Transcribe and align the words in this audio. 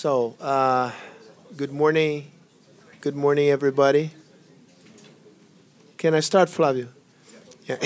So, 0.00 0.34
uh, 0.40 0.92
good 1.58 1.72
morning. 1.72 2.30
Good 3.02 3.14
morning, 3.14 3.50
everybody. 3.50 4.12
Can 5.98 6.14
I 6.14 6.20
start, 6.20 6.48
Flavio? 6.48 6.88
Yeah. 7.66 7.76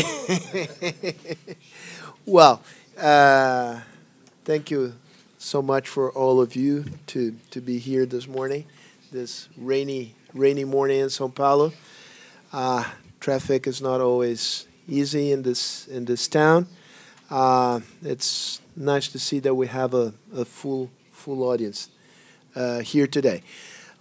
well, 2.24 2.62
uh, 2.96 3.80
thank 4.44 4.70
you 4.70 4.94
so 5.38 5.60
much 5.60 5.88
for 5.88 6.12
all 6.12 6.40
of 6.40 6.54
you 6.54 6.84
to, 7.08 7.34
to 7.50 7.60
be 7.60 7.80
here 7.80 8.06
this 8.06 8.28
morning, 8.28 8.66
this 9.10 9.48
rainy 9.58 10.14
rainy 10.32 10.64
morning 10.64 11.00
in 11.00 11.08
São 11.08 11.34
Paulo. 11.34 11.72
Uh, 12.52 12.84
traffic 13.18 13.66
is 13.66 13.82
not 13.82 14.00
always 14.00 14.68
easy 14.86 15.32
in 15.32 15.42
this 15.42 15.88
in 15.88 16.04
this 16.04 16.28
town. 16.28 16.68
Uh, 17.28 17.80
it's 18.02 18.60
nice 18.76 19.08
to 19.08 19.18
see 19.18 19.40
that 19.40 19.56
we 19.56 19.66
have 19.66 19.94
a, 19.94 20.14
a 20.32 20.44
full 20.44 20.92
full 21.10 21.42
audience 21.42 21.88
uh, 22.54 22.80
here 22.80 23.06
today. 23.06 23.42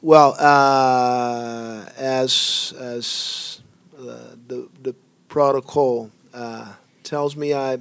Well, 0.01 0.35
uh, 0.37 1.89
as 1.97 2.73
as 2.79 3.61
uh, 3.97 4.35
the 4.47 4.67
the 4.81 4.95
protocol 5.29 6.11
uh, 6.33 6.73
tells 7.03 7.35
me, 7.35 7.53
I 7.53 7.79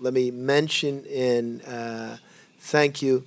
let 0.00 0.14
me 0.14 0.30
mention 0.30 1.04
and 1.14 1.62
uh, 1.66 2.16
thank 2.58 3.02
you 3.02 3.24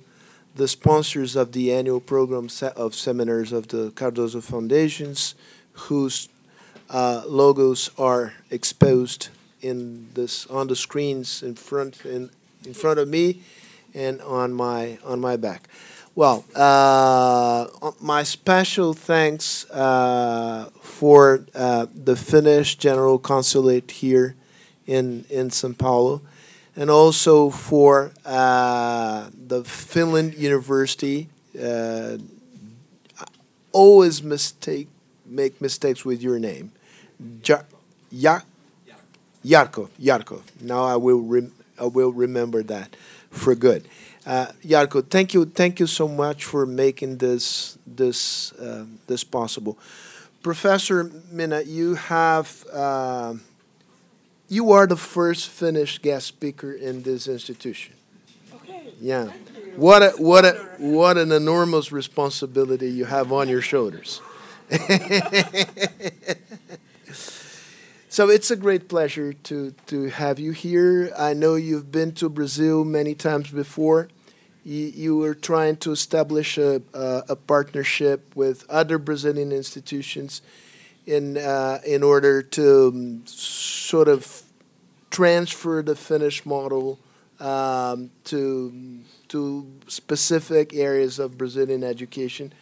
the 0.54 0.68
sponsors 0.68 1.36
of 1.36 1.52
the 1.52 1.72
annual 1.72 2.00
program 2.00 2.48
of 2.76 2.94
seminars 2.94 3.52
of 3.52 3.68
the 3.68 3.90
Cardoso 3.92 4.42
Foundations, 4.42 5.34
whose 5.72 6.28
logos 6.90 7.90
are 7.96 8.34
exposed 8.50 9.28
in 9.62 10.08
this 10.14 10.46
on 10.48 10.66
the 10.66 10.76
screens 10.76 11.42
in 11.42 11.54
front 11.54 12.04
in, 12.04 12.28
in 12.66 12.74
front 12.74 12.98
of 12.98 13.08
me 13.08 13.40
and 13.94 14.20
on 14.22 14.52
my 14.52 14.98
on 15.04 15.20
my 15.20 15.36
back. 15.36 15.68
Well, 16.14 16.44
uh, 16.54 17.68
my 18.00 18.22
special 18.22 18.92
thanks 18.92 19.68
uh, 19.70 20.68
for 20.82 21.46
uh, 21.54 21.86
the 21.94 22.16
Finnish 22.16 22.76
General 22.76 23.18
Consulate 23.18 23.90
here 23.90 24.34
in 24.86 25.24
in 25.30 25.48
São 25.48 25.76
Paulo, 25.76 26.20
and 26.76 26.90
also 26.90 27.48
for 27.48 28.12
uh, 28.26 29.30
the 29.48 29.64
Finland 29.64 30.34
University. 30.34 31.28
Uh, 31.58 32.18
always 33.72 34.22
mistake 34.22 34.88
make 35.26 35.60
mistakes 35.60 36.04
with 36.04 36.22
your 36.22 36.38
name, 36.38 36.72
ja- 37.44 37.62
Ya- 38.10 38.40
Yarkov. 39.44 39.88
Yarkov. 40.00 40.42
Now 40.60 40.84
I 40.84 40.96
will 40.96 41.48
I 41.78 41.84
will 41.86 42.12
remember 42.12 42.62
that 42.64 42.96
for 43.30 43.54
good. 43.54 43.84
Uh, 44.24 44.46
Yarko, 44.64 45.04
thank 45.08 45.34
you, 45.34 45.44
thank 45.44 45.80
you 45.80 45.86
so 45.86 46.06
much 46.06 46.44
for 46.44 46.64
making 46.64 47.18
this 47.18 47.76
this 47.86 48.52
uh, 48.52 48.84
this 49.08 49.24
possible. 49.24 49.76
Professor 50.42 51.10
Minna, 51.30 51.62
you 51.62 51.94
have 51.94 52.64
uh, 52.72 53.34
you 54.48 54.70
are 54.70 54.86
the 54.86 54.96
first 54.96 55.48
Finnish 55.48 55.98
guest 56.00 56.26
speaker 56.28 56.72
in 56.72 57.02
this 57.02 57.26
institution. 57.26 57.94
Okay. 58.54 58.92
Yeah, 59.00 59.26
what 59.76 60.02
a 60.02 60.10
what 60.18 60.44
a 60.44 60.52
what 60.78 61.16
an 61.18 61.32
enormous 61.32 61.90
responsibility 61.90 62.90
you 62.90 63.06
have 63.06 63.32
on 63.32 63.48
your 63.48 63.62
shoulders. 63.62 64.20
So 68.12 68.28
it's 68.28 68.50
a 68.50 68.56
great 68.56 68.90
pleasure 68.90 69.32
to, 69.32 69.70
to 69.86 70.10
have 70.10 70.38
you 70.38 70.52
here. 70.52 71.10
I 71.16 71.32
know 71.32 71.54
you've 71.54 71.90
been 71.90 72.12
to 72.16 72.28
Brazil 72.28 72.84
many 72.84 73.14
times 73.14 73.50
before. 73.50 74.08
You, 74.64 75.16
were 75.16 75.34
trying 75.34 75.78
to 75.78 75.92
establish 75.92 76.58
a, 76.58 76.82
a, 76.92 77.22
a 77.30 77.36
partnership 77.36 78.36
with 78.36 78.68
other 78.68 78.98
Brazilian 78.98 79.50
institutions 79.50 80.42
in, 81.06 81.38
uh, 81.38 81.78
in 81.86 82.02
order 82.02 82.42
to 82.42 82.88
um, 82.88 83.22
sort 83.24 84.08
of 84.08 84.42
transfer 85.10 85.80
the 85.80 85.96
Finnish 85.96 86.44
model 86.44 86.98
um, 87.40 88.10
to, 88.24 89.00
to 89.28 89.66
specific 89.86 90.74
areas 90.74 91.18
of 91.18 91.38
Brazilian 91.38 91.82
education. 91.82 92.52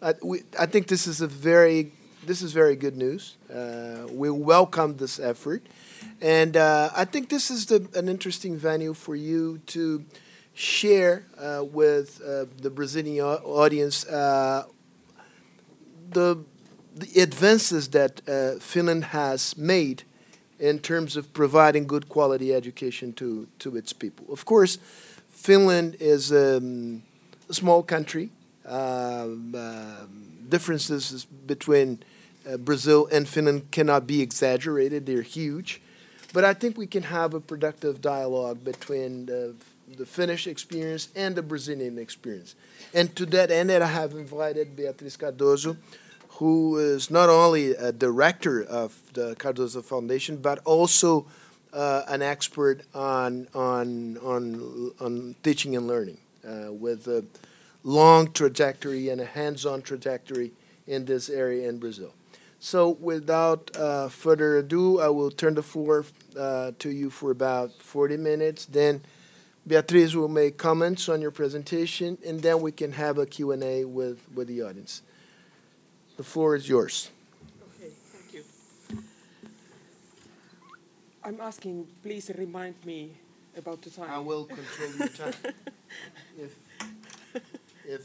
I, 0.00 0.14
we, 0.22 0.44
I 0.56 0.66
think 0.66 0.86
this 0.86 1.08
is 1.08 1.20
a 1.20 1.26
very 1.26 1.94
this 2.24 2.42
is 2.42 2.52
very 2.52 2.76
good 2.76 2.96
news. 2.96 3.36
Uh, 3.52 4.06
we 4.12 4.30
welcome 4.30 4.96
this 4.96 5.18
effort, 5.18 5.62
and 6.20 6.56
uh, 6.56 6.90
I 6.94 7.04
think 7.04 7.28
this 7.28 7.50
is 7.50 7.66
the, 7.66 7.88
an 7.94 8.08
interesting 8.08 8.56
venue 8.56 8.94
for 8.94 9.16
you 9.16 9.58
to 9.68 10.04
share 10.52 11.26
uh, 11.38 11.64
with 11.64 12.20
uh, 12.22 12.44
the 12.60 12.70
Brazilian 12.70 13.24
audience 13.24 14.06
uh, 14.06 14.64
the 16.10 16.44
the 16.94 17.20
advances 17.20 17.88
that 17.88 18.20
uh, 18.28 18.58
Finland 18.60 19.04
has 19.04 19.56
made 19.56 20.02
in 20.58 20.78
terms 20.78 21.16
of 21.16 21.32
providing 21.32 21.86
good 21.86 22.08
quality 22.08 22.52
education 22.52 23.12
to 23.14 23.46
to 23.58 23.76
its 23.76 23.92
people. 23.92 24.26
Of 24.30 24.44
course, 24.44 24.78
Finland 25.30 25.96
is 26.00 26.32
um, 26.32 27.02
a 27.48 27.54
small 27.54 27.82
country. 27.82 28.30
Um, 28.66 29.54
um, 29.54 30.30
differences 30.50 31.24
between 31.24 32.02
uh, 32.50 32.56
Brazil 32.56 33.08
and 33.12 33.28
Finland 33.28 33.70
cannot 33.70 34.06
be 34.06 34.20
exaggerated. 34.20 35.06
They're 35.06 35.22
huge. 35.22 35.80
But 36.32 36.44
I 36.44 36.54
think 36.54 36.78
we 36.78 36.86
can 36.86 37.04
have 37.04 37.34
a 37.34 37.40
productive 37.40 38.00
dialogue 38.00 38.64
between 38.64 39.26
the, 39.26 39.54
the 39.96 40.06
Finnish 40.06 40.46
experience 40.46 41.08
and 41.16 41.34
the 41.34 41.42
Brazilian 41.42 41.98
experience. 41.98 42.54
And 42.94 43.14
to 43.16 43.26
that 43.26 43.50
end, 43.50 43.70
I 43.72 43.86
have 43.86 44.12
invited 44.12 44.76
Beatriz 44.76 45.16
Cardoso, 45.16 45.76
who 46.38 46.78
is 46.78 47.10
not 47.10 47.28
only 47.28 47.74
a 47.74 47.92
director 47.92 48.62
of 48.62 48.96
the 49.12 49.34
Cardoso 49.36 49.82
Foundation, 49.82 50.36
but 50.36 50.60
also 50.64 51.26
uh, 51.72 52.02
an 52.08 52.22
expert 52.22 52.82
on, 52.94 53.48
on, 53.54 54.16
on, 54.18 54.92
on 55.00 55.34
teaching 55.42 55.76
and 55.76 55.86
learning 55.86 56.18
uh, 56.48 56.72
with 56.72 57.06
a 57.08 57.24
long 57.82 58.32
trajectory 58.32 59.08
and 59.08 59.20
a 59.20 59.24
hands-on 59.24 59.82
trajectory 59.82 60.52
in 60.86 61.04
this 61.04 61.28
area 61.28 61.68
in 61.68 61.78
Brazil. 61.78 62.12
So, 62.62 62.90
without 62.90 63.74
uh, 63.74 64.08
further 64.10 64.58
ado, 64.58 65.00
I 65.00 65.08
will 65.08 65.30
turn 65.30 65.54
the 65.54 65.62
floor 65.62 66.04
uh, 66.38 66.72
to 66.78 66.90
you 66.90 67.08
for 67.08 67.30
about 67.30 67.72
40 67.80 68.18
minutes. 68.18 68.66
Then 68.66 69.00
Beatriz 69.66 70.14
will 70.14 70.28
make 70.28 70.58
comments 70.58 71.08
on 71.08 71.22
your 71.22 71.30
presentation, 71.30 72.18
and 72.24 72.42
then 72.42 72.60
we 72.60 72.70
can 72.70 72.92
have 72.92 73.16
a 73.16 73.24
Q&A 73.24 73.86
with, 73.86 74.20
with 74.34 74.46
the 74.46 74.60
audience. 74.60 75.00
The 76.18 76.22
floor 76.22 76.54
is 76.54 76.68
yours. 76.68 77.10
Okay, 77.80 77.92
thank 78.12 78.34
you. 78.34 79.02
I'm 81.24 81.40
asking, 81.40 81.86
please 82.02 82.30
remind 82.36 82.74
me 82.84 83.12
about 83.56 83.80
the 83.80 83.88
time. 83.88 84.10
I 84.10 84.18
will 84.18 84.44
control 84.44 84.90
your 84.98 85.08
time. 85.08 85.32
if, 86.38 86.54
if 87.86 88.02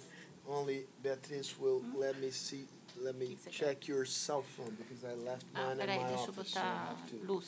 only 0.47 0.83
Beatriz 1.03 1.59
will 1.59 1.83
let 1.97 2.21
me 2.21 2.29
see, 2.29 2.63
let 3.03 3.15
me 3.15 3.37
check 3.51 3.87
your 3.87 4.05
cell 4.05 4.41
phone 4.55 4.75
because 4.77 5.03
I 5.03 5.13
left 5.29 5.45
Ah, 5.53 5.73
mine 5.75 5.79
in 5.81 5.87
my 5.87 6.07
deixa 6.07 6.25
eu 6.25 6.29
office. 6.29 6.51
So 6.51 6.59
I 6.59 6.63
botar 6.63 6.87
have 6.87 7.09
to. 7.11 7.25
luz. 7.33 7.45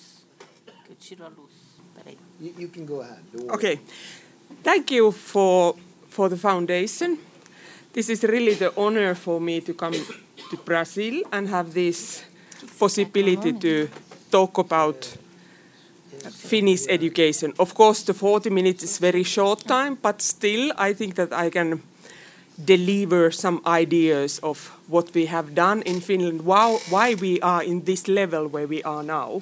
Que 0.85 0.91
eu 0.91 0.95
tiro 0.99 1.25
a 1.25 1.29
luz. 1.29 1.53
Peraí. 1.95 2.17
You, 2.39 2.53
you 2.57 2.67
can 2.69 2.85
go 2.85 3.01
ahead. 3.01 3.23
don't 3.31 3.45
worry. 3.47 3.55
Okay, 3.55 3.79
thank 4.63 4.91
you 4.91 5.11
for 5.11 5.75
for 6.09 6.29
the 6.29 6.37
foundation. 6.37 7.17
This 7.93 8.09
is 8.09 8.23
really 8.23 8.53
the 8.55 8.71
honor 8.77 9.15
for 9.15 9.39
me 9.41 9.59
to 9.61 9.73
come 9.73 9.93
to 10.51 10.57
Brazil 10.65 11.23
and 11.31 11.47
have 11.49 11.73
this 11.73 12.23
possibility 12.79 13.53
to 13.53 13.87
talk 14.29 14.57
about 14.59 15.17
Finnish 16.31 16.85
education. 16.89 17.53
Of 17.59 17.73
course, 17.73 18.03
the 18.03 18.13
40 18.13 18.49
minutes 18.49 18.83
is 18.83 18.97
very 18.99 19.23
short 19.23 19.63
time, 19.65 19.97
but 20.01 20.21
still, 20.21 20.71
I 20.77 20.93
think 20.93 21.15
that 21.15 21.31
I 21.33 21.49
can 21.49 21.81
deliver 22.63 23.31
some 23.31 23.61
ideas 23.65 24.39
of 24.39 24.71
what 24.87 25.13
we 25.13 25.27
have 25.27 25.53
done 25.53 25.81
in 25.83 26.01
Finland, 26.01 26.41
why, 26.41 26.79
why 26.89 27.13
we 27.13 27.39
are 27.41 27.63
in 27.63 27.83
this 27.83 28.07
level 28.07 28.47
where 28.47 28.67
we 28.67 28.81
are 28.83 29.03
now 29.03 29.41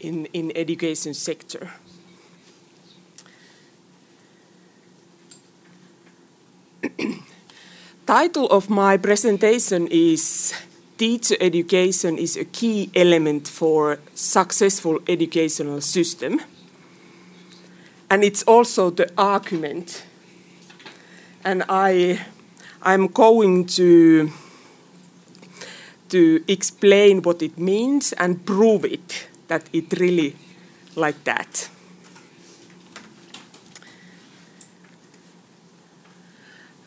in 0.00 0.26
in 0.32 0.52
education 0.54 1.14
sector. 1.14 1.70
Title 8.06 8.46
of 8.48 8.70
my 8.70 8.96
presentation 8.96 9.88
is 9.90 10.54
Teacher 10.98 11.36
Education 11.40 12.18
is 12.18 12.36
a 12.36 12.44
key 12.44 12.90
element 12.94 13.48
for 13.48 13.98
successful 14.14 15.00
educational 15.08 15.80
system. 15.80 16.40
And 18.08 18.22
it's 18.22 18.42
also 18.44 18.90
the 18.90 19.10
argument. 19.18 20.04
And 21.46 21.62
I, 21.68 22.20
I'm 22.82 23.06
going 23.06 23.66
to, 23.66 24.30
to 26.10 26.44
explain 26.46 27.22
what 27.22 27.40
it 27.40 27.56
means 27.56 28.12
and 28.14 28.44
prove 28.44 28.84
it, 28.84 29.28
that 29.48 29.62
it 29.72 29.98
really 29.98 30.36
like 30.96 31.24
that. 31.24 31.70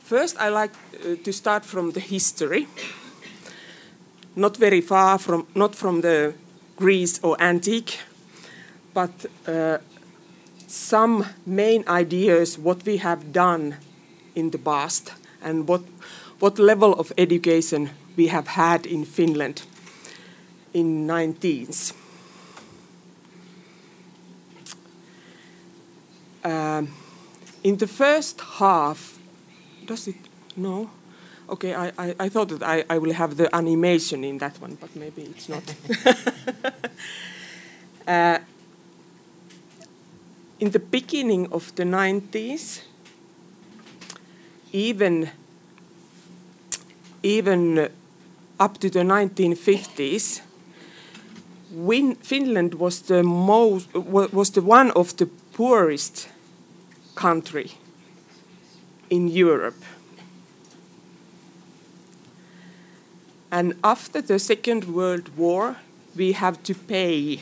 first, 0.10 0.42
I 0.42 0.50
like 0.50 0.72
uh, 0.74 1.16
to 1.24 1.32
start 1.32 1.64
from 1.64 1.92
the 1.92 2.00
history. 2.00 2.68
Not 4.36 4.58
very 4.58 4.82
far 4.82 5.20
from, 5.20 5.46
not 5.54 5.76
from 5.76 6.02
the 6.02 6.34
Greece 6.76 7.20
or 7.22 7.38
antique, 7.40 8.00
but 8.96 9.12
uh, 9.48 9.78
some 10.68 11.26
main 11.46 11.84
ideas 11.88 12.58
what 12.58 12.86
we 12.86 12.98
have 12.98 13.32
done 13.32 13.76
in 14.40 14.52
the 14.52 14.58
past 14.58 15.14
and 15.42 15.68
what 15.68 15.82
what 16.40 16.58
level 16.58 16.94
of 16.94 17.12
education 17.18 17.90
we 18.16 18.28
have 18.28 18.48
had 18.48 18.86
in 18.86 19.06
Finland 19.06 19.64
in 20.74 21.08
19th. 21.08 21.94
Um, 26.44 26.88
in 27.64 27.78
the 27.78 27.88
first 27.88 28.40
half, 28.60 29.20
does 29.86 30.08
it? 30.08 30.16
No. 30.56 30.90
Okay, 31.50 31.74
I, 31.74 31.92
I, 31.98 32.16
I 32.20 32.30
thought 32.30 32.50
that 32.50 32.64
I, 32.64 32.86
I 32.90 32.98
will 33.00 33.14
have 33.14 33.36
the 33.36 33.54
animation 33.54 34.24
in 34.24 34.38
that 34.38 34.62
one, 34.62 34.78
but 34.80 34.96
maybe 34.96 35.24
it's 35.24 35.50
not. 35.50 35.64
uh, 38.08 38.40
in 40.60 40.72
the 40.72 40.80
beginning 40.80 41.52
of 41.52 41.76
the 41.76 41.84
90s, 41.84 42.84
even 44.72 45.30
even 47.22 47.90
up 48.60 48.78
to 48.80 48.90
the 48.90 49.00
1950s, 49.00 50.42
Win 51.72 52.16
Finland 52.16 52.76
was 52.76 53.02
the 53.02 53.24
most 53.24 53.94
was 53.94 54.52
the 54.52 54.62
one 54.62 54.92
of 54.92 55.16
the 55.18 55.28
poorest 55.54 56.30
country 57.16 57.72
in 59.10 59.28
Europe. 59.28 59.84
And 63.52 63.74
after 63.84 64.22
the 64.22 64.40
Second 64.40 64.86
World 64.86 65.30
War, 65.38 65.76
we 66.16 66.34
have 66.34 66.62
to 66.64 66.74
pay 66.76 67.42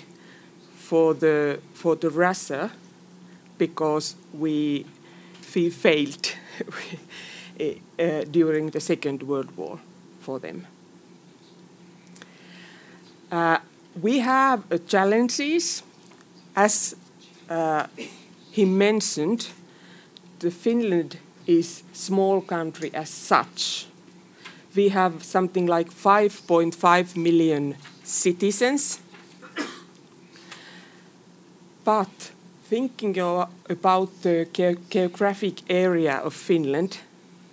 for 0.76 1.14
the 1.14 1.60
for 1.74 1.96
the 1.96 2.10
Russia 2.10 2.72
because 3.58 4.16
we 4.34 4.86
we 5.56 5.70
failed 5.70 6.37
uh, 7.60 8.24
during 8.32 8.70
the 8.70 8.80
Second 8.80 9.24
World 9.24 9.56
War 9.58 9.80
for 10.20 10.40
them. 10.40 10.68
Uh, 13.32 13.58
we 14.02 14.20
have 14.20 14.64
uh, 14.72 14.78
challenges, 14.88 15.84
as 16.56 16.96
uh, 17.50 17.88
he 18.52 18.66
mentioned. 18.66 19.50
The 20.40 20.52
Finland 20.52 21.18
is 21.46 21.84
small 21.94 22.42
country 22.42 22.92
as 22.94 23.10
such. 23.10 23.88
We 24.76 24.90
have 24.90 25.24
something 25.24 25.66
like 25.66 25.90
5.5 25.90 27.18
million 27.18 27.76
citizens, 28.04 29.00
but 31.84 32.32
thinking 32.70 33.18
about 33.70 34.22
the 34.22 34.48
geographic 34.90 35.62
area 35.70 36.22
of 36.24 36.34
Finland, 36.34 36.98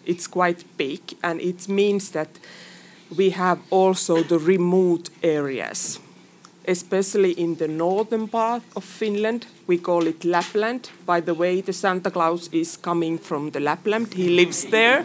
it's 0.07 0.27
quite 0.27 0.65
big, 0.77 1.01
and 1.23 1.41
it 1.41 1.69
means 1.69 2.11
that 2.11 2.29
we 3.17 3.31
have 3.31 3.59
also 3.71 4.23
the 4.23 4.39
remote 4.39 5.11
areas, 5.23 6.01
especially 6.67 7.33
in 7.33 7.57
the 7.57 7.69
northern 7.69 8.29
part 8.29 8.63
of 8.75 8.85
Finland. 8.85 9.47
We 9.67 9.79
call 9.79 10.07
it 10.07 10.25
Lapland. 10.25 10.91
By 11.07 11.21
the 11.21 11.35
way, 11.35 11.63
the 11.63 11.73
Santa 11.73 12.11
Claus 12.11 12.49
is 12.53 12.77
coming 12.77 13.19
from 13.19 13.51
the 13.51 13.61
Lapland. 13.61 14.15
He 14.15 14.29
lives 14.29 14.65
there. 14.71 15.05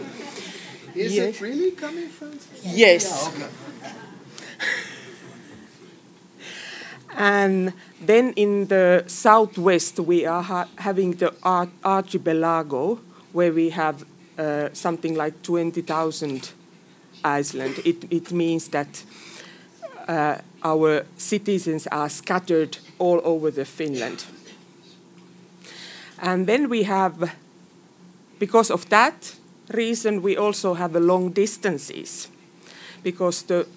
Is 0.96 1.14
yes. 1.14 1.36
it 1.36 1.42
really 1.42 1.72
coming 1.72 2.10
from? 2.10 2.32
Yes. 2.64 3.32
Yeah, 3.38 3.46
okay. 3.46 3.69
And 7.16 7.74
then 8.02 8.34
in 8.34 8.68
the 8.68 9.04
southwest, 9.08 10.00
we 10.00 10.26
are 10.26 10.44
ha 10.44 10.68
having 10.78 11.12
the 11.18 11.34
Ar 11.44 11.68
archipelago, 11.84 13.00
where 13.34 13.52
we 13.52 13.70
have 13.70 14.06
uh, 14.38 14.70
something 14.74 15.16
like 15.16 15.42
20,000 15.44 16.52
Iceland. 17.24 17.80
It, 17.86 18.06
it 18.10 18.32
means 18.32 18.70
that 18.70 19.04
uh, 20.08 20.38
our 20.64 21.06
citizens 21.18 21.88
are 21.88 22.10
scattered 22.10 22.78
all 22.98 23.22
over 23.24 23.52
the 23.52 23.66
Finland. 23.66 24.26
And 26.22 26.48
then 26.48 26.70
we 26.70 26.84
have, 26.84 27.34
because 28.40 28.72
of 28.72 28.90
that 28.90 29.36
reason, 29.70 30.22
we 30.22 30.36
also 30.36 30.74
have 30.74 30.94
the 30.94 31.00
long 31.00 31.32
distances, 31.32 32.28
because 33.04 33.44
the 33.44 33.68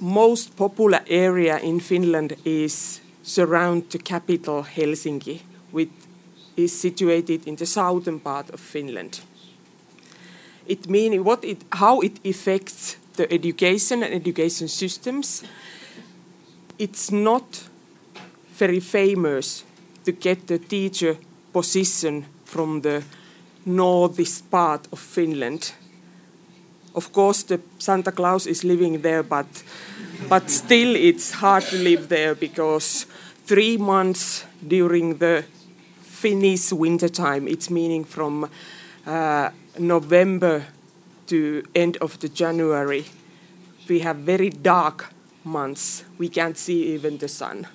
most 0.00 0.56
popular 0.56 1.00
area 1.06 1.58
in 1.58 1.80
Finland 1.80 2.36
is 2.44 3.00
surround 3.22 3.90
the 3.90 3.98
capital 3.98 4.62
Helsinki, 4.62 5.40
which 5.70 5.90
is 6.56 6.80
situated 6.80 7.46
in 7.46 7.56
the 7.56 7.66
southern 7.66 8.20
part 8.20 8.50
of 8.50 8.60
Finland 8.60 9.20
it 10.68 10.88
means 10.88 11.20
what 11.20 11.44
it, 11.44 11.64
how 11.72 12.00
it 12.00 12.20
affects 12.24 12.96
the 13.16 13.32
education 13.32 14.02
and 14.02 14.14
education 14.14 14.68
systems. 14.68 15.42
It's 16.78 17.10
not 17.10 17.68
very 18.54 18.80
famous 18.80 19.64
to 20.04 20.12
get 20.12 20.46
the 20.46 20.58
teacher 20.58 21.16
position 21.52 22.26
from 22.44 22.82
the 22.82 23.02
northeast 23.64 24.50
part 24.50 24.86
of 24.92 25.00
Finland. 25.00 25.72
Of 26.98 27.12
course, 27.12 27.44
the 27.44 27.60
Santa 27.78 28.10
Claus 28.10 28.46
is 28.46 28.64
living 28.64 29.02
there, 29.02 29.22
but 29.22 29.46
but 30.28 30.50
still, 30.50 30.96
it's 30.96 31.30
hard 31.30 31.62
to 31.70 31.76
live 31.76 32.08
there 32.08 32.34
because 32.34 33.06
three 33.46 33.76
months 33.76 34.44
during 34.66 35.18
the 35.18 35.44
Finnish 36.02 36.72
winter 36.72 37.08
time, 37.08 37.46
it's 37.46 37.70
meaning 37.70 38.04
from 38.04 38.50
uh, 39.06 39.50
November 39.78 40.64
to 41.28 41.62
end 41.72 41.96
of 42.00 42.18
the 42.18 42.28
January, 42.28 43.04
we 43.88 44.00
have 44.00 44.16
very 44.16 44.50
dark 44.50 45.14
months. 45.44 46.04
We 46.18 46.28
can't 46.28 46.58
see 46.58 46.94
even 46.94 47.18
the 47.18 47.28
sun. 47.28 47.68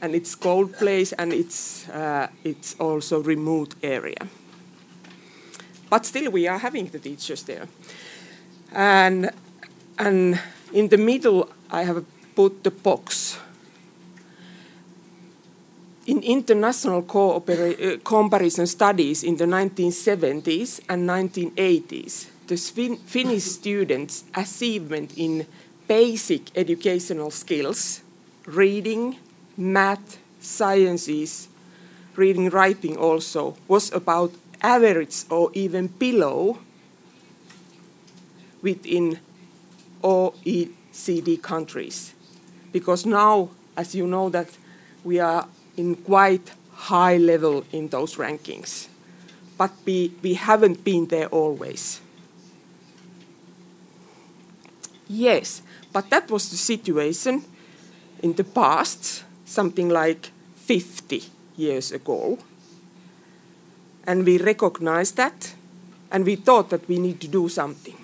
And 0.00 0.14
it's 0.14 0.36
cold 0.36 0.72
place 0.74 1.12
and 1.12 1.32
it's, 1.32 1.88
uh, 1.88 2.28
it's 2.44 2.76
also 2.78 3.20
remote 3.20 3.74
area. 3.82 4.28
But 5.90 6.06
still 6.06 6.30
we 6.30 6.46
are 6.46 6.58
having 6.58 6.86
the 6.86 6.98
teachers 6.98 7.42
there. 7.44 7.68
And, 8.72 9.30
and 9.98 10.40
in 10.72 10.88
the 10.88 10.98
middle 10.98 11.50
I 11.70 11.82
have 11.84 12.04
put 12.34 12.62
the 12.64 12.70
box 12.70 13.38
in 16.08 16.22
international 16.22 17.04
uh, 17.04 17.98
comparison 18.02 18.66
studies 18.66 19.22
in 19.22 19.36
the 19.36 19.44
1970s 19.44 20.80
and 20.88 21.06
1980s, 21.06 22.28
the 22.46 22.56
Finnish 22.56 23.44
students' 23.44 24.24
achievement 24.34 25.12
in 25.18 25.46
basic 25.86 26.56
educational 26.56 27.30
skills, 27.30 28.00
reading, 28.46 29.18
math, 29.54 30.16
sciences, 30.40 31.48
reading, 32.16 32.48
writing 32.48 32.96
also, 32.96 33.54
was 33.68 33.92
about 33.92 34.32
average 34.62 35.24
or 35.30 35.50
even 35.54 35.86
below 35.86 36.58
within 38.62 39.18
OECD 40.02 41.40
countries. 41.42 42.14
Because 42.72 43.06
now, 43.06 43.50
as 43.76 43.94
you 43.94 44.06
know, 44.06 44.28
that 44.30 44.48
we 45.04 45.20
are 45.20 45.46
in 45.76 45.94
quite 45.96 46.52
high 46.72 47.16
level 47.16 47.64
in 47.72 47.88
those 47.88 48.16
rankings. 48.16 48.88
But 49.56 49.72
we, 49.84 50.12
we 50.22 50.34
haven't 50.34 50.84
been 50.84 51.06
there 51.06 51.26
always. 51.26 52.00
Yes, 55.08 55.62
but 55.92 56.10
that 56.10 56.30
was 56.30 56.50
the 56.50 56.56
situation 56.56 57.44
in 58.22 58.34
the 58.34 58.44
past, 58.44 59.24
something 59.44 59.88
like 59.88 60.30
50 60.56 61.24
years 61.56 61.90
ago. 61.92 62.38
And 64.08 64.24
we 64.24 64.38
recognized 64.38 65.18
that, 65.18 65.54
and 66.10 66.24
we 66.24 66.36
thought 66.36 66.70
that 66.70 66.88
we 66.88 66.98
need 66.98 67.20
to 67.20 67.28
do 67.28 67.50
something. 67.50 67.98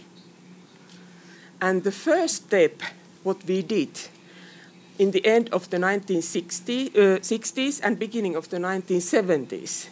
And 1.62 1.82
the 1.82 1.92
first 1.92 2.44
step, 2.44 2.82
what 3.23 3.42
we 3.46 3.62
did, 3.62 3.88
in 4.99 5.12
the 5.12 5.25
end 5.25 5.49
of 5.49 5.70
the 5.70 5.78
1960s 5.78 7.80
uh, 7.80 7.87
and 7.87 7.99
beginning 7.99 8.37
of 8.37 8.50
the 8.50 8.58
1970s, 8.58 9.88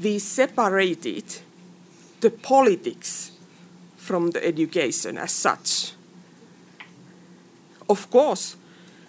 we 0.00 0.20
separated 0.20 1.24
the 2.20 2.30
politics 2.30 3.32
from 3.96 4.30
the 4.30 4.46
education 4.46 5.18
as 5.18 5.32
such. 5.32 5.94
Of 7.88 8.08
course, 8.12 8.54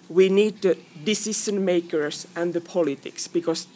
we 0.10 0.30
need 0.30 0.64
the 0.64 0.80
decision 1.04 1.64
makers 1.64 2.26
and 2.36 2.54
the 2.54 2.62
politics 2.62 3.28
because 3.28 3.68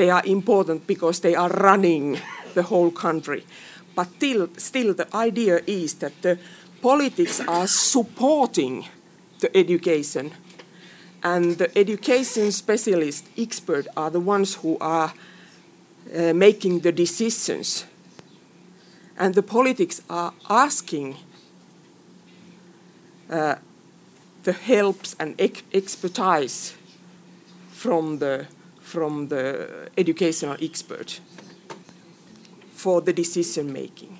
they 0.00 0.08
are 0.08 0.22
important 0.24 0.86
because 0.86 1.20
they 1.20 1.34
are 1.34 1.50
running 1.50 2.18
the 2.54 2.62
whole 2.62 2.90
country. 2.90 3.44
but 3.94 4.08
still, 4.16 4.48
still 4.56 4.94
the 4.94 5.14
idea 5.14 5.60
is 5.66 5.94
that 5.94 6.22
the 6.22 6.38
politics 6.80 7.40
are 7.46 7.66
supporting 7.66 8.86
the 9.40 9.54
education, 9.54 10.32
and 11.22 11.58
the 11.58 11.78
education 11.78 12.50
specialist 12.52 13.28
expert 13.36 13.86
are 13.96 14.10
the 14.10 14.20
ones 14.20 14.54
who 14.62 14.78
are 14.80 15.12
uh, 16.16 16.32
making 16.32 16.80
the 16.80 16.92
decisions, 16.92 17.84
and 19.18 19.34
the 19.34 19.42
politics 19.42 20.00
are 20.08 20.32
asking 20.48 21.16
uh, 23.28 23.56
the 24.44 24.52
helps 24.52 25.14
and 25.20 25.34
ex 25.38 25.62
expertise 25.74 26.74
from 27.70 28.18
the 28.18 28.46
from 28.90 29.28
the 29.28 29.88
educational 29.96 30.56
expert 30.60 31.20
for 32.74 33.00
the 33.00 33.12
decision 33.12 33.72
making. 33.72 34.18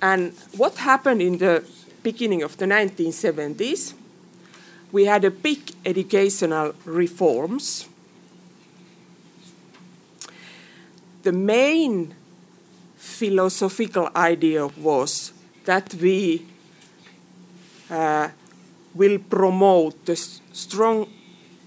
And 0.00 0.32
what 0.56 0.76
happened 0.78 1.22
in 1.22 1.38
the 1.38 1.64
beginning 2.02 2.42
of 2.42 2.56
the 2.56 2.66
1970s? 2.66 3.94
We 4.90 5.04
had 5.04 5.24
a 5.24 5.30
big 5.30 5.60
educational 5.86 6.74
reforms. 6.84 7.86
The 11.22 11.32
main 11.32 12.14
philosophical 12.96 14.10
idea 14.16 14.66
was 14.66 15.32
that 15.64 15.94
we 15.94 16.44
uh, 17.88 18.28
will 18.94 19.18
promote 19.18 20.04
the 20.04 20.16
strong 20.16 21.06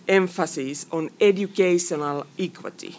emphasis 0.07 0.85
on 0.91 1.09
educational 1.19 2.25
equity. 2.37 2.97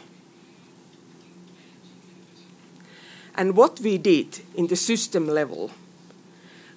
And 3.34 3.56
what 3.56 3.80
we 3.80 3.98
did 3.98 4.40
in 4.54 4.66
the 4.66 4.76
system 4.76 5.28
level, 5.28 5.70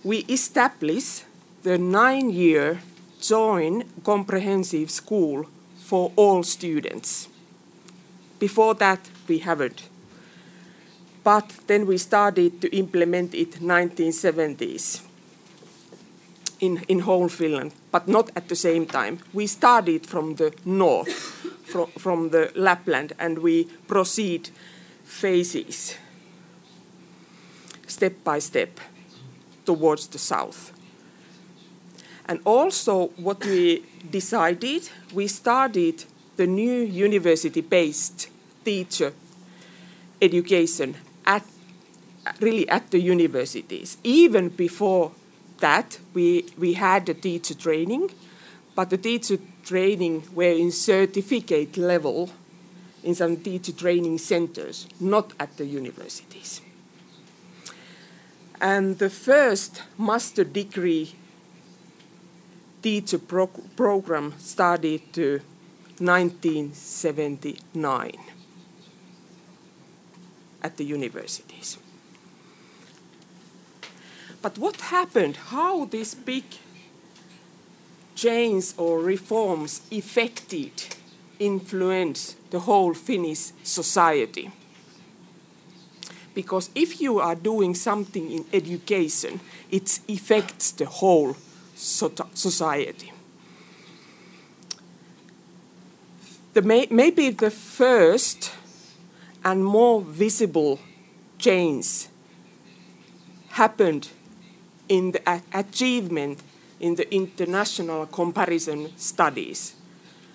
we 0.04 0.20
established 0.30 1.26
the 1.64 1.78
nine 1.78 2.30
year 2.30 2.82
joint 3.22 4.04
comprehensive 4.04 4.92
school 4.92 5.46
for 5.78 6.12
all 6.16 6.44
students. 6.44 7.28
Before 8.40 8.74
that, 8.76 9.10
we 9.28 9.40
haven't. 9.40 9.90
But 11.24 11.52
then 11.68 11.86
we 11.86 11.98
started 11.98 12.62
to 12.62 12.76
implement 12.76 13.34
it 13.34 13.60
1970s 13.60 15.09
in, 16.60 16.84
in 16.88 17.00
whole 17.00 17.30
Finland, 17.30 17.72
but 17.92 18.08
not 18.08 18.30
at 18.36 18.48
the 18.50 18.56
same 18.56 18.86
time. 18.86 19.20
We 19.34 19.48
started 19.48 20.06
from 20.06 20.36
the 20.36 20.54
north, 20.66 21.12
from, 21.64 21.88
from 21.98 22.30
the 22.30 22.52
Lapland, 22.56 23.14
and 23.20 23.40
we 23.40 23.66
proceed 23.88 24.50
phases, 25.04 25.96
step 27.88 28.14
by 28.24 28.40
step, 28.40 28.80
towards 29.66 30.08
the 30.08 30.20
south. 30.20 30.74
And 32.26 32.40
also, 32.46 33.08
what 33.18 33.44
we 33.46 33.84
decided, 34.12 34.90
we 35.14 35.28
started 35.28 36.06
the 36.36 36.46
new 36.48 36.82
university 36.82 37.62
based 37.62 38.30
teacher 38.64 39.14
education 40.22 40.96
at 41.26 41.44
really 42.40 42.70
at 42.70 42.92
the 42.92 43.00
universities, 43.00 43.98
even 44.04 44.50
before 44.50 45.12
that, 45.60 46.00
we, 46.14 46.46
we 46.58 46.74
had 46.74 47.06
the 47.06 47.14
teacher 47.14 47.54
training, 47.54 48.12
but 48.76 48.90
the 48.90 48.98
teacher 48.98 49.38
training 49.64 50.24
were 50.34 50.52
in 50.52 50.72
certificate 50.72 51.78
level 51.78 52.30
in 53.04 53.14
some 53.16 53.38
teacher 53.38 53.72
training 53.72 54.18
centers, 54.18 54.86
not 55.00 55.32
at 55.40 55.56
the 55.58 55.66
universities. 55.66 56.62
And 58.62 59.00
the 59.00 59.10
first 59.10 59.84
master 59.98 60.44
degree 60.44 61.16
teacher 62.82 63.20
pro 63.20 63.48
program 63.48 64.34
started 64.38 65.14
to 65.14 65.40
1979 66.00 68.18
at 70.62 70.78
the 70.78 70.84
universities. 70.84 71.78
But 74.42 74.58
what 74.58 74.78
happened? 74.78 75.36
How 75.36 75.86
this 75.86 76.16
big 76.16 76.44
change 78.16 78.74
or 78.78 79.00
reforms 79.00 79.82
affected, 79.92 80.72
influenced 81.40 82.38
the 82.52 82.60
whole 82.60 82.94
Finnish 82.94 83.52
society? 83.64 84.52
Because 86.34 86.70
if 86.74 87.02
you 87.02 87.20
are 87.20 87.36
doing 87.36 87.76
something 87.76 88.32
in 88.32 88.46
education, 88.54 89.42
it 89.72 90.00
affects 90.08 90.72
the 90.72 90.86
whole 90.86 91.36
society. 91.76 93.12
The 96.54 96.62
may, 96.62 96.88
maybe 96.90 97.30
the 97.30 97.52
first 97.52 98.52
and 99.44 99.66
more 99.66 100.02
visible 100.02 100.80
change 101.38 102.08
happened 103.50 104.10
in 104.90 105.12
the 105.12 105.42
achievement 105.54 106.40
in 106.80 106.96
the 106.96 107.14
international 107.14 108.06
comparison 108.08 108.98
studies, 108.98 109.76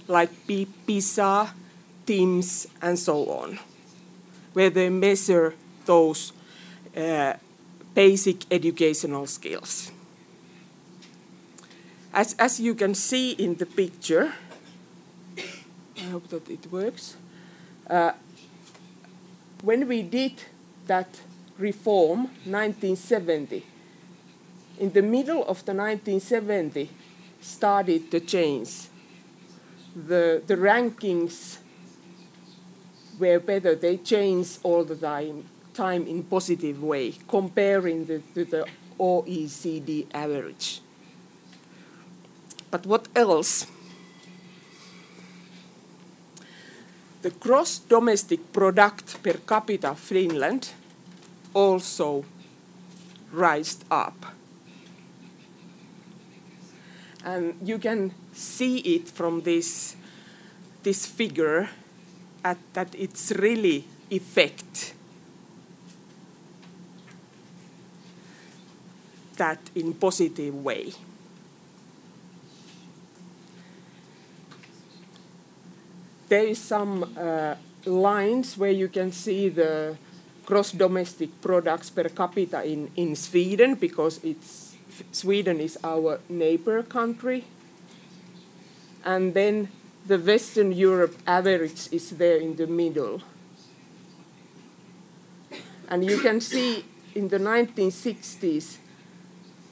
like 0.06 0.30
PISA, 0.46 1.52
TIMSS, 2.06 2.66
and 2.82 2.99
so 2.99 3.26
on, 3.26 3.58
where 4.52 4.70
they 4.70 4.90
measure 4.90 5.54
those 5.87 6.32
uh, 6.96 7.34
basic 7.94 8.52
educational 8.52 9.26
skills. 9.26 9.90
As, 12.12 12.34
as 12.38 12.61
you 12.61 12.75
can 12.75 12.94
see 12.94 13.32
in 13.32 13.56
the 13.56 13.66
picture, 13.66 14.34
I 15.96 16.00
hope 16.11 16.28
that 16.28 16.49
it 16.49 16.70
works. 16.70 17.16
Uh, 17.88 18.12
when 19.62 19.88
we 19.88 20.02
did 20.02 20.42
that 20.87 21.20
reform, 21.58 22.25
1970, 22.44 23.64
in 24.78 24.93
the 24.93 25.02
middle 25.02 25.45
of 25.45 25.64
the 25.64 25.73
1970s 25.73 26.88
started 27.40 28.11
to 28.11 28.21
change. 28.21 28.88
The, 29.95 30.43
the 30.47 30.57
rankings 30.57 31.59
were 33.19 33.38
better. 33.38 33.75
They 33.75 33.99
changed 33.99 34.59
all 34.62 34.85
the 34.85 34.97
time, 34.97 35.45
time 35.73 36.07
in 36.07 36.25
positive 36.25 36.83
way, 36.83 37.14
comparing 37.28 38.07
the, 38.07 38.23
to 38.35 38.45
the 38.45 38.66
OECD 38.99 40.07
average. 40.12 40.81
But 42.71 42.87
what 42.87 43.07
else? 43.14 43.66
The 47.23 47.31
gross 47.31 47.78
domestic 47.78 48.52
product 48.52 49.23
per 49.23 49.38
capita 49.47 49.95
Finland 49.95 50.73
also 51.54 52.25
rised 53.33 53.85
up. 53.90 54.35
And 57.25 57.57
you 57.64 57.78
can 57.78 58.12
see 58.35 58.78
it 58.78 59.09
from 59.09 59.40
this, 59.43 59.97
this 60.83 61.07
figure 61.07 61.71
at, 62.45 62.59
that 62.75 62.95
it's 62.95 63.33
really 63.33 63.85
effect 64.11 64.95
that 69.37 69.59
in 69.75 69.95
positive 69.95 70.54
way. 70.54 70.93
There 76.28 76.45
is 76.45 76.59
some 76.59 77.04
uh, 77.16 77.54
lines 77.85 78.57
where 78.57 78.71
you 78.71 78.88
can 78.88 79.12
see 79.12 79.49
the 79.49 79.97
gross 80.47 80.73
domestic 80.73 81.40
products 81.40 81.90
per 81.90 82.09
capita 82.09 82.64
in, 82.64 82.90
in 82.97 83.16
Sweden 83.16 83.75
because 83.75 84.23
it's 84.25 84.63
Sweden 85.12 85.60
is 85.60 85.78
our 85.82 86.20
neighbor 86.28 86.82
country. 86.82 87.44
And 89.04 89.34
then 89.34 89.68
the 90.06 90.18
Western 90.18 90.72
Europe 90.72 91.16
average 91.26 91.88
is 91.92 92.10
there 92.10 92.38
in 92.38 92.56
the 92.56 92.66
middle. 92.66 93.22
And 95.88 96.04
you 96.04 96.18
can 96.18 96.40
see 96.40 96.84
in 97.14 97.28
the 97.28 97.38
1960s, 97.38 98.78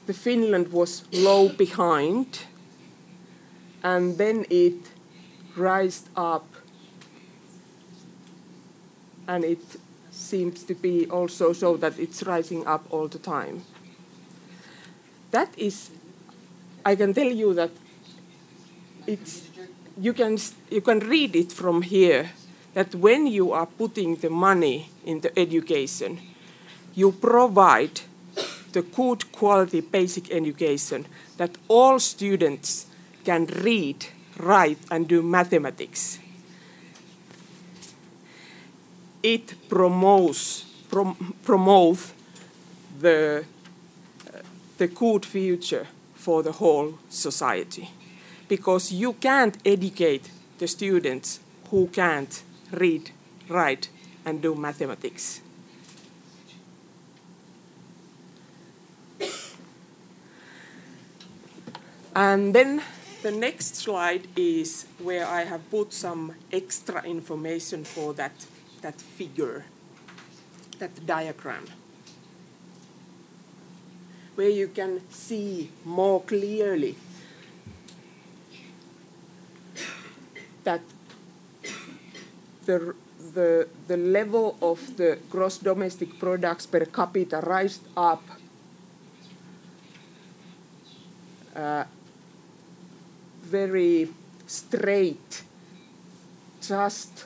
the 0.05 0.13
Finland 0.13 0.71
was 0.71 1.03
low 1.11 1.49
behind, 1.49 2.39
and 3.83 4.17
then 4.17 4.45
it 4.49 4.91
rised 5.55 6.09
up, 6.15 6.45
and 9.27 9.43
it 9.43 9.63
seems 10.11 10.63
to 10.63 10.73
be 10.73 11.07
also 11.09 11.53
so 11.53 11.77
that 11.77 11.97
it's 11.97 12.23
rising 12.23 12.65
up 12.67 12.85
all 12.91 13.07
the 13.07 13.19
time 13.19 13.63
that 15.33 15.49
is, 15.57 15.89
I 16.85 16.95
can 16.95 17.13
tell 17.13 17.27
you 17.27 17.53
that 17.55 17.71
it's, 19.07 19.49
you, 19.99 20.13
can, 20.13 20.37
you 20.69 20.81
can 20.81 20.99
read 20.99 21.35
it 21.35 21.51
from 21.51 21.81
here 21.81 22.29
that 22.75 22.93
when 22.95 23.25
you 23.27 23.51
are 23.51 23.65
putting 23.65 24.15
the 24.17 24.29
money 24.29 24.89
in 25.05 25.21
the 25.21 25.37
education, 25.37 26.19
you 26.93 27.11
provide 27.11 28.01
the 28.73 28.83
good 28.83 29.31
quality 29.31 29.81
basic 29.81 30.31
education 30.31 31.07
that 31.37 31.51
all 31.67 31.99
students 31.99 32.85
can 33.25 33.47
read, 33.47 34.05
write, 34.37 34.79
and 34.91 35.07
do 35.07 35.23
mathematics. 35.23 36.19
It 39.23 39.55
promotes 39.67 40.65
prom, 40.89 41.35
promotes 41.43 42.13
the 42.99 43.45
the 44.83 44.87
good 44.89 45.25
future 45.25 45.87
for 46.13 46.43
the 46.43 46.51
whole 46.51 46.99
society, 47.07 47.89
because 48.49 48.91
you 48.91 49.13
can't 49.13 49.57
educate 49.65 50.29
the 50.57 50.67
students 50.67 51.39
who 51.69 51.87
can't 51.87 52.43
read, 52.69 53.11
write, 53.47 53.87
and 54.25 54.41
do 54.41 54.53
mathematics. 54.55 55.39
And 62.13 62.53
then 62.53 62.81
the 63.21 63.31
next 63.31 63.77
slide 63.77 64.27
is 64.35 64.85
where 64.99 65.25
I 65.25 65.45
have 65.45 65.61
put 65.71 65.93
some 65.93 66.33
extra 66.51 67.01
information 67.03 67.85
for 67.85 68.13
that, 68.15 68.45
that 68.81 68.99
figure, 68.99 69.63
that 70.79 71.05
diagram, 71.05 71.67
where 74.35 74.49
you 74.49 74.67
can 74.67 75.01
see 75.09 75.69
more 75.85 76.21
clearly 76.21 76.95
that 80.63 80.81
the, 82.65 82.95
the, 83.33 83.67
the 83.87 83.97
level 83.97 84.57
of 84.61 84.97
the 84.97 85.19
gross 85.29 85.57
domestic 85.57 86.17
products 86.19 86.65
per 86.65 86.85
capita 86.85 87.39
rised 87.41 87.85
up 87.95 88.23
uh, 91.55 91.83
very 93.43 94.09
straight 94.47 95.43
just 96.61 97.25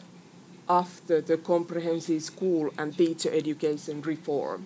after 0.69 1.21
the 1.21 1.37
comprehensive 1.37 2.21
school 2.21 2.73
and 2.77 2.97
teacher 2.97 3.31
education 3.31 4.01
reform. 4.01 4.65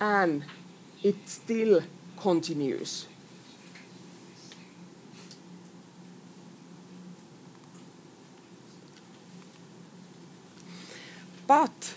And 0.00 0.44
it 1.02 1.16
still 1.28 1.82
continues. 2.18 3.06
But 11.46 11.94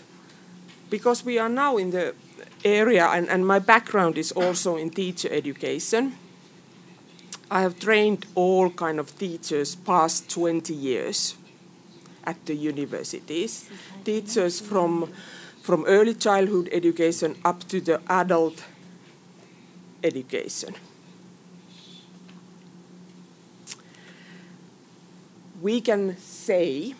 because 0.90 1.24
we 1.24 1.38
are 1.38 1.48
now 1.48 1.76
in 1.76 1.90
the 1.90 2.14
area, 2.64 3.06
and, 3.06 3.28
and 3.28 3.46
my 3.46 3.58
background 3.58 4.18
is 4.18 4.32
also 4.32 4.76
in 4.76 4.90
teacher 4.90 5.28
education, 5.30 6.12
I 7.50 7.62
have 7.62 7.78
trained 7.78 8.26
all 8.34 8.70
kind 8.70 8.98
of 8.98 9.16
teachers 9.18 9.76
past 9.76 10.28
20 10.30 10.74
years 10.74 11.36
at 12.24 12.44
the 12.44 12.54
universities. 12.54 13.70
Teachers 14.04 14.60
from, 14.60 15.12
from 15.62 15.84
early 15.86 16.14
childhood 16.14 16.68
education 16.72 17.36
up 17.44 17.60
to 17.68 17.80
the 17.80 18.00
adult 18.08 18.64
education. 20.06 20.74
We 25.60 25.80
can 25.80 26.16
say, 26.18 26.94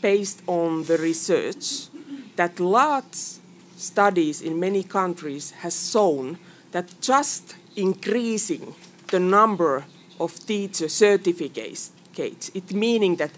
based 0.00 0.42
on 0.46 0.84
the 0.84 0.98
research, 0.98 1.88
that 2.36 2.60
large 2.60 3.40
studies 3.76 4.40
in 4.40 4.60
many 4.60 4.82
countries 4.82 5.50
has 5.62 5.90
shown 5.90 6.38
that 6.72 7.00
just 7.00 7.56
increasing 7.74 8.74
the 9.08 9.20
number 9.20 9.84
of 10.18 10.34
teacher 10.46 10.88
certificates, 10.88 11.92
it 12.18 12.72
meaning 12.72 13.16
that, 13.16 13.30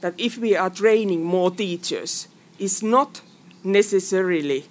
that 0.00 0.14
if 0.18 0.38
we 0.38 0.56
are 0.56 0.70
training 0.70 1.22
more 1.22 1.50
teachers, 1.50 2.28
is 2.58 2.82
not 2.82 3.20
necessarily 3.62 4.64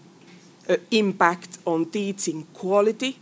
an 0.68 0.80
impact 0.92 1.58
on 1.66 1.86
teaching 1.86 2.48
quality 2.54 3.20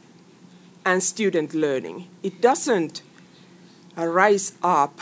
and 0.85 1.03
student 1.03 1.53
learning. 1.53 2.07
It 2.23 2.41
doesn't 2.41 3.01
rise 3.95 4.53
up 4.63 4.99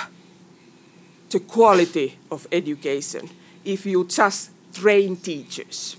to 1.29 1.39
quality 1.39 2.17
of 2.31 2.47
education 2.51 3.29
if 3.63 3.85
you 3.85 4.05
just 4.05 4.51
train 4.73 5.15
teachers. 5.15 5.95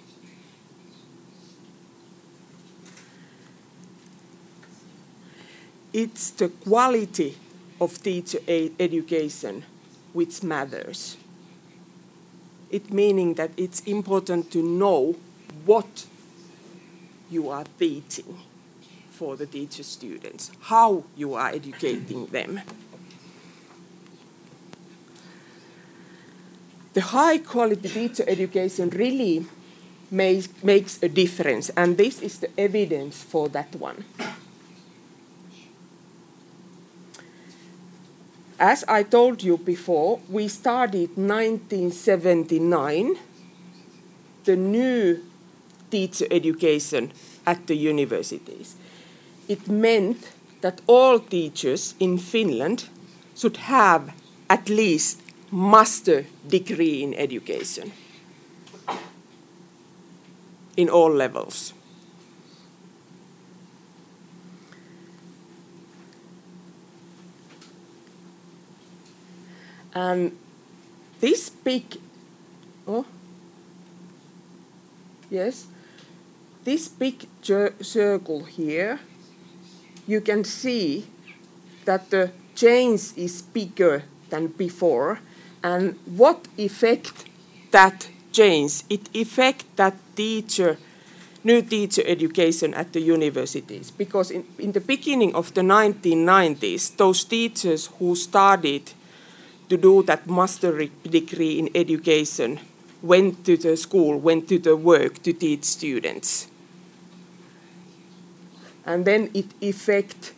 it's 5.93 6.31
the 6.31 6.49
quality 6.49 7.37
of 7.81 8.01
teacher 8.03 8.38
education 8.49 9.64
which 10.12 10.43
matters. 10.43 11.16
It 12.71 12.93
meaning 12.93 13.35
that 13.35 13.51
it's 13.57 13.81
important 13.81 14.51
to 14.53 14.62
know 14.62 15.16
what 15.64 16.07
you 17.31 17.49
are 17.49 17.64
teaching 17.79 18.38
for 19.20 19.37
the 19.37 19.44
teacher 19.44 19.83
students, 19.83 20.50
how 20.62 21.04
you 21.14 21.35
are 21.35 21.50
educating 21.50 22.24
them. 22.28 22.59
The 26.94 27.02
high 27.02 27.37
quality 27.37 27.87
teacher 27.90 28.24
education 28.26 28.88
really 28.88 29.44
makes, 30.11 30.48
makes 30.64 31.02
a 31.02 31.09
difference, 31.11 31.68
and 31.76 31.98
this 31.98 32.22
is 32.22 32.38
the 32.38 32.48
evidence 32.59 33.22
for 33.22 33.50
that 33.50 33.76
one. 33.76 34.06
As 38.59 38.85
I 38.88 39.02
told 39.02 39.42
you 39.42 39.59
before, 39.59 40.20
we 40.30 40.48
started 40.48 41.18
1979 41.18 43.16
the 44.44 44.56
new 44.56 45.22
teacher 45.90 46.26
education 46.30 47.12
at 47.44 47.66
the 47.66 47.76
universities. 47.76 48.76
It 49.50 49.66
meant 49.66 50.30
that 50.60 50.80
all 50.86 51.18
teachers 51.18 51.94
in 51.98 52.18
Finland 52.18 52.88
should 53.34 53.56
have 53.56 54.12
at 54.48 54.68
least 54.68 55.22
master 55.50 56.26
degree 56.46 57.02
in 57.02 57.14
education 57.14 57.90
in 60.76 60.88
all 60.88 61.10
levels. 61.10 61.74
And 69.92 70.38
this 71.18 71.50
big, 71.50 71.98
oh, 72.86 73.04
yes, 75.28 75.66
this 76.62 76.86
big 76.86 77.26
circle 77.80 78.44
here, 78.44 79.00
you 80.11 80.20
can 80.20 80.42
see 80.42 81.07
that 81.85 82.11
the 82.11 82.33
change 82.57 83.16
is 83.16 83.42
bigger 83.42 84.03
than 84.29 84.49
before. 84.49 85.20
And 85.62 85.99
what 86.05 86.49
effect 86.59 87.27
that 87.70 88.09
change? 88.33 88.83
It 88.90 89.09
affect 89.14 89.64
that 89.77 89.94
teacher, 90.16 90.79
new 91.44 91.62
teacher 91.62 92.03
education 92.05 92.75
at 92.75 92.92
the 92.92 93.01
universities. 93.01 93.92
Because 93.92 94.33
in, 94.33 94.44
in 94.59 94.73
the 94.73 94.81
beginning 94.81 95.33
of 95.35 95.55
the 95.55 95.62
1990s, 95.62 96.96
those 96.96 97.23
teachers 97.23 97.87
who 97.99 98.16
started 98.16 98.92
to 99.68 99.77
do 99.77 100.03
that 100.03 100.29
master 100.29 100.88
degree 101.05 101.61
in 101.61 101.70
education 101.73 102.59
went 103.01 103.44
to 103.44 103.57
the 103.57 103.77
school, 103.77 104.18
went 104.18 104.49
to 104.49 104.59
the 104.59 104.77
work 104.77 105.23
to 105.23 105.33
teach 105.33 105.64
students. 105.64 106.49
And 108.90 109.05
then 109.05 109.31
it 109.35 109.46
affect 109.62 110.33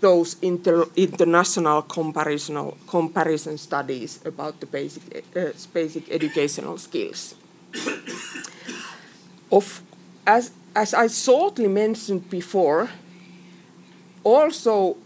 those 0.00 0.36
inter 0.42 0.86
international 0.96 1.82
comparison, 1.82 2.72
comparison 2.88 3.56
studies 3.56 4.20
about 4.24 4.58
the 4.60 4.66
basic, 4.66 5.24
uh, 5.36 5.52
basic 5.72 6.10
educational 6.10 6.76
skills. 6.78 7.36
of, 9.52 9.80
as, 10.26 10.50
as 10.74 10.92
I 10.92 11.06
shortly 11.06 11.68
mentioned 11.68 12.28
before, 12.28 12.90
also 14.24 14.96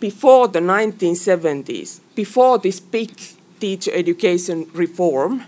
before 0.00 0.48
the 0.48 0.60
1970s, 0.60 2.00
before 2.14 2.58
this 2.58 2.80
big 2.80 3.10
teacher 3.60 3.92
education 3.92 4.70
reform, 4.72 5.44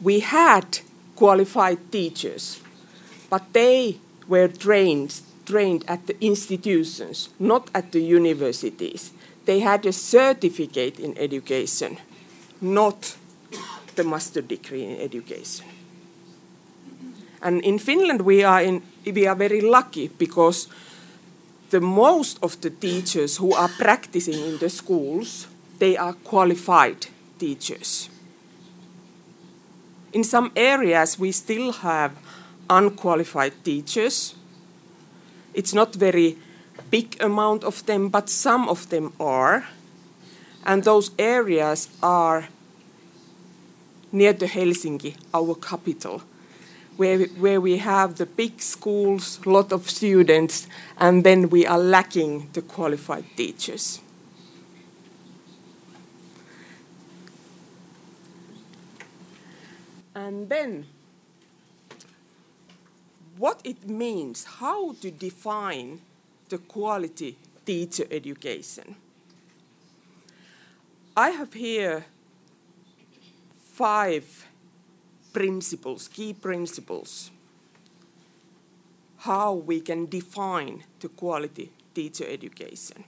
we 0.00 0.20
had 0.20 0.80
qualified 1.14 1.78
teachers, 1.92 2.60
but 3.30 3.52
they 3.52 3.98
were 4.26 4.48
trained, 4.48 5.20
trained 5.52 5.84
at 5.86 6.06
the 6.06 6.16
institutions, 6.24 7.28
not 7.38 7.68
at 7.74 7.92
the 7.92 8.00
universities. 8.00 9.12
They 9.44 9.60
had 9.60 9.84
a 9.84 9.92
certificate 9.92 10.98
in 10.98 11.12
education, 11.18 11.98
not 12.60 13.16
the 13.96 14.04
master 14.04 14.40
degree 14.40 14.84
in 14.84 14.98
education. 14.98 15.66
And 17.42 17.60
in 17.60 17.78
Finland, 17.78 18.22
we 18.22 18.44
are, 18.44 18.62
in, 18.62 18.82
we 19.04 19.26
are 19.26 19.34
very 19.34 19.60
lucky 19.60 20.08
because 20.08 20.68
the 21.68 21.80
most 21.80 22.38
of 22.42 22.58
the 22.62 22.70
teachers 22.70 23.36
who 23.36 23.52
are 23.52 23.68
practicing 23.68 24.40
in 24.40 24.58
the 24.58 24.70
schools, 24.70 25.48
they 25.78 25.98
are 25.98 26.14
qualified 26.24 27.08
teachers. 27.38 28.08
In 30.12 30.24
some 30.24 30.50
areas, 30.56 31.18
we 31.18 31.32
still 31.32 31.72
have 31.72 32.12
unqualified 32.70 33.52
teachers. 33.64 34.34
It's 35.54 35.74
not 35.74 35.94
very 35.94 36.36
big 36.90 37.16
amount 37.20 37.64
of 37.64 37.84
them, 37.86 38.08
but 38.08 38.28
some 38.28 38.68
of 38.68 38.88
them 38.88 39.12
are. 39.18 39.66
And 40.64 40.84
those 40.84 41.10
areas 41.18 41.88
are 42.02 42.48
near 44.12 44.34
to 44.34 44.46
Helsinki, 44.46 45.16
our 45.32 45.54
capital, 45.54 46.22
where, 46.96 47.24
where 47.38 47.60
we 47.60 47.78
have 47.78 48.16
the 48.16 48.26
big 48.26 48.60
schools, 48.60 49.44
lot 49.46 49.72
of 49.72 49.90
students, 49.90 50.66
and 50.98 51.24
then 51.24 51.48
we 51.48 51.66
are 51.66 51.78
lacking 51.78 52.48
the 52.52 52.62
qualified 52.62 53.24
teachers. 53.36 54.00
And 60.14 60.48
then, 60.48 60.86
what 63.42 63.60
it 63.64 63.88
means, 63.88 64.44
how 64.60 64.92
to 64.92 65.10
define 65.10 66.00
the 66.48 66.58
quality 66.58 67.36
teacher 67.66 68.06
education. 68.08 68.94
I 71.16 71.30
have 71.30 71.52
here 71.52 72.04
five 73.72 74.46
principles, 75.32 76.06
key 76.06 76.32
principles, 76.32 77.32
how 79.16 79.54
we 79.54 79.80
can 79.80 80.06
define 80.06 80.84
the 81.00 81.08
quality 81.08 81.72
teacher 81.96 82.26
education. 82.28 83.02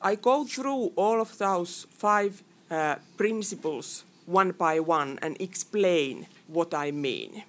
I 0.00 0.14
go 0.14 0.46
through 0.46 0.92
all 0.96 1.20
of 1.20 1.36
those 1.36 1.86
five 1.90 2.42
uh, 2.70 2.96
principles 3.18 4.04
one 4.24 4.52
by 4.52 4.80
one 4.80 5.18
and 5.20 5.36
explain 5.38 6.26
what 6.46 6.72
I 6.72 6.90
mean. 6.90 7.44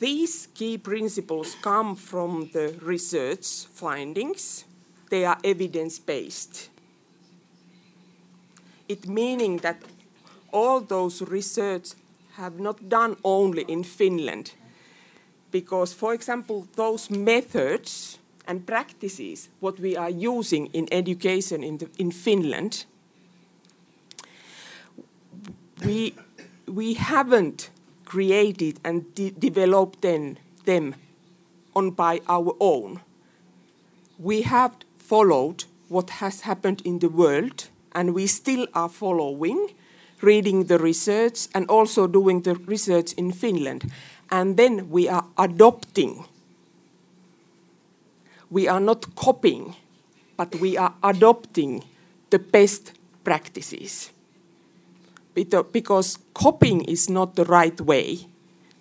These 0.00 0.48
key 0.54 0.78
principles 0.78 1.56
come 1.60 1.94
from 1.94 2.48
the 2.54 2.74
research 2.80 3.66
findings. 3.66 4.64
They 5.10 5.26
are 5.26 5.36
evidence-based. 5.44 6.70
It 8.88 9.06
meaning 9.06 9.58
that 9.58 9.82
all 10.52 10.80
those 10.80 11.20
research 11.20 11.90
have 12.32 12.58
not 12.58 12.88
done 12.88 13.16
only 13.22 13.64
in 13.68 13.84
Finland. 13.84 14.54
Because, 15.50 15.92
for 15.92 16.14
example, 16.14 16.66
those 16.76 17.10
methods 17.10 18.18
and 18.46 18.66
practices, 18.66 19.50
what 19.60 19.78
we 19.78 19.96
are 19.96 20.08
using 20.08 20.68
in 20.72 20.88
education 20.90 21.62
in, 21.62 21.76
the, 21.76 21.90
in 21.98 22.10
Finland, 22.10 22.86
we, 25.84 26.14
we 26.66 26.94
haven't 26.94 27.68
created 28.10 28.80
and 28.82 29.14
de 29.14 29.30
developed 29.30 30.02
them, 30.02 30.36
them 30.64 30.94
on 31.76 31.92
by 31.92 32.20
our 32.28 32.56
own. 32.58 33.00
We 34.18 34.42
have 34.42 34.74
followed 34.96 35.64
what 35.88 36.10
has 36.18 36.40
happened 36.40 36.82
in 36.84 36.98
the 36.98 37.08
world, 37.08 37.68
and 37.92 38.12
we 38.12 38.26
still 38.26 38.66
are 38.74 38.88
following, 38.88 39.68
reading 40.22 40.64
the 40.66 40.78
research 40.78 41.46
and 41.54 41.70
also 41.70 42.08
doing 42.08 42.42
the 42.42 42.56
research 42.66 43.12
in 43.12 43.30
Finland. 43.30 43.90
And 44.28 44.56
then 44.56 44.90
we 44.90 45.08
are 45.08 45.26
adopting. 45.38 46.24
We 48.50 48.66
are 48.66 48.80
not 48.80 49.14
copying, 49.14 49.76
but 50.36 50.56
we 50.56 50.76
are 50.76 50.94
adopting 51.02 51.84
the 52.30 52.40
best 52.40 52.92
practices 53.22 54.10
because 55.34 56.18
copying 56.34 56.84
is 56.84 57.08
not 57.08 57.36
the 57.36 57.44
right 57.44 57.80
way 57.80 58.26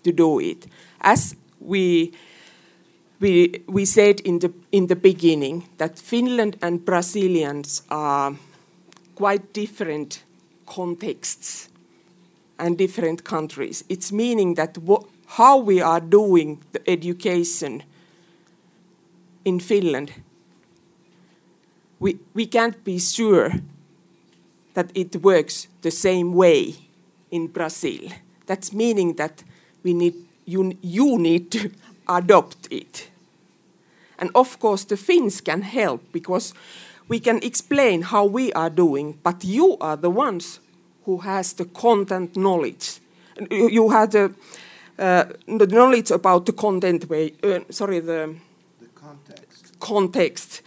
to 0.04 0.12
do 0.12 0.40
it. 0.40 0.66
As 1.02 1.36
we, 1.60 2.14
we, 3.20 3.64
we 3.68 3.86
said 3.86 4.20
in 4.22 4.40
the, 4.40 4.54
in 4.72 4.88
the 4.88 4.96
beginning, 4.96 5.70
that 5.78 6.00
Finland 6.00 6.58
and 6.62 6.84
Brazilians 6.84 7.84
are 7.90 8.36
quite 9.16 9.54
different 9.54 10.24
contexts 10.66 11.70
and 12.58 12.78
different 12.78 13.24
countries. 13.24 13.84
It's 13.90 14.12
meaning 14.12 14.56
that 14.56 14.78
how 15.28 15.58
we 15.58 15.82
are 15.82 16.00
doing 16.00 16.62
the 16.72 16.90
education 16.90 17.84
in 19.46 19.60
Finland, 19.60 20.12
we, 22.00 22.20
we 22.34 22.46
can't 22.46 22.84
be 22.84 23.00
sure 23.00 23.52
that 24.80 24.92
it 24.96 25.22
works 25.22 25.68
the 25.82 25.92
same 25.92 26.34
way 26.34 26.74
in 27.32 27.48
Brazil. 27.48 28.00
That's 28.46 28.72
meaning 28.72 29.15
that 29.15 29.44
we 29.84 29.94
need, 29.94 30.15
you, 30.46 30.78
you 30.82 31.18
need 31.18 31.52
to 31.52 31.72
adopt 32.08 32.72
it. 32.72 33.10
And 34.18 34.30
of 34.34 34.58
course, 34.58 34.86
the 34.86 34.96
Finns 34.96 35.42
can 35.42 35.63
help 35.63 36.02
because 36.13 36.54
we 37.10 37.20
can 37.20 37.44
explain 37.44 38.04
how 38.04 38.24
we 38.24 38.54
are 38.54 38.70
doing, 38.70 39.20
but 39.22 39.44
you 39.44 39.76
are 39.82 39.98
the 39.98 40.10
ones 40.10 40.62
who 41.04 41.18
has 41.18 41.52
the 41.52 41.65
content 41.65 42.38
knowledge. 42.38 43.02
You 43.52 43.89
have 43.89 44.12
the, 44.12 44.34
uh, 44.98 45.26
the 45.46 45.68
knowledge 45.68 46.10
about 46.12 46.46
the 46.46 46.54
content 46.54 47.10
way. 47.10 47.34
Uh, 47.44 47.60
sorry, 47.70 48.00
the, 48.00 48.34
the 48.80 48.88
context. 48.96 49.78
Context 49.82 50.62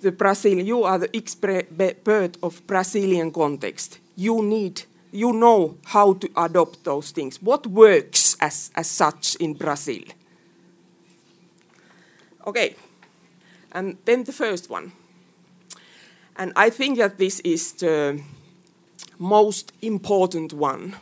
the 0.00 0.12
Brazil, 0.12 0.58
you 0.58 0.84
are 0.84 0.98
the 0.98 1.16
expert 1.16 2.36
of 2.42 2.66
Brazilian 2.66 3.30
context. 3.32 3.98
You 4.16 4.42
need, 4.42 4.82
you 5.12 5.32
know 5.32 5.78
how 5.84 6.14
to 6.14 6.30
adopt 6.36 6.84
those 6.84 7.10
things. 7.10 7.40
What 7.42 7.66
works 7.66 8.36
as, 8.40 8.70
as 8.74 8.88
such 8.88 9.36
in 9.36 9.54
Brazil? 9.54 10.02
Okay, 12.46 12.76
and 13.72 13.98
then 14.04 14.24
the 14.24 14.32
first 14.32 14.70
one. 14.70 14.92
And 16.36 16.52
I 16.54 16.70
think 16.70 16.98
that 16.98 17.18
this 17.18 17.40
is 17.40 17.72
the 17.72 18.20
most 19.18 19.72
important 19.82 20.52
one. 20.52 20.94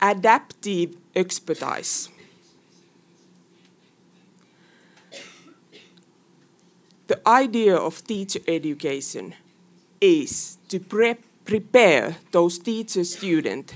Adaptive 0.00 0.96
expertise. 1.16 2.11
The 7.12 7.28
idea 7.28 7.76
of 7.76 8.02
teacher 8.04 8.40
education 8.48 9.34
is 10.00 10.56
to 10.68 10.80
pre 10.80 11.14
prepare 11.44 12.16
those 12.30 12.58
teacher 12.58 13.04
students 13.04 13.74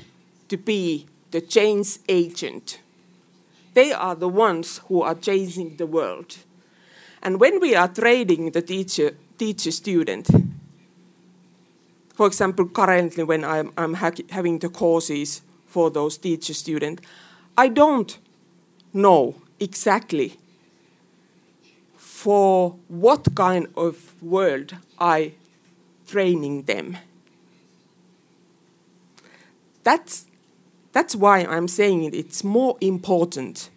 to 0.49 0.57
be 0.57 1.05
the 1.33 1.43
change 1.43 1.99
agent. 2.09 2.81
They 3.75 3.93
are 3.93 4.15
the 4.15 4.29
ones 4.29 4.81
who 4.89 5.03
are 5.03 5.15
changing 5.15 5.77
the 5.77 5.85
world. 5.87 6.39
And 7.23 7.39
when 7.39 7.61
we 7.61 7.75
are 7.75 7.89
training 7.89 8.53
the 8.53 8.63
teacher, 8.63 9.11
teacher 9.37 9.71
student, 9.71 10.29
for 12.15 12.27
example, 12.27 12.67
currently 12.69 13.25
when 13.25 13.45
I'm, 13.45 13.71
I'm 13.77 13.95
ha 13.95 14.13
having 14.31 14.61
the 14.61 14.71
courses 14.71 15.43
for 15.67 15.91
those 15.91 16.17
teacher 16.17 16.55
students, 16.55 17.03
I 17.59 17.69
don't 17.69 18.19
know 18.95 19.35
exactly 19.61 20.39
for 22.27 22.75
what 22.89 23.37
kind 23.37 23.69
of 23.77 24.21
world 24.21 24.75
I 24.99 25.35
training 26.09 26.65
them. 26.65 26.97
That's, 29.85 30.27
that's 30.91 31.15
why 31.15 31.45
I'm 31.45 31.69
saying 31.69 32.03
it. 32.03 32.17
It's 32.17 32.43
more 32.43 32.79
important 32.81 33.71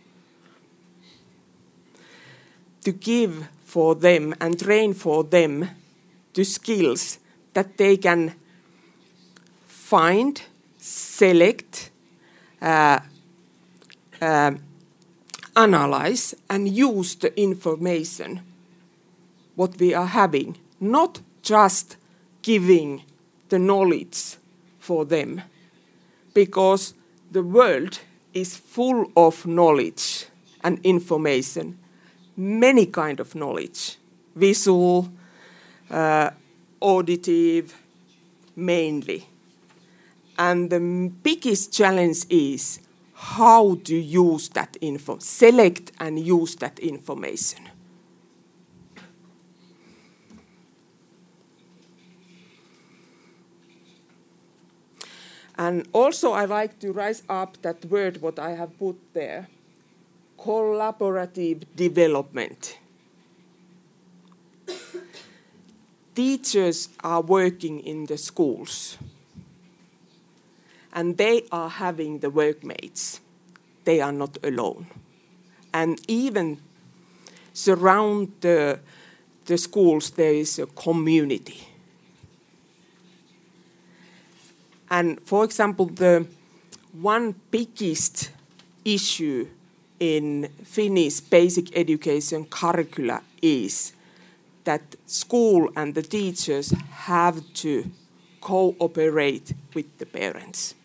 to 2.85 2.91
give 2.91 3.49
for 3.65 3.93
them 3.93 4.33
and 4.41 4.59
train 4.59 4.95
for 4.95 5.23
them 5.23 5.69
the 6.33 6.43
skills 6.43 7.19
that 7.53 7.77
they 7.77 7.97
can 7.97 8.33
find, 9.67 10.41
select, 10.79 11.91
uh, 12.63 12.97
uh, 14.19 14.53
analyze 15.59 16.33
and 16.49 16.69
use 16.69 17.15
the 17.15 17.37
information 17.39 18.39
what 19.55 19.77
we 19.77 19.93
are 19.93 20.05
having, 20.05 20.57
not 20.79 21.19
just 21.41 21.97
giving 22.41 23.03
the 23.49 23.59
knowledge 23.59 24.37
for 24.79 25.03
them, 25.03 25.41
because 26.33 26.93
the 27.29 27.43
world 27.43 27.99
is 28.33 28.55
full 28.55 29.11
of 29.17 29.45
knowledge 29.45 30.27
and 30.63 30.79
information, 30.83 31.77
many 32.37 32.85
kind 32.85 33.19
of 33.19 33.35
knowledge, 33.35 33.97
visual, 34.35 35.09
uh, 35.91 36.29
auditive, 36.81 37.75
mainly. 38.55 39.27
And 40.37 40.69
the 40.69 40.79
biggest 41.21 41.73
challenge 41.73 42.23
is 42.29 42.79
how 43.21 43.75
to 43.83 43.97
use 43.97 44.47
that 44.47 44.77
info, 44.79 45.19
select 45.19 45.91
and 45.99 46.17
use 46.17 46.55
that 46.55 46.79
information. 46.79 47.59
And 55.57 55.85
also 55.91 56.31
I 56.31 56.45
like 56.45 56.79
to 56.79 56.93
rise 56.93 57.23
up 57.27 57.61
that 57.61 57.83
word 57.83 58.21
what 58.21 58.39
I 58.39 58.51
have 58.51 58.79
put 58.79 58.95
there, 59.11 59.49
collaborative 60.39 61.65
development. 61.75 62.77
Teachers 66.15 66.87
are 67.03 67.21
working 67.21 67.81
in 67.81 68.05
the 68.05 68.17
schools 68.17 68.97
and 70.99 71.15
they 71.15 71.45
are 71.49 71.69
having 71.69 72.19
the 72.19 72.29
workmates. 72.29 73.21
They 73.85 74.01
are 74.01 74.11
not 74.11 74.37
alone. 74.43 74.87
And 75.73 75.97
even 76.09 76.59
surround 77.53 78.33
the, 78.41 78.81
the 79.45 79.57
schools, 79.57 80.09
there 80.09 80.33
is 80.33 80.59
a 80.59 80.65
community. 80.65 81.65
And 84.91 85.21
for 85.21 85.45
example, 85.45 85.85
the 85.85 86.27
one 86.91 87.33
biggest 87.49 88.31
issue 88.83 89.47
in 90.01 90.49
Finnish 90.65 91.21
basic 91.21 91.77
education 91.77 92.43
curricula 92.43 93.21
is 93.41 93.93
that 94.65 94.81
school 95.05 95.71
and 95.77 95.95
the 95.95 96.03
teachers 96.03 96.71
have 97.07 97.41
to 97.53 97.89
cooperate 98.41 99.53
with 99.73 99.97
the 99.97 100.05
parents. 100.05 100.75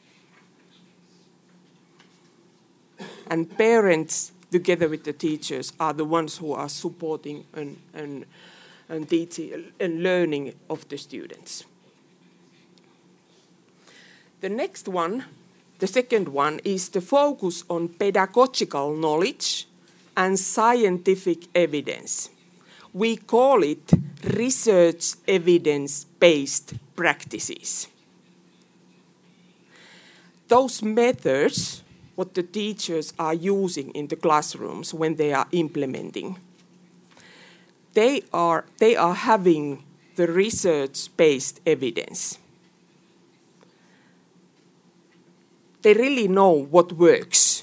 And 3.28 3.56
parents, 3.56 4.32
together 4.50 4.88
with 4.88 5.04
the 5.04 5.12
teachers, 5.12 5.72
are 5.80 5.92
the 5.92 6.04
ones 6.04 6.38
who 6.38 6.52
are 6.52 6.68
supporting 6.68 7.44
and, 7.54 7.76
and, 7.94 8.26
and, 8.88 9.08
teaching, 9.08 9.72
and 9.80 10.02
learning 10.02 10.54
of 10.68 10.88
the 10.88 10.98
students. 10.98 11.64
The 14.40 14.48
next 14.50 14.88
one, 14.88 15.24
the 15.78 15.86
second 15.86 16.28
one, 16.28 16.60
is 16.64 16.90
the 16.90 17.00
focus 17.00 17.64
on 17.70 17.88
pedagogical 17.88 18.94
knowledge 18.94 19.66
and 20.16 20.38
scientific 20.38 21.48
evidence. 21.54 22.30
We 22.92 23.16
call 23.16 23.62
it 23.62 23.92
research 24.22 25.14
evidence 25.26 26.04
based 26.04 26.74
practices. 26.94 27.88
Those 30.46 30.82
methods, 30.82 31.82
what 32.14 32.34
the 32.34 32.42
teachers 32.42 33.12
are 33.18 33.34
using 33.34 33.90
in 33.90 34.08
the 34.08 34.16
classrooms 34.16 34.94
when 34.94 35.16
they 35.16 35.32
are 35.32 35.46
implementing, 35.52 36.38
they 37.94 38.22
are, 38.32 38.64
they 38.78 38.96
are 38.96 39.14
having 39.14 39.84
the 40.16 40.26
research 40.26 41.08
based 41.16 41.60
evidence. 41.66 42.38
they 45.84 45.92
really 45.92 46.26
know 46.26 46.50
what 46.50 46.94
works. 46.94 47.62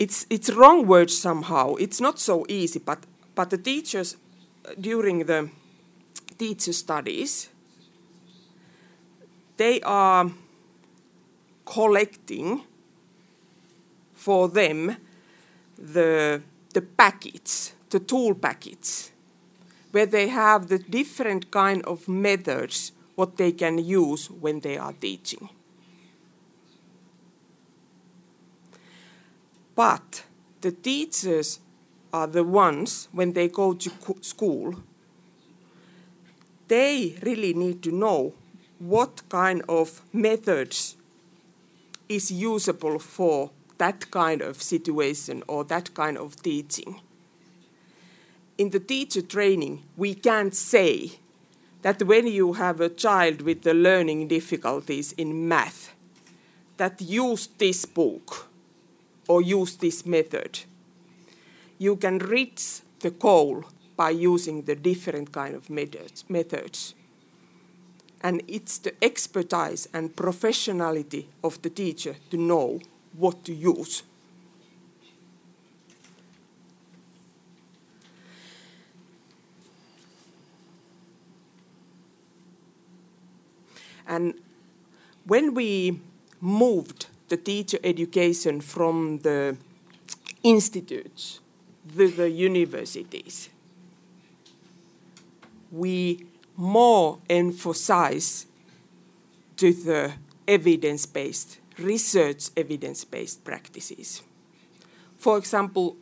It's, 0.00 0.26
it's 0.28 0.50
wrong 0.50 0.84
words 0.86 1.16
somehow. 1.16 1.76
It's 1.76 2.00
not 2.00 2.18
so 2.18 2.44
easy, 2.48 2.80
but, 2.80 3.04
but 3.36 3.50
the 3.50 3.56
teachers, 3.56 4.16
uh, 4.68 4.72
during 4.78 5.24
the 5.24 5.48
teacher 6.36 6.72
studies, 6.72 7.48
they 9.56 9.80
are 9.82 10.32
collecting 11.66 12.62
for 14.14 14.48
them 14.48 14.96
the, 15.76 16.40
the 16.72 16.80
packets, 16.80 17.74
the 17.90 18.00
tool 18.00 18.34
packets, 18.34 19.12
where 19.90 20.06
they 20.06 20.28
have 20.28 20.68
the 20.68 20.78
different 20.78 21.50
kind 21.50 21.84
of 21.84 22.08
methods 22.08 22.92
what 23.14 23.36
they 23.36 23.52
can 23.52 23.78
use 23.78 24.30
when 24.30 24.60
they 24.60 24.78
are 24.78 24.92
teaching. 24.92 25.48
But 29.74 30.24
the 30.62 30.72
teachers 30.72 31.60
are 32.12 32.26
the 32.26 32.44
ones, 32.44 33.08
when 33.12 33.32
they 33.34 33.48
go 33.48 33.74
to 33.74 33.90
school, 34.22 34.82
they 36.68 37.18
really 37.22 37.52
need 37.54 37.82
to 37.82 37.92
know 37.92 38.34
what 38.78 39.22
kind 39.28 39.62
of 39.68 40.02
methods 40.12 40.96
is 42.08 42.30
usable 42.30 42.98
for 42.98 43.50
that 43.78 44.10
kind 44.10 44.42
of 44.42 44.62
situation 44.62 45.42
or 45.46 45.64
that 45.64 45.94
kind 45.94 46.16
of 46.16 46.36
teaching. 46.42 47.00
In 48.58 48.70
the 48.70 48.80
teacher 48.80 49.22
training, 49.22 49.82
we 49.96 50.14
can't 50.14 50.54
say 50.54 51.18
that 51.82 52.02
when 52.02 52.26
you 52.26 52.54
have 52.54 52.80
a 52.80 52.88
child 52.88 53.42
with 53.42 53.62
the 53.62 53.74
learning 53.74 54.28
difficulties 54.28 55.12
in 55.12 55.46
math, 55.48 55.92
that 56.78 57.00
use 57.00 57.48
this 57.58 57.84
book 57.84 58.48
or 59.28 59.42
use 59.42 59.76
this 59.76 60.06
method. 60.06 60.60
You 61.78 61.96
can 61.96 62.18
reach 62.18 62.80
the 63.00 63.10
goal 63.10 63.64
by 63.96 64.10
using 64.10 64.62
the 64.62 64.74
different 64.74 65.32
kind 65.32 65.54
of 65.54 65.70
methods. 65.70 66.94
And 68.26 68.42
it's 68.48 68.78
the 68.78 68.92
expertise 69.04 69.86
and 69.92 70.16
professionality 70.16 71.26
of 71.44 71.62
the 71.62 71.70
teacher 71.70 72.16
to 72.30 72.36
know 72.36 72.80
what 73.16 73.44
to 73.44 73.54
use. 73.54 74.02
And 84.08 84.34
when 85.24 85.54
we 85.54 86.00
moved 86.40 87.06
the 87.28 87.36
teacher 87.36 87.78
education 87.84 88.60
from 88.60 89.18
the 89.18 89.56
institutes 90.42 91.38
to 91.96 92.08
the 92.08 92.28
universities. 92.28 93.50
We 95.70 96.26
more 96.56 97.18
emphasize 97.28 98.46
to 99.56 99.72
the 99.72 100.12
evidence-based, 100.48 101.58
research 101.78 102.50
evidence-based 102.56 103.44
practices. 103.44 104.22
For 105.18 105.38
example, 105.38 105.96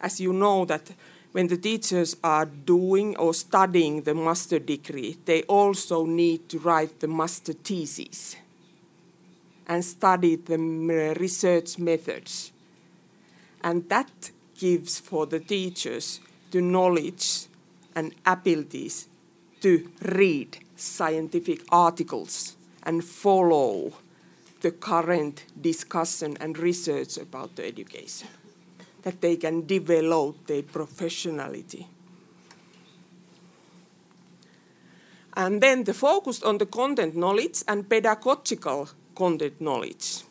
as 0.00 0.20
you 0.20 0.32
know 0.32 0.64
that 0.66 0.90
when 1.32 1.46
the 1.46 1.56
teachers 1.56 2.16
are 2.24 2.46
doing 2.46 3.16
or 3.16 3.34
studying 3.34 4.02
the 4.02 4.14
master 4.14 4.58
degree, 4.58 5.16
they 5.24 5.42
also 5.42 6.04
need 6.04 6.48
to 6.48 6.58
write 6.58 7.00
the 7.00 7.08
master 7.08 7.52
thesis 7.52 8.36
and 9.68 9.84
study 9.84 10.36
the 10.36 10.58
research 11.18 11.78
methods. 11.78 12.50
And 13.62 13.88
that 13.88 14.30
gives 14.58 14.98
for 14.98 15.26
the 15.26 15.38
teachers 15.38 16.20
the 16.50 16.60
knowledge 16.60 17.46
and 17.94 18.14
abilities 18.26 19.06
to 19.60 19.90
read 20.02 20.58
scientific 20.76 21.62
articles 21.70 22.56
and 22.82 23.04
follow 23.04 23.92
the 24.60 24.70
current 24.70 25.44
discussion 25.60 26.36
and 26.40 26.58
research 26.58 27.16
about 27.16 27.56
the 27.56 27.66
education, 27.66 28.28
that 29.02 29.20
they 29.20 29.36
can 29.36 29.66
develop 29.66 30.46
their 30.46 30.62
professionality. 30.62 31.86
And 35.34 35.62
then 35.62 35.84
the 35.84 35.94
focus 35.94 36.42
on 36.42 36.58
the 36.58 36.66
content 36.66 37.16
knowledge 37.16 37.62
and 37.68 37.88
pedagogical 37.88 38.90
content 39.14 39.60
knowledge. 39.60 40.22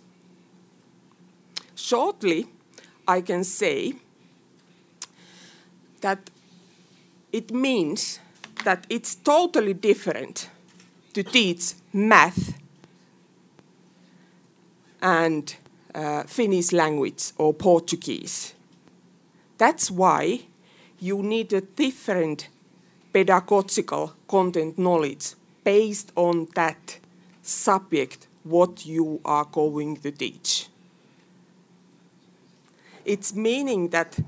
Shortly, 1.75 2.47
I 3.07 3.21
can 3.21 3.43
say 3.43 3.93
that 6.01 6.29
it 7.31 7.51
means 7.51 8.19
that 8.63 8.85
it's 8.89 9.15
totally 9.15 9.73
different 9.73 10.49
to 11.13 11.23
teach 11.23 11.73
math 11.93 12.57
and 15.01 15.55
uh, 15.95 16.23
Finnish 16.23 16.71
language 16.71 17.31
or 17.37 17.53
Portuguese. 17.53 18.53
That's 19.57 19.89
why 19.89 20.41
you 20.99 21.23
need 21.23 21.53
a 21.53 21.61
different 21.61 22.49
pedagogical 23.13 24.13
content 24.27 24.77
knowledge 24.77 25.33
based 25.63 26.11
on 26.15 26.47
that 26.55 26.99
subject 27.41 28.27
what 28.43 28.85
you 28.85 29.19
are 29.25 29.45
going 29.45 29.97
to 29.97 30.11
teach. 30.11 30.67
It's 33.05 33.33
meaning 33.33 33.89
that 33.89 34.19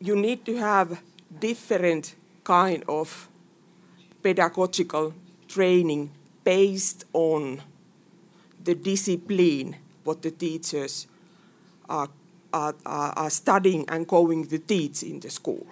you 0.00 0.16
need 0.16 0.44
to 0.46 0.56
have 0.56 1.00
different 1.40 2.14
kind 2.44 2.84
of 2.88 3.28
pedagogical 4.22 5.14
training 5.46 6.10
based 6.44 7.04
on 7.12 7.62
the 8.64 8.74
discipline 8.74 9.76
what 10.04 10.22
the 10.22 10.30
teachers 10.30 11.06
are, 11.88 12.08
are, 12.52 12.74
are 12.84 13.30
studying 13.30 13.84
and 13.88 14.06
going 14.06 14.46
to 14.46 14.58
teach 14.58 15.02
in 15.02 15.20
the 15.20 15.30
school. 15.30 15.66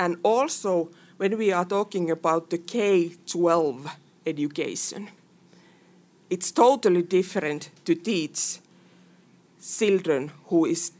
And 0.00 0.16
also, 0.22 0.90
when 1.16 1.36
we 1.36 1.52
are 1.52 1.64
talking 1.64 2.10
about 2.10 2.50
the 2.50 2.58
K 2.58 3.12
12 3.26 3.88
education, 4.26 5.08
it's 6.30 6.52
totally 6.52 7.02
different 7.02 7.70
to 7.84 7.94
teach 7.94 8.58
children 9.60 10.30
who 10.46 10.66
is 10.66 10.92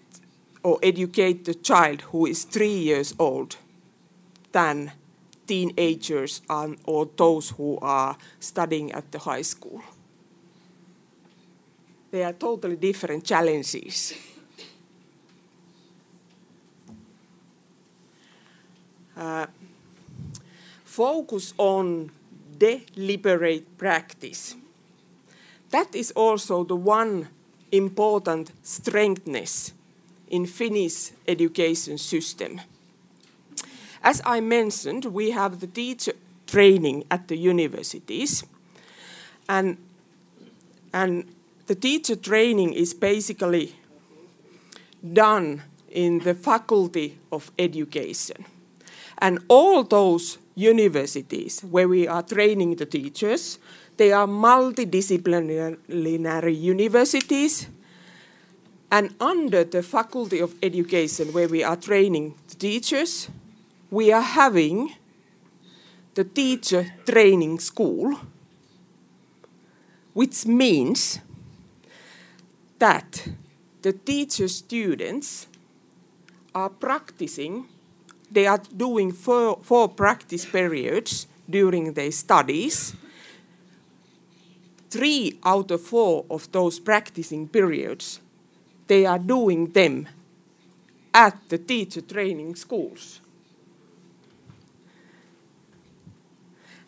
or 0.62 0.78
educate 0.82 1.44
the 1.44 1.54
child 1.54 2.02
who 2.02 2.26
is 2.26 2.44
three 2.44 2.74
years 2.74 3.14
old 3.18 3.56
than 4.52 4.92
teenagers 5.46 6.42
and, 6.48 6.78
or 6.84 7.08
those 7.16 7.50
who 7.50 7.78
are 7.80 8.16
studying 8.40 8.92
at 8.92 9.10
the 9.12 9.18
high 9.18 9.42
school. 9.42 9.82
They 12.10 12.24
are 12.24 12.32
totally 12.32 12.76
different 12.76 13.24
challenges. 13.24 14.14
Uh, 19.16 19.46
focus 20.84 21.52
on 21.58 22.10
deliberate 22.56 23.76
practice. 23.76 24.54
That 25.70 25.94
is 25.94 26.12
also 26.12 26.64
the 26.64 26.76
one 26.76 27.28
important 27.70 28.52
strengthness 28.62 29.72
in 30.30 30.46
Finnish 30.46 31.10
education 31.26 31.98
system. 31.98 32.60
As 34.02 34.22
I 34.24 34.40
mentioned, 34.40 35.06
we 35.06 35.30
have 35.30 35.60
the 35.60 35.66
teacher 35.66 36.12
training 36.46 37.04
at 37.10 37.28
the 37.28 37.36
universities, 37.36 38.44
and 39.48 39.76
and 40.92 41.24
the 41.66 41.74
teacher 41.74 42.16
training 42.16 42.72
is 42.72 42.94
basically 42.94 43.74
done 45.12 45.62
in 45.90 46.20
the 46.20 46.34
faculty 46.34 47.18
of 47.30 47.52
education. 47.58 48.46
And 49.18 49.40
all 49.48 49.84
those 49.84 50.38
universities 50.54 51.60
where 51.60 51.86
we 51.88 52.08
are 52.08 52.22
training 52.22 52.76
the 52.76 52.86
teachers, 52.86 53.58
they 53.96 54.12
are 54.12 54.26
multidisciplinary 54.26 56.60
universities. 56.60 57.66
And 58.90 59.14
under 59.20 59.64
the 59.64 59.82
Faculty 59.82 60.38
of 60.40 60.54
Education, 60.62 61.32
where 61.32 61.48
we 61.48 61.62
are 61.62 61.76
training 61.76 62.34
the 62.48 62.54
teachers, 62.54 63.28
we 63.90 64.10
are 64.12 64.22
having 64.22 64.94
the 66.14 66.24
teacher 66.24 66.86
training 67.06 67.58
school, 67.60 68.18
which 70.14 70.46
means 70.46 71.20
that 72.78 73.28
the 73.82 73.92
teacher 73.92 74.48
students 74.48 75.46
are 76.54 76.70
practicing, 76.70 77.66
they 78.30 78.46
are 78.46 78.60
doing 78.76 79.12
four, 79.12 79.58
four 79.62 79.88
practice 79.88 80.44
periods 80.44 81.26
during 81.48 81.92
their 81.92 82.10
studies. 82.10 82.94
Three 84.90 85.38
out 85.44 85.70
of 85.70 85.82
four 85.82 86.24
of 86.30 86.50
those 86.50 86.80
practicing 86.80 87.46
periods, 87.46 88.20
they 88.88 89.06
are 89.06 89.18
doing 89.18 89.66
them 89.72 90.08
at 91.14 91.36
the 91.48 91.58
teacher 91.58 92.00
training 92.00 92.56
schools. 92.56 93.20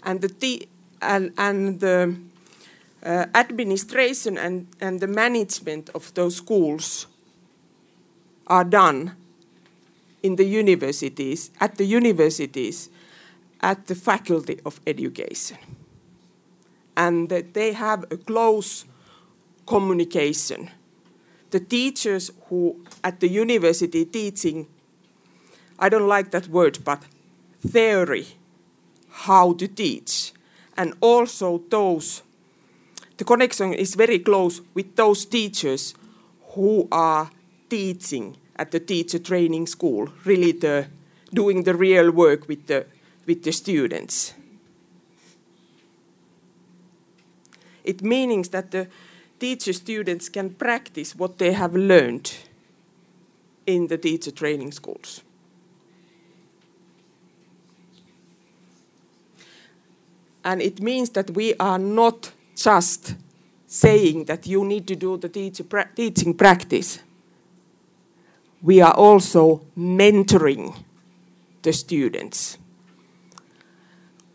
And 0.02 0.20
the, 0.20 0.68
and, 1.00 1.32
and 1.36 1.80
the 1.80 2.16
uh, 3.02 3.26
administration 3.34 4.38
and, 4.38 4.66
and 4.80 5.00
the 5.00 5.06
management 5.06 5.90
of 5.94 6.12
those 6.14 6.36
schools 6.36 7.06
are 8.46 8.64
done 8.64 9.14
in 10.22 10.36
the 10.36 10.44
universities, 10.44 11.50
at 11.60 11.76
the 11.76 11.84
universities, 11.84 12.90
at 13.60 13.86
the 13.86 13.94
faculty 13.94 14.60
of 14.64 14.80
education. 14.86 15.58
And 16.96 17.28
that 17.28 17.54
they 17.54 17.72
have 17.72 18.04
a 18.10 18.16
close 18.16 18.84
communication. 19.66 20.70
The 21.50 21.60
teachers 21.60 22.30
who 22.48 22.84
at 23.02 23.20
the 23.20 23.28
university 23.28 24.04
teaching, 24.04 24.66
I 25.78 25.88
don't 25.88 26.08
like 26.08 26.30
that 26.30 26.48
word, 26.48 26.78
but 26.84 27.02
theory, 27.66 28.26
how 29.10 29.54
to 29.54 29.66
teach, 29.66 30.32
and 30.76 30.94
also 31.00 31.62
those 31.68 32.22
the 33.20 33.24
connection 33.24 33.74
is 33.74 33.96
very 33.96 34.18
close 34.18 34.62
with 34.72 34.96
those 34.96 35.26
teachers 35.26 35.92
who 36.54 36.88
are 36.90 37.30
teaching 37.68 38.38
at 38.56 38.70
the 38.70 38.80
teacher 38.80 39.18
training 39.18 39.66
school, 39.66 40.08
really 40.24 40.52
the, 40.52 40.86
doing 41.34 41.64
the 41.64 41.74
real 41.74 42.10
work 42.10 42.48
with 42.48 42.66
the, 42.66 42.86
with 43.26 43.42
the 43.42 43.52
students. 43.52 44.32
It 47.84 48.00
means 48.00 48.48
that 48.48 48.70
the 48.70 48.88
teacher 49.40 49.72
students 49.72 50.28
can 50.28 50.50
practice 50.50 51.16
what 51.16 51.38
they 51.38 51.52
have 51.52 51.74
learned 51.74 52.32
in 53.66 53.88
the 53.88 53.98
teacher 53.98 54.30
training 54.30 54.72
schools. 54.72 55.22
And 60.44 60.62
it 60.62 60.80
means 60.80 61.10
that 61.10 61.30
we 61.30 61.54
are 61.54 61.78
not 61.78 62.32
just 62.54 63.14
saying 63.66 64.24
that 64.24 64.46
you 64.46 64.64
need 64.64 64.86
to 64.86 64.96
do 64.96 65.16
the 65.16 65.28
teacher 65.28 65.64
pra 65.64 65.84
teaching 65.94 66.34
practice. 66.34 67.00
We 68.62 68.80
are 68.80 68.94
also 68.94 69.62
mentoring 69.76 70.74
the 71.62 71.72
students, 71.72 72.58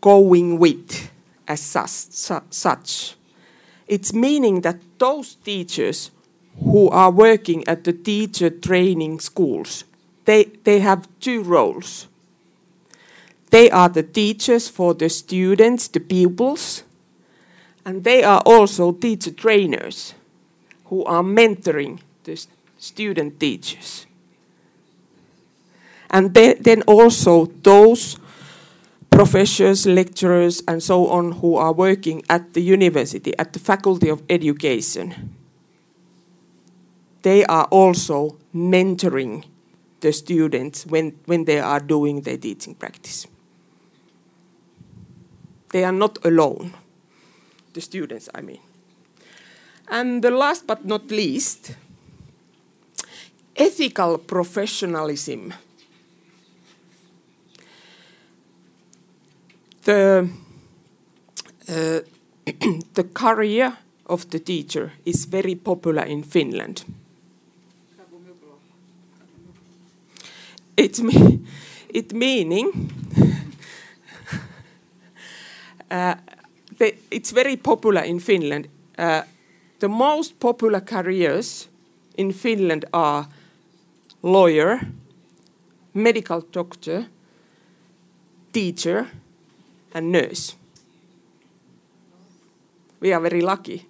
going 0.00 0.58
with 0.58 1.10
as 1.46 1.60
such. 1.60 3.16
It's 3.88 4.12
meaning 4.12 4.62
that 4.62 4.78
those 4.98 5.36
teachers 5.36 6.10
who 6.62 6.88
are 6.88 7.10
working 7.10 7.66
at 7.68 7.84
the 7.84 7.92
teacher 7.92 8.50
training 8.50 9.20
schools, 9.20 9.84
they, 10.24 10.44
they 10.64 10.80
have 10.80 11.08
two 11.20 11.42
roles. 11.42 12.08
They 13.50 13.70
are 13.70 13.88
the 13.88 14.02
teachers 14.02 14.68
for 14.68 14.94
the 14.94 15.08
students, 15.08 15.88
the 15.88 16.00
pupils, 16.00 16.82
and 17.84 18.02
they 18.02 18.24
are 18.24 18.42
also 18.44 18.92
teacher 18.92 19.30
trainers 19.30 20.14
who 20.86 21.04
are 21.04 21.22
mentoring 21.22 22.00
the 22.24 22.44
student 22.78 23.38
teachers. 23.38 24.06
And 26.10 26.34
then 26.34 26.82
also 26.82 27.46
those 27.62 28.18
professors, 29.10 29.86
lecturers, 29.86 30.62
and 30.68 30.82
so 30.82 31.08
on 31.08 31.32
who 31.32 31.56
are 31.56 31.72
working 31.72 32.22
at 32.28 32.54
the 32.54 32.60
university, 32.60 33.36
at 33.38 33.52
the 33.52 33.58
Faculty 33.58 34.08
of 34.08 34.22
Education. 34.28 35.34
They 37.22 37.44
are 37.46 37.64
also 37.64 38.38
mentoring 38.54 39.44
the 40.00 40.12
students 40.12 40.86
when, 40.86 41.18
when 41.24 41.44
they 41.44 41.58
are 41.58 41.80
doing 41.80 42.20
their 42.20 42.36
teaching 42.36 42.74
practice. 42.74 43.26
They 45.70 45.84
are 45.84 45.92
not 45.92 46.24
alone 46.24 46.74
the 47.76 47.80
students, 47.82 48.28
I 48.34 48.40
mean. 48.40 48.60
And 49.88 50.24
the 50.24 50.32
last 50.32 50.66
but 50.66 50.84
not 50.84 51.10
least, 51.12 51.76
ethical 53.54 54.18
professionalism. 54.18 55.54
The, 59.86 60.28
uh, 61.68 62.00
the 62.94 63.04
career 63.04 63.76
of 64.06 64.28
the 64.30 64.40
teacher 64.40 64.92
is 65.04 65.26
very 65.26 65.54
popular 65.54 66.02
in 66.02 66.24
Finland. 66.24 66.84
It, 70.76 71.00
me, 71.00 71.40
it 71.88 72.12
meaning 72.12 72.90
uh, 75.90 76.14
it's 77.10 77.30
very 77.30 77.56
popular 77.56 78.02
in 78.02 78.18
Finland. 78.18 78.66
Uh, 78.98 79.22
the 79.78 79.88
most 79.88 80.40
popular 80.40 80.80
careers 80.80 81.68
in 82.16 82.32
Finland 82.32 82.86
are 82.92 83.28
lawyer, 84.22 84.80
medical 85.94 86.42
doctor, 86.52 87.06
teacher, 88.52 89.06
and 89.96 90.12
nurse. 90.12 90.54
We 93.00 93.14
are 93.14 93.20
very 93.20 93.40
lucky. 93.40 93.88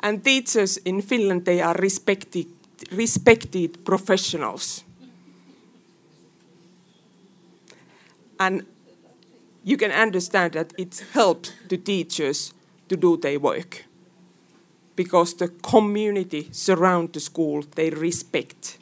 And 0.00 0.22
teachers 0.22 0.76
in 0.78 1.00
Finland, 1.00 1.44
they 1.44 1.62
are 1.62 1.74
respected, 1.74 2.46
respected 2.90 3.84
professionals. 3.84 4.84
And 8.38 8.66
you 9.64 9.76
can 9.76 9.92
understand 9.92 10.52
that 10.52 10.72
it 10.76 11.04
helps 11.14 11.52
the 11.68 11.78
teachers 11.78 12.52
to 12.88 12.96
do 12.96 13.16
their 13.16 13.38
work 13.38 13.84
because 14.96 15.34
the 15.34 15.48
community 15.62 16.48
surround 16.50 17.12
the 17.12 17.20
school 17.20 17.62
they 17.76 17.90
respect 17.90 18.78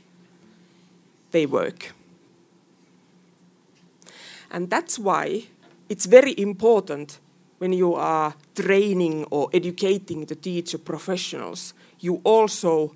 their 1.30 1.46
work 1.46 1.92
and 4.50 4.70
that's 4.70 4.98
why 4.98 5.44
it's 5.88 6.06
very 6.06 6.34
important 6.38 7.18
when 7.58 7.72
you 7.72 7.94
are 7.94 8.34
training 8.54 9.26
or 9.30 9.48
educating 9.52 10.24
the 10.26 10.34
teacher 10.34 10.78
professionals 10.78 11.74
you 12.00 12.20
also 12.24 12.94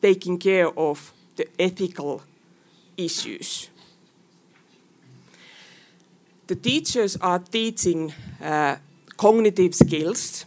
taking 0.00 0.38
care 0.38 0.68
of 0.78 1.12
the 1.36 1.46
ethical 1.58 2.22
issues. 2.96 3.68
The 6.46 6.56
teachers 6.56 7.16
are 7.20 7.38
teaching 7.38 8.12
uh, 8.42 8.76
cognitive 9.16 9.74
skills 9.74 10.46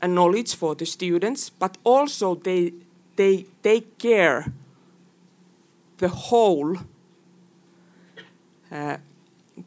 and 0.00 0.14
knowledge 0.14 0.54
for 0.54 0.74
the 0.74 0.86
students, 0.86 1.50
but 1.50 1.76
also 1.84 2.34
they, 2.34 2.72
they 3.16 3.46
take 3.62 3.98
care 3.98 4.52
the 5.98 6.08
whole, 6.08 6.76
uh, 8.70 8.96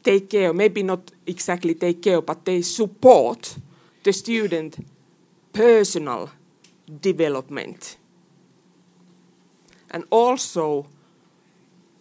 take 0.02 0.30
care, 0.30 0.52
maybe 0.52 0.82
not 0.82 1.10
exactly 1.26 1.74
take 1.74 2.02
care, 2.02 2.20
but 2.20 2.44
they 2.44 2.62
support 2.62 3.56
the 4.02 4.12
student 4.12 4.86
personal 5.52 6.30
development. 7.00 7.96
And 9.90 10.04
also 10.10 10.86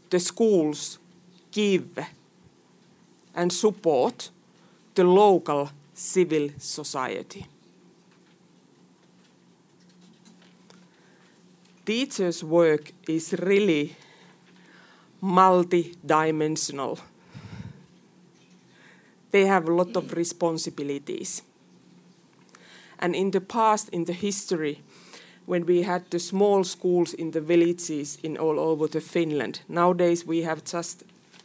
the 0.09 0.19
schools 0.19 0.99
give 1.51 1.99
and 3.33 3.51
support 3.51 4.29
the 4.95 5.03
local 5.03 5.69
civil 5.93 6.49
society. 6.57 7.45
Teachers' 11.85 12.43
work 12.43 12.91
is 13.07 13.33
really 13.33 13.95
multi-dimensional. 15.21 16.99
They 19.35 19.47
have 19.47 19.67
a 19.67 19.73
lot 19.73 19.97
of 19.97 20.13
responsibilities. 20.13 21.41
And 22.99 23.13
in 23.13 23.31
the 23.31 23.41
past, 23.41 23.89
in 23.89 24.05
the 24.05 24.13
history, 24.13 24.81
when 25.45 25.65
we 25.65 25.81
had 25.81 26.09
the 26.09 26.19
small 26.19 26.63
schools 26.63 27.13
in 27.13 27.31
the 27.31 27.41
villages 27.41 28.17
in 28.23 28.37
all 28.37 28.57
over 28.57 28.87
the 28.87 29.01
Finland, 29.01 29.59
nowadays 29.67 30.25
we 30.25 30.43
have 30.43 30.63
just, 30.63 31.03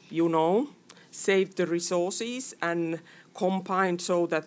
you 0.09 0.29
know, 0.29 0.69
saved 1.11 1.57
the 1.57 1.67
resources 1.67 2.55
and 2.63 3.01
combined 3.35 4.01
so 4.01 4.25
that 4.27 4.45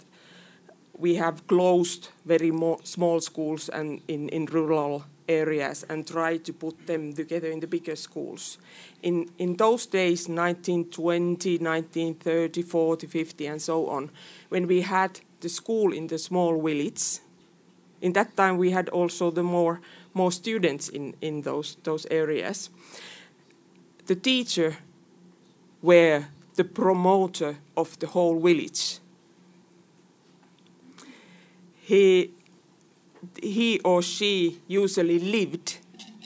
we 0.97 1.15
have 1.15 1.45
closed 1.45 2.11
very 2.25 2.53
small 2.85 3.19
schools 3.19 3.67
and 3.67 3.99
in, 4.07 4.29
in 4.29 4.45
rural 4.45 5.03
areas 5.27 5.85
and 5.89 6.07
try 6.07 6.37
to 6.37 6.53
put 6.53 6.87
them 6.87 7.13
together 7.13 7.47
in 7.47 7.59
the 7.59 7.67
bigger 7.67 7.95
schools. 7.95 8.57
In, 9.01 9.29
in 9.37 9.55
those 9.55 9.85
days, 9.85 10.27
1920, 10.27 11.57
1930, 11.57 12.61
40, 12.61 13.07
50, 13.07 13.47
and 13.47 13.61
so 13.61 13.87
on, 13.87 14.09
when 14.49 14.67
we 14.67 14.81
had 14.81 15.19
the 15.41 15.49
school 15.49 15.93
in 15.93 16.07
the 16.07 16.17
small 16.17 16.61
village, 16.61 17.19
in 18.01 18.13
that 18.13 18.35
time 18.35 18.57
we 18.57 18.71
had 18.71 18.89
also 18.89 19.31
the 19.31 19.43
more, 19.43 19.81
more 20.13 20.31
students 20.31 20.89
in, 20.89 21.15
in 21.21 21.41
those, 21.41 21.77
those 21.83 22.05
areas. 22.11 22.69
The 24.05 24.15
teacher 24.15 24.77
were 25.81 26.25
the 26.55 26.63
promoter 26.63 27.57
of 27.75 27.97
the 27.99 28.07
whole 28.07 28.39
village. 28.39 28.99
He, 31.81 32.31
he 33.41 33.79
or 33.79 34.01
she 34.01 34.59
usually 34.67 35.19
lived 35.19 35.77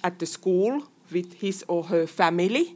at 0.04 0.20
the 0.20 0.26
school 0.26 0.84
with 1.12 1.34
his 1.34 1.64
or 1.68 1.84
her 1.86 2.08
family 2.08 2.76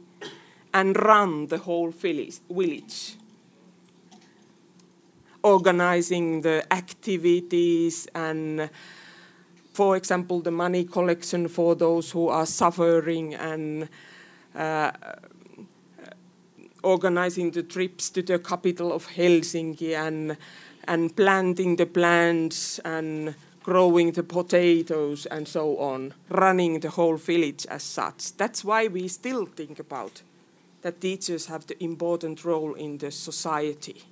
and 0.74 0.96
run 0.96 1.46
the 1.48 1.58
whole 1.58 1.90
village, 1.90 3.16
organizing 5.42 6.40
the 6.40 6.64
activities 6.72 8.08
and 8.14 8.70
for 9.72 9.96
example 9.96 10.40
the 10.40 10.50
money 10.50 10.84
collection 10.84 11.48
for 11.48 11.74
those 11.74 12.10
who 12.10 12.28
are 12.28 12.46
suffering 12.46 13.34
and 13.34 13.88
uh, 14.54 14.92
organizing 16.82 17.50
the 17.50 17.62
trips 17.62 18.10
to 18.10 18.22
the 18.22 18.38
capital 18.38 18.92
of 18.92 19.06
Helsinki 19.06 19.94
and, 19.94 20.36
and 20.86 21.14
planting 21.16 21.76
the 21.76 21.86
plants 21.86 22.78
and 22.80 23.34
growing 23.62 24.12
the 24.12 24.22
potatoes 24.22 25.26
and 25.26 25.46
so 25.46 25.78
on, 25.78 26.14
running 26.28 26.80
the 26.80 26.90
whole 26.90 27.16
village 27.16 27.66
as 27.66 27.82
such. 27.82 28.36
That's 28.36 28.64
why 28.64 28.88
we 28.88 29.08
still 29.08 29.46
think 29.46 29.78
about 29.78 30.22
that 30.82 31.00
teachers 31.00 31.46
have 31.46 31.66
the 31.66 31.82
important 31.82 32.44
role 32.44 32.74
in 32.74 32.98
the 32.98 33.10
society. 33.10 34.02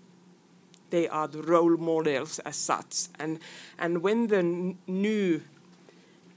They 0.90 1.08
are 1.08 1.28
the 1.28 1.42
role 1.42 1.76
models 1.76 2.38
as 2.40 2.56
such. 2.56 3.08
And, 3.18 3.40
and 3.78 4.02
when 4.02 4.28
the 4.28 4.74
new 4.86 5.42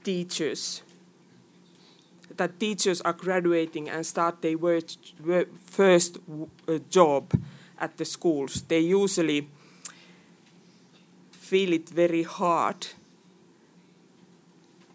teachers 0.02 0.82
that 2.36 2.58
teachers 2.58 3.00
are 3.02 3.12
graduating 3.12 3.88
and 3.88 4.04
start 4.04 4.42
their 4.42 4.56
first 5.66 6.18
uh, 6.68 6.78
job 6.90 7.32
at 7.78 7.96
the 7.96 8.04
schools, 8.04 8.62
they 8.62 8.80
usually 8.80 9.48
feel 11.30 11.72
it 11.72 11.88
very 11.88 12.24
hard 12.24 12.88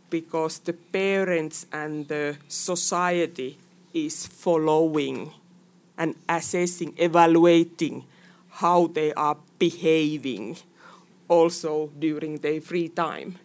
because 0.10 0.60
the 0.60 0.74
parents 0.74 1.66
and 1.72 2.08
the 2.08 2.38
society 2.48 3.58
is 3.94 4.26
following 4.26 5.32
and 5.98 6.16
assessing, 6.28 6.94
evaluating 6.98 8.06
how 8.50 8.88
they 8.88 9.14
are 9.14 9.38
behaving 9.58 10.58
also 11.28 11.90
during 12.00 12.38
their 12.38 12.62
free 12.62 12.90
time. 12.90 13.38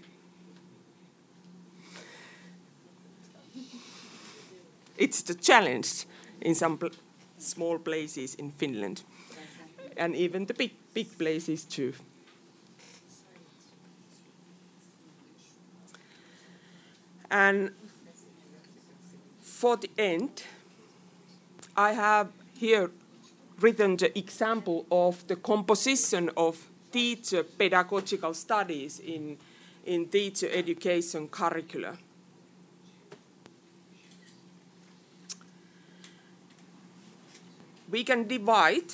it's 4.97 5.23
the 5.23 5.35
challenge 5.35 6.07
in 6.41 6.55
some 6.55 6.79
pl 6.79 6.91
small 7.39 7.79
places 7.79 8.35
in 8.37 8.51
Finland, 8.51 9.03
and 9.97 10.15
even 10.17 10.47
the 10.47 10.55
big 10.55 10.73
big 10.95 11.19
places 11.19 11.65
too. 11.65 11.93
And 17.35 17.73
for 19.41 19.77
the 19.77 19.91
end, 19.99 20.45
I 21.77 21.91
have 21.93 22.29
here 22.57 22.93
written 23.59 23.97
the 23.97 24.17
example 24.17 24.87
of 24.89 25.27
the 25.27 25.35
composition 25.35 26.31
of 26.37 26.69
teacher 26.93 27.43
pedagogical 27.43 28.35
studies 28.35 29.01
in, 29.01 29.37
in 29.85 30.07
teacher 30.07 30.49
education 30.53 31.27
curricula. 31.27 31.99
we 37.95 38.03
can 38.03 38.27
divide 38.27 38.91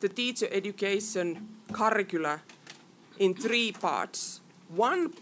the 0.00 0.08
teacher 0.08 0.48
education 0.50 1.46
curricula 1.70 2.40
in 3.18 3.34
three 3.34 3.72
parts. 3.72 4.40
One, 4.68 5.12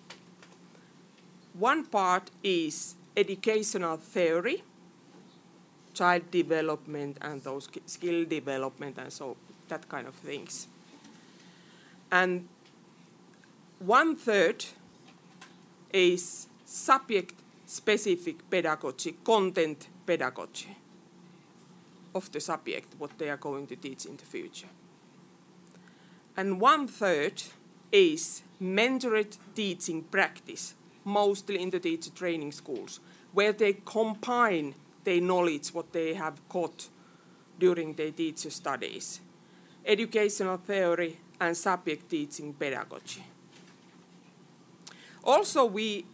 one 1.58 1.86
part 1.86 2.30
is 2.42 2.94
educational 3.16 3.96
theory, 3.96 4.62
child 5.94 6.30
development 6.30 7.16
and 7.22 7.42
those 7.42 7.68
skill 7.86 8.24
development 8.24 8.98
and 8.98 9.12
so 9.12 9.36
that 9.68 9.88
kind 9.88 10.06
of 10.06 10.14
things. 10.14 10.68
And 12.12 12.48
one 13.78 14.16
third 14.16 14.64
is 15.92 16.46
subject 16.64 17.34
specific 17.66 18.48
pedagogy, 18.48 19.16
content 19.24 19.88
pedagogy 20.06 20.76
of 22.14 22.30
the 22.32 22.40
subject, 22.40 22.94
what 22.98 23.18
they 23.18 23.28
are 23.28 23.36
going 23.36 23.66
to 23.66 23.76
teach 23.76 24.06
in 24.06 24.16
the 24.16 24.24
future. 24.24 24.68
And 26.36 26.60
one 26.60 26.86
third 26.86 27.42
is 27.92 28.42
mentored 28.62 29.36
teaching 29.54 30.02
practice, 30.04 30.74
mostly 31.06 31.62
in 31.62 31.70
the 31.70 31.78
teacher 31.78 32.10
training 32.10 32.52
schools, 32.52 33.00
where 33.32 33.52
they 33.52 33.74
combine 33.84 34.74
their 35.04 35.20
knowledge, 35.20 35.68
what 35.68 35.92
they 35.92 36.14
have 36.14 36.36
got 36.48 36.88
during 37.58 37.94
their 37.94 38.10
teacher 38.10 38.50
studies, 38.50 39.20
educational 39.84 40.56
theory 40.58 41.16
and 41.40 41.56
subject 41.56 42.10
teaching 42.10 42.52
pedagogy. 42.52 43.24
Also, 45.22 45.64
we, 45.64 46.04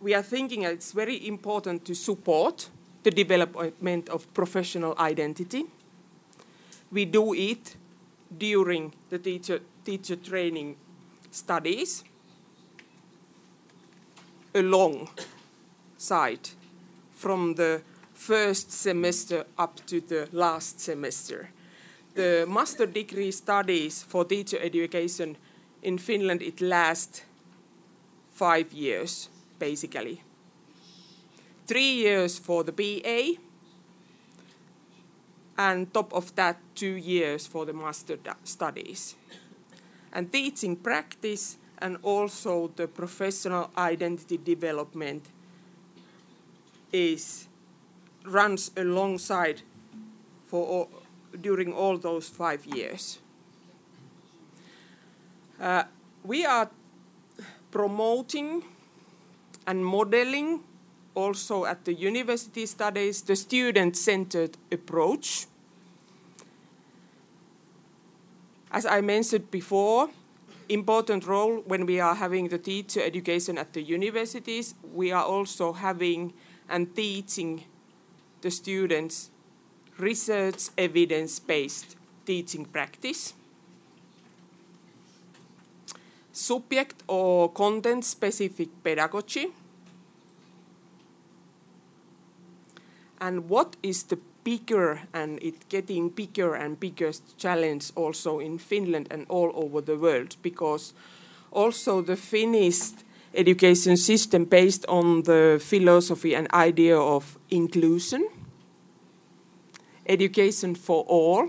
we 0.00 0.14
are 0.14 0.22
thinking 0.22 0.62
it's 0.62 0.92
very 0.92 1.26
important 1.26 1.84
to 1.86 1.94
support 1.94 2.68
the 3.02 3.10
development 3.10 4.08
of 4.10 4.32
professional 4.34 4.94
identity. 4.98 5.64
We 6.92 7.06
do 7.06 7.32
it 7.34 7.76
during 8.36 8.92
the 9.08 9.18
teacher, 9.18 9.60
teacher 9.84 10.16
training 10.16 10.76
studies 11.30 12.04
alongside 14.54 16.50
from 17.12 17.54
the 17.54 17.82
first 18.14 18.72
semester 18.72 19.44
up 19.58 19.84
to 19.86 20.00
the 20.00 20.28
last 20.32 20.80
semester. 20.80 21.50
The 22.14 22.46
master 22.48 22.86
degree 22.86 23.30
studies 23.30 24.02
for 24.02 24.24
teacher 24.24 24.58
education 24.60 25.36
in 25.82 25.98
Finland, 25.98 26.42
it 26.42 26.60
lasts 26.60 27.22
five 28.32 28.72
years, 28.72 29.28
basically. 29.58 30.22
Three 31.66 31.92
years 31.92 32.38
for 32.38 32.64
the 32.64 32.72
BA, 32.72 33.38
and 35.56 35.92
top 35.92 36.12
of 36.12 36.34
that, 36.36 36.56
two 36.74 36.96
years 36.96 37.46
for 37.46 37.66
the 37.66 37.72
master 37.72 38.18
studies. 38.44 39.14
And 40.12 40.32
teaching 40.32 40.76
practice 40.76 41.58
and 41.80 41.96
also 42.02 42.70
the 42.76 42.86
professional 42.86 43.70
identity 43.76 44.36
development 44.36 45.26
is 46.92 47.48
runs 48.24 48.70
alongside 48.76 49.62
for 50.46 50.66
all, 50.66 50.90
during 51.40 51.72
all 51.72 51.96
those 51.96 52.28
five 52.28 52.66
years. 52.66 53.18
Uh, 55.60 55.84
we 56.24 56.44
are 56.44 56.70
promoting 57.70 58.62
and 59.66 59.84
modeling 59.84 60.60
also 61.14 61.64
at 61.64 61.84
the 61.84 61.94
university 61.94 62.66
studies 62.66 63.22
the 63.22 63.36
student-centered 63.36 64.56
approach. 64.72 65.46
As 68.70 68.86
I 68.86 69.00
mentioned 69.00 69.50
before, 69.50 70.10
important 70.72 71.26
role 71.26 71.62
when 71.66 71.84
we 71.84 72.00
are 72.00 72.14
having 72.14 72.48
the 72.48 72.58
teacher 72.58 73.00
education 73.02 73.58
at 73.58 73.72
the 73.72 73.82
universities, 73.82 74.74
we 74.92 75.12
are 75.12 75.24
also 75.24 75.72
having 75.72 76.32
and 76.68 76.94
teaching 76.94 77.64
the 78.40 78.50
students 78.50 79.30
research 79.98 80.70
evidence-based 80.78 81.96
teaching 82.24 82.64
practice 82.64 83.34
subject 86.32 87.02
or 87.06 87.50
content 87.52 88.04
specific 88.04 88.68
pedagogy. 88.82 89.48
And 93.20 93.48
what 93.48 93.76
is 93.82 94.04
the 94.04 94.18
bigger 94.44 95.00
and 95.12 95.38
it's 95.42 95.64
getting 95.68 96.08
bigger 96.08 96.54
and 96.54 96.78
bigger 96.80 97.12
challenge 97.36 97.92
also 97.94 98.38
in 98.38 98.58
Finland 98.58 99.08
and 99.10 99.26
all 99.28 99.52
over 99.54 99.80
the 99.80 99.96
world 99.96 100.36
because 100.42 100.94
also 101.52 102.02
the 102.02 102.16
Finnish 102.16 102.92
education 103.34 103.96
system 103.96 104.44
based 104.44 104.84
on 104.88 105.22
the 105.22 105.60
philosophy 105.60 106.34
and 106.34 106.48
idea 106.52 106.98
of 106.98 107.38
inclusion, 107.50 108.28
education 110.06 110.74
for 110.74 111.04
all, 111.06 111.48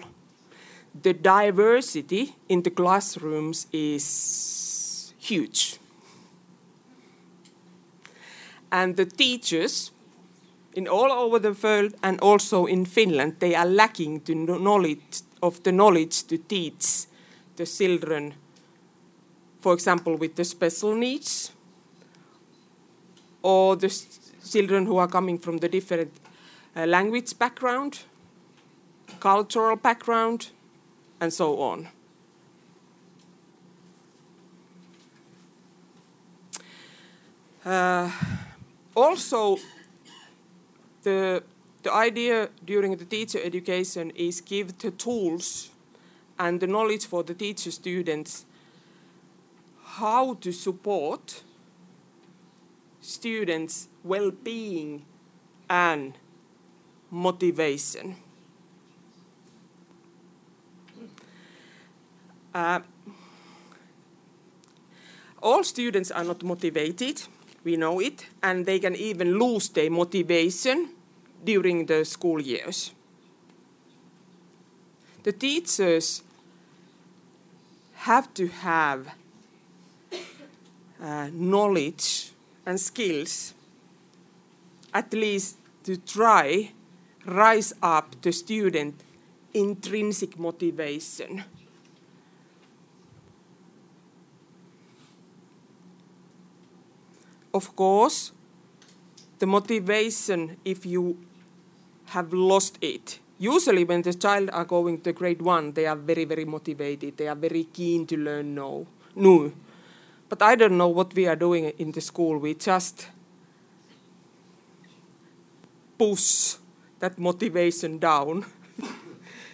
the 1.01 1.13
diversity 1.13 2.35
in 2.49 2.61
the 2.63 2.69
classrooms 2.69 3.67
is 3.71 5.13
huge. 5.17 5.79
And 8.71 8.95
the 8.95 9.05
teachers 9.05 9.91
in 10.73 10.87
all 10.87 11.11
over 11.11 11.39
the 11.39 11.51
world 11.51 11.93
and 12.01 12.19
also 12.21 12.65
in 12.65 12.85
Finland, 12.85 13.35
they 13.39 13.55
are 13.55 13.65
lacking 13.65 14.21
the 14.25 14.35
knowledge 14.35 15.21
of 15.41 15.63
the 15.63 15.71
knowledge 15.71 16.23
to 16.27 16.37
teach 16.37 17.07
the 17.55 17.65
children, 17.65 18.33
for 19.59 19.73
example, 19.73 20.15
with 20.15 20.35
the 20.35 20.43
special 20.43 20.95
needs, 20.95 21.51
or 23.41 23.75
the 23.75 23.89
children 24.49 24.85
who 24.85 24.97
are 24.97 25.07
coming 25.07 25.39
from 25.39 25.57
the 25.57 25.67
different 25.67 26.11
uh, 26.75 26.85
language 26.85 27.37
background, 27.37 27.99
cultural 29.19 29.75
background, 29.75 30.49
and 31.19 31.33
so 31.33 31.59
on. 31.59 31.87
Uh, 37.65 38.09
also, 38.95 39.57
the, 41.03 41.43
the 41.83 41.93
idea 41.93 42.49
during 42.65 42.95
the 42.97 43.05
teacher 43.05 43.39
education 43.43 44.11
is 44.11 44.41
give 44.41 44.77
the 44.79 44.91
tools 44.91 45.69
and 46.37 46.59
the 46.59 46.67
knowledge 46.67 47.05
for 47.05 47.23
the 47.23 47.33
teacher 47.33 47.71
students 47.71 48.45
how 49.83 50.35
to 50.35 50.51
support 50.51 51.43
students' 53.01 53.87
well-being 54.03 55.03
and 55.69 56.17
motivation. 57.09 58.15
Uh, 62.53 62.79
all 65.41 65.63
students 65.63 66.11
are 66.11 66.23
not 66.23 66.43
motivated 66.43 67.23
we 67.63 67.77
know 67.77 67.99
it, 67.99 68.25
and 68.41 68.65
they 68.65 68.79
can 68.79 68.95
even 68.95 69.37
lose 69.37 69.69
their 69.69 69.89
motivation 69.89 70.89
during 71.43 71.85
the 71.85 72.05
school 72.05 72.41
years. 72.41 72.91
The 75.23 75.31
teachers 75.31 76.23
have 77.93 78.33
to 78.33 78.47
have 78.47 79.07
uh, 81.01 81.29
knowledge 81.31 82.31
and 82.65 82.79
skills, 82.79 83.53
at 84.93 85.13
least 85.13 85.57
to 85.83 85.97
try 85.97 86.71
rise 87.25 87.73
up 87.83 88.15
the 88.21 88.31
student 88.31 89.03
intrinsic 89.53 90.39
motivation 90.39 91.43
of 97.53 97.75
course, 97.75 98.31
the 99.39 99.45
motivation 99.45 100.57
if 100.63 100.85
you 100.85 101.17
have 102.07 102.33
lost 102.33 102.77
it. 102.81 103.19
Usually 103.39 103.83
when 103.83 104.03
the 104.03 104.13
child 104.13 104.49
are 104.53 104.65
going 104.65 105.01
to 105.01 105.13
grade 105.13 105.41
one, 105.41 105.73
they 105.73 105.87
are 105.87 105.95
very, 105.95 106.25
very 106.25 106.45
motivated. 106.45 107.17
They 107.17 107.27
are 107.27 107.35
very 107.35 107.63
keen 107.63 108.05
to 108.07 108.17
learn 108.17 108.53
no, 108.53 108.85
new. 109.15 109.51
But 110.29 110.41
I 110.41 110.55
don't 110.55 110.77
know 110.77 110.87
what 110.87 111.13
we 111.15 111.27
are 111.27 111.35
doing 111.35 111.65
in 111.77 111.91
the 111.91 112.01
school. 112.01 112.37
We 112.37 112.53
just 112.53 113.07
push 115.97 116.55
that 116.99 117.17
motivation 117.17 117.99
down 117.99 118.45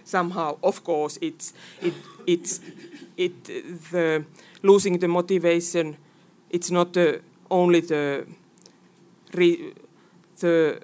somehow. 0.03 0.57
Of 0.61 0.83
course, 0.83 1.17
it's 1.21 1.53
it 1.81 1.93
it's 2.27 2.59
it 3.15 3.43
the 3.91 4.25
losing 4.61 4.99
the 4.99 5.07
motivation. 5.07 5.97
It's 6.49 6.69
not 6.71 6.93
the 6.93 7.21
only 7.49 7.81
the 7.81 8.25
re, 9.33 9.73
the 10.39 10.79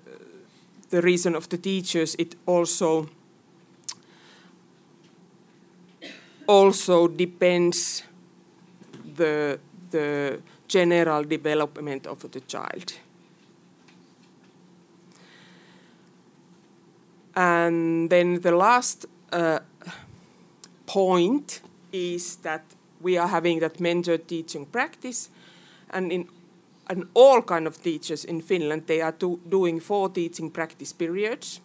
the 0.89 1.01
reason 1.01 1.35
of 1.35 1.49
the 1.49 1.57
teachers. 1.57 2.15
It 2.19 2.35
also 2.45 3.09
also 6.47 7.07
depends 7.07 8.03
the 9.17 9.59
the 9.91 10.39
general 10.67 11.23
development 11.23 12.07
of 12.07 12.31
the 12.31 12.41
child. 12.41 12.93
And 17.35 18.09
then 18.09 18.41
the 18.41 18.51
last 18.51 19.07
uh, 19.31 19.59
point 20.85 21.61
is 21.91 22.35
that 22.37 22.61
we 23.01 23.17
are 23.17 23.27
having 23.27 23.59
that 23.59 23.79
mentor 23.79 24.17
teaching 24.17 24.65
practice, 24.65 25.29
and 25.89 26.11
in 26.11 26.27
and 26.89 27.07
all 27.13 27.41
kind 27.41 27.67
of 27.67 27.81
teachers 27.81 28.25
in 28.25 28.41
Finland, 28.41 28.83
they 28.87 29.01
are 29.01 29.13
do, 29.19 29.39
doing 29.49 29.79
four 29.79 30.09
teaching 30.09 30.51
practice 30.51 30.93
periods. 30.93 31.61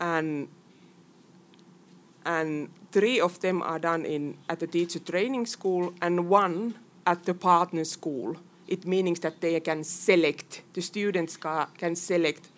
And, 0.00 0.48
and 2.24 2.68
three 2.90 3.20
of 3.20 3.40
them 3.40 3.62
are 3.62 3.78
done 3.78 4.04
in, 4.04 4.36
at 4.48 4.60
the 4.60 4.66
teacher 4.66 4.98
training 4.98 5.46
school 5.46 5.92
and 6.00 6.28
one 6.28 6.74
at 7.06 7.24
the 7.24 7.34
partner 7.34 7.84
school. 7.84 8.36
It 8.68 8.86
means 8.86 9.20
that 9.20 9.40
they 9.40 9.60
can 9.60 9.84
select, 9.84 10.62
the 10.72 10.82
students 10.82 11.36
can 11.78 11.96
select 11.96 12.48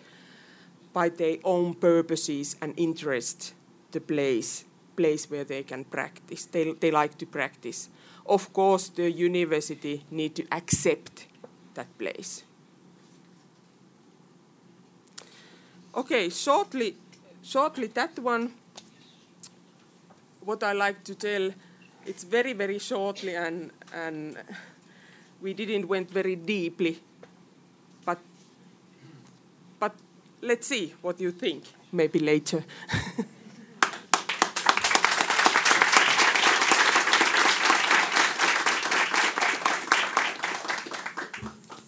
by 0.93 1.09
their 1.09 1.37
own 1.43 1.73
purposes 1.73 2.55
and 2.61 2.73
interest 2.77 3.53
the 3.91 3.99
place, 3.99 4.65
place 4.95 5.29
where 5.29 5.43
they 5.43 5.63
can 5.63 5.83
practice. 5.83 6.45
They, 6.45 6.71
they 6.73 6.91
like 6.91 7.17
to 7.17 7.25
practice 7.25 7.89
of 8.25 8.51
course 8.53 8.89
the 8.89 9.11
university 9.11 10.03
need 10.11 10.35
to 10.35 10.43
accept 10.51 11.27
that 11.75 11.87
place. 11.97 12.43
Okay, 15.95 16.29
shortly, 16.29 16.95
shortly 17.41 17.87
that 17.87 18.19
one, 18.19 18.51
what 20.43 20.63
I 20.63 20.73
like 20.73 21.03
to 21.05 21.15
tell, 21.15 21.51
it's 22.05 22.23
very, 22.23 22.53
very 22.53 22.79
shortly 22.79 23.35
and, 23.35 23.71
and 23.93 24.37
we 25.41 25.53
didn't 25.53 25.87
went 25.87 26.11
very 26.11 26.35
deeply, 26.35 26.99
but, 28.05 28.19
but 29.79 29.93
let's 30.41 30.67
see 30.67 30.93
what 31.01 31.19
you 31.19 31.31
think, 31.31 31.63
maybe 31.91 32.19
later. 32.19 32.63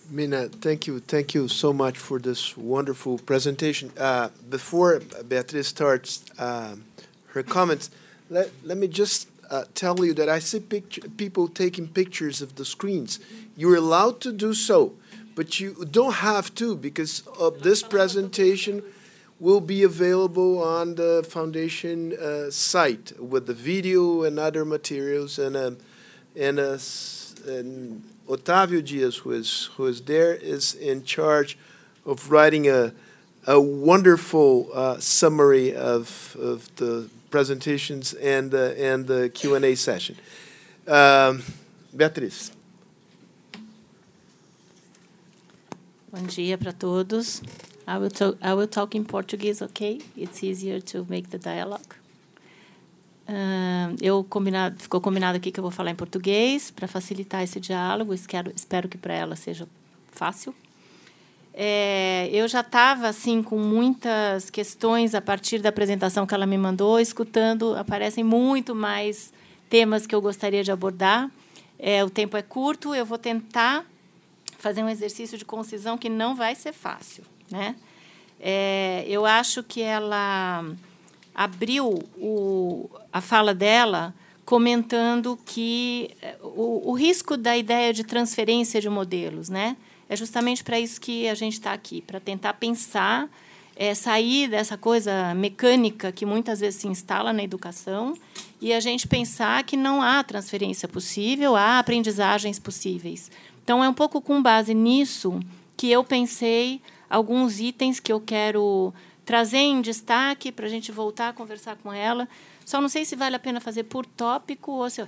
Mina, 0.10 0.48
thank 0.48 0.88
you, 0.88 1.00
thank 1.00 1.34
you 1.34 1.50
so 1.50 1.74
much 1.74 1.98
for 1.98 2.18
this 2.18 2.56
wonderful 2.56 3.18
presentation. 3.18 3.92
Uh, 3.98 4.30
before 4.50 5.02
Beatriz 5.28 5.68
starts 5.68 6.24
um, 6.40 6.86
her 7.28 7.44
comments, 7.44 7.90
let, 8.30 8.50
let 8.64 8.78
me 8.78 8.88
just 8.88 9.28
uh, 9.50 9.66
tell 9.76 10.04
you 10.06 10.14
that 10.14 10.30
I 10.30 10.40
see 10.40 10.62
people 10.62 11.50
taking 11.50 11.90
pictures 11.90 12.42
of 12.42 12.56
the 12.56 12.64
screens. 12.64 13.20
You're 13.58 13.76
allowed 13.76 14.22
to 14.22 14.32
do 14.32 14.54
so, 14.54 14.94
but 15.36 15.60
you 15.60 15.86
don't 15.92 16.16
have 16.16 16.56
to 16.56 16.78
because 16.78 17.24
this 17.62 17.84
presentation 17.84 18.84
will 19.42 19.62
be 19.62 19.84
available 19.84 20.64
on 20.64 20.96
the 20.96 21.26
foundation 21.30 22.18
uh, 22.18 22.50
site 22.50 23.12
with 23.20 23.46
the 23.46 23.54
video 23.54 24.24
and 24.24 24.40
other 24.40 24.64
materials 24.64 25.38
and 25.38 25.58
um, 25.58 25.78
and, 26.36 26.60
uh, 26.60 26.78
and 27.48 28.04
Otávio 28.28 28.84
Dias, 28.84 29.18
who 29.18 29.32
is 29.32 29.70
who 29.78 29.86
is 29.86 30.02
there, 30.02 30.34
is 30.34 30.74
in 30.74 31.04
charge 31.04 31.58
of 32.06 32.32
writing 32.32 32.68
a 32.68 32.94
a 33.46 33.60
wonderful 33.60 34.70
uh, 34.74 35.00
summary 35.00 35.74
of 35.76 36.36
of 36.40 36.74
the 36.76 37.10
presentations 37.30 38.14
and 38.14 38.54
uh, 38.54 38.74
and 38.78 39.08
the 39.08 39.30
Q 39.30 39.56
and 39.56 39.66
A 39.66 39.76
session. 39.76 40.16
Um, 40.88 41.44
Beatriz. 41.96 42.52
Bom 46.12 46.26
dia 46.26 46.58
para 46.58 46.74
todos. 46.74 47.42
I 47.88 47.98
will, 47.98 48.10
talk, 48.10 48.36
I 48.42 48.54
will 48.54 48.68
talk 48.68 48.96
in 48.96 49.06
Portuguese, 49.06 49.62
okay? 49.62 50.02
It's 50.18 50.44
easier 50.44 50.82
to 50.82 51.06
make 51.08 51.30
the 51.30 51.38
dialogue. 51.38 51.96
Uh, 53.28 53.94
eu 54.02 54.24
combinado, 54.24 54.82
ficou 54.82 55.02
combinado 55.02 55.36
aqui 55.36 55.52
que 55.52 55.60
eu 55.60 55.62
vou 55.62 55.72
falar 55.72 55.92
em 55.92 55.96
português 55.96 56.72
para 56.72 56.88
facilitar 56.88 57.44
esse 57.44 57.60
diálogo. 57.60 58.14
Espero, 58.14 58.52
espero 58.56 58.88
que 58.88 58.98
para 58.98 59.14
ela 59.14 59.36
seja 59.36 59.68
fácil. 60.12 60.56
É, 61.54 62.30
eu 62.32 62.48
já 62.48 62.62
estava 62.62 63.08
assim 63.08 63.44
com 63.44 63.58
muitas 63.58 64.50
questões 64.50 65.14
a 65.14 65.22
partir 65.22 65.60
da 65.60 65.70
apresentação 65.70 66.26
que 66.26 66.34
ela 66.34 66.46
me 66.46 66.58
mandou, 66.58 67.00
escutando. 67.00 67.76
Aparecem 67.76 68.24
muito 68.24 68.74
mais 68.74 69.34
temas 69.70 70.06
que 70.06 70.16
eu 70.16 70.22
gostaria 70.22 70.64
de 70.64 70.72
abordar. 70.72 71.30
É, 71.78 72.06
o 72.06 72.10
tempo 72.10 72.38
é 72.38 72.42
curto. 72.42 72.96
Eu 72.96 73.06
vou 73.06 73.18
tentar 73.18 73.86
fazer 74.58 74.84
um 74.84 74.90
exercício 74.90 75.38
de 75.38 75.44
concisão 75.44 75.98
que 75.98 76.10
não 76.10 76.36
vai 76.36 76.56
ser 76.56 76.74
fácil, 76.74 77.24
né? 77.52 77.76
É, 78.40 79.04
eu 79.08 79.26
acho 79.26 79.64
que 79.64 79.82
ela 79.82 80.64
abriu 81.38 82.00
o, 82.18 82.90
a 83.14 83.22
fala 83.22 83.54
dela 83.54 84.12
comentando 84.44 85.38
que 85.46 86.10
eh, 86.20 86.36
o, 86.42 86.90
o 86.90 86.94
risco 86.94 87.38
da 87.38 87.56
ideia 87.56 87.94
de 87.94 88.04
transferência 88.04 88.82
de 88.82 88.90
modelos, 88.90 89.48
né? 89.48 89.78
É 90.10 90.16
justamente 90.16 90.64
para 90.64 90.80
isso 90.80 91.00
que 91.00 91.28
a 91.28 91.36
gente 91.36 91.54
está 91.54 91.74
aqui, 91.74 92.02
para 92.02 92.20
tentar 92.20 92.54
pensar, 92.54 93.30
é, 93.76 93.94
sair 93.94 94.50
dessa 94.50 94.78
coisa 94.78 95.36
mecânica 95.36 96.12
que 96.12 96.26
muitas 96.26 96.62
vezes 96.62 96.80
se 96.80 96.88
instala 96.88 97.32
na 97.32 97.44
educação 97.44 98.16
e 98.60 98.74
a 98.74 98.80
gente 98.80 99.08
pensar 99.08 99.64
que 99.64 99.78
não 99.78 100.02
há 100.02 100.24
transferência 100.24 100.88
possível, 100.88 101.56
há 101.56 101.78
aprendizagens 101.78 102.58
possíveis. 102.58 103.30
Então, 103.64 103.84
é 103.84 103.90
um 103.90 103.94
pouco 103.94 104.22
com 104.22 104.42
base 104.42 104.74
nisso 104.74 105.40
que 105.76 105.92
eu 105.92 106.04
pensei 106.04 106.82
alguns 107.10 107.60
itens 107.60 108.00
que 108.00 108.12
eu 108.12 108.20
quero 108.20 108.94
trazer 109.28 109.58
em 109.58 109.82
destaque 109.82 110.54
para 110.54 110.68
a 110.68 110.70
gente 110.70 110.90
voltar 110.90 111.28
a 111.28 111.34
conversar 111.34 111.76
com 111.76 111.92
ela. 111.92 112.30
Só 112.66 112.80
não 112.80 112.88
sei 112.88 113.04
se 113.04 113.14
vale 113.14 113.36
a 113.36 113.40
pena 113.40 113.60
fazer 113.60 113.84
por 113.84 114.06
tópico 114.06 114.72
ou 114.72 114.90
se 114.90 115.02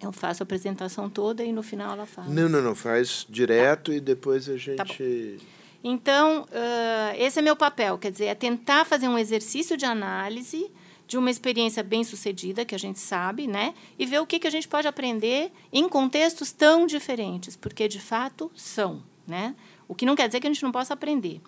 eu 0.00 0.12
faço 0.12 0.42
a 0.42 0.44
apresentação 0.44 1.10
toda 1.10 1.42
e 1.42 1.52
no 1.52 1.60
final 1.60 1.92
ela 1.92 2.06
fala. 2.06 2.28
Não, 2.28 2.48
não, 2.48 2.62
não. 2.62 2.74
Faz 2.76 3.26
direto 3.28 3.90
tá. 3.90 3.96
e 3.96 4.00
depois 4.00 4.48
a 4.48 4.52
tá 4.52 4.58
gente. 4.58 4.76
Tá 4.76 5.44
então, 5.82 6.42
uh, 6.42 7.16
esse 7.18 7.40
é 7.40 7.42
meu 7.42 7.56
papel. 7.56 7.98
Quer 7.98 8.12
dizer, 8.12 8.26
é 8.26 8.34
tentar 8.34 8.84
fazer 8.84 9.08
um 9.08 9.18
exercício 9.18 9.76
de 9.76 9.84
análise 9.84 10.70
de 11.08 11.18
uma 11.18 11.28
experiência 11.28 11.82
bem 11.82 12.04
sucedida, 12.04 12.64
que 12.64 12.76
a 12.76 12.78
gente 12.78 13.00
sabe, 13.00 13.48
né? 13.48 13.74
E 13.98 14.06
ver 14.06 14.20
o 14.20 14.26
que, 14.26 14.38
que 14.38 14.46
a 14.46 14.50
gente 14.50 14.68
pode 14.68 14.86
aprender 14.86 15.50
em 15.72 15.88
contextos 15.88 16.52
tão 16.52 16.86
diferentes, 16.86 17.56
porque 17.56 17.88
de 17.88 18.00
fato 18.00 18.52
são, 18.54 19.02
né? 19.26 19.56
O 19.88 19.96
que 19.96 20.06
não 20.06 20.14
quer 20.14 20.28
dizer 20.28 20.38
que 20.38 20.46
a 20.46 20.50
gente 20.50 20.62
não 20.62 20.72
possa 20.72 20.94
aprender. 20.94 21.42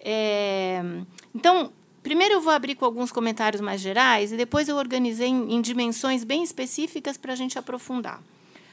É, 0.00 0.82
então, 1.34 1.72
primeiro 2.02 2.34
eu 2.34 2.40
vou 2.40 2.52
abrir 2.52 2.74
com 2.74 2.84
alguns 2.84 3.12
comentários 3.12 3.60
mais 3.60 3.80
gerais 3.80 4.32
e 4.32 4.36
depois 4.36 4.68
eu 4.68 4.76
organizei 4.76 5.28
em, 5.28 5.54
em 5.54 5.60
dimensões 5.60 6.24
bem 6.24 6.42
específicas 6.42 7.16
para 7.16 7.32
a 7.32 7.36
gente 7.36 7.58
aprofundar. 7.58 8.22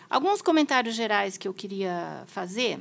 Alguns 0.09 0.41
comentários 0.41 0.95
gerais 0.95 1.37
que 1.37 1.47
eu 1.47 1.53
queria 1.53 2.23
fazer 2.27 2.79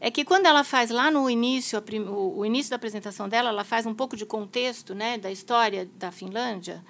é 0.00 0.10
que 0.10 0.22
quando 0.22 0.44
ela 0.44 0.62
faz 0.62 0.90
lá 0.90 1.10
no 1.10 1.30
início, 1.30 1.82
o, 2.10 2.44
início 2.44 2.68
da 2.68 2.76
apresentação 2.76 3.26
dela, 3.26 3.48
ela 3.48 3.64
faz 3.64 3.86
um 3.86 3.94
pouco 3.94 4.14
de 4.16 4.26
contexto 4.26 4.94
né, 4.94 5.16
da 5.16 5.32
história 5.32 5.88
da 5.96 6.12
Finlândia. 6.12 6.84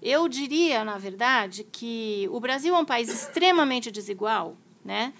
Eu 0.00 0.28
diria, 0.28 0.84
na 0.84 0.96
verdade, 0.96 1.64
que 1.64 2.28
o 2.30 2.38
Brasil 2.38 2.72
é 2.72 2.78
um 2.78 2.84
país 2.84 3.08
extremamente 3.08 3.90
desigual, 3.90 4.56
né? 4.84 5.12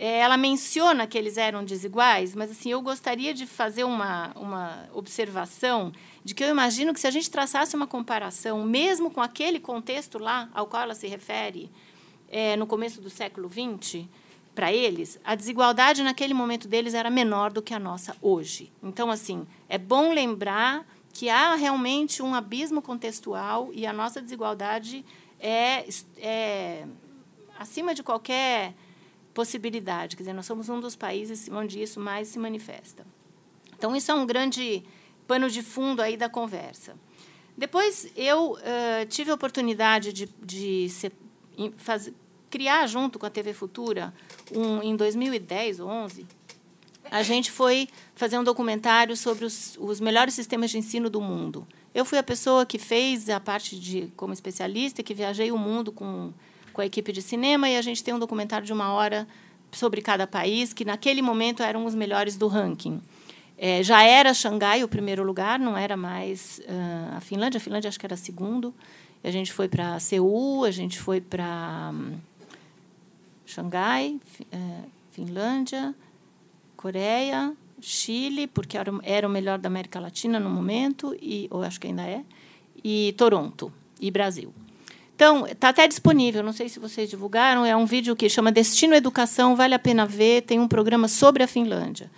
É, 0.00 0.20
ela 0.20 0.36
menciona 0.36 1.08
que 1.08 1.18
eles 1.18 1.36
eram 1.36 1.64
desiguais, 1.64 2.32
mas 2.32 2.52
assim 2.52 2.70
eu 2.70 2.80
gostaria 2.80 3.34
de 3.34 3.46
fazer 3.46 3.82
uma, 3.82 4.30
uma 4.36 4.88
observação 4.94 5.92
de 6.24 6.36
que 6.36 6.44
eu 6.44 6.48
imagino 6.48 6.94
que 6.94 7.00
se 7.00 7.06
a 7.08 7.10
gente 7.10 7.28
traçasse 7.28 7.74
uma 7.74 7.86
comparação, 7.86 8.62
mesmo 8.62 9.10
com 9.10 9.20
aquele 9.20 9.58
contexto 9.58 10.16
lá 10.16 10.48
ao 10.54 10.68
qual 10.68 10.84
ela 10.84 10.94
se 10.94 11.08
refere, 11.08 11.68
é, 12.28 12.54
no 12.54 12.64
começo 12.64 13.00
do 13.00 13.10
século 13.10 13.50
XX, 13.50 14.06
para 14.54 14.72
eles, 14.72 15.18
a 15.24 15.34
desigualdade 15.34 16.04
naquele 16.04 16.34
momento 16.34 16.68
deles 16.68 16.94
era 16.94 17.10
menor 17.10 17.52
do 17.52 17.60
que 17.60 17.74
a 17.74 17.78
nossa 17.80 18.16
hoje. 18.22 18.72
Então, 18.80 19.10
assim, 19.10 19.48
é 19.68 19.78
bom 19.78 20.12
lembrar 20.12 20.86
que 21.12 21.28
há 21.28 21.56
realmente 21.56 22.22
um 22.22 22.36
abismo 22.36 22.80
contextual 22.80 23.70
e 23.72 23.84
a 23.84 23.92
nossa 23.92 24.22
desigualdade 24.22 25.04
é, 25.40 25.84
é 26.18 26.86
acima 27.58 27.94
de 27.94 28.04
qualquer 28.04 28.74
possibilidade. 29.38 30.16
Quer 30.16 30.24
dizer, 30.24 30.32
nós 30.32 30.46
somos 30.46 30.68
um 30.68 30.80
dos 30.80 30.96
países 30.96 31.48
onde 31.48 31.80
isso 31.80 32.00
mais 32.00 32.26
se 32.26 32.40
manifesta. 32.40 33.06
Então, 33.76 33.94
isso 33.94 34.10
é 34.10 34.14
um 34.14 34.26
grande 34.26 34.82
pano 35.28 35.48
de 35.48 35.62
fundo 35.62 36.02
aí 36.02 36.16
da 36.16 36.28
conversa. 36.28 36.96
Depois, 37.56 38.10
eu 38.16 38.54
uh, 38.54 39.06
tive 39.08 39.30
a 39.30 39.34
oportunidade 39.34 40.12
de, 40.12 40.28
de 40.42 40.88
ser, 40.88 41.12
criar, 42.50 42.84
junto 42.88 43.16
com 43.16 43.26
a 43.26 43.30
TV 43.30 43.52
Futura, 43.52 44.12
um, 44.52 44.82
em 44.82 44.96
2010 44.96 45.78
ou 45.78 45.88
11, 45.88 46.26
a 47.08 47.22
gente 47.22 47.52
foi 47.52 47.88
fazer 48.16 48.36
um 48.40 48.44
documentário 48.44 49.16
sobre 49.16 49.44
os, 49.44 49.76
os 49.78 50.00
melhores 50.00 50.34
sistemas 50.34 50.68
de 50.68 50.78
ensino 50.78 51.08
do 51.08 51.20
mundo. 51.20 51.64
Eu 51.94 52.04
fui 52.04 52.18
a 52.18 52.24
pessoa 52.24 52.66
que 52.66 52.76
fez 52.76 53.30
a 53.30 53.38
parte 53.38 53.78
de 53.78 54.12
como 54.16 54.32
especialista, 54.32 55.00
que 55.00 55.14
viajei 55.14 55.52
o 55.52 55.56
mundo 55.56 55.92
com 55.92 56.32
com 56.78 56.82
a 56.82 56.86
equipe 56.86 57.10
de 57.10 57.20
cinema 57.20 57.68
e 57.68 57.76
a 57.76 57.82
gente 57.82 58.04
tem 58.04 58.14
um 58.14 58.20
documentário 58.20 58.64
de 58.64 58.72
uma 58.72 58.92
hora 58.92 59.26
sobre 59.72 60.00
cada 60.00 60.28
país, 60.28 60.72
que 60.72 60.84
naquele 60.84 61.20
momento 61.20 61.60
eram 61.60 61.84
os 61.84 61.92
melhores 61.92 62.36
do 62.36 62.46
ranking. 62.46 63.02
É, 63.58 63.82
já 63.82 64.04
era 64.04 64.32
Xangai 64.32 64.84
o 64.84 64.88
primeiro 64.88 65.24
lugar, 65.24 65.58
não 65.58 65.76
era 65.76 65.96
mais 65.96 66.60
uh, 66.68 67.16
a 67.16 67.20
Finlândia. 67.20 67.58
A 67.58 67.60
Finlândia 67.60 67.88
acho 67.88 67.98
que 67.98 68.06
era 68.06 68.16
segundo. 68.16 68.72
E 69.24 69.26
a 69.26 69.32
gente 69.32 69.52
foi 69.52 69.66
para 69.66 69.98
Seul, 69.98 70.64
a 70.64 70.70
gente 70.70 71.00
foi 71.00 71.20
para 71.20 71.90
um, 71.92 72.16
Xangai, 73.44 74.20
uh, 74.40 74.88
Finlândia, 75.10 75.92
Coreia, 76.76 77.54
Chile, 77.80 78.46
porque 78.46 78.78
era, 78.78 78.92
era 79.02 79.26
o 79.26 79.30
melhor 79.30 79.58
da 79.58 79.66
América 79.66 79.98
Latina 79.98 80.38
no 80.38 80.48
momento, 80.48 81.12
e, 81.20 81.48
ou 81.50 81.64
acho 81.64 81.80
que 81.80 81.88
ainda 81.88 82.02
é, 82.02 82.22
e 82.84 83.12
Toronto, 83.18 83.72
e 84.00 84.12
Brasil. 84.12 84.54
Então, 85.18 85.48
está 85.48 85.70
até 85.70 85.88
disponível, 85.88 86.44
não 86.44 86.52
sei 86.52 86.68
se 86.68 86.78
vocês 86.78 87.10
divulgaram, 87.10 87.66
é 87.66 87.74
um 87.74 87.84
vídeo 87.84 88.14
que 88.14 88.28
chama 88.28 88.52
Destino 88.52 88.94
Educação, 88.94 89.56
vale 89.56 89.74
a 89.74 89.78
pena 89.78 90.06
ver, 90.06 90.42
tem 90.42 90.60
um 90.60 90.68
programa 90.68 91.08
sobre 91.08 91.42
a 91.42 91.48
Finlândia. 91.48 92.08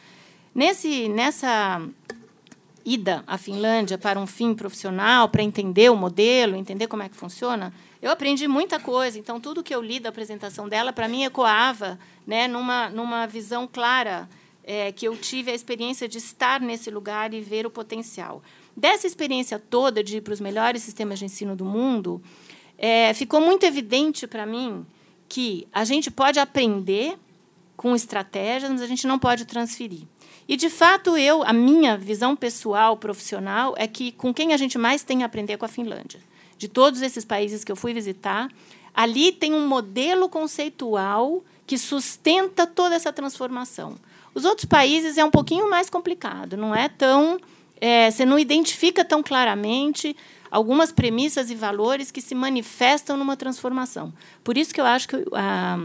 Nesse, 0.54 1.08
nessa 1.08 1.80
ida 2.84 3.24
à 3.26 3.38
Finlândia 3.38 3.96
para 3.96 4.20
um 4.20 4.26
fim 4.26 4.52
profissional, 4.52 5.30
para 5.30 5.42
entender 5.42 5.90
o 5.90 5.96
modelo, 5.96 6.54
entender 6.54 6.88
como 6.88 7.02
é 7.02 7.08
que 7.08 7.16
funciona, 7.16 7.72
eu 8.02 8.10
aprendi 8.10 8.46
muita 8.46 8.78
coisa. 8.78 9.18
Então, 9.18 9.40
tudo 9.40 9.62
que 9.62 9.74
eu 9.74 9.80
li 9.80 9.98
da 9.98 10.10
apresentação 10.10 10.68
dela, 10.68 10.92
para 10.92 11.08
mim, 11.08 11.24
ecoava 11.24 11.98
né, 12.26 12.46
numa, 12.46 12.90
numa 12.90 13.26
visão 13.26 13.66
clara 13.66 14.28
é, 14.62 14.92
que 14.92 15.08
eu 15.08 15.16
tive 15.16 15.50
a 15.50 15.54
experiência 15.54 16.06
de 16.06 16.18
estar 16.18 16.60
nesse 16.60 16.90
lugar 16.90 17.32
e 17.32 17.40
ver 17.40 17.64
o 17.64 17.70
potencial. 17.70 18.42
dessa 18.76 19.06
experiência 19.06 19.58
toda 19.58 20.04
de 20.04 20.18
ir 20.18 20.20
para 20.20 20.34
os 20.34 20.40
melhores 20.40 20.82
sistemas 20.82 21.18
de 21.18 21.24
ensino 21.24 21.56
do 21.56 21.64
mundo, 21.64 22.22
é, 22.80 23.12
ficou 23.12 23.42
muito 23.42 23.64
evidente 23.64 24.26
para 24.26 24.46
mim 24.46 24.86
que 25.28 25.68
a 25.70 25.84
gente 25.84 26.10
pode 26.10 26.40
aprender 26.40 27.16
com 27.76 27.94
estratégias, 27.94 28.70
mas 28.70 28.80
a 28.80 28.86
gente 28.86 29.06
não 29.06 29.18
pode 29.18 29.44
transferir. 29.44 30.02
E, 30.48 30.56
de 30.56 30.70
fato, 30.70 31.16
eu, 31.16 31.42
a 31.42 31.52
minha 31.52 31.96
visão 31.96 32.34
pessoal, 32.34 32.96
profissional, 32.96 33.74
é 33.76 33.86
que 33.86 34.12
com 34.12 34.32
quem 34.32 34.54
a 34.54 34.56
gente 34.56 34.78
mais 34.78 35.04
tem 35.04 35.22
a 35.22 35.26
aprender 35.26 35.52
é 35.52 35.56
com 35.58 35.66
a 35.66 35.68
Finlândia. 35.68 36.20
De 36.56 36.68
todos 36.68 37.02
esses 37.02 37.24
países 37.24 37.62
que 37.62 37.70
eu 37.70 37.76
fui 37.76 37.92
visitar, 37.92 38.48
ali 38.94 39.30
tem 39.30 39.54
um 39.54 39.68
modelo 39.68 40.28
conceitual 40.28 41.44
que 41.66 41.78
sustenta 41.78 42.66
toda 42.66 42.96
essa 42.96 43.12
transformação. 43.12 43.94
Os 44.34 44.44
outros 44.44 44.64
países 44.64 45.18
é 45.18 45.24
um 45.24 45.30
pouquinho 45.30 45.68
mais 45.68 45.90
complicado, 45.90 46.56
não 46.56 46.74
é 46.74 46.88
tão. 46.88 47.38
É, 47.80 48.10
você 48.10 48.24
não 48.24 48.38
identifica 48.38 49.04
tão 49.04 49.22
claramente 49.22 50.16
algumas 50.50 50.90
premissas 50.90 51.50
e 51.50 51.54
valores 51.54 52.10
que 52.10 52.20
se 52.20 52.34
manifestam 52.34 53.16
numa 53.16 53.36
transformação. 53.36 54.12
Por 54.42 54.58
isso 54.58 54.74
que 54.74 54.80
eu 54.80 54.84
acho 54.84 55.08
que 55.08 55.16
a 55.32 55.78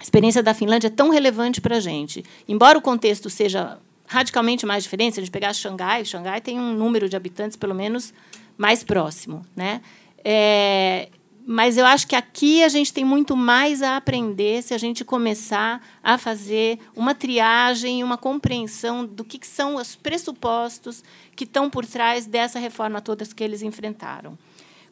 experiência 0.00 0.42
da 0.42 0.54
Finlândia 0.54 0.88
é 0.88 0.90
tão 0.90 1.10
relevante 1.10 1.60
para 1.60 1.76
a 1.76 1.80
gente. 1.80 2.24
Embora 2.48 2.78
o 2.78 2.82
contexto 2.82 3.28
seja 3.28 3.78
radicalmente 4.06 4.64
mais 4.64 4.82
diferente, 4.84 5.14
se 5.14 5.20
a 5.20 5.22
gente 5.22 5.32
pegar 5.32 5.52
Xangai, 5.52 6.04
Xangai 6.04 6.40
tem 6.40 6.58
um 6.58 6.72
número 6.72 7.08
de 7.08 7.16
habitantes 7.16 7.56
pelo 7.56 7.74
menos 7.74 8.14
mais 8.56 8.82
próximo, 8.82 9.44
né? 9.54 9.82
É, 10.24 11.08
mas 11.50 11.78
eu 11.78 11.86
acho 11.86 12.06
que 12.06 12.14
aqui 12.14 12.62
a 12.62 12.68
gente 12.68 12.92
tem 12.92 13.06
muito 13.06 13.34
mais 13.34 13.82
a 13.82 13.96
aprender 13.96 14.62
se 14.62 14.74
a 14.74 14.78
gente 14.78 15.02
começar 15.02 15.82
a 16.02 16.18
fazer 16.18 16.78
uma 16.94 17.14
triagem, 17.14 18.04
uma 18.04 18.18
compreensão 18.18 19.06
do 19.06 19.24
que, 19.24 19.40
são 19.46 19.76
os 19.76 19.96
pressupostos 19.96 21.02
que 21.34 21.44
estão 21.44 21.70
por 21.70 21.86
trás 21.86 22.26
dessa 22.26 22.58
reforma 22.58 23.00
toda 23.00 23.24
que 23.24 23.42
eles 23.42 23.62
enfrentaram. 23.62 24.38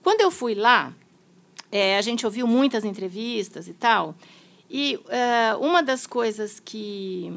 Quando 0.02 0.22
eu 0.22 0.30
fui 0.30 0.54
lá, 0.54 0.94
é, 1.70 1.98
a 1.98 2.00
gente 2.00 2.24
ouviu 2.24 2.46
muitas 2.46 2.86
entrevistas 2.86 3.68
e 3.68 3.74
tal, 3.74 4.14
e 4.70 4.96
uh, 4.96 5.60
uma 5.62 5.82
das 5.82 6.06
coisas 6.06 6.58
que, 6.58 7.30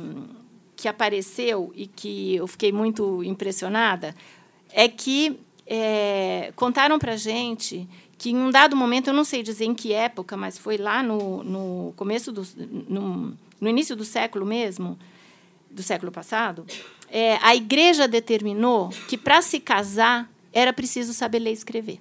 que 0.78 0.88
apareceu 0.88 1.74
e 1.76 1.88
que 1.88 2.38
eu 2.38 2.48
fiquei 2.48 2.72
muito 2.72 3.22
impressionada 3.26 4.16
é 4.72 4.88
que 4.88 5.38
é, 5.68 6.54
contaram 6.56 6.98
para 6.98 7.14
a 7.14 7.18
gente 7.18 7.86
que 8.20 8.32
em 8.32 8.38
um 8.38 8.52
dado 8.52 8.76
momento, 8.76 9.08
eu 9.08 9.14
não 9.14 9.24
sei 9.24 9.42
dizer 9.42 9.64
em 9.64 9.74
que 9.74 9.94
época, 9.94 10.36
mas 10.36 10.58
foi 10.58 10.78
lá 10.78 11.02
no, 11.02 11.42
no 11.42 11.94
começo 11.96 12.34
do 12.34 12.46
no, 12.88 13.34
no 13.60 13.70
início 13.70 13.96
do 13.96 14.04
século 14.04 14.46
mesmo, 14.46 15.00
do 15.72 15.82
século 15.82 16.12
passado, 16.12 16.66
é, 17.10 17.40
a 17.42 17.56
igreja 17.56 18.08
determinou 18.08 18.90
que 19.08 19.18
para 19.18 19.42
se 19.42 19.60
casar 19.60 20.30
era 20.52 20.74
preciso 20.74 21.14
saber 21.14 21.40
ler 21.40 21.52
e 21.52 21.54
escrever. 21.54 22.00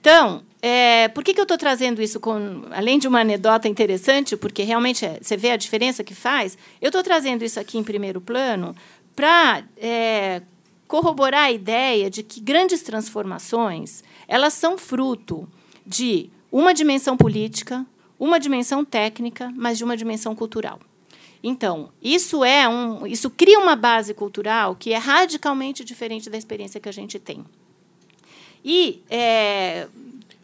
Então, 0.00 0.42
é, 0.60 1.08
por 1.08 1.22
que, 1.22 1.34
que 1.34 1.40
eu 1.40 1.44
estou 1.44 1.58
trazendo 1.58 2.02
isso 2.02 2.18
com, 2.18 2.64
além 2.70 2.98
de 2.98 3.06
uma 3.06 3.20
anedota 3.20 3.68
interessante, 3.68 4.36
porque 4.36 4.64
realmente 4.64 5.04
é, 5.04 5.18
você 5.20 5.36
vê 5.36 5.52
a 5.52 5.56
diferença 5.56 6.02
que 6.02 6.14
faz, 6.14 6.58
eu 6.80 6.88
estou 6.88 7.02
trazendo 7.02 7.44
isso 7.44 7.60
aqui 7.60 7.78
em 7.78 7.84
primeiro 7.84 8.20
plano 8.20 8.74
para 9.14 9.62
é, 9.76 10.42
corroborar 10.90 11.44
a 11.44 11.52
ideia 11.52 12.10
de 12.10 12.24
que 12.24 12.40
grandes 12.40 12.82
transformações 12.82 14.02
elas 14.26 14.54
são 14.54 14.76
fruto 14.76 15.48
de 15.86 16.28
uma 16.50 16.74
dimensão 16.74 17.16
política, 17.16 17.86
uma 18.18 18.40
dimensão 18.40 18.84
técnica, 18.84 19.52
mas 19.54 19.78
de 19.78 19.84
uma 19.84 19.96
dimensão 19.96 20.34
cultural. 20.34 20.80
Então, 21.44 21.90
isso 22.02 22.44
é 22.44 22.68
um, 22.68 23.06
isso 23.06 23.30
cria 23.30 23.60
uma 23.60 23.76
base 23.76 24.12
cultural 24.12 24.74
que 24.74 24.92
é 24.92 24.98
radicalmente 24.98 25.84
diferente 25.84 26.28
da 26.28 26.36
experiência 26.36 26.80
que 26.80 26.88
a 26.88 26.92
gente 26.92 27.20
tem. 27.20 27.44
E 28.64 29.00
é, 29.08 29.86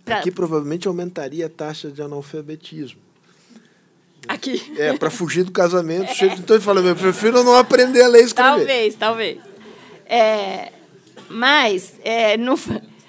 pra... 0.04 0.18
aqui 0.18 0.30
provavelmente 0.30 0.86
aumentaria 0.86 1.46
a 1.46 1.50
taxa 1.50 1.90
de 1.90 2.00
analfabetismo. 2.00 3.00
Aqui. 4.28 4.62
É, 4.78 4.96
para 4.96 5.10
fugir 5.10 5.42
do 5.42 5.50
casamento. 5.50 6.06
É. 6.22 6.26
Então 6.34 6.54
ele 6.54 6.64
fala, 6.64 6.80
eu 6.80 6.94
prefiro 6.94 7.42
não 7.42 7.56
aprender 7.56 8.02
a 8.02 8.08
ler 8.08 8.22
e 8.22 8.26
escrever. 8.26 8.58
Talvez, 8.58 8.94
talvez. 8.94 9.55
É, 10.06 10.72
mas 11.28 11.98
é, 12.02 12.36
no, 12.36 12.54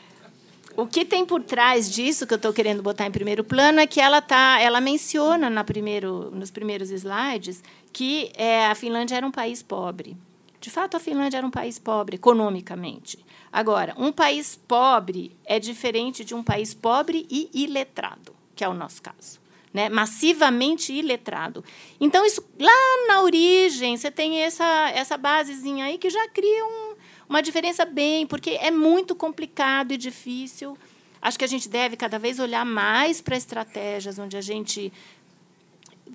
o 0.76 0.86
que 0.86 1.06
tem 1.06 1.26
por 1.26 1.44
trás 1.44 1.90
disso 1.90 2.28
que 2.28 2.34
eu 2.34 2.38
estou 2.38 2.54
querendo 2.54 2.82
botar 2.84 3.06
em 3.06 3.12
primeiro 3.12 3.44
plano 3.44 3.80
é 3.80 3.88
que 3.88 4.00
ela 4.00 4.22
tá, 4.22 4.60
ela 4.60 4.82
menciona 4.82 5.50
na 5.50 5.64
primeiro, 5.64 6.32
nos 6.32 6.52
primeiros 6.52 6.92
slides 6.92 7.64
que 7.92 8.32
é, 8.36 8.68
a 8.68 8.76
Finlândia 8.76 9.16
era 9.16 9.26
um 9.26 9.32
país 9.32 9.64
pobre. 9.64 10.16
De 10.60 10.70
fato, 10.70 10.98
a 10.98 11.00
Finlândia 11.00 11.38
era 11.38 11.48
um 11.48 11.52
país 11.52 11.80
pobre 11.80 12.16
economicamente. 12.16 13.18
Agora, 13.52 13.96
um 13.98 14.12
país 14.12 14.56
pobre 14.68 15.36
é 15.46 15.60
diferente 15.60 16.24
de 16.24 16.36
um 16.36 16.44
país 16.44 16.74
pobre 16.74 17.26
e 17.30 17.50
iletrado, 17.54 18.36
que 18.56 18.64
é 18.64 18.70
o 18.70 18.74
nosso 18.74 19.02
caso. 19.02 19.40
Né? 19.74 19.90
massivamente 19.90 20.92
iletrado. 20.92 21.64
Então, 22.00 22.26
isso 22.26 22.44
lá 22.60 23.08
na 23.08 23.22
origem, 23.22 23.96
você 23.96 24.10
tem 24.10 24.40
essa, 24.40 24.90
essa 24.90 25.18
basezinha 25.18 25.86
aí 25.86 26.00
que 26.00 26.10
já 26.10 26.28
cria 26.30 26.66
um, 26.66 26.87
uma 27.28 27.42
diferença 27.42 27.86
bem, 27.86 28.26
porque 28.26 28.52
é 28.52 28.72
muito 28.72 29.16
complicado 29.16 29.92
e 29.92 29.98
difícil. 29.98 30.78
Acho 31.22 31.38
que 31.38 31.46
a 31.46 31.48
gente 31.48 31.68
deve 31.68 31.98
cada 31.98 32.18
vez 32.18 32.40
olhar 32.40 32.66
mais 32.66 33.22
para 33.22 33.36
estratégias 33.36 34.18
onde 34.18 34.38
a 34.38 34.42
gente 34.42 34.92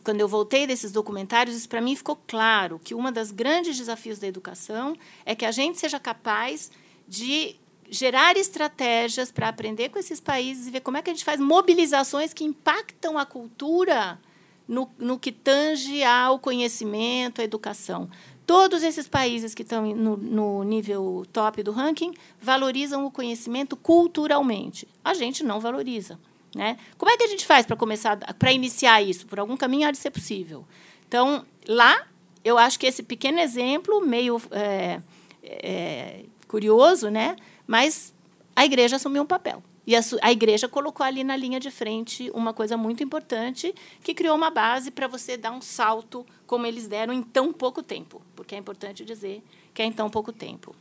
quando 0.02 0.20
eu 0.20 0.26
voltei 0.26 0.66
desses 0.66 0.90
documentários, 0.90 1.54
isso 1.54 1.68
para 1.68 1.80
mim 1.80 1.94
ficou 1.94 2.16
claro 2.26 2.80
que 2.82 2.94
um 2.94 3.12
dos 3.12 3.30
grandes 3.30 3.76
desafios 3.76 4.18
da 4.18 4.26
educação 4.26 4.96
é 5.24 5.34
que 5.34 5.44
a 5.44 5.52
gente 5.52 5.78
seja 5.78 6.00
capaz 6.00 6.70
de 7.06 7.56
gerar 7.88 8.36
estratégias 8.36 9.30
para 9.30 9.48
aprender 9.48 9.90
com 9.90 9.98
esses 9.98 10.18
países 10.18 10.66
e 10.66 10.70
ver 10.70 10.80
como 10.80 10.96
é 10.96 11.02
que 11.02 11.10
a 11.10 11.12
gente 11.12 11.24
faz 11.24 11.38
mobilizações 11.38 12.32
que 12.32 12.42
impactam 12.42 13.18
a 13.18 13.26
cultura 13.26 14.18
no, 14.66 14.90
no 14.98 15.18
que 15.18 15.30
tange 15.30 16.02
ao 16.02 16.38
conhecimento, 16.38 17.40
à 17.40 17.44
educação. 17.44 18.08
Todos 18.52 18.82
esses 18.82 19.08
países 19.08 19.54
que 19.54 19.62
estão 19.62 19.82
no, 19.94 20.14
no, 20.14 20.62
nível 20.62 21.24
top 21.32 21.62
do 21.62 21.72
ranking 21.72 22.12
valorizam 22.38 23.06
o 23.06 23.10
conhecimento 23.10 23.78
culturalmente. 23.78 24.86
A 25.02 25.14
gente 25.14 25.42
não 25.42 25.58
valoriza. 25.58 26.20
Né? 26.54 26.76
Como 26.98 27.10
é 27.10 27.16
que 27.16 27.24
a 27.24 27.28
gente 27.28 27.46
faz 27.46 27.64
para 27.64 27.76
começar, 27.76 28.14
para 28.34 28.52
iniciar 28.52 29.00
isso? 29.00 29.26
Por 29.26 29.40
algum 29.40 29.56
caminho 29.56 29.88
há 29.88 29.90
de 29.90 29.96
ser 29.96 30.10
possível. 30.10 30.66
Então, 31.08 31.46
lá, 31.66 32.06
eu 32.44 32.58
acho 32.58 32.78
que 32.78 32.84
esse 32.86 33.02
pequeno 33.02 33.40
exemplo, 33.40 34.02
meio 34.02 34.38
é, 34.50 35.00
é, 35.42 36.24
curioso, 36.46 37.08
né? 37.08 37.36
mas 37.66 38.12
a 38.54 38.66
igreja 38.66 38.96
assumiu 38.96 39.22
um 39.22 39.26
papel. 39.26 39.62
E 39.86 39.96
a, 39.96 40.00
a, 40.20 40.30
igreja 40.30 40.68
colocou 40.68 41.04
ali 41.04 41.24
na 41.24 41.34
linha 41.36 41.58
de 41.58 41.70
frente 41.70 42.30
uma 42.32 42.52
coisa 42.52 42.76
muito 42.76 43.02
importante, 43.02 43.74
que 44.02 44.14
criou 44.14 44.36
uma 44.36 44.50
base 44.50 44.90
para 44.90 45.08
você 45.08 45.36
dar 45.36 45.50
um 45.50 45.60
salto 45.60 46.24
como 46.46 46.66
eles 46.66 46.86
deram 46.86 47.12
em 47.12 47.22
tão 47.22 47.52
pouco 47.52 47.82
tempo. 47.82 48.22
Porque 48.36 48.54
é 48.54 48.58
importante 48.58 49.04
dizer 49.04 49.42
que 49.74 49.82
é 49.82 49.84
em 49.84 49.92
tão 49.92 50.08
pouco 50.08 50.32
tempo. 50.32 50.74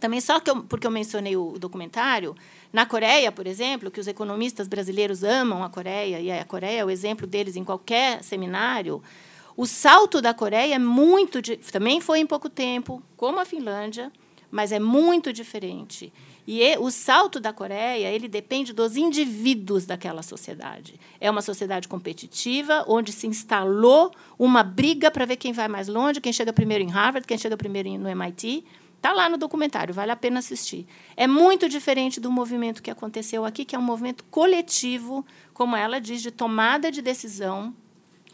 Também 0.00 0.20
só 0.20 0.40
que 0.40 0.50
eu, 0.50 0.62
porque 0.64 0.86
eu 0.86 0.90
mencionei 0.90 1.36
o 1.36 1.58
documentário, 1.58 2.34
na 2.72 2.86
Coreia, 2.86 3.30
por 3.30 3.46
exemplo, 3.46 3.90
que 3.90 4.00
os 4.00 4.08
economistas 4.08 4.66
brasileiros 4.66 5.22
amam 5.22 5.62
a 5.62 5.68
Coreia, 5.68 6.18
e 6.18 6.30
a 6.30 6.44
Coreia 6.44 6.80
é 6.80 6.84
o 6.84 6.90
exemplo 6.90 7.26
deles 7.26 7.54
em 7.54 7.62
qualquer 7.62 8.24
seminário, 8.24 9.02
o 9.56 9.66
salto 9.66 10.20
da 10.20 10.32
Coreia 10.32 10.74
é 10.74 10.78
muito. 10.78 11.40
Também 11.70 12.00
foi 12.00 12.20
em 12.20 12.26
pouco 12.26 12.48
tempo, 12.48 13.02
como 13.16 13.38
a 13.38 13.44
Finlândia, 13.44 14.10
mas 14.50 14.72
é 14.72 14.78
muito 14.80 15.32
diferente. 15.32 16.12
E 16.46 16.76
o 16.78 16.90
salto 16.90 17.38
da 17.38 17.52
Coreia 17.52 18.08
ele 18.10 18.26
depende 18.26 18.72
dos 18.72 18.96
indivíduos 18.96 19.86
daquela 19.86 20.22
sociedade. 20.22 20.98
É 21.20 21.30
uma 21.30 21.40
sociedade 21.42 21.86
competitiva, 21.86 22.84
onde 22.88 23.12
se 23.12 23.26
instalou 23.26 24.12
uma 24.38 24.62
briga 24.62 25.10
para 25.10 25.24
ver 25.24 25.36
quem 25.36 25.52
vai 25.52 25.68
mais 25.68 25.86
longe, 25.86 26.20
quem 26.20 26.32
chega 26.32 26.52
primeiro 26.52 26.82
em 26.82 26.88
Harvard, 26.88 27.26
quem 27.26 27.38
chega 27.38 27.56
primeiro 27.56 27.88
no 27.96 28.08
MIT. 28.08 28.64
Está 28.96 29.12
lá 29.12 29.28
no 29.28 29.36
documentário, 29.36 29.92
vale 29.92 30.12
a 30.12 30.16
pena 30.16 30.38
assistir. 30.38 30.86
É 31.16 31.26
muito 31.26 31.68
diferente 31.68 32.20
do 32.20 32.30
movimento 32.30 32.82
que 32.82 32.90
aconteceu 32.90 33.44
aqui, 33.44 33.64
que 33.64 33.74
é 33.74 33.78
um 33.78 33.82
movimento 33.82 34.24
coletivo, 34.30 35.26
como 35.52 35.76
ela 35.76 36.00
diz, 36.00 36.22
de 36.22 36.30
tomada 36.30 36.90
de 36.90 37.02
decisão, 37.02 37.74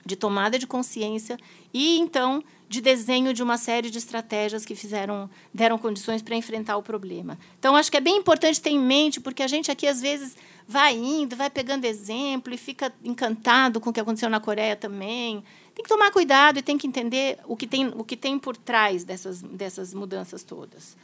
de 0.04 0.14
tomada 0.16 0.58
de 0.58 0.66
consciência 0.66 1.38
e, 1.72 1.98
então, 1.98 2.42
de 2.68 2.82
desenho 2.82 3.32
de 3.32 3.42
uma 3.42 3.56
série 3.56 3.88
de 3.88 3.96
estratégias 3.96 4.64
que 4.64 4.74
fizeram 4.74 5.30
deram 5.54 5.78
condições 5.78 6.20
para 6.20 6.36
enfrentar 6.36 6.76
o 6.76 6.82
problema. 6.82 7.38
Então 7.58 7.74
acho 7.74 7.90
que 7.90 7.96
é 7.96 8.00
bem 8.00 8.18
importante 8.18 8.60
ter 8.60 8.70
em 8.70 8.78
mente, 8.78 9.20
porque 9.20 9.42
a 9.42 9.48
gente 9.48 9.70
aqui 9.70 9.86
às 9.86 10.00
vezes 10.00 10.36
vai 10.66 10.94
indo, 10.94 11.34
vai 11.34 11.48
pegando 11.48 11.86
exemplo 11.86 12.52
e 12.52 12.58
fica 12.58 12.92
encantado 13.02 13.80
com 13.80 13.88
o 13.88 13.92
que 13.92 14.00
aconteceu 14.00 14.28
na 14.28 14.38
Coreia 14.38 14.76
também. 14.76 15.42
Tem 15.74 15.82
que 15.82 15.88
tomar 15.88 16.10
cuidado 16.10 16.58
e 16.58 16.62
tem 16.62 16.76
que 16.76 16.86
entender 16.86 17.38
o 17.46 17.56
que 17.56 17.66
tem 17.66 17.88
o 17.88 18.04
que 18.04 18.16
tem 18.16 18.38
por 18.38 18.54
trás 18.54 19.02
dessas 19.02 19.40
dessas 19.40 19.94
mudanças 19.94 20.44
todas. 20.44 20.94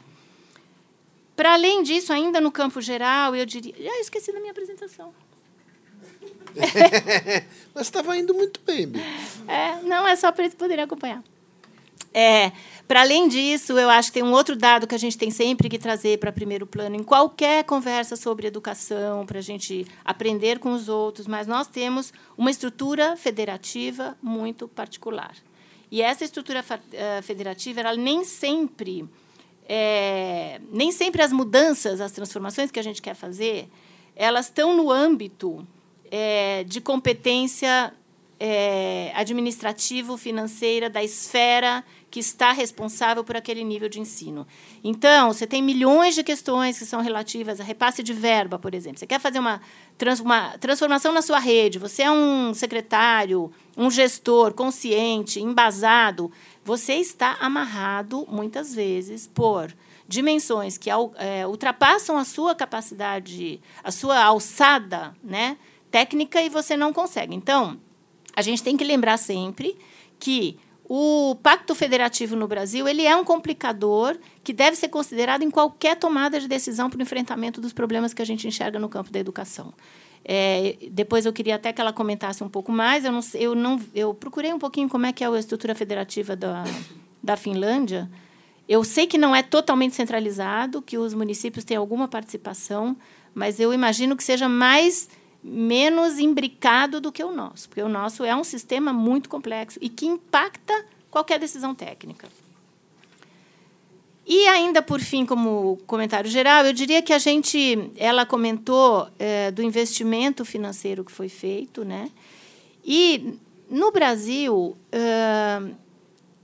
Para 1.35 1.53
além 1.53 1.81
disso, 1.81 2.13
ainda 2.13 2.39
no 2.39 2.51
campo 2.51 2.79
geral, 2.79 3.35
eu 3.35 3.45
diria, 3.45 3.75
já 3.77 3.99
esqueci 3.99 4.31
da 4.31 4.39
minha 4.39 4.51
apresentação. 4.51 5.13
Mas 7.73 7.87
estava 7.87 8.15
indo 8.17 8.33
muito 8.33 8.61
bem. 8.61 8.93
É, 9.47 9.81
não 9.81 10.07
é 10.07 10.15
só 10.15 10.31
para 10.31 10.45
eles 10.45 10.55
poderem 10.55 10.85
acompanhar. 10.85 11.21
É, 12.17 12.53
para 12.87 13.01
além 13.01 13.27
disso, 13.27 13.77
eu 13.77 13.89
acho 13.89 14.07
que 14.07 14.13
tem 14.13 14.23
um 14.23 14.31
outro 14.31 14.55
dado 14.55 14.87
que 14.87 14.95
a 14.95 14.97
gente 14.97 15.17
tem 15.17 15.29
sempre 15.29 15.67
que 15.67 15.77
trazer 15.77 16.17
para 16.17 16.31
primeiro 16.31 16.65
plano 16.65 16.95
em 16.95 17.03
qualquer 17.03 17.65
conversa 17.65 18.15
sobre 18.15 18.47
educação, 18.47 19.25
para 19.25 19.39
a 19.39 19.41
gente 19.41 19.85
aprender 20.05 20.57
com 20.59 20.71
os 20.71 20.87
outros, 20.87 21.27
mas 21.27 21.45
nós 21.45 21.67
temos 21.67 22.13
uma 22.37 22.49
estrutura 22.49 23.17
federativa 23.17 24.17
muito 24.21 24.65
particular. 24.65 25.35
E 25.91 26.01
essa 26.01 26.23
estrutura 26.23 26.63
eh, 26.93 27.21
federativa, 27.21 27.81
ela 27.81 27.97
nem 27.97 28.23
sempre, 28.23 29.03
é, 29.67 30.61
nem 30.71 30.93
sempre 30.93 31.21
as 31.21 31.33
mudanças, 31.33 31.99
as 31.99 32.13
transformações 32.13 32.71
que 32.71 32.79
a 32.79 32.83
gente 32.83 33.01
quer 33.01 33.13
fazer, 33.13 33.67
elas 34.15 34.45
estão 34.45 34.73
no 34.73 34.89
âmbito 34.89 35.67
é, 36.09 36.63
de 36.63 36.79
competência 36.79 37.93
é, 38.39 39.11
administrativo-financeira 39.15 40.89
da 40.89 41.03
esfera 41.03 41.83
que 42.11 42.19
está 42.19 42.51
responsável 42.51 43.23
por 43.23 43.35
aquele 43.35 43.63
nível 43.63 43.89
de 43.89 43.99
ensino. 43.99 44.47
Então, 44.83 45.33
você 45.33 45.45
tem 45.45 45.61
milhões 45.61 46.15
de 46.15 46.23
questões 46.23 46.77
que 46.77 46.85
são 46.85 47.01
relativas 47.01 47.59
a 47.59 47.63
repasse 47.63 48.01
de 48.01 48.13
verba, 48.13 48.57
por 48.57 48.73
exemplo. 48.73 48.99
Você 48.99 49.07
quer 49.07 49.19
fazer 49.19 49.39
uma, 49.39 49.61
trans, 49.97 50.19
uma 50.19 50.57
transformação 50.57 51.11
na 51.11 51.21
sua 51.21 51.39
rede, 51.39 51.79
você 51.79 52.03
é 52.03 52.11
um 52.11 52.53
secretário, 52.53 53.51
um 53.75 53.89
gestor 53.89 54.53
consciente, 54.53 55.41
embasado, 55.41 56.31
você 56.63 56.95
está 56.95 57.37
amarrado, 57.39 58.25
muitas 58.29 58.73
vezes, 58.73 59.27
por 59.27 59.75
dimensões 60.07 60.77
que 60.77 60.89
é, 60.89 61.45
ultrapassam 61.47 62.17
a 62.17 62.23
sua 62.23 62.53
capacidade, 62.55 63.59
a 63.83 63.91
sua 63.91 64.23
alçada 64.23 65.15
né, 65.23 65.57
técnica 65.91 66.41
e 66.41 66.49
você 66.49 66.77
não 66.77 66.93
consegue. 66.93 67.35
Então, 67.35 67.79
a 68.35 68.41
gente 68.41 68.61
tem 68.61 68.75
que 68.75 68.83
lembrar 68.83 69.17
sempre 69.17 69.77
que 70.19 70.57
o 70.87 71.35
Pacto 71.41 71.73
Federativo 71.73 72.35
no 72.35 72.47
Brasil 72.47 72.87
ele 72.87 73.03
é 73.03 73.15
um 73.15 73.23
complicador 73.23 74.17
que 74.43 74.53
deve 74.53 74.75
ser 74.75 74.89
considerado 74.89 75.41
em 75.41 75.49
qualquer 75.49 75.97
tomada 75.97 76.39
de 76.39 76.47
decisão 76.47 76.89
para 76.89 76.99
o 76.99 77.01
enfrentamento 77.01 77.59
dos 77.59 77.73
problemas 77.73 78.13
que 78.13 78.21
a 78.21 78.25
gente 78.25 78.47
enxerga 78.47 78.77
no 78.77 78.87
campo 78.87 79.11
da 79.11 79.19
educação. 79.19 79.73
É, 80.23 80.75
depois 80.91 81.25
eu 81.25 81.33
queria 81.33 81.55
até 81.55 81.71
que 81.71 81.81
ela 81.81 81.93
comentasse 81.93 82.43
um 82.43 82.49
pouco 82.49 82.71
mais. 82.71 83.03
Eu 83.05 83.11
não, 83.11 83.19
eu 83.33 83.55
não, 83.55 83.79
eu 83.93 84.13
procurei 84.13 84.53
um 84.53 84.59
pouquinho 84.59 84.89
como 84.89 85.05
é 85.05 85.13
que 85.13 85.23
é 85.23 85.27
a 85.27 85.39
estrutura 85.39 85.73
federativa 85.73 86.35
da, 86.35 86.63
da 87.21 87.35
Finlândia. 87.35 88.09
Eu 88.67 88.83
sei 88.83 89.05
que 89.05 89.17
não 89.17 89.35
é 89.35 89.43
totalmente 89.43 89.95
centralizado, 89.95 90.81
que 90.81 90.97
os 90.97 91.13
municípios 91.13 91.63
têm 91.63 91.77
alguma 91.77 92.07
participação, 92.07 92.97
mas 93.33 93.59
eu 93.59 93.71
imagino 93.71 94.15
que 94.15 94.23
seja 94.23 94.49
mais 94.49 95.07
menos 95.47 96.17
imbricado 96.17 96.99
do 96.99 97.11
que 97.11 97.23
o 97.23 97.31
nosso, 97.31 97.69
porque 97.69 97.83
o 97.83 97.87
nosso 97.87 98.23
é 98.23 98.35
um 98.35 98.43
sistema 98.43 98.91
muito 98.91 99.29
complexo 99.29 99.77
e 99.79 99.87
que 99.87 100.07
impacta 100.07 100.73
qualquer 101.11 101.39
decisão 101.39 101.75
técnica. 101.75 102.27
E 104.25 104.47
ainda 104.47 104.81
por 104.81 104.99
fim, 104.99 105.23
como 105.23 105.77
comentário 105.85 106.27
geral, 106.27 106.65
eu 106.65 106.73
diria 106.73 106.99
que 106.99 107.13
a 107.13 107.19
gente, 107.19 107.91
ela 107.95 108.25
comentou 108.25 109.07
é, 109.19 109.51
do 109.51 109.61
investimento 109.61 110.43
financeiro 110.43 111.05
que 111.05 111.11
foi 111.11 111.29
feito, 111.29 111.85
né? 111.85 112.09
E 112.83 113.35
no 113.69 113.91
Brasil 113.91 114.75
é, 114.91 115.61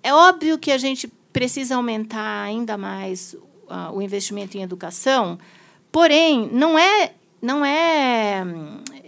é 0.04 0.14
óbvio 0.14 0.60
que 0.60 0.72
a 0.72 0.78
gente 0.78 1.08
precisa 1.34 1.76
aumentar 1.76 2.43
ainda 2.43 2.78
mais 2.78 3.36
o 3.93 4.02
investimento 4.02 4.58
em 4.58 4.62
educação, 4.62 5.39
porém 5.91 6.49
não 6.52 6.78
é 6.78 7.14
não 7.41 7.66
é, 7.66 8.45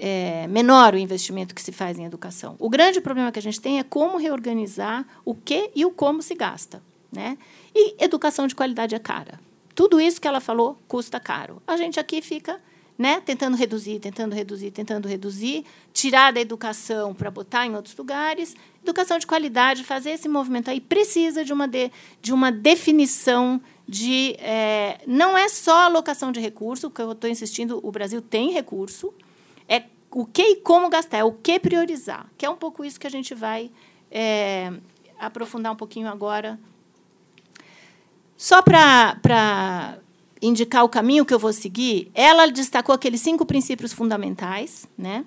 é, 0.06 0.48
menor 0.48 0.96
o 0.96 0.98
investimento 0.98 1.56
que 1.56 1.62
se 1.62 1.72
faz 1.72 1.98
em 1.98 2.04
educação. 2.04 2.58
O 2.60 2.70
grande 2.70 3.00
problema 3.00 3.32
que 3.32 3.40
a 3.40 3.42
gente 3.42 3.62
tem 3.62 3.80
é 3.80 3.84
como 3.84 4.18
reorganizar 4.18 5.08
o 5.24 5.34
que 5.34 5.72
e 5.74 5.86
o 5.86 5.92
como 5.92 6.22
se 6.22 6.36
gasta. 6.36 6.84
Né? 7.10 7.38
E 7.74 7.96
educação 8.04 8.46
de 8.46 8.54
qualidade 8.54 8.94
é 8.94 9.00
cara. 9.00 9.40
Tudo 9.74 10.02
isso 10.02 10.20
que 10.20 10.28
ela 10.28 10.42
falou 10.42 10.78
custa 10.90 11.22
caro. 11.22 11.62
A 11.66 11.78
gente 11.78 12.02
aqui 12.02 12.22
fica 12.22 12.60
né, 12.98 13.22
tentando 13.22 13.56
reduzir, 13.56 14.00
tentando 14.00 14.36
reduzir, 14.36 14.72
tentando 14.72 15.08
reduzir, 15.08 15.64
tirar 15.94 16.34
da 16.34 16.42
educação 16.42 17.14
para 17.14 17.32
botar 17.32 17.66
em 17.66 17.74
outros 17.74 17.96
lugares. 17.96 18.58
Educação 18.84 19.18
de 19.18 19.26
qualidade, 19.26 19.86
fazer 19.86 20.10
esse 20.10 20.28
movimento 20.28 20.70
aí 20.70 20.82
precisa 20.82 21.46
de 21.46 21.54
uma, 21.54 21.66
de, 21.66 21.90
de 22.22 22.34
uma 22.34 22.52
definição 22.52 23.62
de 23.88 24.36
é, 24.40 25.00
não 25.08 25.38
é 25.38 25.48
só 25.48 25.86
alocação 25.86 26.30
de 26.30 26.42
recurso, 26.42 26.90
que 26.90 27.02
eu 27.02 27.14
estou 27.14 27.30
insistindo, 27.30 27.80
o 27.82 27.90
Brasil 27.90 28.22
tem 28.22 28.52
recurso, 28.52 29.14
o 30.14 30.26
que 30.26 30.44
e 30.44 30.56
como 30.58 30.90
gastar, 30.90 31.18
é 31.18 31.24
o 31.24 31.32
que 31.32 31.60
priorizar, 31.60 32.28
que 32.38 32.46
é 32.46 32.50
um 32.50 32.56
pouco 32.56 32.86
isso 32.86 33.00
que 33.00 33.08
a 33.08 33.10
gente 33.10 33.34
vai 33.34 33.72
é, 34.12 34.72
aprofundar 35.20 35.72
um 35.72 35.76
pouquinho 35.76 36.08
agora. 36.08 36.60
Só 38.38 38.62
para 38.62 39.98
indicar 40.42 40.84
o 40.84 40.90
caminho 40.90 41.26
que 41.26 41.34
eu 41.34 41.40
vou 41.40 41.54
seguir, 41.54 42.12
ela 42.14 42.48
destacou 42.48 42.94
aqueles 42.94 43.22
cinco 43.22 43.46
princípios 43.46 43.94
fundamentais, 43.94 44.88
né? 44.98 45.26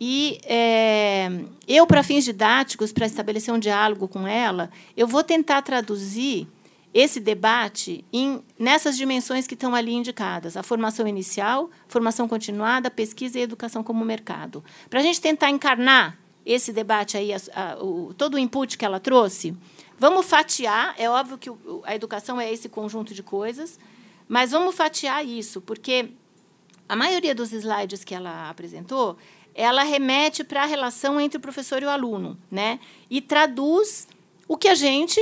E 0.00 0.40
é, 0.44 1.30
eu, 1.68 1.86
para 1.86 2.02
fins 2.02 2.24
didáticos, 2.24 2.90
para 2.90 3.06
estabelecer 3.06 3.52
um 3.52 3.58
diálogo 3.58 4.08
com 4.08 4.26
ela, 4.26 4.70
eu 4.96 5.06
vou 5.06 5.22
tentar 5.22 5.60
traduzir 5.62 6.48
esse 6.92 7.20
debate 7.20 8.04
em, 8.12 8.42
nessas 8.58 8.96
dimensões 8.96 9.46
que 9.46 9.54
estão 9.54 9.74
ali 9.74 9.92
indicadas: 9.92 10.56
a 10.56 10.62
formação 10.62 11.06
inicial, 11.06 11.70
formação 11.86 12.28
continuada, 12.28 12.90
pesquisa 12.90 13.38
e 13.38 13.42
educação 13.42 13.82
como 13.82 14.04
mercado. 14.04 14.64
Para 14.88 15.00
a 15.00 15.02
gente 15.02 15.20
tentar 15.20 15.50
encarnar 15.50 16.18
esse 16.44 16.72
debate 16.72 17.16
aí, 17.16 17.32
a, 17.32 17.38
a, 17.54 17.82
o, 17.82 18.12
todo 18.14 18.34
o 18.34 18.38
input 18.38 18.76
que 18.76 18.84
ela 18.84 18.98
trouxe, 18.98 19.56
vamos 19.98 20.26
fatiar. 20.26 20.94
É 20.98 21.08
óbvio 21.08 21.38
que 21.38 21.50
o, 21.50 21.82
a 21.84 21.94
educação 21.94 22.40
é 22.40 22.52
esse 22.52 22.68
conjunto 22.68 23.14
de 23.14 23.22
coisas, 23.22 23.78
mas 24.26 24.50
vamos 24.50 24.74
fatiar 24.74 25.24
isso, 25.24 25.60
porque 25.60 26.10
a 26.88 26.96
maioria 26.96 27.34
dos 27.34 27.52
slides 27.52 28.02
que 28.02 28.14
ela 28.14 28.50
apresentou, 28.50 29.16
ela 29.54 29.84
remete 29.84 30.42
para 30.42 30.62
a 30.62 30.66
relação 30.66 31.20
entre 31.20 31.38
o 31.38 31.40
professor 31.40 31.82
e 31.82 31.86
o 31.86 31.90
aluno, 31.90 32.36
né? 32.50 32.80
E 33.08 33.20
traduz 33.20 34.08
o 34.48 34.56
que 34.56 34.66
a 34.66 34.74
gente 34.74 35.20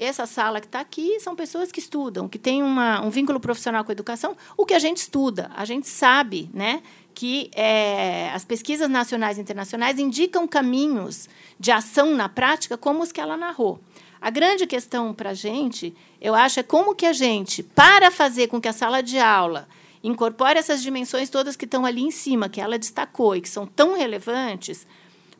essa 0.00 0.24
sala 0.24 0.60
que 0.60 0.66
está 0.66 0.80
aqui 0.80 1.20
são 1.20 1.36
pessoas 1.36 1.70
que 1.70 1.78
estudam, 1.78 2.26
que 2.26 2.38
têm 2.38 2.62
uma, 2.62 3.02
um 3.02 3.10
vínculo 3.10 3.38
profissional 3.38 3.84
com 3.84 3.90
a 3.90 3.92
educação, 3.92 4.34
o 4.56 4.64
que 4.64 4.72
a 4.72 4.78
gente 4.78 4.96
estuda. 4.96 5.50
A 5.54 5.66
gente 5.66 5.86
sabe 5.86 6.48
né, 6.54 6.82
que 7.14 7.50
é, 7.54 8.30
as 8.32 8.44
pesquisas 8.44 8.88
nacionais 8.88 9.36
e 9.36 9.42
internacionais 9.42 9.98
indicam 9.98 10.48
caminhos 10.48 11.28
de 11.58 11.70
ação 11.70 12.14
na 12.14 12.28
prática 12.28 12.78
como 12.78 13.02
os 13.02 13.12
que 13.12 13.20
ela 13.20 13.36
narrou. 13.36 13.78
A 14.20 14.30
grande 14.30 14.66
questão 14.66 15.12
para 15.12 15.30
a 15.30 15.34
gente, 15.34 15.94
eu 16.20 16.34
acho, 16.34 16.60
é 16.60 16.62
como 16.62 16.94
que 16.94 17.06
a 17.06 17.12
gente, 17.12 17.62
para 17.62 18.10
fazer 18.10 18.48
com 18.48 18.60
que 18.60 18.68
a 18.68 18.72
sala 18.72 19.02
de 19.02 19.18
aula 19.18 19.68
incorpore 20.02 20.58
essas 20.58 20.82
dimensões 20.82 21.28
todas 21.28 21.56
que 21.56 21.66
estão 21.66 21.84
ali 21.84 22.02
em 22.02 22.10
cima, 22.10 22.48
que 22.48 22.60
ela 22.60 22.78
destacou 22.78 23.36
e 23.36 23.40
que 23.40 23.48
são 23.48 23.66
tão 23.66 23.94
relevantes, 23.94 24.86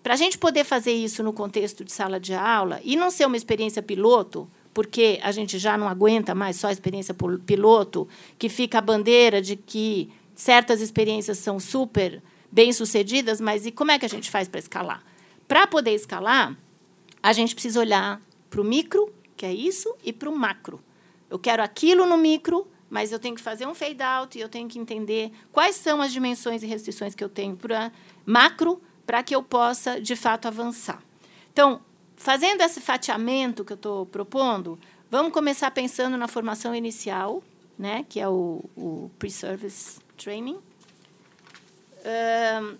para 0.02 0.14
a 0.14 0.16
gente 0.16 0.38
poder 0.38 0.64
fazer 0.64 0.92
isso 0.92 1.22
no 1.22 1.32
contexto 1.32 1.84
de 1.84 1.92
sala 1.92 2.18
de 2.18 2.34
aula 2.34 2.80
e 2.82 2.96
não 2.96 3.10
ser 3.10 3.26
uma 3.26 3.36
experiência 3.36 3.82
piloto, 3.82 4.50
porque 4.72 5.20
a 5.22 5.30
gente 5.32 5.58
já 5.58 5.76
não 5.76 5.88
aguenta 5.88 6.34
mais 6.34 6.56
só 6.56 6.68
a 6.68 6.72
experiência 6.72 7.14
piloto, 7.44 8.08
que 8.38 8.48
fica 8.48 8.78
a 8.78 8.82
bandeira 8.82 9.42
de 9.42 9.56
que 9.56 10.10
certas 10.34 10.80
experiências 10.80 11.38
são 11.38 11.60
super 11.60 12.22
bem 12.50 12.72
sucedidas, 12.72 13.40
mas 13.40 13.66
e 13.66 13.70
como 13.70 13.90
é 13.90 13.98
que 13.98 14.06
a 14.06 14.08
gente 14.08 14.30
faz 14.30 14.48
para 14.48 14.58
escalar? 14.58 15.04
Para 15.46 15.66
poder 15.66 15.94
escalar, 15.94 16.56
a 17.22 17.32
gente 17.32 17.54
precisa 17.54 17.80
olhar 17.80 18.20
para 18.48 18.60
o 18.60 18.64
micro, 18.64 19.12
que 19.36 19.44
é 19.44 19.52
isso, 19.52 19.94
e 20.02 20.12
para 20.12 20.30
o 20.30 20.36
macro. 20.36 20.82
Eu 21.28 21.38
quero 21.38 21.62
aquilo 21.62 22.06
no 22.06 22.16
micro, 22.16 22.66
mas 22.88 23.12
eu 23.12 23.18
tenho 23.18 23.34
que 23.34 23.40
fazer 23.40 23.66
um 23.66 23.74
fade 23.74 24.02
out 24.02 24.36
e 24.36 24.40
eu 24.40 24.48
tenho 24.48 24.68
que 24.68 24.78
entender 24.78 25.30
quais 25.52 25.76
são 25.76 26.00
as 26.00 26.12
dimensões 26.12 26.62
e 26.62 26.66
restrições 26.66 27.14
que 27.14 27.22
eu 27.22 27.28
tenho 27.28 27.56
para 27.56 27.92
macro 28.26 28.80
para 29.10 29.24
que 29.24 29.34
eu 29.34 29.42
possa, 29.42 30.00
de 30.00 30.14
fato, 30.14 30.46
avançar. 30.46 31.02
Então, 31.52 31.80
fazendo 32.14 32.60
esse 32.60 32.80
fatiamento 32.80 33.64
que 33.64 33.72
eu 33.72 33.74
estou 33.74 34.06
propondo, 34.06 34.78
vamos 35.10 35.32
começar 35.32 35.68
pensando 35.72 36.16
na 36.16 36.28
formação 36.28 36.72
inicial, 36.76 37.42
né, 37.76 38.06
que 38.08 38.20
é 38.20 38.28
o, 38.28 38.64
o 38.76 39.10
pre-service 39.18 39.98
training, 40.16 40.58
um, 42.62 42.76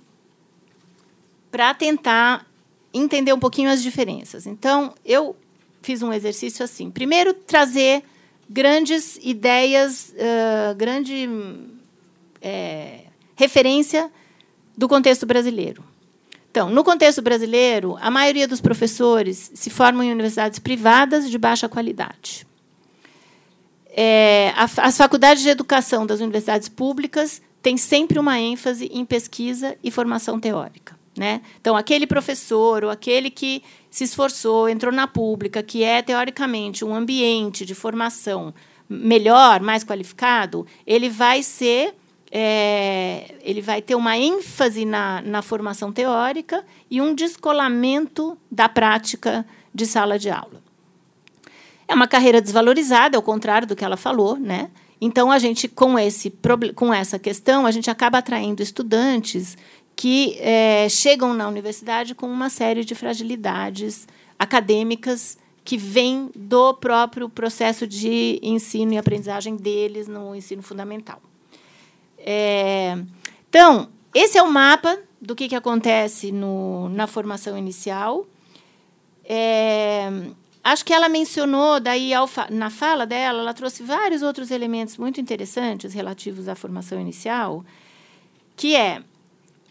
para 1.51 1.75
tentar 1.75 2.47
entender 2.95 3.33
um 3.33 3.41
pouquinho 3.41 3.69
as 3.69 3.83
diferenças. 3.83 4.47
Então, 4.47 4.95
eu 5.05 5.35
fiz 5.83 6.01
um 6.01 6.13
exercício 6.13 6.65
assim. 6.65 6.93
Primeiro, 6.93 7.35
trazer 7.35 8.05
grandes 8.49 9.19
ideias, 9.21 10.15
uh, 10.15 10.77
grande 10.77 11.29
é, 12.41 13.01
referência 13.35 14.09
do 14.79 14.89
contexto 14.89 15.27
brasileiro. 15.27 15.90
Então, 16.51 16.69
no 16.69 16.83
contexto 16.83 17.23
brasileiro, 17.23 17.97
a 18.01 18.11
maioria 18.11 18.49
dos 18.49 18.61
professores 18.61 19.53
se 19.55 19.71
formam 19.71 20.03
em 20.03 20.11
universidades 20.11 20.59
privadas 20.59 21.31
de 21.31 21.39
baixa 21.39 21.69
qualidade. 21.69 22.47
É, 23.93 24.53
as 24.57 24.97
faculdades 24.97 25.43
de 25.43 25.49
educação 25.49 26.07
das 26.07 26.21
universidades 26.21 26.69
públicas 26.69 27.41
têm 27.63 27.77
sempre 27.77 28.19
uma 28.19 28.39
ênfase 28.39 28.87
em 28.93 29.05
pesquisa 29.05 29.77
e 29.83 29.91
formação 29.91 30.41
teórica. 30.41 30.99
Né? 31.17 31.41
Então, 31.61 31.77
aquele 31.77 32.07
professor 32.07 32.85
ou 32.85 32.91
aquele 32.91 33.31
que 33.31 33.63
se 33.91 34.05
esforçou, 34.05 34.69
entrou 34.69 34.93
na 34.93 35.07
pública, 35.07 35.63
que 35.63 35.83
é, 35.83 36.01
teoricamente, 36.03 36.85
um 36.85 36.95
ambiente 36.95 37.67
de 37.67 37.75
formação 37.75 38.55
melhor, 38.89 39.61
mais 39.61 39.85
qualificado, 39.85 40.67
ele 40.87 41.09
vai 41.09 41.43
ser. 41.43 41.95
É, 42.33 43.35
ele 43.43 43.61
vai 43.61 43.83
ter 43.83 43.97
uma 43.97 44.17
ênfase 44.17 44.85
na, 44.85 45.21
na 45.23 45.43
formação 45.43 45.93
teórica 45.93 46.65
e 46.89 47.01
um 47.01 47.15
descolamento 47.15 48.39
da 48.51 48.69
prática 48.69 49.45
de 49.75 49.85
sala 49.85 50.19
de 50.19 50.31
aula. 50.31 50.63
É 51.89 51.95
uma 51.95 52.07
carreira 52.07 52.41
desvalorizada, 52.41 53.17
ao 53.17 53.23
contrário 53.23 53.67
do 53.67 53.75
que 53.75 53.85
ela 53.85 53.97
falou, 53.97 54.37
né? 54.37 54.71
Então 55.01 55.33
a 55.33 55.39
gente 55.39 55.67
com 55.67 55.99
esse 55.99 56.33
com 56.75 56.93
essa 56.93 57.19
questão 57.19 57.65
a 57.67 57.71
gente 57.71 57.91
acaba 57.91 58.19
atraindo 58.19 58.63
estudantes 58.63 59.57
que 59.97 60.37
é, 60.39 60.89
chegam 60.89 61.35
na 61.35 61.49
universidade 61.49 62.15
com 62.15 62.27
uma 62.27 62.49
série 62.49 62.85
de 62.85 62.95
fragilidades 62.95 64.07
acadêmicas 64.39 65.39
que 65.65 65.77
vêm 65.77 66.31
do 66.35 66.75
próprio 66.75 67.29
processo 67.29 67.87
de 67.87 68.39
ensino 68.43 68.93
e 68.93 68.99
aprendizagem 68.99 69.57
deles 69.57 70.07
no 70.07 70.35
ensino 70.35 70.63
fundamental. 70.63 71.21
É, 72.21 72.97
então, 73.49 73.89
esse 74.15 74.39
é 74.39 74.43
o 74.43 74.51
mapa 74.51 74.99
do 75.21 75.35
que, 75.35 75.49
que 75.49 75.55
acontece 75.55 76.33
no, 76.33 76.89
na 76.91 77.07
formação 77.07 77.57
inicial. 77.57 78.27
É, 79.25 80.09
acho 80.63 80.85
que 80.85 80.93
ela 80.93 81.09
mencionou, 81.09 81.81
daí 81.81 82.13
na 82.51 82.71
fala 82.71 83.07
dela, 83.07 83.41
ela 83.41 83.55
trouxe 83.55 83.83
vários 83.83 84.23
outros 84.23 84.51
elementos 84.51 84.97
muito 84.97 85.21
interessantes 85.21 85.95
relativos 85.95 86.49
à 86.49 86.55
formação 86.55 87.01
inicial, 87.01 87.65
que 88.57 88.75
é 88.77 89.03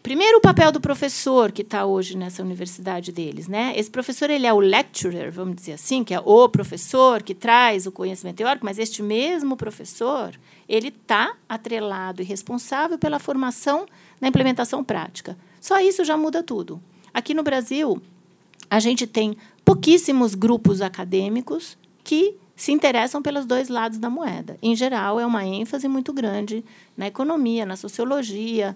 Primeiro, 0.01 0.37
o 0.37 0.41
papel 0.41 0.71
do 0.71 0.79
professor 0.79 1.51
que 1.51 1.61
está 1.61 1.85
hoje 1.85 2.17
nessa 2.17 2.41
universidade 2.41 3.11
deles. 3.11 3.49
Né? 3.49 3.73
Esse 3.75 3.91
professor 3.91 4.29
ele 4.29 4.47
é 4.47 4.53
o 4.53 4.59
lecturer, 4.59 5.29
vamos 5.29 5.57
dizer 5.57 5.73
assim, 5.73 6.05
que 6.05 6.13
é 6.13 6.21
o 6.23 6.47
professor 6.47 7.21
que 7.21 7.35
traz 7.35 7.85
o 7.85 7.91
conhecimento 7.91 8.37
teórico, 8.37 8.65
mas 8.65 8.79
este 8.79 9.03
mesmo 9.03 9.57
professor 9.57 10.33
ele 10.69 10.89
está 10.89 11.35
atrelado 11.49 12.21
e 12.21 12.25
responsável 12.25 12.97
pela 12.99 13.17
formação 13.17 13.87
na 14.21 14.27
implementação 14.27 14.83
prática. 14.83 15.35
Só 15.59 15.79
isso 15.79 16.05
já 16.05 16.15
muda 16.15 16.43
tudo. 16.43 16.79
Aqui 17.11 17.33
no 17.33 17.41
Brasil, 17.41 17.99
a 18.69 18.79
gente 18.79 19.07
tem 19.07 19.35
pouquíssimos 19.65 20.35
grupos 20.35 20.79
acadêmicos 20.81 21.75
que 22.03 22.35
se 22.55 22.71
interessam 22.71 23.21
pelos 23.21 23.45
dois 23.45 23.67
lados 23.67 23.97
da 23.97 24.09
moeda. 24.09 24.57
Em 24.61 24.75
geral, 24.75 25.19
é 25.19 25.25
uma 25.25 25.43
ênfase 25.45 25.87
muito 25.87 26.13
grande 26.13 26.63
na 26.95 27.07
economia, 27.07 27.65
na 27.65 27.75
sociologia 27.75 28.75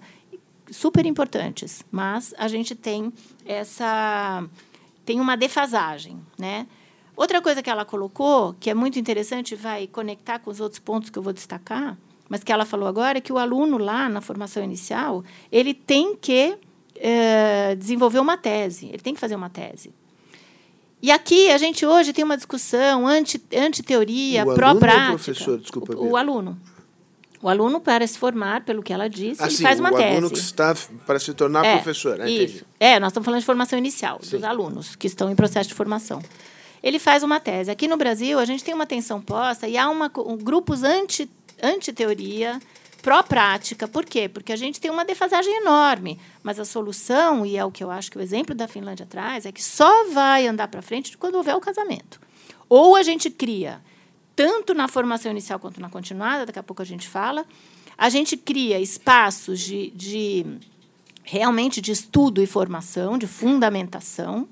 super 0.70 1.06
importantes, 1.06 1.84
mas 1.92 2.34
a 2.38 2.48
gente 2.48 2.74
tem 2.74 3.12
essa 3.44 4.42
tem 5.04 5.20
uma 5.20 5.36
defasagem, 5.36 6.18
né? 6.38 6.66
Outra 7.16 7.40
coisa 7.40 7.62
que 7.62 7.70
ela 7.70 7.84
colocou, 7.84 8.54
que 8.58 8.68
é 8.68 8.74
muito 8.74 8.98
interessante, 8.98 9.54
vai 9.54 9.86
conectar 9.86 10.38
com 10.38 10.50
os 10.50 10.60
outros 10.60 10.80
pontos 10.80 11.10
que 11.10 11.18
eu 11.18 11.22
vou 11.22 11.32
destacar, 11.32 11.96
mas 12.28 12.42
que 12.42 12.52
ela 12.52 12.64
falou 12.64 12.88
agora, 12.88 13.18
é 13.18 13.20
que 13.20 13.32
o 13.32 13.38
aluno 13.38 13.78
lá 13.78 14.08
na 14.08 14.20
formação 14.20 14.62
inicial 14.64 15.22
ele 15.52 15.72
tem 15.74 16.16
que 16.16 16.56
é, 16.96 17.74
desenvolver 17.76 18.18
uma 18.18 18.36
tese, 18.36 18.86
ele 18.86 18.98
tem 18.98 19.14
que 19.14 19.20
fazer 19.20 19.36
uma 19.36 19.48
tese. 19.48 19.92
E 21.00 21.12
aqui 21.12 21.50
a 21.50 21.58
gente 21.58 21.84
hoje 21.84 22.12
tem 22.12 22.24
uma 22.24 22.36
discussão 22.36 23.06
anti, 23.06 23.40
anti-teoria, 23.54 24.44
pró-prática. 24.46 25.06
O 25.08 25.16
professor, 25.16 25.58
desculpa. 25.58 25.94
O, 25.94 26.12
o 26.12 26.16
aluno. 26.16 26.58
O 27.42 27.48
aluno, 27.50 27.78
para 27.78 28.06
se 28.06 28.18
formar, 28.18 28.64
pelo 28.64 28.82
que 28.82 28.90
ela 28.90 29.06
disse, 29.06 29.42
assim, 29.42 29.56
ele 29.56 29.62
faz 29.62 29.78
uma 29.78 29.92
o 29.92 29.96
tese. 29.96 30.14
O 30.14 30.16
aluno 30.16 30.30
que 30.30 30.38
está 30.38 30.74
para 31.06 31.18
se 31.18 31.34
tornar 31.34 31.62
é, 31.62 31.74
professor, 31.74 32.16
né? 32.16 32.30
Isso. 32.30 32.64
É, 32.80 32.98
nós 32.98 33.10
estamos 33.10 33.26
falando 33.26 33.40
de 33.40 33.44
formação 33.44 33.78
inicial, 33.78 34.18
Sim. 34.22 34.36
dos 34.36 34.44
alunos 34.44 34.96
que 34.96 35.06
estão 35.06 35.30
em 35.30 35.36
processo 35.36 35.68
de 35.68 35.74
formação. 35.74 36.22
Ele 36.84 36.98
faz 36.98 37.22
uma 37.22 37.40
tese. 37.40 37.70
Aqui 37.70 37.88
no 37.88 37.96
Brasil, 37.96 38.38
a 38.38 38.44
gente 38.44 38.62
tem 38.62 38.74
uma 38.74 38.84
atenção 38.84 39.18
posta 39.18 39.66
e 39.66 39.78
há 39.78 39.88
uma, 39.88 40.12
um, 40.18 40.36
grupos 40.36 40.82
anti, 40.82 41.30
anti-teoria, 41.62 42.60
pró-prática. 43.00 43.88
Por 43.88 44.04
quê? 44.04 44.28
Porque 44.28 44.52
a 44.52 44.56
gente 44.56 44.78
tem 44.78 44.90
uma 44.90 45.02
defasagem 45.02 45.62
enorme. 45.62 46.20
Mas 46.42 46.60
a 46.60 46.64
solução, 46.66 47.46
e 47.46 47.56
é 47.56 47.64
o 47.64 47.70
que 47.70 47.82
eu 47.82 47.90
acho 47.90 48.10
que 48.10 48.18
o 48.18 48.20
exemplo 48.20 48.54
da 48.54 48.68
Finlândia 48.68 49.06
traz, 49.06 49.46
é 49.46 49.50
que 49.50 49.62
só 49.62 50.10
vai 50.10 50.46
andar 50.46 50.68
para 50.68 50.82
frente 50.82 51.16
quando 51.16 51.36
houver 51.36 51.56
o 51.56 51.60
casamento. 51.60 52.20
Ou 52.68 52.94
a 52.94 53.02
gente 53.02 53.30
cria 53.30 53.80
tanto 54.36 54.74
na 54.74 54.86
formação 54.86 55.32
inicial 55.32 55.58
quanto 55.58 55.80
na 55.80 55.88
continuada, 55.88 56.44
daqui 56.44 56.58
a 56.58 56.62
pouco 56.62 56.82
a 56.82 56.84
gente 56.84 57.08
fala. 57.08 57.46
A 57.96 58.10
gente 58.10 58.36
cria 58.36 58.78
espaços 58.78 59.58
de, 59.58 59.90
de 59.92 60.44
realmente 61.22 61.80
de 61.80 61.92
estudo 61.92 62.42
e 62.42 62.46
formação, 62.46 63.16
de 63.16 63.26
fundamentação, 63.26 64.46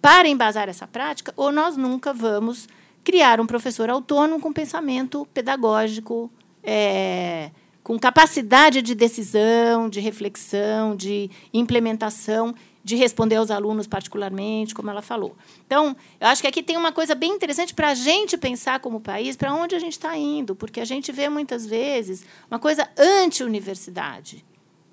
para 0.00 0.28
embasar 0.28 0.68
essa 0.68 0.86
prática, 0.86 1.32
ou 1.36 1.50
nós 1.50 1.76
nunca 1.76 2.12
vamos 2.12 2.68
criar 3.02 3.40
um 3.40 3.46
professor 3.46 3.88
autônomo 3.88 4.40
com 4.40 4.52
pensamento 4.52 5.26
pedagógico, 5.32 6.30
é, 6.62 7.50
com 7.82 7.98
capacidade 7.98 8.82
de 8.82 8.94
decisão, 8.94 9.88
de 9.88 10.00
reflexão, 10.00 10.96
de 10.96 11.30
implementação 11.54 12.54
de 12.86 12.94
responder 12.94 13.34
aos 13.34 13.50
alunos 13.50 13.88
particularmente, 13.88 14.72
como 14.72 14.88
ela 14.88 15.02
falou. 15.02 15.36
Então, 15.66 15.96
eu 16.20 16.28
acho 16.28 16.40
que 16.40 16.46
aqui 16.46 16.62
tem 16.62 16.76
uma 16.76 16.92
coisa 16.92 17.16
bem 17.16 17.32
interessante 17.32 17.74
para 17.74 17.88
a 17.88 17.94
gente 17.94 18.38
pensar 18.38 18.78
como 18.78 19.00
país, 19.00 19.34
para 19.34 19.52
onde 19.52 19.74
a 19.74 19.78
gente 19.80 19.94
está 19.94 20.16
indo, 20.16 20.54
porque 20.54 20.78
a 20.80 20.84
gente 20.84 21.10
vê 21.10 21.28
muitas 21.28 21.66
vezes 21.66 22.24
uma 22.48 22.60
coisa 22.60 22.88
anti-universidade. 22.96 24.44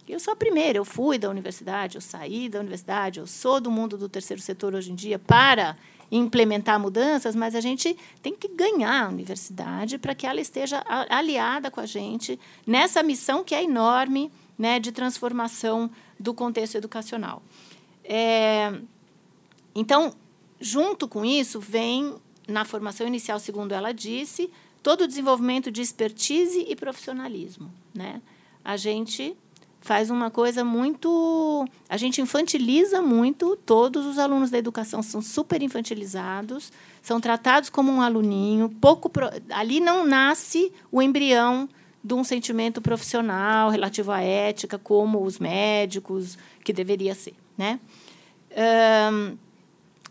Eu 0.07 0.19
sou 0.19 0.33
a 0.33 0.35
primeira, 0.35 0.77
eu 0.77 0.85
fui 0.85 1.17
da 1.17 1.29
universidade, 1.29 1.95
eu 1.95 2.01
saí 2.01 2.49
da 2.49 2.59
universidade, 2.59 3.19
eu 3.19 3.27
sou 3.27 3.61
do 3.61 3.71
mundo 3.71 3.97
do 3.97 4.09
terceiro 4.09 4.41
setor 4.41 4.75
hoje 4.75 4.91
em 4.91 4.95
dia 4.95 5.17
para 5.17 5.77
implementar 6.11 6.79
mudanças, 6.79 7.35
mas 7.35 7.55
a 7.55 7.61
gente 7.61 7.97
tem 8.21 8.35
que 8.35 8.47
ganhar 8.47 9.05
a 9.05 9.09
universidade 9.09 9.97
para 9.97 10.13
que 10.13 10.27
ela 10.27 10.39
esteja 10.39 10.83
aliada 11.09 11.71
com 11.71 11.79
a 11.79 11.85
gente 11.85 12.39
nessa 12.67 13.01
missão 13.01 13.43
que 13.43 13.55
é 13.55 13.63
enorme 13.63 14.31
né, 14.57 14.79
de 14.79 14.91
transformação 14.91 15.89
do 16.19 16.33
contexto 16.33 16.75
educacional. 16.75 17.41
É, 18.03 18.73
então, 19.73 20.13
junto 20.59 21.07
com 21.07 21.25
isso, 21.25 21.59
vem, 21.59 22.15
na 22.47 22.63
formação 22.65 23.07
inicial, 23.07 23.39
segundo 23.39 23.71
ela 23.71 23.91
disse, 23.91 24.51
todo 24.83 25.05
o 25.05 25.07
desenvolvimento 25.07 25.71
de 25.71 25.81
expertise 25.81 26.65
e 26.67 26.75
profissionalismo. 26.75 27.73
Né? 27.93 28.21
A 28.63 28.77
gente 28.77 29.35
faz 29.83 30.09
uma 30.09 30.31
coisa 30.31 30.63
muito. 30.63 31.67
A 31.89 31.97
gente 31.97 32.21
infantiliza 32.21 33.01
muito, 33.01 33.55
todos 33.57 34.05
os 34.05 34.17
alunos 34.17 34.49
da 34.49 34.57
educação 34.57 35.03
são 35.03 35.21
super 35.21 35.61
infantilizados, 35.61 36.71
são 37.01 37.19
tratados 37.19 37.69
como 37.69 37.91
um 37.91 38.01
aluninho, 38.01 38.69
pouco. 38.81 39.09
Pro, 39.09 39.29
ali 39.49 39.81
não 39.81 40.05
nasce 40.05 40.71
o 40.89 41.01
embrião 41.01 41.67
de 42.01 42.13
um 42.13 42.23
sentimento 42.23 42.81
profissional 42.81 43.69
relativo 43.69 44.11
à 44.11 44.21
ética, 44.21 44.79
como 44.79 45.21
os 45.21 45.37
médicos, 45.37 46.37
que 46.63 46.71
deveria 46.71 47.13
ser. 47.13 47.35
Né? 47.57 47.79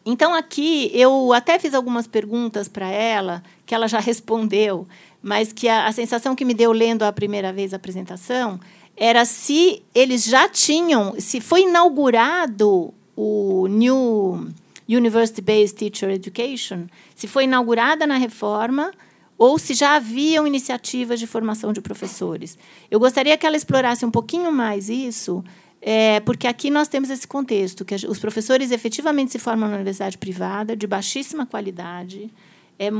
Então, 0.05 0.35
aqui, 0.35 0.91
eu 0.93 1.33
até 1.33 1.59
fiz 1.59 1.75
algumas 1.75 2.07
perguntas 2.07 2.69
para 2.69 2.89
ela, 2.89 3.43
que 3.65 3.75
ela 3.75 3.89
já 3.89 4.01
respondeu, 4.01 4.87
mas 5.23 5.53
que 5.53 5.69
a, 5.69 5.87
a 5.87 5.93
sensação 5.93 6.35
que 6.35 6.45
me 6.45 6.53
deu 6.53 6.73
lendo 6.73 7.05
a 7.05 7.13
primeira 7.13 7.53
vez 7.53 7.73
a 7.73 7.77
apresentação 7.77 8.61
era 8.97 9.25
se 9.25 9.83
eles 9.95 10.25
já 10.25 10.49
tinham, 10.49 11.15
se 11.19 11.41
foi 11.41 11.63
inaugurado 11.63 12.93
o 13.17 13.67
New 13.69 14.49
University 14.89 15.41
Based 15.41 15.77
Teacher 15.77 16.11
Education, 16.11 16.87
se 17.15 17.27
foi 17.27 17.45
inaugurada 17.45 18.07
na 18.07 18.17
reforma 18.17 18.93
ou 19.39 19.59
se 19.59 19.75
já 19.75 19.97
haviam 19.97 20.47
iniciativas 20.47 21.19
de 21.19 21.27
formação 21.27 21.73
de 21.73 21.81
professores. 21.81 22.57
Eu 22.91 23.01
gostaria 23.01 23.37
que 23.37 23.47
ela 23.47 23.57
explorasse 23.57 24.05
um 24.05 24.11
pouquinho 24.11 24.53
mais 24.53 24.89
isso, 24.89 25.43
é, 25.81 26.21
porque 26.21 26.47
aqui 26.47 26.71
nós 26.71 26.87
temos 26.87 27.11
esse 27.11 27.27
contexto, 27.27 27.85
que 27.85 27.95
os 27.95 28.19
professores 28.19 28.71
efetivamente 28.71 29.33
se 29.33 29.39
formam 29.39 29.69
na 29.69 29.75
universidade 29.75 30.17
privada, 30.17 30.77
de 30.77 30.87
baixíssima 30.87 31.45
qualidade, 31.45 32.31
é, 32.79 32.91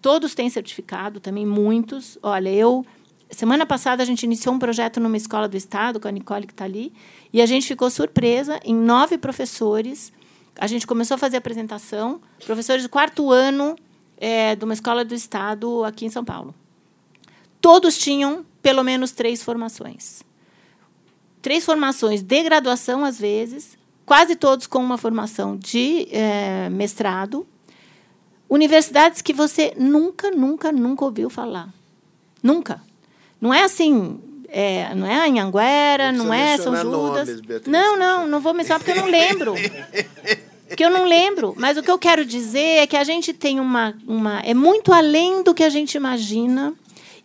todos 0.00 0.34
têm 0.34 0.50
certificado, 0.50 1.20
também 1.20 1.46
muitos. 1.46 2.18
Olha, 2.22 2.50
eu. 2.50 2.84
Semana 3.30 3.64
passada 3.64 4.02
a 4.02 4.06
gente 4.06 4.24
iniciou 4.24 4.54
um 4.54 4.58
projeto 4.58 4.98
numa 5.00 5.16
escola 5.16 5.48
do 5.48 5.56
Estado, 5.56 6.00
com 6.00 6.08
a 6.08 6.10
Nicole 6.10 6.46
que 6.46 6.52
está 6.52 6.64
ali, 6.64 6.92
e 7.32 7.40
a 7.40 7.46
gente 7.46 7.66
ficou 7.66 7.88
surpresa 7.90 8.60
em 8.64 8.74
nove 8.74 9.16
professores. 9.16 10.12
A 10.58 10.66
gente 10.66 10.86
começou 10.86 11.14
a 11.14 11.18
fazer 11.18 11.36
apresentação, 11.36 12.20
professores 12.44 12.82
do 12.82 12.88
quarto 12.88 13.30
ano 13.30 13.76
é, 14.16 14.56
de 14.56 14.64
uma 14.64 14.74
escola 14.74 15.04
do 15.04 15.14
Estado 15.14 15.84
aqui 15.84 16.04
em 16.04 16.10
São 16.10 16.24
Paulo. 16.24 16.54
Todos 17.60 17.96
tinham 17.96 18.44
pelo 18.60 18.82
menos 18.82 19.12
três 19.12 19.42
formações 19.42 20.22
três 21.40 21.64
formações 21.64 22.22
de 22.22 22.42
graduação, 22.42 23.04
às 23.04 23.18
vezes, 23.18 23.76
quase 24.04 24.36
todos 24.36 24.66
com 24.66 24.78
uma 24.78 24.98
formação 24.98 25.56
de 25.56 26.08
é, 26.10 26.68
mestrado, 26.70 27.46
universidades 28.48 29.22
que 29.22 29.32
você 29.32 29.72
nunca, 29.76 30.30
nunca, 30.30 30.72
nunca 30.72 31.04
ouviu 31.04 31.30
falar. 31.30 31.72
Nunca. 32.42 32.82
Não 33.40 33.52
é 33.52 33.64
assim. 33.64 34.18
É, 34.48 34.92
não 34.94 35.06
é 35.06 35.28
Anhanguera, 35.28 36.10
não, 36.10 36.26
não 36.26 36.34
é 36.34 36.58
São 36.58 36.74
Judas. 36.74 37.28
Nomes, 37.28 37.66
não, 37.66 37.96
não, 37.96 38.26
não 38.26 38.40
vou 38.40 38.52
mencionar 38.52 38.80
porque 38.80 38.98
eu 38.98 39.02
não 39.02 39.10
lembro. 39.10 39.54
porque 40.66 40.84
eu 40.84 40.90
não 40.90 41.04
lembro. 41.04 41.54
Mas 41.56 41.78
o 41.78 41.82
que 41.82 41.90
eu 41.90 41.98
quero 41.98 42.24
dizer 42.24 42.78
é 42.78 42.86
que 42.86 42.96
a 42.96 43.04
gente 43.04 43.32
tem 43.32 43.60
uma, 43.60 43.96
uma. 44.06 44.40
É 44.40 44.52
muito 44.52 44.92
além 44.92 45.42
do 45.42 45.54
que 45.54 45.62
a 45.62 45.68
gente 45.68 45.94
imagina. 45.94 46.74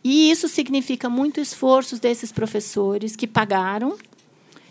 E 0.04 0.30
isso 0.30 0.48
significa 0.48 1.10
muito 1.10 1.42
esforços 1.42 2.00
desses 2.00 2.32
professores 2.32 3.16
que 3.16 3.26
pagaram, 3.26 3.98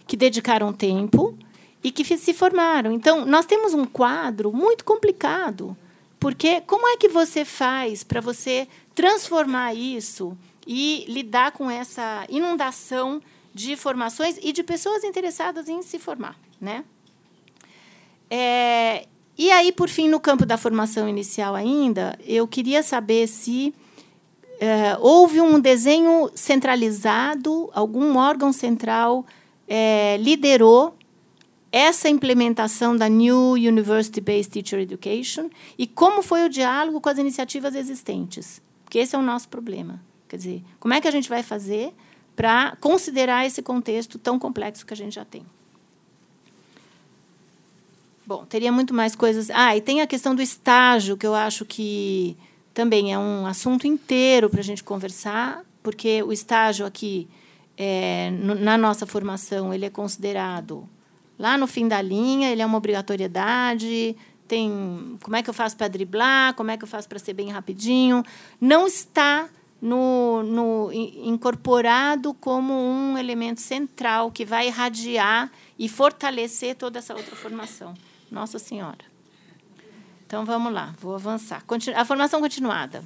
que 0.07 0.17
dedicaram 0.17 0.73
tempo 0.73 1.37
e 1.83 1.91
que 1.91 2.05
se 2.17 2.33
formaram. 2.33 2.93
Então, 2.93 3.27
nós 3.27 3.45
temos 3.45 3.75
um 3.75 3.85
quadro 3.85 4.53
muito 4.53 4.85
complicado. 4.85 5.77
Porque 6.21 6.61
como 6.63 6.89
é 6.89 6.97
que 6.97 7.09
você 7.09 7.45
faz 7.45 8.05
para 8.05 8.21
você 8.21 8.69
transformar 8.95 9.75
isso 9.75 10.39
e 10.67 11.05
lidar 11.09 11.53
com 11.53 11.71
essa 11.71 12.25
inundação 12.29 13.21
de 13.53 13.77
formações 13.77 14.39
e 14.43 14.53
de 14.53 14.63
pessoas 14.63 15.05
interessadas 15.05 15.69
em 15.69 15.83
se 15.83 15.99
formar, 15.99 16.37
né? 16.61 16.85
É, 18.31 19.07
e 19.37 19.51
aí, 19.51 19.71
por 19.73 19.89
fim, 19.89 20.09
no 20.09 20.19
campo 20.19 20.47
da 20.47 20.57
formação 20.57 21.09
inicial 21.09 21.55
ainda, 21.55 22.19
eu 22.25 22.49
queria 22.49 22.83
saber 22.83 23.27
se 23.27 23.75
é, 24.61 24.97
houve 25.01 25.41
um 25.41 25.61
desenho 25.61 26.31
centralizado, 26.35 27.71
algum 27.73 28.17
órgão 28.17 28.53
central 28.53 29.27
é, 29.69 30.17
liderou 30.19 30.97
essa 31.71 32.09
implementação 32.09 32.97
da 32.97 33.09
New 33.09 33.53
University 33.53 34.21
Based 34.21 34.53
Teacher 34.53 34.81
Education 34.81 35.51
e 35.77 35.89
como 35.89 36.23
foi 36.23 36.45
o 36.45 36.49
diálogo 36.49 37.01
com 37.01 37.09
as 37.09 37.19
iniciativas 37.19 37.75
existentes, 37.75 38.63
porque 38.85 39.01
esse 39.01 39.17
é 39.17 39.19
o 39.19 39.23
nosso 39.23 39.49
problema. 39.49 40.01
Quer 40.35 40.39
dizer, 40.39 40.63
como 40.81 40.93
é 40.93 41.01
que 41.01 41.07
a 41.07 41.13
gente 41.13 41.29
vai 41.29 41.45
fazer 41.45 41.95
para 42.35 42.77
considerar 42.81 43.47
esse 43.47 43.63
contexto 43.63 44.19
tão 44.19 44.37
complexo 44.37 44.85
que 44.85 44.93
a 44.93 44.97
gente 44.97 45.15
já 45.15 45.25
tem? 45.25 45.47
Bom, 48.27 48.45
teria 48.45 48.73
muito 48.73 48.93
mais 48.93 49.15
coisas. 49.15 49.49
Ah, 49.51 49.77
e 49.77 49.81
tem 49.81 50.01
a 50.01 50.09
questão 50.09 50.35
do 50.35 50.43
estágio, 50.43 51.17
que 51.17 51.25
eu 51.25 51.37
acho 51.37 51.65
que 51.65 52.37
também 52.73 53.13
é 53.13 53.19
um 53.19 53.47
assunto 53.47 53.87
inteiro 53.87 54.51
para 54.51 54.59
a 54.59 54.65
gente 54.65 54.83
conversar, 54.83 55.63
porque 55.85 56.21
o 56.25 56.33
estágio 56.33 56.85
aqui, 56.85 57.29
é, 57.77 58.33
na 58.33 58.77
nossa 58.77 59.07
formação, 59.07 59.73
ele 59.73 59.85
é 59.85 59.91
considerado 59.91 60.89
lá 61.39 61.57
no 61.57 61.69
fim 61.69 61.87
da 61.87 62.03
linha, 62.03 62.51
ele 62.51 62.61
é 62.61 62.67
uma 62.67 62.79
obrigatoriedade, 62.79 64.17
tem 64.49 65.17
como 65.23 65.37
é 65.37 65.45
que 65.45 65.51
eu 65.51 65.55
faço 65.55 65.77
para 65.77 65.87
driblar, 65.87 66.55
como 66.55 66.73
é 66.73 66.77
que 66.77 66.83
eu 66.83 66.89
faço 66.89 67.09
para 67.09 67.21
ser 67.21 67.35
bem 67.35 67.53
rapidinho. 67.53 68.25
Não 68.61 68.85
está 68.85 69.49
no, 69.85 70.43
no, 70.43 70.91
incorporado 70.91 72.33
como 72.33 72.73
um 72.73 73.19
elemento 73.19 73.61
central 73.61 74.31
que 74.31 74.43
vai 74.43 74.69
irradiar 74.69 75.53
e 75.79 75.91
fortalecer 75.91 76.75
toda 76.75 77.01
essa 77.01 77.15
outra 77.15 77.37
formação. 77.37 77.93
Nossa 78.31 78.59
Senhora. 78.59 79.05
Então 80.27 80.47
vamos 80.47 80.73
lá, 80.73 80.95
vou 80.99 81.15
avançar. 81.15 81.63
Continu 81.67 81.99
a 81.99 82.05
formação 82.07 82.41
continuada. 82.41 83.05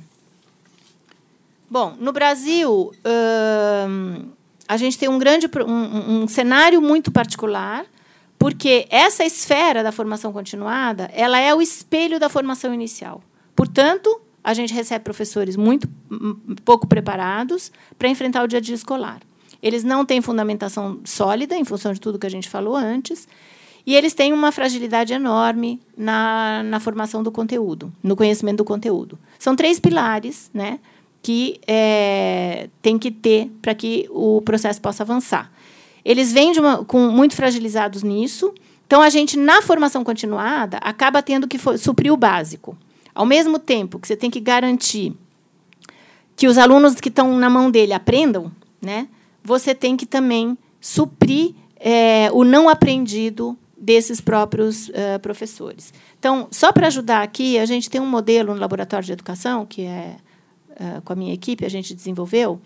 Bom, 1.68 1.97
no 1.99 2.12
Brasil, 2.12 2.93
hum, 3.89 4.31
a 4.68 4.76
gente 4.76 4.97
tem 4.97 5.09
um 5.09 5.18
grande 5.18 5.51
um, 5.66 6.22
um 6.22 6.29
cenário 6.29 6.81
muito 6.81 7.11
particular, 7.11 7.87
porque 8.39 8.87
essa 8.89 9.24
esfera 9.24 9.83
da 9.83 9.91
formação 9.91 10.33
continuada, 10.33 11.11
ela 11.12 11.41
é 11.41 11.53
o 11.53 11.61
espelho 11.61 12.20
da 12.20 12.29
formação 12.29 12.72
inicial. 12.72 13.20
Portanto, 13.57 14.22
a 14.43 14.55
gente 14.55 14.72
recebe 14.72 15.05
professores 15.05 15.57
muito 15.57 15.89
pouco 16.64 16.86
preparados 16.86 17.72
para 17.99 18.09
enfrentar 18.09 18.45
o 18.45 18.47
dia 18.47 18.59
a 18.59 18.62
dia 18.62 18.74
escolar. 18.74 19.20
Eles 19.62 19.82
não 19.82 20.05
têm 20.05 20.20
fundamentação 20.20 21.01
sólida, 21.05 21.57
em 21.57 21.64
função 21.64 21.93
de 21.93 22.01
tudo 22.01 22.18
que 22.18 22.26
a 22.26 22.30
gente 22.30 22.49
falou 22.49 22.76
antes, 22.76 23.26
e 23.84 23.97
eles 23.97 24.14
têm 24.14 24.32
uma 24.32 24.53
fragilidade 24.53 25.12
enorme 25.12 25.80
na, 25.97 26.62
na 26.62 26.78
formação 26.78 27.22
do 27.22 27.32
conteúdo, 27.32 27.93
no 28.03 28.14
conhecimento 28.14 28.59
do 28.59 28.64
conteúdo. 28.64 29.18
São 29.39 29.57
três 29.57 29.80
pilares 29.80 30.51
né, 30.53 30.78
que 31.22 31.61
é, 31.66 32.68
tem 32.82 32.99
que 32.99 33.11
ter 33.11 33.51
para 33.62 33.74
que 33.74 34.07
o 34.11 34.41
processo 34.43 34.80
possa 34.80 35.03
avançar. 35.03 35.51
Eles 36.05 36.32
vêm 36.32 36.53
uma, 36.59 36.84
com, 36.84 37.11
muito 37.11 37.34
fragilizados 37.34 38.03
nisso, 38.03 38.55
então 38.86 39.03
a 39.03 39.11
gente, 39.11 39.36
na 39.36 39.61
formação 39.61 40.05
continuada, 40.05 40.78
acaba 40.78 41.22
tendo 41.22 41.49
que 41.49 41.59
suprir 41.78 42.12
o 42.12 42.16
básico. 42.16 42.76
Ao 43.19 43.27
mesmo 43.27 43.59
tempo 43.59 43.99
que 43.99 44.07
você 44.07 44.14
tem 44.14 44.31
que 44.31 44.39
garantir 44.39 45.12
que 46.37 46.47
os 46.47 46.57
alunos 46.57 46.95
que 46.95 47.09
estão 47.09 47.37
na 47.37 47.51
mão 47.51 47.69
dele 47.69 47.93
aprendam, 47.93 48.53
né, 48.81 49.09
você 49.43 49.75
tem 49.75 49.97
que 49.97 50.07
também 50.07 50.57
suprir 50.81 51.53
é, 51.81 52.31
o 52.33 52.45
não 52.45 52.69
aprendido 52.69 53.59
desses 53.77 54.21
próprios 54.21 54.89
uh, 54.91 55.19
professores. 55.21 55.93
Então, 56.16 56.47
só 56.53 56.71
para 56.71 56.87
ajudar 56.87 57.25
aqui, 57.25 57.59
a 57.59 57.66
gente 57.66 57.91
tem 57.91 58.01
um 58.01 58.07
modelo 58.07 58.55
no 58.55 58.61
laboratório 58.61 59.05
de 59.05 59.12
educação 59.12 59.66
que 59.66 59.83
é 59.83 60.16
uh, 60.71 61.03
com 61.03 61.12
a 61.12 61.16
minha 61.16 61.35
equipe 61.35 61.66
a 61.66 61.69
gente 61.69 61.97
desenvolveu. 61.97 62.61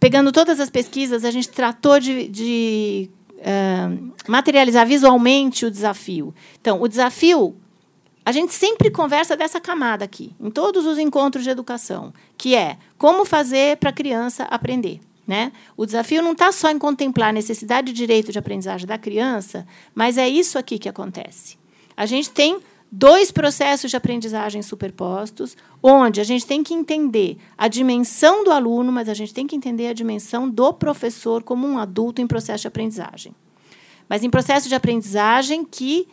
Pegando 0.00 0.32
todas 0.32 0.58
as 0.58 0.70
pesquisas, 0.70 1.22
a 1.22 1.30
gente 1.30 1.50
tratou 1.50 2.00
de, 2.00 2.28
de 2.28 3.10
uh, 3.34 4.12
materializar 4.26 4.86
visualmente 4.86 5.66
o 5.66 5.70
desafio. 5.70 6.34
Então, 6.58 6.80
o 6.80 6.88
desafio 6.88 7.54
a 8.28 8.32
gente 8.32 8.52
sempre 8.52 8.90
conversa 8.90 9.34
dessa 9.34 9.58
camada 9.58 10.04
aqui, 10.04 10.34
em 10.38 10.50
todos 10.50 10.84
os 10.84 10.98
encontros 10.98 11.44
de 11.44 11.48
educação, 11.48 12.12
que 12.36 12.54
é 12.54 12.76
como 12.98 13.24
fazer 13.24 13.78
para 13.78 13.88
a 13.88 13.92
criança 13.92 14.44
aprender. 14.50 15.00
Né? 15.26 15.50
O 15.74 15.86
desafio 15.86 16.20
não 16.20 16.32
está 16.32 16.52
só 16.52 16.70
em 16.70 16.78
contemplar 16.78 17.30
a 17.30 17.32
necessidade 17.32 17.90
e 17.90 17.94
direito 17.94 18.30
de 18.30 18.38
aprendizagem 18.38 18.86
da 18.86 18.98
criança, 18.98 19.66
mas 19.94 20.18
é 20.18 20.28
isso 20.28 20.58
aqui 20.58 20.78
que 20.78 20.90
acontece. 20.90 21.56
A 21.96 22.04
gente 22.04 22.28
tem 22.28 22.58
dois 22.92 23.30
processos 23.30 23.90
de 23.90 23.96
aprendizagem 23.96 24.60
superpostos, 24.60 25.56
onde 25.82 26.20
a 26.20 26.24
gente 26.24 26.44
tem 26.44 26.62
que 26.62 26.74
entender 26.74 27.38
a 27.56 27.66
dimensão 27.66 28.44
do 28.44 28.50
aluno, 28.50 28.92
mas 28.92 29.08
a 29.08 29.14
gente 29.14 29.32
tem 29.32 29.46
que 29.46 29.56
entender 29.56 29.86
a 29.86 29.94
dimensão 29.94 30.46
do 30.46 30.70
professor 30.74 31.42
como 31.42 31.66
um 31.66 31.78
adulto 31.78 32.20
em 32.20 32.26
processo 32.26 32.60
de 32.60 32.68
aprendizagem. 32.68 33.34
Mas 34.06 34.22
em 34.22 34.28
processo 34.28 34.68
de 34.68 34.74
aprendizagem 34.74 35.64
que 35.64 36.06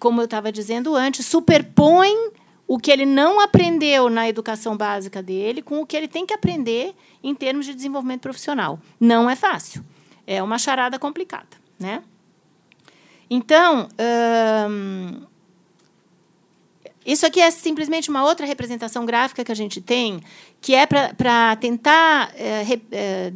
como 0.00 0.20
eu 0.20 0.24
estava 0.24 0.50
dizendo 0.50 0.96
antes, 0.96 1.26
superpõe 1.26 2.32
o 2.66 2.78
que 2.78 2.90
ele 2.90 3.04
não 3.04 3.40
aprendeu 3.40 4.08
na 4.08 4.28
educação 4.28 4.76
básica 4.76 5.22
dele 5.22 5.60
com 5.60 5.80
o 5.80 5.86
que 5.86 5.96
ele 5.96 6.08
tem 6.08 6.24
que 6.24 6.32
aprender 6.32 6.94
em 7.22 7.34
termos 7.34 7.66
de 7.66 7.74
desenvolvimento 7.74 8.22
profissional. 8.22 8.80
Não 8.98 9.28
é 9.28 9.36
fácil. 9.36 9.84
É 10.26 10.42
uma 10.42 10.58
charada 10.58 10.98
complicada. 10.98 11.48
Né? 11.78 12.02
Então, 13.28 13.88
hum, 14.68 15.22
isso 17.04 17.26
aqui 17.26 17.40
é 17.40 17.50
simplesmente 17.50 18.08
uma 18.08 18.24
outra 18.24 18.46
representação 18.46 19.04
gráfica 19.04 19.44
que 19.44 19.52
a 19.52 19.56
gente 19.56 19.80
tem, 19.80 20.20
que 20.60 20.74
é 20.74 20.86
para 20.86 21.56
tentar 21.56 22.32
é, 22.36 22.64
é, 22.92 23.32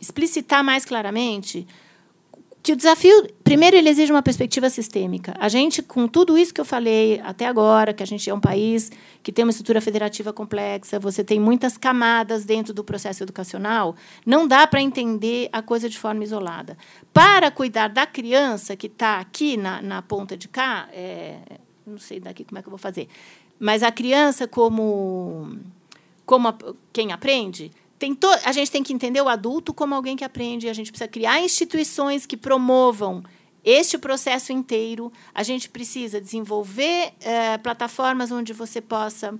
explicitar 0.00 0.64
mais 0.64 0.84
claramente 0.84 1.66
que 2.68 2.72
o 2.74 2.76
desafio, 2.76 3.26
primeiro, 3.42 3.78
ele 3.78 3.88
exige 3.88 4.12
uma 4.12 4.22
perspectiva 4.22 4.68
sistêmica. 4.68 5.34
A 5.40 5.48
gente, 5.48 5.82
com 5.82 6.06
tudo 6.06 6.36
isso 6.36 6.52
que 6.52 6.60
eu 6.60 6.66
falei 6.66 7.18
até 7.24 7.46
agora, 7.46 7.94
que 7.94 8.02
a 8.02 8.06
gente 8.06 8.28
é 8.28 8.34
um 8.34 8.40
país 8.40 8.92
que 9.22 9.32
tem 9.32 9.42
uma 9.42 9.50
estrutura 9.50 9.80
federativa 9.80 10.34
complexa, 10.34 10.98
você 10.98 11.24
tem 11.24 11.40
muitas 11.40 11.78
camadas 11.78 12.44
dentro 12.44 12.74
do 12.74 12.84
processo 12.84 13.22
educacional, 13.22 13.96
não 14.26 14.46
dá 14.46 14.66
para 14.66 14.82
entender 14.82 15.48
a 15.50 15.62
coisa 15.62 15.88
de 15.88 15.98
forma 15.98 16.22
isolada. 16.22 16.76
Para 17.10 17.50
cuidar 17.50 17.88
da 17.88 18.06
criança 18.06 18.76
que 18.76 18.86
está 18.86 19.18
aqui 19.18 19.56
na, 19.56 19.80
na 19.80 20.02
ponta 20.02 20.36
de 20.36 20.46
cá, 20.46 20.90
é, 20.92 21.38
não 21.86 21.98
sei 21.98 22.20
daqui 22.20 22.44
como 22.44 22.58
é 22.58 22.60
que 22.60 22.68
eu 22.68 22.72
vou 22.72 22.78
fazer, 22.78 23.08
mas 23.58 23.82
a 23.82 23.90
criança 23.90 24.46
como, 24.46 25.56
como 26.26 26.48
a, 26.48 26.58
quem 26.92 27.12
aprende, 27.12 27.70
tem 27.98 28.14
to, 28.14 28.28
a 28.44 28.52
gente 28.52 28.70
tem 28.70 28.82
que 28.82 28.92
entender 28.92 29.20
o 29.20 29.28
adulto 29.28 29.74
como 29.74 29.94
alguém 29.94 30.16
que 30.16 30.24
aprende, 30.24 30.68
a 30.68 30.72
gente 30.72 30.90
precisa 30.90 31.08
criar 31.08 31.40
instituições 31.40 32.26
que 32.26 32.36
promovam 32.36 33.22
este 33.64 33.98
processo 33.98 34.52
inteiro, 34.52 35.12
a 35.34 35.42
gente 35.42 35.68
precisa 35.68 36.20
desenvolver 36.20 37.12
eh, 37.20 37.58
plataformas 37.58 38.30
onde 38.30 38.52
você 38.52 38.80
possa 38.80 39.38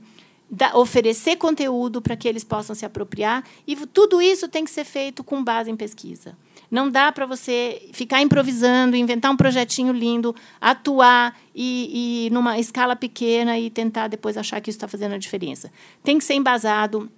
da, 0.50 0.76
oferecer 0.76 1.36
conteúdo 1.36 2.02
para 2.02 2.16
que 2.16 2.26
eles 2.26 2.42
possam 2.42 2.74
se 2.74 2.84
apropriar, 2.84 3.44
e 3.66 3.76
tudo 3.86 4.20
isso 4.20 4.48
tem 4.48 4.64
que 4.64 4.70
ser 4.70 4.84
feito 4.84 5.22
com 5.22 5.42
base 5.42 5.70
em 5.70 5.76
pesquisa. 5.76 6.36
Não 6.70 6.90
dá 6.90 7.10
para 7.10 7.24
você 7.24 7.88
ficar 7.92 8.20
improvisando, 8.20 8.96
inventar 8.96 9.30
um 9.30 9.36
projetinho 9.36 9.92
lindo, 9.92 10.34
atuar 10.60 11.38
e, 11.54 12.26
e 12.26 12.30
numa 12.30 12.58
escala 12.58 12.94
pequena 12.94 13.58
e 13.58 13.70
tentar 13.70 14.08
depois 14.08 14.36
achar 14.36 14.60
que 14.60 14.68
isso 14.68 14.76
está 14.76 14.86
fazendo 14.86 15.14
a 15.14 15.18
diferença. 15.18 15.72
Tem 16.02 16.18
que 16.18 16.24
ser 16.24 16.34
embasado 16.34 17.10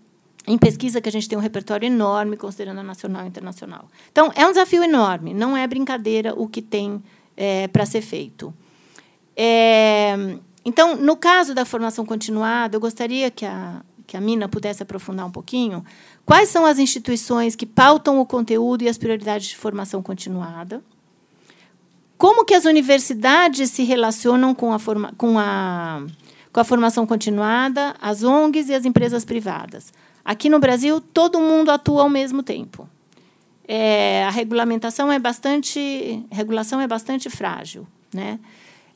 em 0.47 0.59
pesquisa 0.59 1.01
que 1.01 1.09
a 1.09 1.13
gente 1.13 1.29
tem 1.29 1.37
um 1.37 1.41
repertório 1.41 1.87
enorme, 1.87 2.37
considerando 2.37 2.81
a 2.81 2.83
nacional 2.83 3.25
e 3.25 3.29
internacional. 3.29 3.89
Então, 4.11 4.33
é 4.35 4.47
um 4.47 4.51
desafio 4.51 4.83
enorme, 4.83 5.35
não 5.35 5.57
é 5.57 5.67
brincadeira 5.67 6.35
o 6.35 6.49
que 6.49 6.63
tem 6.63 7.03
é, 7.37 7.69
para 7.69 7.87
ser 7.87 8.01
feito. 8.01 8.53
É, 9.37 10.15
então, 10.65 10.97
no 10.97 11.17
caso 11.17 11.55
da 11.55 11.65
formação 11.65 12.05
continuada, 12.05 12.77
eu 12.77 12.81
gostaria 12.81 13.31
que 13.31 13.47
a, 13.47 13.83
que 14.07 14.17
a 14.17 14.21
Mina 14.21 14.49
pudesse 14.49 14.83
aprofundar 14.83 15.27
um 15.27 15.31
pouquinho, 15.31 15.85
quais 16.27 16.49
são 16.49 16.67
as 16.67 16.79
instituições 16.79 17.55
que 17.55 17.65
pautam 17.65 18.21
o 18.21 18.27
conteúdo 18.27 18.83
e 18.83 18.89
as 18.89 18.99
prioridades 18.99 19.49
de 19.49 19.57
formação 19.57 20.03
continuada? 20.03 20.83
Como 22.19 22.45
que 22.45 22.53
as 22.53 22.67
universidades 22.67 23.71
se 23.71 23.83
relacionam 23.83 24.55
com 24.55 24.73
a, 24.73 24.79
forma, 24.79 25.15
com 25.17 25.39
a, 25.39 26.03
com 26.53 26.61
a 26.61 26.65
formação 26.65 27.07
continuada, 27.07 27.95
as 28.01 28.23
ONGs 28.23 28.69
e 28.69 28.75
as 28.75 28.85
empresas 28.85 29.25
privadas? 29.25 29.93
Aqui 30.31 30.49
no 30.49 30.61
Brasil, 30.61 31.01
todo 31.01 31.41
mundo 31.41 31.73
atua 31.73 32.03
ao 32.03 32.09
mesmo 32.09 32.41
tempo. 32.41 32.89
É, 33.67 34.23
a 34.23 34.31
regulamentação 34.31 35.11
é 35.11 35.19
bastante, 35.19 36.25
regulação 36.31 36.81
é 36.81 36.87
bastante 36.87 37.29
frágil, 37.29 37.85
né? 38.15 38.39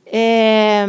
É, 0.07 0.87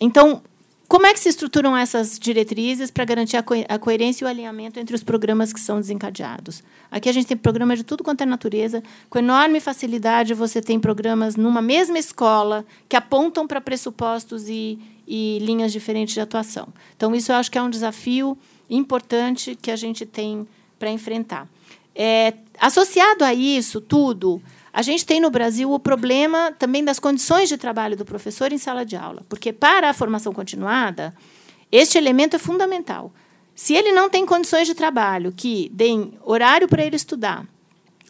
então, 0.00 0.40
como 0.86 1.04
é 1.04 1.12
que 1.12 1.18
se 1.18 1.28
estruturam 1.28 1.76
essas 1.76 2.16
diretrizes 2.16 2.92
para 2.92 3.04
garantir 3.04 3.38
a, 3.38 3.42
co 3.42 3.54
a, 3.68 3.76
coerência 3.76 4.22
e 4.22 4.26
o 4.26 4.28
alinhamento 4.28 4.78
entre 4.78 4.94
os 4.94 5.02
programas 5.02 5.52
que 5.52 5.58
são 5.58 5.80
desencadeados? 5.80 6.62
Aqui 6.92 7.08
a 7.08 7.12
gente 7.12 7.26
tem 7.26 7.36
programas 7.36 7.78
de 7.78 7.84
tudo 7.84 8.04
quanto 8.04 8.20
é 8.20 8.24
natureza. 8.24 8.84
Com 9.10 9.18
enorme 9.18 9.58
facilidade, 9.58 10.32
você 10.32 10.62
tem 10.62 10.78
programas 10.78 11.34
numa 11.34 11.60
mesma 11.60 11.98
escola 11.98 12.64
que 12.88 12.94
apontam 12.94 13.48
para 13.48 13.60
pressupostos 13.60 14.48
e, 14.48 14.78
e 15.08 15.40
linhas 15.40 15.72
diferentes 15.72 16.14
de 16.14 16.20
atuação. 16.20 16.68
Então, 16.96 17.12
isso 17.16 17.32
eu 17.32 17.36
acho 17.36 17.50
que 17.50 17.58
é 17.58 17.62
um 17.62 17.68
desafio 17.68 18.38
importante 18.68 19.56
que 19.60 19.70
a 19.70 19.76
gente 19.76 20.04
tem 20.04 20.46
para 20.78 20.90
enfrentar. 20.90 21.48
É, 21.94 22.34
associado 22.60 23.24
a 23.24 23.34
isso 23.34 23.80
tudo, 23.80 24.40
a 24.72 24.82
gente 24.82 25.04
tem 25.04 25.20
no 25.20 25.30
Brasil 25.30 25.72
o 25.72 25.78
problema 25.78 26.52
também 26.58 26.84
das 26.84 26.98
condições 26.98 27.48
de 27.48 27.56
trabalho 27.56 27.96
do 27.96 28.04
professor 28.04 28.52
em 28.52 28.58
sala 28.58 28.84
de 28.84 28.96
aula, 28.96 29.22
porque 29.28 29.52
para 29.52 29.90
a 29.90 29.94
formação 29.94 30.32
continuada, 30.32 31.14
este 31.72 31.98
elemento 31.98 32.36
é 32.36 32.38
fundamental. 32.38 33.12
Se 33.54 33.74
ele 33.74 33.90
não 33.90 34.08
tem 34.08 34.24
condições 34.24 34.68
de 34.68 34.74
trabalho 34.74 35.32
que 35.32 35.68
deem 35.74 36.12
horário 36.22 36.68
para 36.68 36.84
ele 36.84 36.94
estudar, 36.94 37.44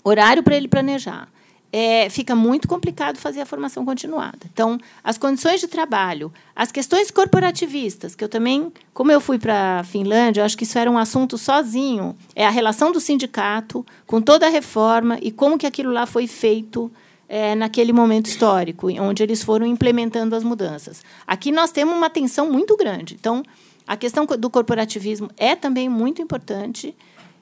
horário 0.04 0.42
para 0.42 0.56
ele 0.56 0.68
planejar, 0.68 1.28
é, 1.72 2.08
fica 2.08 2.34
muito 2.34 2.66
complicado 2.66 3.18
fazer 3.18 3.40
a 3.40 3.46
formação 3.46 3.84
continuada. 3.84 4.38
Então, 4.52 4.78
as 5.04 5.18
condições 5.18 5.60
de 5.60 5.68
trabalho, 5.68 6.32
as 6.56 6.72
questões 6.72 7.10
corporativistas, 7.10 8.14
que 8.14 8.24
eu 8.24 8.28
também, 8.28 8.72
como 8.94 9.12
eu 9.12 9.20
fui 9.20 9.38
para 9.38 9.80
a 9.80 9.84
Finlândia, 9.84 10.40
eu 10.40 10.44
acho 10.44 10.56
que 10.56 10.64
isso 10.64 10.78
era 10.78 10.90
um 10.90 10.98
assunto 10.98 11.36
sozinho, 11.36 12.16
é 12.34 12.46
a 12.46 12.50
relação 12.50 12.90
do 12.90 13.00
sindicato 13.00 13.84
com 14.06 14.20
toda 14.20 14.46
a 14.46 14.50
reforma 14.50 15.18
e 15.20 15.30
como 15.30 15.58
que 15.58 15.66
aquilo 15.66 15.92
lá 15.92 16.06
foi 16.06 16.26
feito 16.26 16.90
é, 17.28 17.54
naquele 17.54 17.92
momento 17.92 18.26
histórico, 18.26 18.88
onde 19.00 19.22
eles 19.22 19.42
foram 19.42 19.66
implementando 19.66 20.34
as 20.34 20.42
mudanças. 20.42 21.04
Aqui 21.26 21.52
nós 21.52 21.70
temos 21.70 21.94
uma 21.94 22.08
tensão 22.08 22.50
muito 22.50 22.76
grande. 22.76 23.14
Então, 23.14 23.42
a 23.86 23.96
questão 23.96 24.26
do 24.26 24.50
corporativismo 24.50 25.30
é 25.36 25.54
também 25.54 25.88
muito 25.88 26.22
importante. 26.22 26.94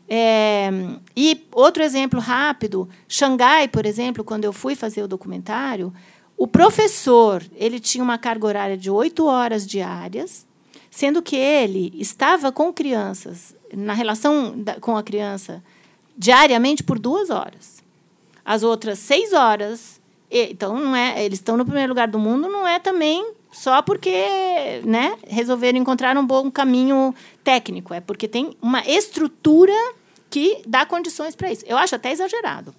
É, 0.09 0.71
e 1.17 1.47
outro 1.53 1.83
exemplo 1.83 2.21
rápido, 2.21 2.89
Xangai, 3.09 3.67
por 3.67 3.85
exemplo, 3.85 4.23
quando 4.23 4.45
eu 4.45 4.53
fui 4.53 4.75
fazer 4.75 5.03
o 5.03 5.09
documentário, 5.09 5.93
o 6.37 6.47
professor 6.47 7.43
ele 7.55 7.81
tinha 7.81 8.05
uma 8.05 8.19
carga 8.19 8.47
horária 8.47 8.77
de 8.77 8.91
oito 8.91 9.27
horas 9.27 9.67
diárias, 9.67 10.47
sendo 10.91 11.23
que 11.23 11.37
ele 11.37 11.93
estava 11.97 12.53
com 12.53 12.73
crianças, 12.73 13.55
na 13.73 13.95
relação 13.95 14.55
da, 14.57 14.79
com 14.81 14.97
a 14.97 15.03
criança, 15.03 15.63
diariamente 16.17 16.83
por 16.83 16.99
duas 16.99 17.31
horas. 17.31 17.83
As 18.45 18.63
outras 18.63 18.99
seis 18.99 19.33
horas. 19.33 20.01
Então, 20.31 20.79
não 20.79 20.95
é, 20.95 21.25
eles 21.25 21.39
estão 21.39 21.57
no 21.57 21.65
primeiro 21.65 21.91
lugar 21.91 22.09
do 22.09 22.19
mundo, 22.19 22.49
não 22.49 22.67
é 22.67 22.79
também 22.79 23.25
só 23.57 23.81
porque 23.81 24.13
né, 24.85 25.17
resolveram 25.27 25.79
encontrar 25.79 26.15
um 26.19 26.27
bom 26.27 26.51
caminho 26.51 27.15
técnico, 27.43 27.95
é 27.95 28.01
porque 28.01 28.29
tem 28.29 28.55
uma 28.61 28.87
estrutura 28.87 29.73
que 30.29 30.61
dá 30.67 30.85
condições 30.85 31.35
para 31.35 31.51
isso. 31.51 31.65
Eu 31.67 31.79
acho 31.79 31.95
até 31.95 32.13
exagerado. 32.13 32.75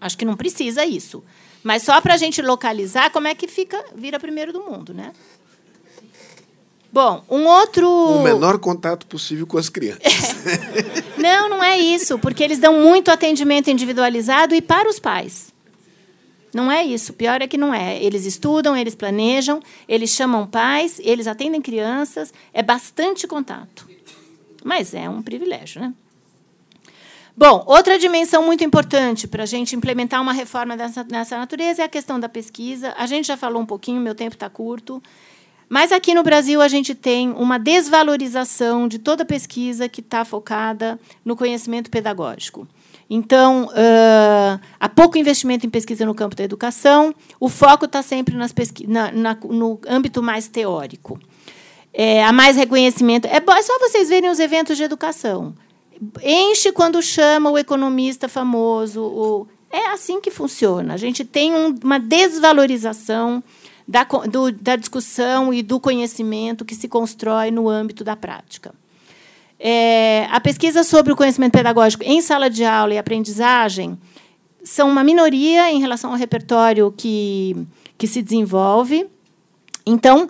Acho 0.00 0.16
que 0.16 0.24
não 0.24 0.34
precisa 0.34 0.86
isso. 0.86 1.22
Mas 1.62 1.82
só 1.82 2.00
para 2.00 2.14
a 2.14 2.16
gente 2.16 2.40
localizar 2.40 3.10
como 3.10 3.28
é 3.28 3.34
que 3.34 3.46
fica, 3.46 3.84
vira 3.94 4.18
primeiro 4.18 4.54
do 4.54 4.60
mundo, 4.62 4.94
né? 4.94 5.12
Bom, 6.90 7.22
um 7.28 7.44
outro. 7.44 7.86
O 7.86 8.22
menor 8.22 8.58
contato 8.58 9.06
possível 9.06 9.46
com 9.46 9.58
as 9.58 9.68
crianças. 9.68 10.00
não, 11.18 11.50
não 11.50 11.62
é 11.62 11.78
isso, 11.78 12.18
porque 12.18 12.42
eles 12.42 12.58
dão 12.58 12.80
muito 12.80 13.10
atendimento 13.10 13.68
individualizado 13.68 14.54
e 14.54 14.62
para 14.62 14.88
os 14.88 14.98
pais. 14.98 15.54
Não 16.56 16.72
é 16.72 16.82
isso. 16.82 17.12
Pior 17.12 17.42
é 17.42 17.46
que 17.46 17.58
não 17.58 17.74
é. 17.74 18.02
Eles 18.02 18.24
estudam, 18.24 18.74
eles 18.74 18.94
planejam, 18.94 19.60
eles 19.86 20.08
chamam 20.08 20.46
pais, 20.46 20.98
eles 21.04 21.26
atendem 21.26 21.60
crianças. 21.60 22.32
É 22.50 22.62
bastante 22.62 23.26
contato. 23.26 23.86
Mas 24.64 24.94
é 24.94 25.06
um 25.06 25.20
privilégio, 25.20 25.82
né? 25.82 25.92
Bom, 27.36 27.62
outra 27.66 27.98
dimensão 27.98 28.42
muito 28.42 28.64
importante 28.64 29.28
para 29.28 29.42
a 29.42 29.46
gente 29.46 29.76
implementar 29.76 30.22
uma 30.22 30.32
reforma 30.32 30.78
dessa, 30.78 31.04
dessa 31.04 31.36
natureza 31.36 31.82
é 31.82 31.84
a 31.84 31.90
questão 31.90 32.18
da 32.18 32.26
pesquisa. 32.26 32.94
A 32.96 33.04
gente 33.04 33.26
já 33.26 33.36
falou 33.36 33.60
um 33.60 33.66
pouquinho, 33.66 34.00
meu 34.00 34.14
tempo 34.14 34.34
está 34.34 34.48
curto. 34.48 35.02
Mas 35.68 35.92
aqui 35.92 36.14
no 36.14 36.22
Brasil 36.22 36.62
a 36.62 36.68
gente 36.68 36.94
tem 36.94 37.32
uma 37.32 37.58
desvalorização 37.58 38.88
de 38.88 38.98
toda 38.98 39.26
pesquisa 39.26 39.90
que 39.90 40.00
está 40.00 40.24
focada 40.24 40.98
no 41.22 41.36
conhecimento 41.36 41.90
pedagógico. 41.90 42.66
Então, 43.08 43.66
uh, 43.66 44.60
há 44.80 44.88
pouco 44.88 45.16
investimento 45.16 45.64
em 45.64 45.70
pesquisa 45.70 46.04
no 46.04 46.14
campo 46.14 46.34
da 46.34 46.42
educação, 46.42 47.14
o 47.38 47.48
foco 47.48 47.84
está 47.84 48.02
sempre 48.02 48.34
nas 48.36 48.52
na, 48.86 49.12
na, 49.12 49.34
no 49.34 49.80
âmbito 49.86 50.22
mais 50.22 50.48
teórico. 50.48 51.18
É, 51.92 52.24
há 52.24 52.32
mais 52.32 52.56
reconhecimento. 52.56 53.26
É, 53.26 53.36
é 53.36 53.62
só 53.62 53.78
vocês 53.78 54.08
verem 54.08 54.28
os 54.28 54.40
eventos 54.40 54.76
de 54.76 54.82
educação. 54.82 55.54
Enche 56.22 56.72
quando 56.72 57.00
chama 57.00 57.50
o 57.50 57.56
economista 57.56 58.28
famoso. 58.28 59.00
O, 59.00 59.46
é 59.70 59.86
assim 59.88 60.20
que 60.20 60.30
funciona. 60.30 60.94
A 60.94 60.96
gente 60.96 61.24
tem 61.24 61.54
um, 61.54 61.74
uma 61.82 61.98
desvalorização 61.98 63.42
da, 63.86 64.04
do, 64.04 64.50
da 64.50 64.76
discussão 64.76 65.54
e 65.54 65.62
do 65.62 65.78
conhecimento 65.78 66.64
que 66.64 66.74
se 66.74 66.88
constrói 66.88 67.50
no 67.50 67.68
âmbito 67.68 68.02
da 68.02 68.16
prática. 68.16 68.74
É, 69.58 70.26
a 70.30 70.40
pesquisa 70.40 70.84
sobre 70.84 71.12
o 71.12 71.16
conhecimento 71.16 71.52
pedagógico 71.52 72.04
em 72.04 72.20
sala 72.20 72.50
de 72.50 72.64
aula 72.64 72.94
e 72.94 72.98
aprendizagem 72.98 73.98
são 74.62 74.88
uma 74.90 75.02
minoria 75.02 75.70
em 75.70 75.80
relação 75.80 76.10
ao 76.10 76.16
repertório 76.16 76.92
que, 76.96 77.56
que 77.96 78.06
se 78.06 78.20
desenvolve. 78.20 79.06
Então, 79.86 80.28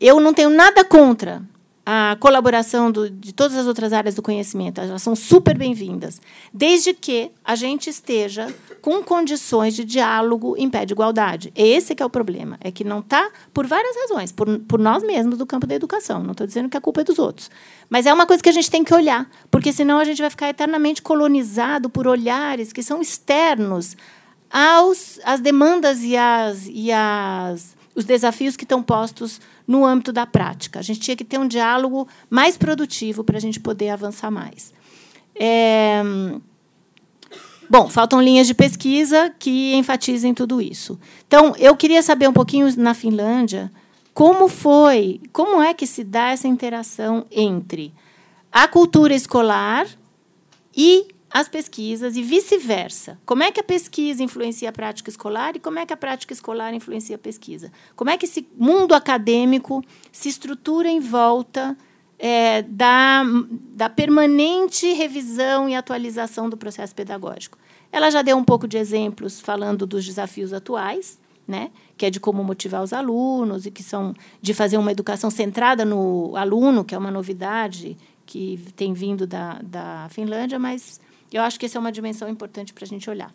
eu 0.00 0.18
não 0.18 0.32
tenho 0.32 0.50
nada 0.50 0.84
contra 0.84 1.42
a 1.92 2.16
colaboração 2.20 2.92
do, 2.92 3.10
de 3.10 3.34
todas 3.34 3.56
as 3.56 3.66
outras 3.66 3.92
áreas 3.92 4.14
do 4.14 4.22
conhecimento. 4.22 4.80
Elas 4.80 5.02
são 5.02 5.16
super 5.16 5.58
bem-vindas, 5.58 6.22
desde 6.54 6.94
que 6.94 7.32
a 7.44 7.56
gente 7.56 7.90
esteja 7.90 8.54
com 8.80 9.02
condições 9.02 9.74
de 9.74 9.84
diálogo 9.84 10.54
em 10.56 10.70
pé 10.70 10.86
de 10.86 10.92
igualdade. 10.92 11.52
Esse 11.52 11.92
que 11.96 12.00
é 12.00 12.06
o 12.06 12.10
problema, 12.10 12.56
é 12.60 12.70
que 12.70 12.84
não 12.84 13.00
está 13.00 13.28
por 13.52 13.66
várias 13.66 13.96
razões, 13.96 14.30
por, 14.30 14.60
por 14.60 14.78
nós 14.78 15.02
mesmos 15.02 15.36
do 15.36 15.44
campo 15.44 15.66
da 15.66 15.74
educação. 15.74 16.22
Não 16.22 16.30
estou 16.30 16.46
dizendo 16.46 16.68
que 16.68 16.76
a 16.76 16.80
culpa 16.80 17.00
é 17.00 17.04
dos 17.04 17.18
outros, 17.18 17.50
mas 17.88 18.06
é 18.06 18.14
uma 18.14 18.24
coisa 18.24 18.40
que 18.40 18.48
a 18.48 18.52
gente 18.52 18.70
tem 18.70 18.84
que 18.84 18.94
olhar, 18.94 19.28
porque 19.50 19.72
senão 19.72 19.98
a 19.98 20.04
gente 20.04 20.20
vai 20.20 20.30
ficar 20.30 20.48
eternamente 20.48 21.02
colonizado 21.02 21.90
por 21.90 22.06
olhares 22.06 22.72
que 22.72 22.84
são 22.84 23.02
externos 23.02 23.96
aos 24.48 25.18
às 25.24 25.40
demandas 25.40 26.04
e 26.04 26.16
as 26.16 26.68
e 26.68 26.92
as 26.92 27.79
os 27.94 28.04
desafios 28.04 28.56
que 28.56 28.64
estão 28.64 28.82
postos 28.82 29.40
no 29.66 29.84
âmbito 29.84 30.12
da 30.12 30.26
prática. 30.26 30.78
A 30.78 30.82
gente 30.82 31.00
tinha 31.00 31.16
que 31.16 31.24
ter 31.24 31.38
um 31.38 31.48
diálogo 31.48 32.06
mais 32.28 32.56
produtivo 32.56 33.24
para 33.24 33.36
a 33.36 33.40
gente 33.40 33.60
poder 33.60 33.90
avançar 33.90 34.30
mais. 34.30 34.72
É... 35.34 36.02
Bom, 37.68 37.88
faltam 37.88 38.20
linhas 38.20 38.46
de 38.48 38.54
pesquisa 38.54 39.32
que 39.38 39.74
enfatizem 39.74 40.34
tudo 40.34 40.60
isso. 40.60 40.98
Então, 41.26 41.54
eu 41.56 41.76
queria 41.76 42.02
saber 42.02 42.28
um 42.28 42.32
pouquinho 42.32 42.68
na 42.76 42.94
Finlândia 42.94 43.70
como 44.12 44.48
foi, 44.48 45.20
como 45.32 45.62
é 45.62 45.72
que 45.72 45.86
se 45.86 46.02
dá 46.02 46.30
essa 46.30 46.48
interação 46.48 47.24
entre 47.30 47.94
a 48.50 48.66
cultura 48.66 49.14
escolar 49.14 49.86
e 50.76 51.06
as 51.30 51.48
pesquisas 51.48 52.16
e 52.16 52.22
vice-versa. 52.22 53.18
Como 53.24 53.42
é 53.42 53.52
que 53.52 53.60
a 53.60 53.64
pesquisa 53.64 54.22
influencia 54.22 54.68
a 54.68 54.72
prática 54.72 55.08
escolar 55.08 55.54
e 55.54 55.60
como 55.60 55.78
é 55.78 55.86
que 55.86 55.92
a 55.92 55.96
prática 55.96 56.32
escolar 56.32 56.74
influencia 56.74 57.14
a 57.14 57.18
pesquisa? 57.18 57.70
Como 57.94 58.10
é 58.10 58.18
que 58.18 58.26
esse 58.26 58.46
mundo 58.56 58.94
acadêmico 58.94 59.82
se 60.10 60.28
estrutura 60.28 60.88
em 60.88 60.98
volta 60.98 61.76
é, 62.18 62.62
da, 62.62 63.22
da 63.72 63.88
permanente 63.88 64.92
revisão 64.92 65.68
e 65.68 65.74
atualização 65.74 66.50
do 66.50 66.56
processo 66.56 66.94
pedagógico? 66.94 67.56
Ela 67.92 68.10
já 68.10 68.22
deu 68.22 68.36
um 68.36 68.44
pouco 68.44 68.66
de 68.66 68.76
exemplos 68.76 69.40
falando 69.40 69.86
dos 69.86 70.04
desafios 70.04 70.52
atuais, 70.52 71.18
né? 71.46 71.70
que 71.96 72.06
é 72.06 72.10
de 72.10 72.18
como 72.18 72.42
motivar 72.42 72.82
os 72.82 72.92
alunos 72.92 73.66
e 73.66 73.70
que 73.70 73.82
são 73.82 74.14
de 74.42 74.52
fazer 74.52 74.78
uma 74.78 74.90
educação 74.90 75.30
centrada 75.30 75.84
no 75.84 76.34
aluno, 76.36 76.84
que 76.84 76.94
é 76.94 76.98
uma 76.98 77.10
novidade 77.10 77.96
que 78.26 78.60
tem 78.76 78.92
vindo 78.92 79.26
da, 79.26 79.60
da 79.62 80.06
Finlândia, 80.08 80.58
mas 80.58 81.00
eu 81.32 81.42
acho 81.42 81.58
que 81.58 81.66
essa 81.66 81.78
é 81.78 81.80
uma 81.80 81.92
dimensão 81.92 82.28
importante 82.28 82.72
para 82.72 82.84
a 82.84 82.88
gente 82.88 83.08
olhar. 83.08 83.32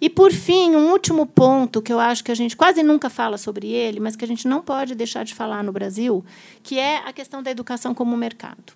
E, 0.00 0.10
por 0.10 0.32
fim, 0.32 0.74
um 0.74 0.90
último 0.90 1.26
ponto 1.26 1.80
que 1.80 1.92
eu 1.92 2.00
acho 2.00 2.24
que 2.24 2.32
a 2.32 2.34
gente 2.34 2.56
quase 2.56 2.82
nunca 2.82 3.08
fala 3.08 3.38
sobre 3.38 3.68
ele, 3.68 4.00
mas 4.00 4.16
que 4.16 4.24
a 4.24 4.28
gente 4.28 4.48
não 4.48 4.60
pode 4.60 4.94
deixar 4.94 5.24
de 5.24 5.34
falar 5.34 5.62
no 5.62 5.70
Brasil, 5.70 6.24
que 6.62 6.78
é 6.78 6.96
a 7.06 7.12
questão 7.12 7.42
da 7.42 7.50
educação 7.50 7.94
como 7.94 8.16
mercado. 8.16 8.72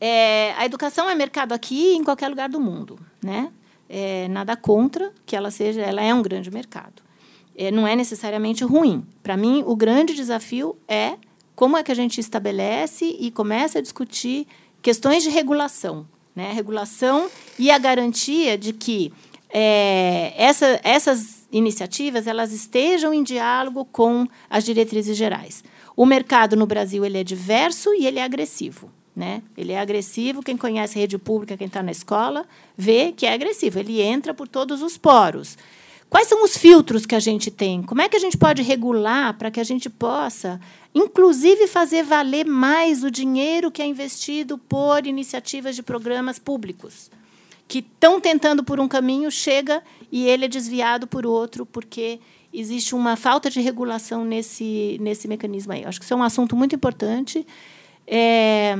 É, 0.00 0.52
a 0.58 0.66
educação 0.66 1.08
é 1.08 1.14
mercado 1.14 1.52
aqui 1.52 1.92
e 1.92 1.96
em 1.96 2.02
qualquer 2.02 2.28
lugar 2.28 2.48
do 2.48 2.60
mundo, 2.60 2.98
né? 3.22 3.52
É, 3.88 4.26
nada 4.28 4.56
contra 4.56 5.12
que 5.24 5.36
ela 5.36 5.50
seja, 5.50 5.80
ela 5.80 6.02
é 6.02 6.12
um 6.12 6.22
grande 6.22 6.50
mercado. 6.50 7.02
É, 7.56 7.70
não 7.70 7.86
é 7.86 7.94
necessariamente 7.94 8.64
ruim. 8.64 9.06
Para 9.22 9.36
mim, 9.36 9.62
o 9.64 9.76
grande 9.76 10.12
desafio 10.14 10.76
é 10.88 11.16
como 11.54 11.76
é 11.76 11.82
que 11.84 11.92
a 11.92 11.94
gente 11.94 12.20
estabelece 12.20 13.04
e 13.18 13.30
começa 13.30 13.78
a 13.78 13.82
discutir 13.82 14.46
questões 14.82 15.22
de 15.22 15.30
regulação, 15.30 16.06
né? 16.34 16.52
Regulação 16.52 17.28
e 17.58 17.70
a 17.70 17.78
garantia 17.78 18.58
de 18.58 18.72
que 18.72 19.12
é, 19.56 20.32
essa, 20.36 20.80
essas 20.82 21.46
iniciativas 21.52 22.26
elas 22.26 22.52
estejam 22.52 23.14
em 23.14 23.22
diálogo 23.22 23.84
com 23.84 24.26
as 24.50 24.64
diretrizes 24.64 25.16
gerais. 25.16 25.62
O 25.96 26.04
mercado 26.04 26.56
no 26.56 26.66
Brasil 26.66 27.04
ele 27.04 27.18
é 27.18 27.24
diverso 27.24 27.94
e 27.94 28.06
ele 28.06 28.18
é 28.18 28.24
agressivo. 28.24 28.90
Né? 29.14 29.42
Ele 29.56 29.70
é 29.70 29.78
agressivo. 29.78 30.42
Quem 30.42 30.56
conhece 30.56 30.98
rede 30.98 31.16
pública, 31.16 31.56
quem 31.56 31.68
está 31.68 31.84
na 31.84 31.92
escola, 31.92 32.44
vê 32.76 33.12
que 33.12 33.26
é 33.26 33.32
agressivo. 33.32 33.78
Ele 33.78 34.02
entra 34.02 34.34
por 34.34 34.48
todos 34.48 34.82
os 34.82 34.98
poros. 34.98 35.56
Quais 36.14 36.28
são 36.28 36.44
os 36.44 36.56
filtros 36.56 37.04
que 37.04 37.16
a 37.16 37.18
gente 37.18 37.50
tem? 37.50 37.82
Como 37.82 38.00
é 38.00 38.08
que 38.08 38.16
a 38.16 38.20
gente 38.20 38.38
pode 38.38 38.62
regular 38.62 39.36
para 39.36 39.50
que 39.50 39.58
a 39.58 39.64
gente 39.64 39.90
possa, 39.90 40.60
inclusive, 40.94 41.66
fazer 41.66 42.04
valer 42.04 42.46
mais 42.46 43.02
o 43.02 43.10
dinheiro 43.10 43.68
que 43.68 43.82
é 43.82 43.84
investido 43.84 44.56
por 44.56 45.08
iniciativas 45.08 45.74
de 45.74 45.82
programas 45.82 46.38
públicos? 46.38 47.10
Que 47.66 47.80
estão 47.80 48.20
tentando 48.20 48.62
por 48.62 48.78
um 48.78 48.86
caminho, 48.86 49.28
chega 49.28 49.82
e 50.12 50.24
ele 50.28 50.44
é 50.44 50.48
desviado 50.48 51.04
por 51.04 51.26
outro, 51.26 51.66
porque 51.66 52.20
existe 52.52 52.94
uma 52.94 53.16
falta 53.16 53.50
de 53.50 53.60
regulação 53.60 54.24
nesse, 54.24 54.96
nesse 55.00 55.26
mecanismo 55.26 55.72
aí. 55.72 55.84
acho 55.84 55.98
que 55.98 56.04
isso 56.04 56.14
é 56.14 56.16
um 56.16 56.22
assunto 56.22 56.54
muito 56.54 56.76
importante. 56.76 57.44
É, 58.06 58.78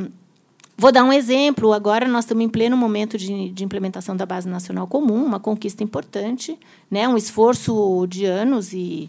Vou 0.77 0.91
dar 0.91 1.05
um 1.05 1.13
exemplo. 1.13 1.73
Agora 1.73 2.07
nós 2.09 2.25
estamos 2.25 2.45
em 2.45 2.49
pleno 2.49 2.77
momento 2.77 3.17
de, 3.17 3.51
de, 3.51 3.65
implementação 3.65 4.17
da 4.17 4.27
Base 4.27 4.49
Nacional 4.49 4.87
Comum, 4.87 5.25
uma 5.25 5.39
conquista 5.39 5.85
importante, 5.85 6.59
né? 6.91 7.09
um 7.09 7.17
esforço 7.17 8.07
de 8.09 8.25
anos 8.25 8.73
e 8.73 9.09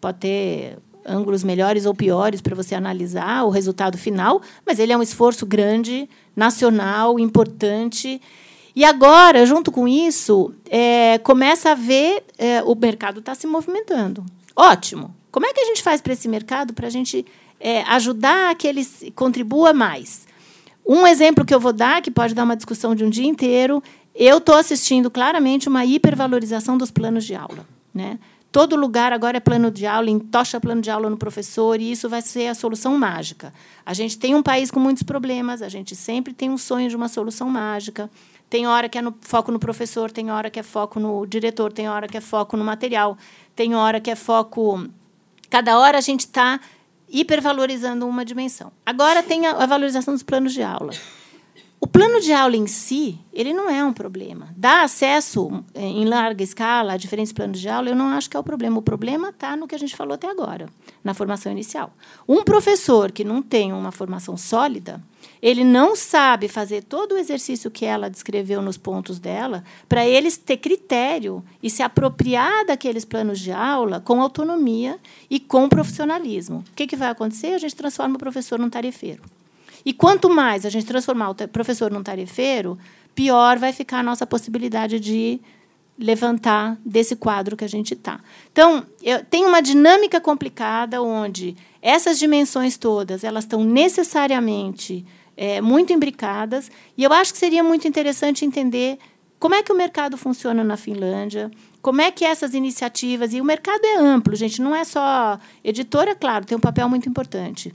pode 0.00 0.18
ter 0.18 0.78
ângulos 1.04 1.42
melhores 1.42 1.86
ou 1.86 1.94
piores 1.94 2.40
para 2.40 2.54
você 2.54 2.74
analisar 2.74 3.44
o 3.44 3.50
resultado 3.50 3.96
final, 3.96 4.42
mas 4.64 4.78
ele 4.78 4.92
é 4.92 4.96
um 4.96 5.02
esforço 5.02 5.46
grande, 5.46 6.08
nacional, 6.36 7.18
importante. 7.18 8.20
E 8.76 8.84
agora, 8.84 9.44
junto 9.44 9.72
com 9.72 9.88
isso, 9.88 10.54
é, 10.70 11.18
começa 11.18 11.72
a 11.72 11.74
ver 11.74 12.22
é, 12.36 12.62
o 12.62 12.74
mercado 12.76 13.20
está 13.20 13.34
se 13.34 13.46
movimentando. 13.46 14.24
Ótimo. 14.54 15.14
Como 15.32 15.46
é 15.46 15.52
que 15.52 15.60
a 15.60 15.64
gente 15.64 15.82
faz 15.82 16.00
para 16.00 16.12
esse 16.12 16.28
mercado 16.28 16.72
para 16.72 16.86
a 16.86 16.90
gente 16.90 17.24
é, 17.58 17.82
ajudar 17.82 18.54
que 18.54 18.68
ele 18.68 18.86
contribua 19.14 19.72
mais? 19.72 20.27
Um 20.88 21.06
exemplo 21.06 21.44
que 21.44 21.54
eu 21.54 21.60
vou 21.60 21.74
dar, 21.74 22.00
que 22.00 22.10
pode 22.10 22.34
dar 22.34 22.44
uma 22.44 22.56
discussão 22.56 22.94
de 22.94 23.04
um 23.04 23.10
dia 23.10 23.26
inteiro, 23.26 23.82
eu 24.14 24.38
estou 24.38 24.54
assistindo 24.54 25.10
claramente 25.10 25.68
uma 25.68 25.84
hipervalorização 25.84 26.78
dos 26.78 26.90
planos 26.90 27.26
de 27.26 27.34
aula. 27.34 27.66
Né? 27.92 28.18
Todo 28.50 28.74
lugar 28.74 29.12
agora 29.12 29.36
é 29.36 29.40
plano 29.40 29.70
de 29.70 29.84
aula, 29.84 30.08
entocha 30.08 30.58
plano 30.58 30.80
de 30.80 30.90
aula 30.90 31.10
no 31.10 31.18
professor, 31.18 31.78
e 31.78 31.92
isso 31.92 32.08
vai 32.08 32.22
ser 32.22 32.48
a 32.48 32.54
solução 32.54 32.96
mágica. 32.96 33.52
A 33.84 33.92
gente 33.92 34.18
tem 34.18 34.34
um 34.34 34.42
país 34.42 34.70
com 34.70 34.80
muitos 34.80 35.02
problemas, 35.02 35.60
a 35.60 35.68
gente 35.68 35.94
sempre 35.94 36.32
tem 36.32 36.48
um 36.48 36.56
sonho 36.56 36.88
de 36.88 36.96
uma 36.96 37.08
solução 37.08 37.50
mágica. 37.50 38.10
Tem 38.48 38.66
hora 38.66 38.88
que 38.88 38.96
é 38.96 39.02
no, 39.02 39.14
foco 39.20 39.52
no 39.52 39.58
professor, 39.58 40.10
tem 40.10 40.30
hora 40.30 40.48
que 40.48 40.58
é 40.58 40.62
foco 40.62 40.98
no 40.98 41.26
diretor, 41.26 41.70
tem 41.70 41.86
hora 41.86 42.08
que 42.08 42.16
é 42.16 42.20
foco 42.22 42.56
no 42.56 42.64
material, 42.64 43.18
tem 43.54 43.74
hora 43.74 44.00
que 44.00 44.10
é 44.10 44.16
foco. 44.16 44.88
Cada 45.50 45.78
hora 45.78 45.98
a 45.98 46.00
gente 46.00 46.20
está 46.20 46.58
hipervalorizando 47.10 48.06
uma 48.06 48.24
dimensão. 48.24 48.72
Agora 48.84 49.22
tem 49.22 49.46
a, 49.46 49.52
a 49.52 49.66
valorização 49.66 50.14
dos 50.14 50.22
planos 50.22 50.52
de 50.52 50.62
aula. 50.62 50.92
O 51.80 51.86
plano 51.86 52.20
de 52.20 52.32
aula 52.32 52.56
em 52.56 52.66
si, 52.66 53.20
ele 53.32 53.52
não 53.52 53.70
é 53.70 53.84
um 53.84 53.92
problema. 53.92 54.48
Dar 54.56 54.82
acesso 54.82 55.64
eh, 55.72 55.80
em 55.80 56.04
larga 56.04 56.42
escala 56.42 56.94
a 56.94 56.96
diferentes 56.96 57.32
planos 57.32 57.60
de 57.60 57.68
aula, 57.68 57.88
eu 57.88 57.94
não 57.94 58.08
acho 58.08 58.28
que 58.28 58.36
é 58.36 58.40
o 58.40 58.42
problema. 58.42 58.78
O 58.78 58.82
problema 58.82 59.28
está 59.28 59.56
no 59.56 59.68
que 59.68 59.76
a 59.76 59.78
gente 59.78 59.94
falou 59.94 60.14
até 60.14 60.28
agora, 60.28 60.68
na 61.04 61.14
formação 61.14 61.52
inicial. 61.52 61.92
Um 62.28 62.42
professor 62.42 63.12
que 63.12 63.22
não 63.22 63.40
tem 63.40 63.72
uma 63.72 63.92
formação 63.92 64.36
sólida, 64.36 65.00
ele 65.40 65.62
não 65.62 65.94
sabe 65.94 66.48
fazer 66.48 66.82
todo 66.82 67.12
o 67.12 67.18
exercício 67.18 67.70
que 67.70 67.84
ela 67.84 68.10
descreveu 68.10 68.60
nos 68.60 68.76
pontos 68.76 69.20
dela, 69.20 69.62
para 69.88 70.04
eles 70.04 70.36
ter 70.36 70.56
critério 70.56 71.44
e 71.62 71.70
se 71.70 71.82
apropriar 71.82 72.66
daqueles 72.66 73.04
planos 73.04 73.38
de 73.38 73.52
aula 73.52 74.00
com 74.00 74.20
autonomia 74.20 74.98
e 75.30 75.38
com 75.38 75.68
profissionalismo. 75.68 76.58
O 76.58 76.74
que, 76.74 76.88
que 76.88 76.96
vai 76.96 77.08
acontecer? 77.08 77.54
A 77.54 77.58
gente 77.58 77.76
transforma 77.76 78.16
o 78.16 78.18
professor 78.18 78.58
num 78.58 78.68
tarefeiro. 78.68 79.22
E 79.88 79.92
quanto 79.94 80.28
mais 80.28 80.66
a 80.66 80.68
gente 80.68 80.84
transformar 80.84 81.30
o 81.30 81.34
professor 81.48 81.90
num 81.90 82.02
tarefeiro, 82.02 82.78
pior 83.14 83.58
vai 83.58 83.72
ficar 83.72 84.00
a 84.00 84.02
nossa 84.02 84.26
possibilidade 84.26 85.00
de 85.00 85.40
levantar 85.98 86.76
desse 86.84 87.16
quadro 87.16 87.56
que 87.56 87.64
a 87.64 87.68
gente 87.68 87.94
está. 87.94 88.20
Então, 88.52 88.84
eu, 89.02 89.24
tem 89.24 89.46
uma 89.46 89.62
dinâmica 89.62 90.20
complicada 90.20 91.00
onde 91.00 91.56
essas 91.80 92.18
dimensões 92.18 92.76
todas 92.76 93.24
elas 93.24 93.44
estão 93.44 93.64
necessariamente 93.64 95.06
é, 95.34 95.62
muito 95.62 95.90
imbricadas 95.90 96.70
e 96.94 97.02
eu 97.02 97.10
acho 97.10 97.32
que 97.32 97.38
seria 97.38 97.64
muito 97.64 97.88
interessante 97.88 98.44
entender 98.44 98.98
como 99.38 99.54
é 99.54 99.62
que 99.62 99.72
o 99.72 99.74
mercado 99.74 100.18
funciona 100.18 100.62
na 100.62 100.76
Finlândia, 100.76 101.50
como 101.80 102.02
é 102.02 102.10
que 102.10 102.26
essas 102.26 102.52
iniciativas 102.52 103.32
e 103.32 103.40
o 103.40 103.44
mercado 103.44 103.86
é 103.86 103.96
amplo, 103.96 104.36
gente, 104.36 104.60
não 104.60 104.76
é 104.76 104.84
só 104.84 105.38
editora, 105.64 106.14
claro, 106.14 106.44
tem 106.44 106.58
um 106.58 106.60
papel 106.60 106.90
muito 106.90 107.08
importante 107.08 107.74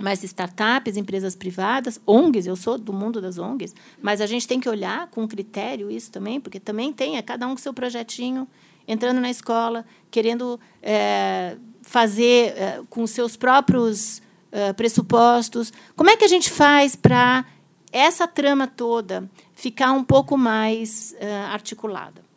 mas 0.00 0.22
startups, 0.22 0.96
empresas 0.96 1.34
privadas, 1.34 2.00
ONGs, 2.06 2.46
eu 2.46 2.56
sou 2.56 2.78
do 2.78 2.92
mundo 2.92 3.20
das 3.20 3.38
ONGs, 3.38 3.74
mas 4.00 4.20
a 4.20 4.26
gente 4.26 4.46
tem 4.46 4.60
que 4.60 4.68
olhar 4.68 5.08
com 5.08 5.26
critério 5.26 5.90
isso 5.90 6.10
também, 6.10 6.40
porque 6.40 6.60
também 6.60 6.92
tem, 6.92 7.16
é 7.16 7.22
cada 7.22 7.46
um 7.46 7.50
com 7.50 7.56
seu 7.58 7.74
projetinho, 7.74 8.46
entrando 8.86 9.20
na 9.20 9.30
escola, 9.30 9.84
querendo 10.10 10.58
é, 10.82 11.56
fazer 11.82 12.54
é, 12.56 12.82
com 12.88 13.06
seus 13.06 13.36
próprios 13.36 14.22
é, 14.50 14.72
pressupostos. 14.72 15.72
Como 15.94 16.08
é 16.10 16.16
que 16.16 16.24
a 16.24 16.28
gente 16.28 16.50
faz 16.50 16.96
para 16.96 17.44
essa 17.92 18.26
trama 18.26 18.66
toda 18.66 19.30
ficar 19.54 19.92
um 19.92 20.04
pouco 20.04 20.36
mais 20.36 21.14
articulada? 21.50 22.27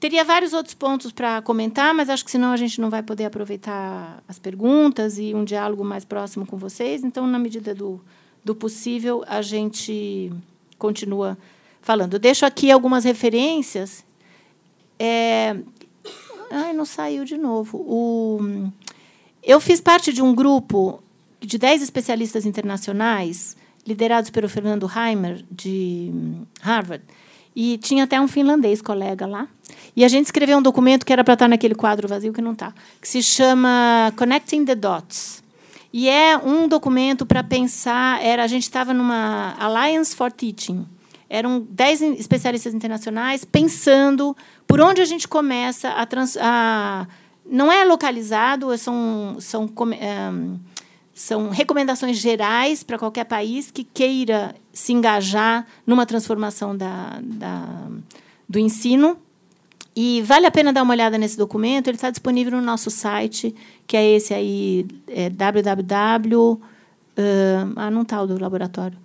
Teria 0.00 0.24
vários 0.24 0.52
outros 0.52 0.74
pontos 0.74 1.10
para 1.10 1.42
comentar, 1.42 1.92
mas 1.92 2.08
acho 2.08 2.24
que 2.24 2.30
senão 2.30 2.52
a 2.52 2.56
gente 2.56 2.80
não 2.80 2.88
vai 2.88 3.02
poder 3.02 3.24
aproveitar 3.24 4.22
as 4.28 4.38
perguntas 4.38 5.18
e 5.18 5.34
um 5.34 5.44
diálogo 5.44 5.84
mais 5.84 6.04
próximo 6.04 6.46
com 6.46 6.56
vocês. 6.56 7.02
Então, 7.02 7.26
na 7.26 7.38
medida 7.38 7.74
do, 7.74 8.00
do 8.44 8.54
possível, 8.54 9.24
a 9.26 9.42
gente 9.42 10.32
continua 10.78 11.36
falando. 11.82 12.14
Eu 12.14 12.20
deixo 12.20 12.46
aqui 12.46 12.70
algumas 12.70 13.04
referências. 13.04 14.04
É... 15.00 15.56
Ai, 16.48 16.72
não 16.72 16.84
saiu 16.84 17.24
de 17.24 17.36
novo. 17.36 17.78
O... 17.78 18.70
Eu 19.42 19.60
fiz 19.60 19.80
parte 19.80 20.12
de 20.12 20.22
um 20.22 20.32
grupo 20.32 21.02
de 21.40 21.58
10 21.58 21.82
especialistas 21.82 22.46
internacionais, 22.46 23.56
liderados 23.86 24.30
pelo 24.30 24.48
Fernando 24.48 24.88
Heimer, 24.88 25.44
de 25.50 26.12
Harvard, 26.60 27.04
e 27.60 27.76
tinha 27.76 28.04
até 28.04 28.20
um 28.20 28.28
finlandês 28.28 28.80
colega 28.80 29.26
lá. 29.26 29.48
E 29.96 30.04
a 30.04 30.08
gente 30.08 30.26
escreveu 30.26 30.58
um 30.58 30.62
documento 30.62 31.04
que 31.04 31.12
era 31.12 31.24
para 31.24 31.34
estar 31.34 31.48
naquele 31.48 31.74
quadro 31.74 32.06
vazio 32.06 32.32
que 32.32 32.40
não 32.40 32.52
está, 32.52 32.72
que 33.02 33.08
se 33.08 33.20
chama 33.20 34.12
Connecting 34.16 34.64
the 34.64 34.76
Dots. 34.76 35.42
E 35.92 36.08
é 36.08 36.38
um 36.38 36.68
documento 36.68 37.26
para 37.26 37.42
pensar. 37.42 38.22
Era 38.22 38.44
a 38.44 38.46
gente 38.46 38.62
estava 38.62 38.94
numa 38.94 39.56
Alliance 39.58 40.14
for 40.14 40.30
Teaching. 40.30 40.86
Eram 41.28 41.66
dez 41.68 42.00
especialistas 42.00 42.72
internacionais 42.72 43.44
pensando 43.44 44.36
por 44.64 44.80
onde 44.80 45.00
a 45.00 45.04
gente 45.04 45.26
começa 45.26 45.88
a, 45.88 46.06
trans, 46.06 46.36
a 46.40 47.08
não 47.44 47.72
é 47.72 47.84
localizado, 47.84 48.78
são 48.78 49.36
são 49.40 49.64
um, 49.64 50.60
são 51.18 51.50
recomendações 51.50 52.16
gerais 52.16 52.84
para 52.84 52.96
qualquer 52.96 53.24
país 53.24 53.72
que 53.72 53.82
queira 53.82 54.54
se 54.72 54.92
engajar 54.92 55.66
numa 55.84 56.06
transformação 56.06 56.76
da, 56.76 57.18
da, 57.20 57.88
do 58.48 58.56
ensino. 58.56 59.18
E 59.96 60.22
vale 60.22 60.46
a 60.46 60.50
pena 60.50 60.72
dar 60.72 60.84
uma 60.84 60.94
olhada 60.94 61.18
nesse 61.18 61.36
documento, 61.36 61.88
ele 61.88 61.96
está 61.96 62.08
disponível 62.08 62.52
no 62.52 62.62
nosso 62.62 62.88
site, 62.88 63.52
que 63.84 63.96
é 63.96 64.12
esse 64.12 64.32
aí, 64.32 64.86
é 65.08 65.28
www. 65.28 66.52
Uh, 66.52 66.60
ah, 67.74 67.90
não 67.90 68.02
está 68.02 68.22
o 68.22 68.26
do 68.28 68.40
laboratório. 68.40 68.96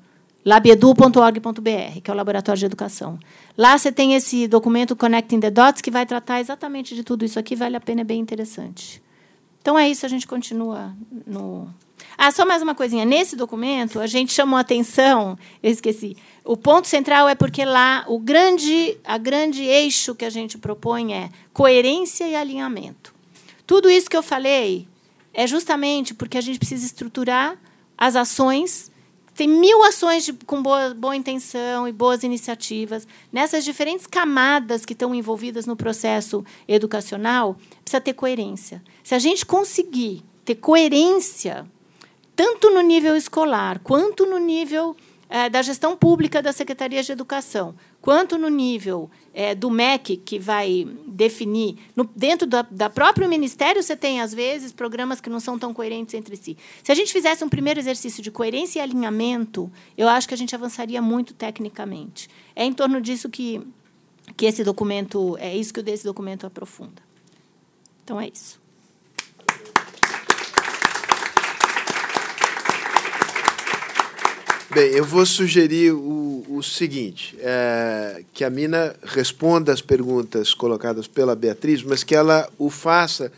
labiedu.org.br, 0.45 1.99
que 2.03 2.11
é 2.11 2.13
o 2.13 2.15
laboratório 2.15 2.59
de 2.59 2.65
educação. 2.67 3.17
Lá 3.57 3.75
você 3.75 3.91
tem 3.91 4.13
esse 4.13 4.47
documento 4.47 4.95
Connecting 4.95 5.39
the 5.39 5.49
Dots, 5.49 5.81
que 5.81 5.89
vai 5.89 6.05
tratar 6.05 6.39
exatamente 6.39 6.93
de 6.93 7.03
tudo 7.03 7.25
isso 7.25 7.39
aqui, 7.39 7.55
vale 7.55 7.75
a 7.75 7.81
pena, 7.81 8.01
é 8.01 8.03
bem 8.03 8.19
interessante. 8.19 9.01
Então 9.63 9.79
é 9.79 9.89
isso, 9.89 10.05
a 10.05 10.09
gente 10.09 10.27
continua 10.27 10.93
no, 11.25 11.67
ah, 12.17 12.31
só 12.31 12.45
mais 12.45 12.61
uma 12.61 12.75
coisinha. 12.75 13.05
Nesse 13.05 13.35
documento, 13.35 13.99
a 13.99 14.07
gente 14.07 14.33
chamou 14.33 14.57
a 14.57 14.61
atenção, 14.61 15.37
eu 15.61 15.71
esqueci. 15.71 16.15
O 16.43 16.57
ponto 16.57 16.87
central 16.87 17.27
é 17.27 17.35
porque 17.35 17.63
lá 17.65 18.05
o 18.07 18.19
grande, 18.19 18.97
a 19.03 19.17
grande 19.17 19.63
eixo 19.63 20.13
que 20.13 20.25
a 20.25 20.29
gente 20.29 20.57
propõe 20.57 21.13
é 21.13 21.29
coerência 21.53 22.27
e 22.27 22.35
alinhamento. 22.35 23.13
Tudo 23.65 23.89
isso 23.89 24.09
que 24.09 24.17
eu 24.17 24.23
falei 24.23 24.87
é 25.33 25.47
justamente 25.47 26.13
porque 26.13 26.37
a 26.37 26.41
gente 26.41 26.59
precisa 26.59 26.85
estruturar 26.85 27.57
as 27.97 28.15
ações 28.15 28.91
tem 29.35 29.47
mil 29.47 29.83
ações 29.83 30.25
de, 30.25 30.33
com 30.33 30.61
boa, 30.61 30.93
boa 30.93 31.15
intenção 31.15 31.87
e 31.87 31.91
boas 31.91 32.23
iniciativas. 32.23 33.07
Nessas 33.31 33.65
diferentes 33.65 34.05
camadas 34.05 34.85
que 34.85 34.93
estão 34.93 35.13
envolvidas 35.13 35.65
no 35.65 35.75
processo 35.75 36.45
educacional, 36.67 37.57
precisa 37.83 37.99
ter 37.99 38.13
coerência. 38.13 38.83
Se 39.03 39.15
a 39.15 39.19
gente 39.19 39.45
conseguir 39.45 40.23
ter 40.45 40.55
coerência, 40.55 41.65
tanto 42.35 42.69
no 42.69 42.81
nível 42.81 43.15
escolar, 43.15 43.79
quanto 43.79 44.25
no 44.25 44.37
nível 44.37 44.95
é, 45.33 45.49
da 45.49 45.63
gestão 45.63 45.97
pública 45.97 46.43
da 46.43 46.53
Secretaria 46.53 47.01
de 47.01 47.11
Educação, 47.11 47.73
quanto 47.99 48.37
no 48.37 48.49
nível 48.49 49.09
é, 49.33 49.55
do 49.55 49.71
MEC, 49.71 50.17
que 50.17 50.37
vai 50.37 50.87
definir. 51.07 51.77
No, 51.95 52.07
dentro 52.15 52.45
da, 52.45 52.61
da 52.61 52.87
próprio 52.87 53.27
Ministério, 53.27 53.81
você 53.81 53.95
tem, 53.95 54.21
às 54.21 54.31
vezes, 54.31 54.71
programas 54.71 55.19
que 55.19 55.31
não 55.31 55.39
são 55.39 55.57
tão 55.57 55.73
coerentes 55.73 56.13
entre 56.13 56.35
si. 56.35 56.55
Se 56.83 56.91
a 56.91 56.95
gente 56.95 57.11
fizesse 57.11 57.43
um 57.43 57.49
primeiro 57.49 57.79
exercício 57.79 58.21
de 58.21 58.29
coerência 58.29 58.77
e 58.77 58.81
alinhamento, 58.83 59.71
eu 59.97 60.07
acho 60.07 60.27
que 60.27 60.35
a 60.35 60.37
gente 60.37 60.53
avançaria 60.53 61.01
muito 61.01 61.33
tecnicamente. 61.33 62.29
É 62.55 62.63
em 62.63 62.73
torno 62.73 63.01
disso 63.01 63.27
que, 63.27 63.59
que 64.37 64.45
esse 64.45 64.63
documento, 64.63 65.35
é 65.39 65.55
isso 65.55 65.73
que 65.73 65.79
o 65.79 65.83
desse 65.83 66.03
documento 66.03 66.45
aprofunda. 66.45 67.01
Então, 68.03 68.21
é 68.21 68.27
isso. 68.27 68.62
Bem, 74.73 74.89
eu 74.89 75.05
vou 75.05 75.23
sugerir 75.23 75.91
o, 75.91 76.43
o 76.49 76.63
seguinte: 76.63 77.37
é, 77.39 78.23
que 78.33 78.43
a 78.43 78.49
Mina 78.49 78.95
responda 79.03 79.71
as 79.71 79.81
perguntas 79.81 80.55
colocadas 80.55 81.05
pela 81.05 81.35
Beatriz, 81.35 81.83
mas 81.83 82.03
que 82.03 82.15
ela 82.15 82.49
o 82.57 82.71
faça 82.71 83.31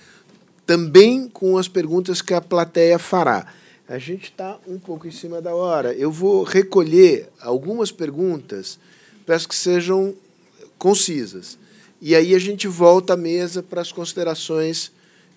também 0.65 1.27
com 1.27 1.57
as 1.57 1.67
perguntas 1.67 2.21
que 2.21 2.33
a 2.33 2.39
plateia 2.39 2.97
fará. 2.97 3.47
A 3.85 3.97
gente 3.97 4.31
está 4.31 4.57
um 4.65 4.79
pouco 4.79 5.07
em 5.07 5.11
cima 5.11 5.41
da 5.41 5.53
hora. 5.53 5.93
Eu 5.93 6.09
vou 6.09 6.41
recolher 6.43 7.27
algumas 7.41 7.91
perguntas, 7.91 8.79
peço 9.25 9.49
que 9.49 9.55
sejam 9.55 10.15
concisas. 10.77 11.57
E 11.99 12.15
aí 12.15 12.33
a 12.33 12.39
gente 12.39 12.65
volta 12.65 13.11
à 13.11 13.17
mesa 13.17 13.61
para 13.61 13.81
as 13.81 13.91
considerações 13.91 14.89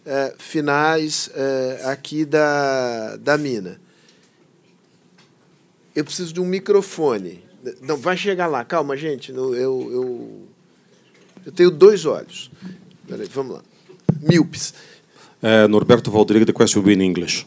é, 0.06 0.32
finais 0.38 1.28
é, 1.34 1.80
aqui 1.86 2.24
da, 2.24 3.16
da 3.16 3.36
Mina 3.36 3.80
eu 5.98 6.04
preciso 6.04 6.32
de 6.32 6.40
um 6.40 6.44
microfone. 6.44 7.42
Não, 7.82 7.96
vai 7.96 8.16
chegar 8.16 8.46
lá. 8.46 8.64
Calma, 8.64 8.96
gente. 8.96 9.32
Eu, 9.32 9.52
eu, 9.54 10.48
eu 11.44 11.52
tenho 11.52 11.72
dois 11.72 12.06
olhos. 12.06 12.50
Peraí, 13.08 13.26
vamos 13.26 13.56
lá. 13.56 13.62
Míopes. 14.22 14.74
Uh, 15.42 15.66
Norberto 15.68 16.10
Valdriga, 16.10 16.46
the 16.46 16.52
question 16.52 16.80
will 16.80 16.86
be 16.86 16.92
in 16.94 17.04
English. 17.04 17.44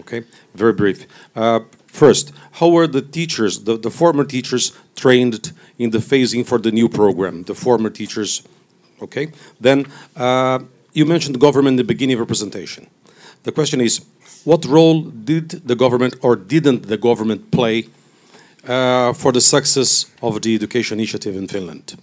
Okay, 0.00 0.24
very 0.54 0.72
brief. 0.72 1.06
Uh, 1.34 1.60
first, 1.86 2.32
how 2.52 2.68
were 2.68 2.86
the 2.86 3.02
teachers, 3.02 3.64
the, 3.64 3.76
the 3.76 3.90
former 3.90 4.24
teachers, 4.24 4.72
trained 4.94 5.52
in 5.78 5.90
the 5.90 5.98
phasing 5.98 6.44
for 6.44 6.58
the 6.58 6.70
new 6.70 6.88
program? 6.88 7.44
The 7.44 7.54
former 7.54 7.90
teachers, 7.90 8.42
okay? 9.00 9.32
Then, 9.60 9.86
uh, 10.16 10.60
you 10.92 11.04
mentioned 11.04 11.38
government 11.38 11.74
in 11.74 11.76
the 11.76 11.84
beginning 11.84 12.14
of 12.14 12.18
your 12.18 12.26
presentation. 12.26 12.88
The 13.44 13.52
question 13.52 13.80
is, 13.80 14.00
what 14.44 14.64
role 14.64 15.02
did 15.02 15.50
the 15.50 15.74
government 15.74 16.16
or 16.22 16.36
didn't 16.36 16.88
the 16.88 16.96
government 16.96 17.50
play 17.50 17.86
uh, 18.66 19.12
for 19.12 19.32
the 19.32 19.40
success 19.40 20.06
of 20.20 20.40
the 20.42 20.54
education 20.54 20.98
initiative 20.98 21.36
in 21.36 21.48
Finland? 21.48 21.96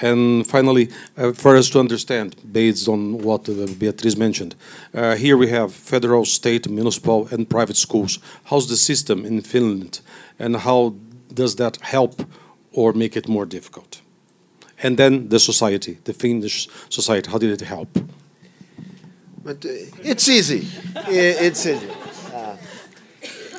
And 0.00 0.46
finally, 0.46 0.90
uh, 1.16 1.32
for 1.32 1.56
us 1.56 1.70
to 1.70 1.80
understand, 1.80 2.36
based 2.52 2.88
on 2.88 3.18
what 3.18 3.48
uh, 3.48 3.66
Beatrice 3.78 4.16
mentioned, 4.16 4.54
uh, 4.94 5.16
here 5.16 5.36
we 5.36 5.48
have 5.48 5.72
federal, 5.72 6.24
state, 6.24 6.68
municipal, 6.68 7.26
and 7.32 7.48
private 7.48 7.76
schools. 7.76 8.20
How's 8.44 8.68
the 8.68 8.76
system 8.76 9.24
in 9.24 9.40
Finland, 9.40 10.00
and 10.38 10.56
how 10.56 10.94
does 11.34 11.56
that 11.56 11.78
help 11.80 12.22
or 12.72 12.92
make 12.92 13.16
it 13.16 13.28
more 13.28 13.44
difficult? 13.44 14.00
And 14.82 14.96
then 14.96 15.28
the 15.28 15.40
society, 15.40 15.98
the 16.04 16.12
Finnish 16.12 16.68
society, 16.88 17.30
how 17.30 17.38
did 17.38 17.50
it 17.50 17.66
help? 17.66 17.98
But 19.48 19.64
uh, 19.64 19.70
it's 20.04 20.28
easy. 20.28 20.68
It's 21.08 21.64
easy. 21.64 21.88
Ah. 22.34 22.54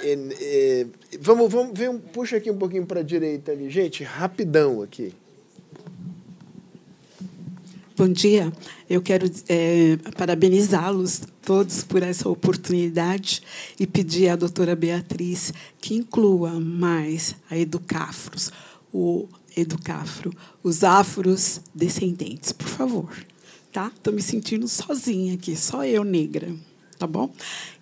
Eh, 0.04 0.86
vamos, 1.20 1.52
vamos 1.52 1.78
ver, 1.78 1.90
um, 1.90 1.98
puxa 1.98 2.38
aqui 2.38 2.52
um 2.52 2.60
pouquinho 2.60 2.86
para 2.86 3.00
a 3.00 3.04
direita 3.04 3.52
ali. 3.52 3.72
Gente, 3.72 4.04
rapidão 4.04 4.84
aqui. 4.84 5.12
Bom 7.98 8.08
dia. 8.08 8.54
Eu 8.88 9.02
quero 9.02 9.32
é, 9.50 9.98
parabenizá-los 10.16 11.24
todos 11.42 11.84
por 11.84 12.04
essa 12.04 12.30
oportunidade 12.30 13.42
e 13.80 13.88
pedir 13.88 14.30
à 14.30 14.36
doutora 14.36 14.76
Beatriz 14.76 15.52
que 15.82 15.96
inclua 15.96 16.60
mais 16.60 17.36
a 17.50 17.58
Educafros, 17.58 18.52
o 18.94 19.28
Educafro, 19.58 20.32
os 20.62 20.84
afros 20.84 21.62
descendentes, 21.74 22.52
por 22.52 22.68
favor 22.68 23.10
tá? 23.72 23.92
Estou 23.96 24.14
me 24.14 24.22
sentindo 24.22 24.68
sozinha 24.68 25.36
aqui, 25.36 25.56
só 25.56 25.86
eu 25.86 26.04
negra, 26.04 26.54
tá 26.98 27.06
bom? 27.06 27.32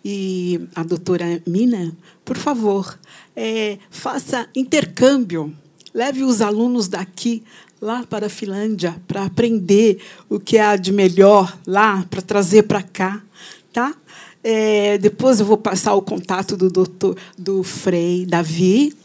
E 0.04 0.60
a 0.76 0.84
doutora 0.84 1.42
Mina, 1.46 1.96
por 2.24 2.38
favor, 2.38 2.98
é, 3.36 3.78
faça 3.90 4.48
intercâmbio, 4.56 5.54
leve 5.94 6.24
os 6.24 6.42
alunos 6.42 6.88
daqui 6.88 7.44
lá 7.82 8.04
para 8.04 8.28
a 8.28 8.30
Finlândia 8.30 8.96
para 9.08 9.24
aprender 9.24 10.02
o 10.30 10.40
que 10.40 10.58
há 10.58 10.76
de 10.76 10.92
melhor 10.92 11.58
lá 11.66 12.06
para 12.10 12.22
trazer 12.22 12.64
para 12.64 12.82
cá, 12.82 13.22
tá? 13.72 13.96
É, 14.44 14.98
depois 14.98 15.40
eu 15.40 15.46
vou 15.46 15.58
passar 15.58 15.94
o 15.96 16.02
contato 16.02 16.56
do 16.56 16.70
doutor 16.70 17.18
do 17.38 17.64
Frei 17.64 18.26
Davi 18.26 18.96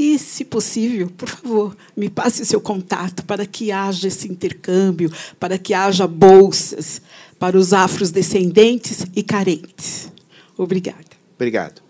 e, 0.00 0.18
se 0.18 0.46
possível, 0.46 1.10
por 1.14 1.28
favor, 1.28 1.76
me 1.94 2.08
passe 2.08 2.46
seu 2.46 2.58
contato 2.58 3.22
para 3.22 3.44
que 3.44 3.70
haja 3.70 4.08
esse 4.08 4.26
intercâmbio, 4.32 5.12
para 5.38 5.58
que 5.58 5.74
haja 5.74 6.06
bolsas 6.06 7.02
para 7.38 7.58
os 7.58 7.74
afrodescendentes 7.74 9.04
e 9.14 9.22
carentes. 9.22 10.10
Obrigada. 10.56 11.04
Obrigado. 11.34 11.82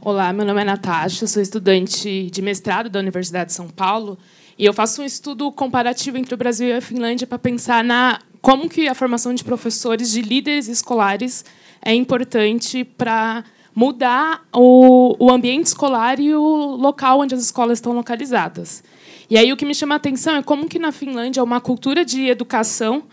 Olá, 0.00 0.32
meu 0.32 0.46
nome 0.46 0.62
é 0.62 0.64
Natasha, 0.64 1.26
sou 1.26 1.42
estudante 1.42 2.30
de 2.30 2.40
mestrado 2.40 2.88
da 2.88 3.00
Universidade 3.00 3.50
de 3.50 3.54
São 3.54 3.68
Paulo 3.68 4.16
e 4.58 4.64
eu 4.64 4.72
faço 4.72 5.02
um 5.02 5.04
estudo 5.04 5.52
comparativo 5.52 6.16
entre 6.16 6.32
o 6.32 6.38
Brasil 6.38 6.68
e 6.68 6.72
a 6.72 6.80
Finlândia 6.80 7.26
para 7.26 7.38
pensar 7.38 7.84
na 7.84 8.18
como 8.40 8.66
que 8.70 8.88
a 8.88 8.94
formação 8.94 9.34
de 9.34 9.44
professores, 9.44 10.10
de 10.10 10.22
líderes 10.22 10.68
escolares 10.68 11.44
é 11.82 11.92
importante 11.92 12.82
para 12.82 13.44
mudar 13.78 14.44
o, 14.52 15.14
o 15.20 15.30
ambiente 15.30 15.66
escolar 15.66 16.18
e 16.18 16.34
o 16.34 16.74
local 16.74 17.20
onde 17.20 17.32
as 17.32 17.40
escolas 17.40 17.78
estão 17.78 17.92
localizadas. 17.92 18.82
E 19.30 19.38
aí 19.38 19.52
o 19.52 19.56
que 19.56 19.64
me 19.64 19.72
chama 19.72 19.94
a 19.94 19.98
atenção 19.98 20.34
é 20.34 20.42
como 20.42 20.68
que 20.68 20.80
na 20.80 20.90
Finlândia 20.90 21.44
uma 21.44 21.60
cultura 21.60 22.04
de 22.04 22.26
educação 22.26 23.04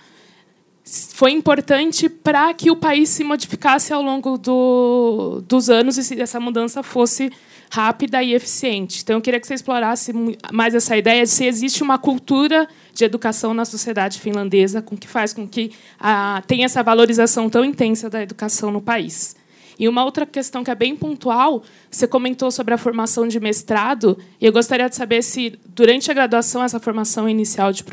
foi 0.83 1.33
importante 1.33 2.09
para 2.09 2.51
que 2.51 2.71
o 2.71 2.75
país 2.75 3.09
se 3.09 3.23
modificasse 3.23 3.93
ao 3.93 4.01
longo 4.01 4.39
do, 4.39 5.43
dos 5.47 5.69
anos 5.69 5.99
e 5.99 6.03
se 6.03 6.19
essa 6.19 6.39
mudança 6.39 6.81
fosse 6.81 7.31
rápida 7.69 8.23
e 8.23 8.33
eficiente. 8.33 9.03
Então, 9.03 9.17
eu 9.17 9.21
queria 9.21 9.39
que 9.39 9.45
você 9.45 9.53
explorasse 9.53 10.13
mais 10.51 10.73
essa 10.73 10.97
ideia 10.97 11.21
de 11.21 11.29
se 11.29 11.45
existe 11.45 11.83
uma 11.83 11.99
cultura 11.99 12.67
de 12.91 13.05
educação 13.05 13.53
na 13.53 13.65
sociedade 13.65 14.19
finlandesa 14.19 14.81
com 14.81 14.97
que 14.97 15.07
faz 15.07 15.31
com 15.31 15.47
que 15.47 15.71
a, 15.99 16.41
tenha 16.47 16.65
essa 16.65 16.81
valorização 16.81 17.51
tão 17.51 17.63
intensa 17.63 18.09
da 18.09 18.23
educação 18.23 18.71
no 18.71 18.81
país. 18.81 19.35
E 19.77 19.87
uma 19.89 20.03
outra 20.03 20.25
questão 20.25 20.63
que 20.63 20.71
é 20.71 20.75
bem 20.75 20.95
pontual, 20.95 21.63
você 21.89 22.07
comentou 22.07 22.49
sobre 22.51 22.73
a 22.73 22.77
formação 22.77 23.27
de 23.27 23.39
mestrado, 23.39 24.17
e 24.39 24.45
eu 24.45 24.53
gostaria 24.53 24.89
de 24.89 24.95
saber 24.95 25.21
se, 25.21 25.59
durante 25.67 26.09
a 26.09 26.13
graduação, 26.13 26.63
essa 26.63 26.79
formação 26.79 27.27
inicial 27.27 27.71
de 27.71 27.83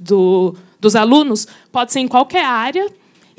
do, 0.00 0.54
dos 0.80 0.94
alunos 0.96 1.46
pode 1.72 1.92
ser 1.92 2.00
em 2.00 2.08
qualquer 2.08 2.44
área, 2.44 2.86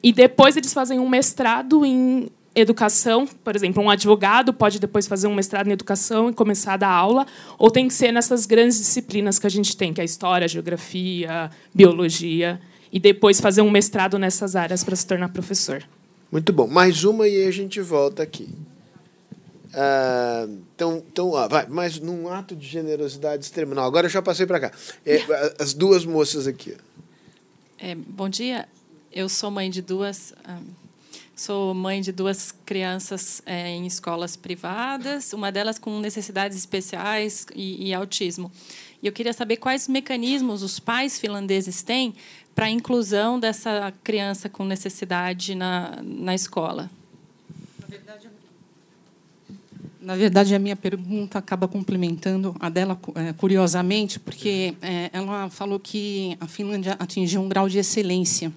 e 0.03 0.11
depois 0.11 0.57
eles 0.57 0.73
fazem 0.73 0.99
um 0.99 1.07
mestrado 1.07 1.85
em 1.85 2.29
educação, 2.55 3.27
por 3.43 3.55
exemplo, 3.55 3.83
um 3.83 3.89
advogado 3.89 4.53
pode 4.53 4.79
depois 4.79 5.07
fazer 5.07 5.27
um 5.27 5.35
mestrado 5.35 5.67
em 5.67 5.71
educação 5.71 6.29
e 6.29 6.33
começar 6.33 6.73
a 6.73 6.77
dar 6.77 6.89
aula, 6.89 7.25
ou 7.57 7.69
tem 7.69 7.87
que 7.87 7.93
ser 7.93 8.11
nessas 8.11 8.45
grandes 8.45 8.77
disciplinas 8.77 9.37
que 9.37 9.45
a 9.45 9.49
gente 9.49 9.75
tem, 9.75 9.93
que 9.93 9.99
é 9.99 10.05
história, 10.05 10.47
geografia, 10.47 11.51
biologia, 11.73 12.59
e 12.91 12.99
depois 12.99 13.41
fazer 13.41 13.61
um 13.61 13.69
mestrado 13.69 14.17
nessas 14.17 14.55
áreas 14.55 14.83
para 14.83 14.95
se 14.95 15.05
tornar 15.05 15.29
professor. 15.29 15.83
Muito 16.31 16.51
bom. 16.51 16.67
Mais 16.67 17.03
uma 17.03 17.27
e 17.27 17.45
a 17.47 17.51
gente 17.51 17.79
volta 17.81 18.23
aqui. 18.23 18.49
Ah, 19.75 20.47
então, 20.73 21.03
então 21.11 21.31
vai, 21.49 21.67
mas 21.67 21.99
num 21.99 22.29
ato 22.29 22.55
de 22.55 22.65
generosidade 22.65 23.43
extrema. 23.43 23.75
Não, 23.75 23.83
agora 23.83 24.05
eu 24.07 24.09
já 24.09 24.21
passei 24.21 24.45
para 24.45 24.59
cá. 24.59 24.71
É, 25.05 25.21
as 25.59 25.73
duas 25.73 26.05
moças 26.05 26.47
aqui. 26.47 26.77
É, 27.77 27.93
bom 27.93 28.29
dia. 28.29 28.67
Eu 29.11 29.27
sou 29.27 29.51
mãe 29.51 29.69
de 29.69 29.81
duas. 29.81 30.33
Ah, 30.45 30.59
sou 31.35 31.73
mãe 31.73 31.99
de 31.99 32.13
duas 32.13 32.53
crianças 32.65 33.41
é, 33.45 33.69
em 33.69 33.85
escolas 33.85 34.37
privadas, 34.37 35.33
uma 35.33 35.51
delas 35.51 35.77
com 35.77 35.99
necessidades 35.99 36.57
especiais 36.57 37.45
e, 37.53 37.89
e 37.89 37.93
autismo. 37.93 38.49
E 39.03 39.07
eu 39.07 39.11
queria 39.11 39.33
saber 39.33 39.57
quais 39.57 39.89
mecanismos 39.89 40.63
os 40.63 40.79
pais 40.79 41.19
finlandeses 41.19 41.83
têm 41.83 42.15
para 42.55 42.67
a 42.67 42.69
inclusão 42.69 43.37
dessa 43.37 43.93
criança 44.01 44.47
com 44.47 44.63
necessidade 44.63 45.53
na, 45.53 45.99
na 46.01 46.33
escola? 46.33 46.89
Na 49.99 50.15
verdade, 50.15 50.53
a 50.53 50.59
minha 50.59 50.75
pergunta 50.75 51.39
acaba 51.39 51.67
complementando 51.67 52.55
a 52.59 52.69
dela, 52.69 52.97
é, 53.15 53.33
curiosamente, 53.33 54.19
porque 54.19 54.75
é, 54.79 55.09
ela 55.11 55.49
falou 55.49 55.79
que 55.79 56.37
a 56.39 56.47
Finlândia 56.47 56.95
atingiu 56.99 57.41
um 57.41 57.49
grau 57.49 57.67
de 57.67 57.79
excelência 57.79 58.53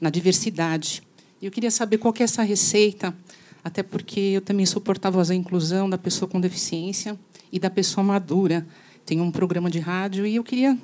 na 0.00 0.10
diversidade. 0.10 1.00
E 1.40 1.46
eu 1.46 1.52
queria 1.52 1.70
saber 1.70 1.98
qual 1.98 2.12
é 2.18 2.24
essa 2.24 2.42
receita, 2.42 3.14
até 3.62 3.84
porque 3.84 4.18
eu 4.18 4.40
também 4.40 4.66
sou 4.66 4.82
porta-voz 4.82 5.28
da 5.28 5.34
inclusão 5.34 5.88
da 5.88 5.96
pessoa 5.96 6.28
com 6.28 6.40
deficiência 6.40 7.16
e 7.52 7.60
da 7.60 7.70
pessoa 7.70 8.02
madura. 8.02 8.66
Tenho 9.06 9.22
um 9.22 9.30
programa 9.30 9.70
de 9.70 9.78
rádio 9.78 10.26
e 10.26 10.34
eu 10.34 10.42
queria 10.42 10.76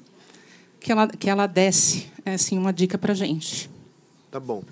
que 0.86 0.92
ela, 0.92 1.08
que 1.08 1.28
ela 1.28 1.46
desse 1.48 2.06
assim, 2.24 2.56
uma 2.56 2.72
dica 2.72 2.96
para 2.96 3.12
a 3.12 3.16
gente. 3.16 3.68
Tá 4.30 4.38
bom. 4.38 4.62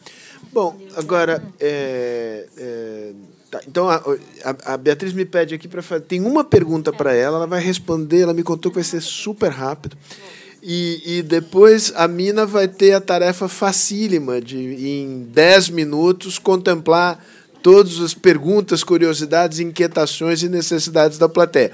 Bom, 0.53 0.79
agora, 0.95 1.43
é, 1.59 2.47
é, 2.57 3.13
tá, 3.51 3.61
então 3.67 3.91
a, 3.91 3.97
a, 4.45 4.75
a, 4.75 4.77
Beatriz 4.77 5.13
me 5.13 5.25
pede 5.25 5.57
aqui 5.57 5.67
para 5.67 5.83
fazer. 5.83 6.05
Tem 6.05 6.21
uma 6.21 6.45
pergunta 6.45 6.93
para 6.93 7.13
ela, 7.13 7.39
ela 7.39 7.47
vai 7.49 7.61
responder. 7.61 8.21
Ela 8.21 8.33
me 8.33 8.45
contou 8.45 8.71
que 8.71 8.77
vai 8.77 8.85
ser 8.85 9.01
super 9.01 9.51
rápido. 9.51 9.97
E, 10.63 11.19
e 11.19 11.23
depois 11.23 11.93
a 11.97 12.07
Mina 12.07 12.47
vai 12.47 12.69
ter 12.69 12.93
a 12.93 13.01
tarefa 13.01 13.49
facílima 13.49 14.41
de, 14.41 14.57
em 14.57 15.25
10 15.25 15.71
minutos, 15.71 16.39
contemplar 16.39 17.25
todas 17.65 17.99
as 17.99 18.13
perguntas, 18.13 18.85
curiosidades, 18.85 19.59
inquietações 19.59 20.43
e 20.43 20.51
necessidades 20.51 21.17
da 21.17 21.31
plateia. 21.31 21.73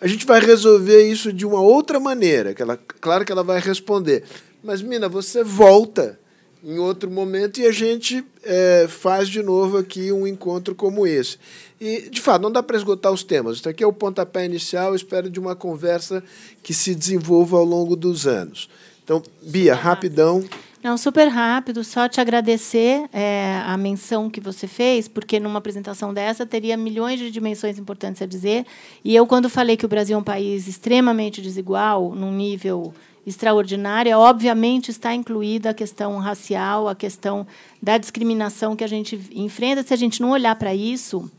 A 0.00 0.06
gente 0.06 0.24
vai 0.24 0.38
resolver 0.38 1.10
isso 1.10 1.32
de 1.32 1.44
uma 1.44 1.60
outra 1.60 1.98
maneira, 1.98 2.54
que 2.54 2.62
ela, 2.62 2.78
claro 3.00 3.24
que 3.24 3.32
ela 3.32 3.42
vai 3.42 3.58
responder. 3.58 4.22
Mas, 4.62 4.80
Mina, 4.80 5.08
você 5.08 5.42
volta 5.42 6.16
em 6.62 6.78
outro 6.78 7.10
momento 7.10 7.60
e 7.60 7.66
a 7.66 7.72
gente 7.72 8.24
é, 8.44 8.86
faz 8.88 9.28
de 9.28 9.42
novo 9.42 9.76
aqui 9.76 10.12
um 10.12 10.24
encontro 10.24 10.72
como 10.72 11.04
esse. 11.04 11.36
E, 11.80 12.08
de 12.08 12.20
fato, 12.20 12.40
não 12.40 12.52
dá 12.52 12.62
para 12.62 12.76
esgotar 12.76 13.10
os 13.10 13.24
temas. 13.24 13.56
Isso 13.56 13.68
aqui 13.68 13.82
é 13.82 13.86
o 13.88 13.92
pontapé 13.92 14.44
inicial, 14.44 14.94
espero 14.94 15.28
de 15.28 15.40
uma 15.40 15.56
conversa 15.56 16.22
que 16.62 16.72
se 16.72 16.94
desenvolva 16.94 17.56
ao 17.56 17.64
longo 17.64 17.96
dos 17.96 18.24
anos. 18.24 18.70
Então, 19.02 19.20
Bia, 19.42 19.74
rapidão. 19.74 20.44
Não, 20.84 20.98
super 20.98 21.28
rápido, 21.28 21.82
só 21.82 22.06
te 22.10 22.20
agradecer 22.20 23.08
é, 23.10 23.58
a 23.64 23.74
menção 23.74 24.28
que 24.28 24.38
você 24.38 24.66
fez, 24.66 25.08
porque 25.08 25.40
numa 25.40 25.58
apresentação 25.58 26.12
dessa 26.12 26.44
teria 26.44 26.76
milhões 26.76 27.18
de 27.18 27.30
dimensões 27.30 27.78
importantes 27.78 28.20
a 28.20 28.26
dizer. 28.26 28.66
E 29.02 29.16
eu, 29.16 29.26
quando 29.26 29.48
falei 29.48 29.78
que 29.78 29.86
o 29.86 29.88
Brasil 29.88 30.14
é 30.14 30.20
um 30.20 30.22
país 30.22 30.68
extremamente 30.68 31.40
desigual, 31.40 32.14
num 32.14 32.30
nível 32.30 32.92
extraordinária, 33.26 34.18
obviamente 34.18 34.90
está 34.90 35.14
incluída 35.14 35.70
a 35.70 35.74
questão 35.74 36.18
racial, 36.18 36.86
a 36.86 36.94
questão 36.94 37.46
da 37.82 37.96
discriminação 37.96 38.76
que 38.76 38.84
a 38.84 38.86
gente 38.86 39.18
enfrenta. 39.34 39.82
Se 39.82 39.94
a 39.94 39.96
gente 39.96 40.20
não 40.20 40.32
olhar 40.32 40.54
para 40.56 40.74
isso, 40.74 41.30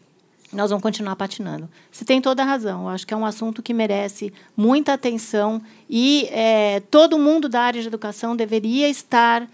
nós 0.56 0.70
vamos 0.70 0.82
continuar 0.82 1.16
patinando. 1.16 1.70
Você 1.92 2.06
tem 2.06 2.22
toda 2.22 2.42
a 2.42 2.46
razão. 2.46 2.84
Eu 2.84 2.90
acho 2.90 3.06
que 3.06 3.14
é 3.14 3.18
um 3.18 3.26
assunto 3.26 3.62
que 3.62 3.74
merece 3.74 4.34
muita 4.56 4.94
atenção 4.94 5.62
e 5.90 6.28
é, 6.32 6.82
todo 6.90 7.20
mundo 7.20 7.50
da 7.50 7.62
área 7.62 7.82
de 7.82 7.88
educação 7.88 8.36
deveria 8.36 8.90
estar, 8.90 9.48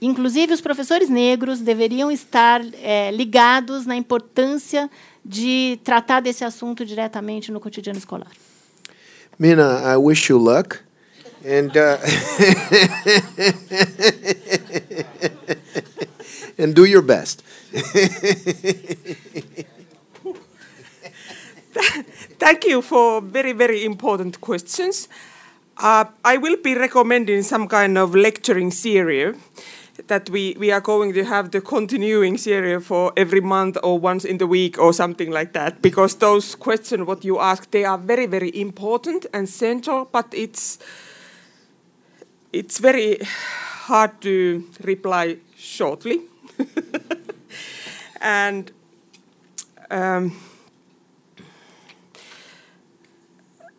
inclusive 0.00 0.52
os 0.52 0.60
professores 0.60 1.08
negros, 1.08 1.60
deveriam 1.60 2.10
estar 2.10 2.60
é, 2.82 3.10
ligados 3.10 3.86
na 3.86 3.96
importância 3.96 4.90
de 5.24 5.78
tratar 5.84 6.20
desse 6.20 6.44
assunto 6.44 6.84
diretamente 6.84 7.52
no 7.52 7.60
cotidiano 7.60 7.98
escolar. 7.98 8.30
Mina, 9.38 9.82
I 9.84 9.96
wish 9.96 10.28
you 10.28 10.38
luck. 10.38 10.80
and 11.44 11.76
uh, 11.76 11.98
and 16.58 16.74
do 16.74 16.84
your 16.84 17.02
best. 17.02 17.44
Thank 22.38 22.64
you 22.64 22.82
for 22.82 23.20
very 23.20 23.52
very 23.52 23.84
important 23.84 24.40
questions. 24.40 25.08
Uh, 25.76 26.06
I 26.24 26.36
will 26.36 26.56
be 26.56 26.74
recommending 26.74 27.42
some 27.42 27.68
kind 27.68 27.96
of 27.96 28.14
lecturing 28.14 28.72
series 28.72 29.36
that 30.08 30.28
we, 30.30 30.56
we 30.58 30.72
are 30.72 30.80
going 30.80 31.12
to 31.12 31.24
have 31.24 31.50
the 31.50 31.60
continuing 31.60 32.36
series 32.36 32.84
for 32.84 33.12
every 33.16 33.40
month 33.40 33.78
or 33.82 33.98
once 33.98 34.24
in 34.24 34.38
the 34.38 34.46
week 34.46 34.78
or 34.78 34.92
something 34.92 35.30
like 35.30 35.52
that 35.52 35.80
because 35.82 36.16
those 36.16 36.54
questions 36.54 37.06
what 37.06 37.24
you 37.24 37.38
ask 37.38 37.70
they 37.70 37.84
are 37.84 37.98
very 37.98 38.26
very 38.26 38.50
important 38.60 39.26
and 39.32 39.48
central 39.48 40.04
but 40.04 40.26
it's 40.32 40.78
it's 42.52 42.78
very 42.78 43.18
hard 43.88 44.20
to 44.22 44.64
reply 44.82 45.36
shortly. 45.56 46.20
and 48.20 48.72
um, 49.90 50.36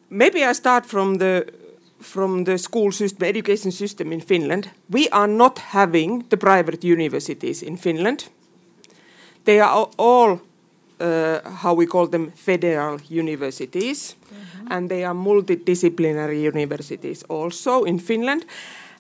maybe 0.10 0.44
I 0.44 0.54
start 0.54 0.86
from 0.86 1.18
the 1.18 1.46
from 2.02 2.44
the 2.46 2.58
school 2.58 2.92
system, 2.92 3.28
education 3.28 3.72
system 3.72 4.14
in 4.14 4.22
Finland. 4.22 4.70
We 4.90 5.10
are 5.12 5.28
not 5.28 5.60
having 5.60 6.26
the 6.30 6.38
private 6.38 6.84
universities 6.84 7.62
in 7.62 7.78
Finland. 7.78 8.30
They 9.44 9.60
are 9.60 9.88
all 9.98 10.40
uh, 11.00 11.40
how 11.62 11.74
we 11.74 11.86
call 11.86 12.08
them 12.08 12.32
federal 12.36 13.00
universities, 13.10 14.16
mm-hmm. 14.16 14.72
and 14.72 14.90
they 14.90 15.04
are 15.06 15.16
multidisciplinary 15.16 16.42
universities 16.42 17.24
also 17.30 17.84
in 17.84 18.00
Finland. 18.00 18.46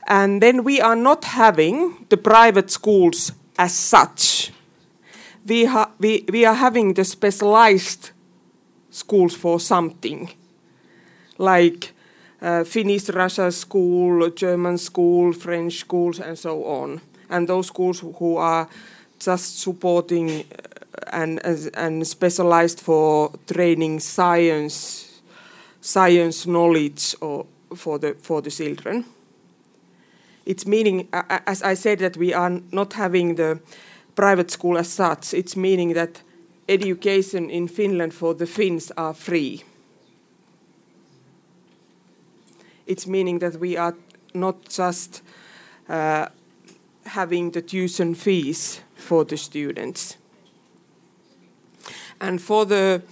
And 0.07 0.41
then 0.41 0.63
we 0.63 0.81
are 0.81 0.95
not 0.95 1.25
having 1.25 2.05
the 2.09 2.17
private 2.17 2.69
schools 2.69 3.33
as 3.57 3.89
such. 3.89 4.51
We, 5.47 5.67
we, 5.99 6.25
we 6.31 6.45
are 6.45 6.55
having 6.55 6.93
the 6.93 7.03
specialized 7.03 8.11
schools 8.89 9.35
for 9.35 9.59
something, 9.59 10.29
like 11.39 11.93
uh, 12.41 12.63
Finnish 12.63 13.09
Russia 13.09 13.51
school, 13.51 14.29
German 14.29 14.77
school, 14.77 15.33
French 15.33 15.79
schools, 15.79 16.19
and 16.19 16.37
so 16.37 16.63
on. 16.65 17.01
And 17.29 17.47
those 17.47 17.67
schools 17.67 17.99
who 17.99 18.37
are 18.37 18.67
just 19.19 19.59
supporting 19.59 20.45
and 21.11 21.39
and 21.73 22.07
specialized 22.07 22.79
for 22.79 23.31
training 23.47 23.99
science 23.99 25.21
science 25.81 26.45
knowledge 26.45 27.15
or 27.21 27.45
for 27.75 27.99
the 27.99 28.15
for 28.21 28.41
the 28.41 28.51
children. 28.51 29.05
It's 30.45 30.65
meaning, 30.65 31.07
as 31.45 31.61
I 31.61 31.75
said, 31.75 31.99
that 31.99 32.17
we 32.17 32.33
are 32.33 32.61
not 32.71 32.93
having 32.93 33.35
the 33.35 33.59
private 34.15 34.49
school 34.49 34.77
as 34.77 34.89
such. 34.89 35.33
It's 35.33 35.55
meaning 35.55 35.93
that 35.93 36.23
education 36.67 37.49
in 37.49 37.67
Finland 37.67 38.13
for 38.13 38.33
the 38.33 38.47
Finns 38.47 38.91
are 38.97 39.13
free. 39.13 39.63
It's 42.89 43.05
meaning 43.05 43.39
that 43.39 43.59
we 43.59 43.77
are 43.77 43.95
not 44.33 44.67
just 44.67 45.21
uh, 45.87 46.27
having 47.05 47.51
the 47.51 47.61
tuition 47.61 48.15
fees 48.15 48.81
for 48.95 49.23
the 49.23 49.37
students. 49.37 50.17
And 52.19 52.41
for 52.41 52.65
the 52.65 53.03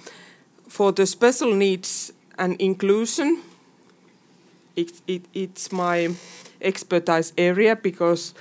for 0.67 0.91
the 0.91 1.05
special 1.05 1.53
needs 1.53 2.11
and 2.37 2.59
inclusion, 2.59 3.41
it, 4.75 5.01
it, 5.07 5.25
it's 5.33 5.71
my 5.71 6.09
expertise 6.61 7.33
area 7.37 7.75
because 7.75 8.33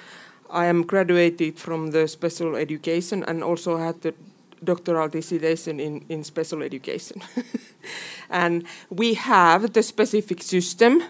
I 0.50 0.66
am 0.66 0.82
graduated 0.82 1.58
from 1.58 1.92
the 1.92 2.08
special 2.08 2.56
education 2.56 3.24
and 3.24 3.42
also 3.44 3.76
had 3.76 4.02
the 4.02 4.14
doctoral 4.62 5.08
dissertation 5.08 5.80
in, 5.80 6.04
in 6.08 6.24
special 6.24 6.62
education. 6.62 7.22
and 8.30 8.64
we 8.90 9.14
have 9.14 9.72
the 9.72 9.82
specific 9.82 10.42
system. 10.42 11.02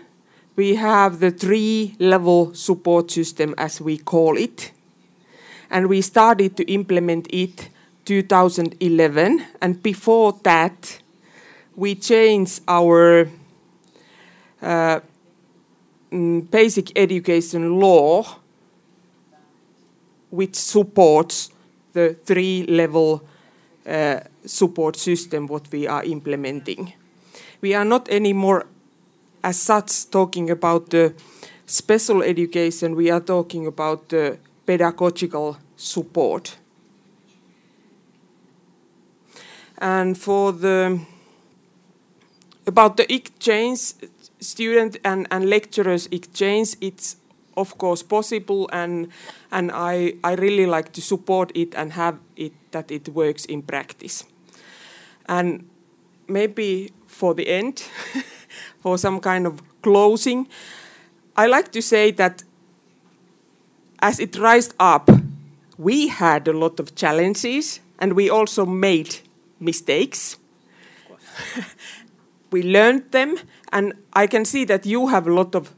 We 0.56 0.76
have 0.76 1.20
the 1.20 1.30
three 1.30 1.94
level 1.98 2.54
support 2.54 3.10
system, 3.10 3.54
as 3.58 3.80
we 3.80 3.98
call 3.98 4.36
it. 4.36 4.72
And 5.70 5.88
we 5.88 6.00
started 6.00 6.56
to 6.56 6.64
implement 6.72 7.26
it 7.30 7.68
2011, 8.06 9.44
and 9.60 9.82
before 9.82 10.38
that, 10.44 11.00
we 11.74 11.94
changed 11.96 12.62
our 12.68 13.28
uh, 14.62 15.00
mm, 16.10 16.50
basic 16.50 16.96
education 16.96 17.78
law, 17.78 18.24
which 20.30 20.54
supports 20.54 21.50
the 21.92 22.14
three-level 22.24 23.22
uh, 23.86 24.20
support 24.44 24.96
system 24.96 25.46
what 25.46 25.70
we 25.72 25.86
are 25.86 26.04
implementing. 26.04 26.92
We 27.60 27.74
are 27.74 27.84
not 27.84 28.08
anymore, 28.08 28.66
as 29.46 29.56
such, 29.62 30.10
talking 30.10 30.50
about 30.50 30.90
the 30.90 31.14
special 31.66 32.22
education. 32.22 32.96
We 32.96 33.10
are 33.10 33.20
talking 33.20 33.66
about 33.66 34.08
the 34.08 34.38
pedagogical 34.66 35.56
support 35.76 36.56
And 39.78 40.16
for 40.16 40.52
the 40.52 41.00
about 42.66 42.96
the 42.96 43.12
exchange, 43.12 43.94
student 44.40 44.96
and, 45.04 45.26
and 45.30 45.48
lecturers 45.48 46.08
exchange, 46.10 46.76
it's 46.80 47.16
of 47.56 47.78
course 47.78 48.02
possible, 48.02 48.68
and 48.72 49.08
and 49.50 49.70
I 49.72 50.14
I 50.24 50.34
really 50.34 50.66
like 50.66 50.92
to 50.92 51.02
support 51.02 51.52
it 51.54 51.74
and 51.74 51.92
have 51.92 52.18
it 52.36 52.52
that 52.70 52.90
it 52.90 53.08
works 53.08 53.44
in 53.44 53.62
practice. 53.62 54.24
And 55.28 55.68
maybe 56.28 56.92
for 57.06 57.34
the 57.34 57.48
end, 57.48 57.82
for 58.86 58.96
some 58.96 59.18
kind 59.18 59.48
of 59.48 59.60
closing, 59.82 60.46
I 61.36 61.48
like 61.48 61.72
to 61.72 61.82
say 61.82 62.12
that 62.12 62.44
as 63.98 64.20
it 64.20 64.38
rised 64.38 64.74
up, 64.78 65.10
we 65.76 66.06
had 66.06 66.46
a 66.46 66.52
lot 66.52 66.78
of 66.78 66.94
challenges 66.94 67.80
and 67.98 68.12
we 68.12 68.30
also 68.30 68.64
made 68.64 69.16
mistakes. 69.58 70.36
we 72.52 72.62
learned 72.62 73.10
them, 73.10 73.36
and 73.72 73.92
I 74.12 74.28
can 74.28 74.44
see 74.44 74.64
that 74.66 74.86
you 74.86 75.08
have 75.08 75.26
a 75.26 75.34
lot 75.34 75.56
of 75.56 75.74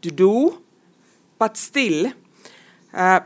to 0.00 0.10
do, 0.10 0.62
but 1.38 1.58
still, 1.58 2.10
uh, 2.94 3.20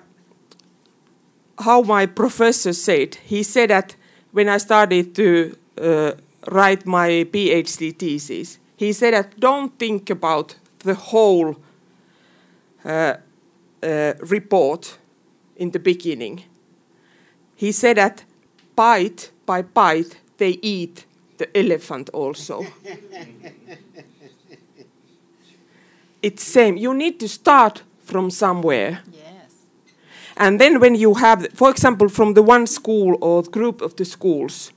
how 1.61 1.83
my 1.83 2.07
professor 2.07 2.73
said, 2.73 3.15
he 3.25 3.45
said 3.45 3.71
that 3.71 3.95
when 4.33 4.49
I 4.49 4.59
started 4.59 5.15
to 5.15 5.57
uh, 5.81 6.13
write 6.51 6.85
my 6.85 7.25
PhD 7.31 7.97
thesis, 7.97 8.59
he 8.85 8.93
said 8.93 9.15
that 9.15 9.41
don't 9.41 9.79
think 9.79 10.11
about 10.11 10.57
the 10.81 10.95
whole 10.95 11.57
uh, 12.85 13.15
uh, 13.83 14.13
report 14.21 14.99
in 15.57 15.71
the 15.71 15.79
beginning. 15.79 16.43
He 17.57 17.73
said 17.73 17.97
that 17.97 18.25
bite 18.77 19.31
by 19.47 19.63
bite 19.63 20.19
they 20.37 20.59
eat 20.63 21.07
the 21.39 21.49
elephant 21.57 22.11
also. 22.13 22.67
it's 26.23 26.43
same. 26.43 26.77
You 26.77 26.95
need 26.95 27.21
to 27.21 27.29
start 27.29 27.83
from 28.03 28.31
somewhere. 28.31 29.01
Yes. 29.13 29.53
And 30.37 30.61
then 30.61 30.81
when 30.81 30.95
you 30.95 31.15
have, 31.15 31.47
for 31.55 31.71
example, 31.71 32.09
from 32.09 32.35
the 32.35 32.43
one 32.43 32.67
school 32.67 33.17
or 33.21 33.43
group 33.43 33.81
of 33.81 33.97
the 33.97 34.05
schools, 34.05 34.73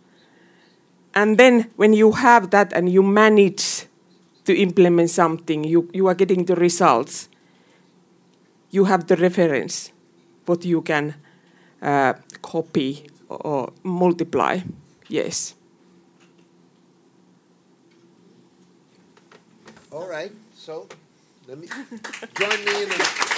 and 1.13 1.37
then 1.37 1.71
when 1.75 1.93
you 1.93 2.11
have 2.11 2.51
that 2.51 2.71
and 2.73 2.89
you 2.89 3.01
manage 3.01 3.76
to 4.47 4.55
implement 4.55 5.09
something, 5.09 5.65
you, 5.65 5.89
you 5.93 6.07
are 6.07 6.15
getting 6.15 6.45
the 6.45 6.55
results, 6.55 7.27
you 8.71 8.85
have 8.85 9.07
the 9.07 9.17
reference, 9.17 9.91
what 10.45 10.63
you 10.63 10.81
can 10.81 11.15
uh, 11.81 12.13
copy 12.41 13.05
or 13.27 13.73
multiply. 13.83 14.59
Yes. 15.09 15.53
All 19.91 20.07
right, 20.07 20.31
so 20.55 20.87
let 21.45 21.57
me 21.57 21.67
join 22.35 22.65
me 22.65 22.83
in. 22.83 23.36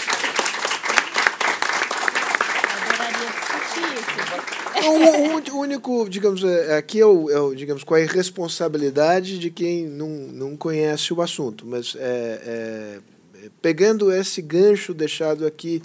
Isso. 3.79 4.89
O, 4.89 5.53
o- 5.53 5.57
o 5.57 5.61
único, 5.61 6.07
digamos, 6.09 6.43
é, 6.43 6.77
aqui 6.77 6.99
é 6.99 7.05
o, 7.05 7.29
é 7.29 7.39
o, 7.39 7.53
digamos, 7.53 7.83
com 7.83 7.93
a 7.95 8.01
irresponsabilidade 8.01 9.37
de 9.39 9.49
quem 9.49 9.85
não, 9.87 10.07
não 10.09 10.57
conhece 10.57 11.13
o 11.13 11.21
assunto, 11.21 11.65
mas 11.65 11.95
é, 11.97 11.99
é, 12.03 13.45
é, 13.45 13.49
pegando 13.61 14.11
esse 14.11 14.41
gancho 14.41 14.93
deixado 14.93 15.45
aqui 15.45 15.81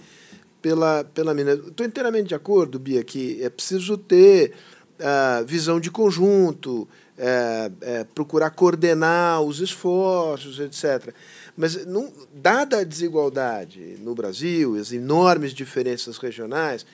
pela, 0.62 1.04
pela 1.04 1.34
mina, 1.34 1.52
estou 1.54 1.84
inteiramente 1.84 2.28
de 2.28 2.34
acordo, 2.34 2.78
Bia, 2.78 3.02
que 3.04 3.42
é 3.42 3.50
preciso 3.50 3.98
ter 3.98 4.52
ah, 5.00 5.42
visão 5.46 5.78
de 5.80 5.90
conjunto, 5.90 6.88
é, 7.18 7.70
é, 7.80 8.04
procurar 8.14 8.50
coordenar 8.50 9.42
os 9.42 9.60
esforços, 9.60 10.58
etc. 10.58 11.14
Mas, 11.56 11.84
não, 11.86 12.12
dada 12.32 12.78
a 12.78 12.84
desigualdade 12.84 13.96
no 14.00 14.14
Brasil, 14.14 14.76
as 14.76 14.90
enormes 14.92 15.52
diferenças 15.52 16.16
regionais, 16.18 16.84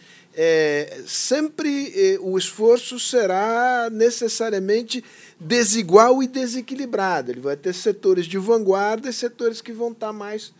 é, 0.42 1.02
sempre 1.06 1.70
eh, 1.94 2.18
o 2.20 2.38
esforço 2.38 2.98
será 2.98 3.88
necessariamente 3.92 5.04
desigual 5.38 6.22
e 6.22 6.26
desequilibrado. 6.26 7.30
Ele 7.30 7.40
vai 7.40 7.56
ter 7.56 7.74
setores 7.74 8.26
de 8.26 8.38
vanguarda 8.38 9.08
e 9.08 9.12
setores 9.12 9.60
que 9.60 9.72
vão 9.72 9.92
estar 9.92 10.12
mais 10.12 10.52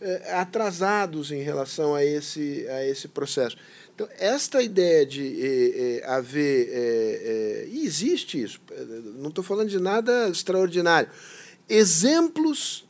eh, 0.00 0.22
atrasados 0.42 1.32
em 1.32 1.42
relação 1.42 1.94
a 1.94 2.04
esse, 2.04 2.66
a 2.68 2.86
esse 2.86 3.08
processo. 3.08 3.56
Então, 3.94 4.08
esta 4.18 4.60
ideia 4.60 5.06
de 5.06 5.22
eh, 5.22 6.00
eh, 6.02 6.04
haver. 6.16 6.68
eh, 6.70 7.68
e 7.70 7.86
existe 7.86 8.42
isso, 8.42 8.60
não 9.22 9.28
estou 9.30 9.44
falando 9.44 9.68
de 9.68 9.80
nada 9.80 10.28
extraordinário. 10.28 11.08
Exemplos 11.68 12.84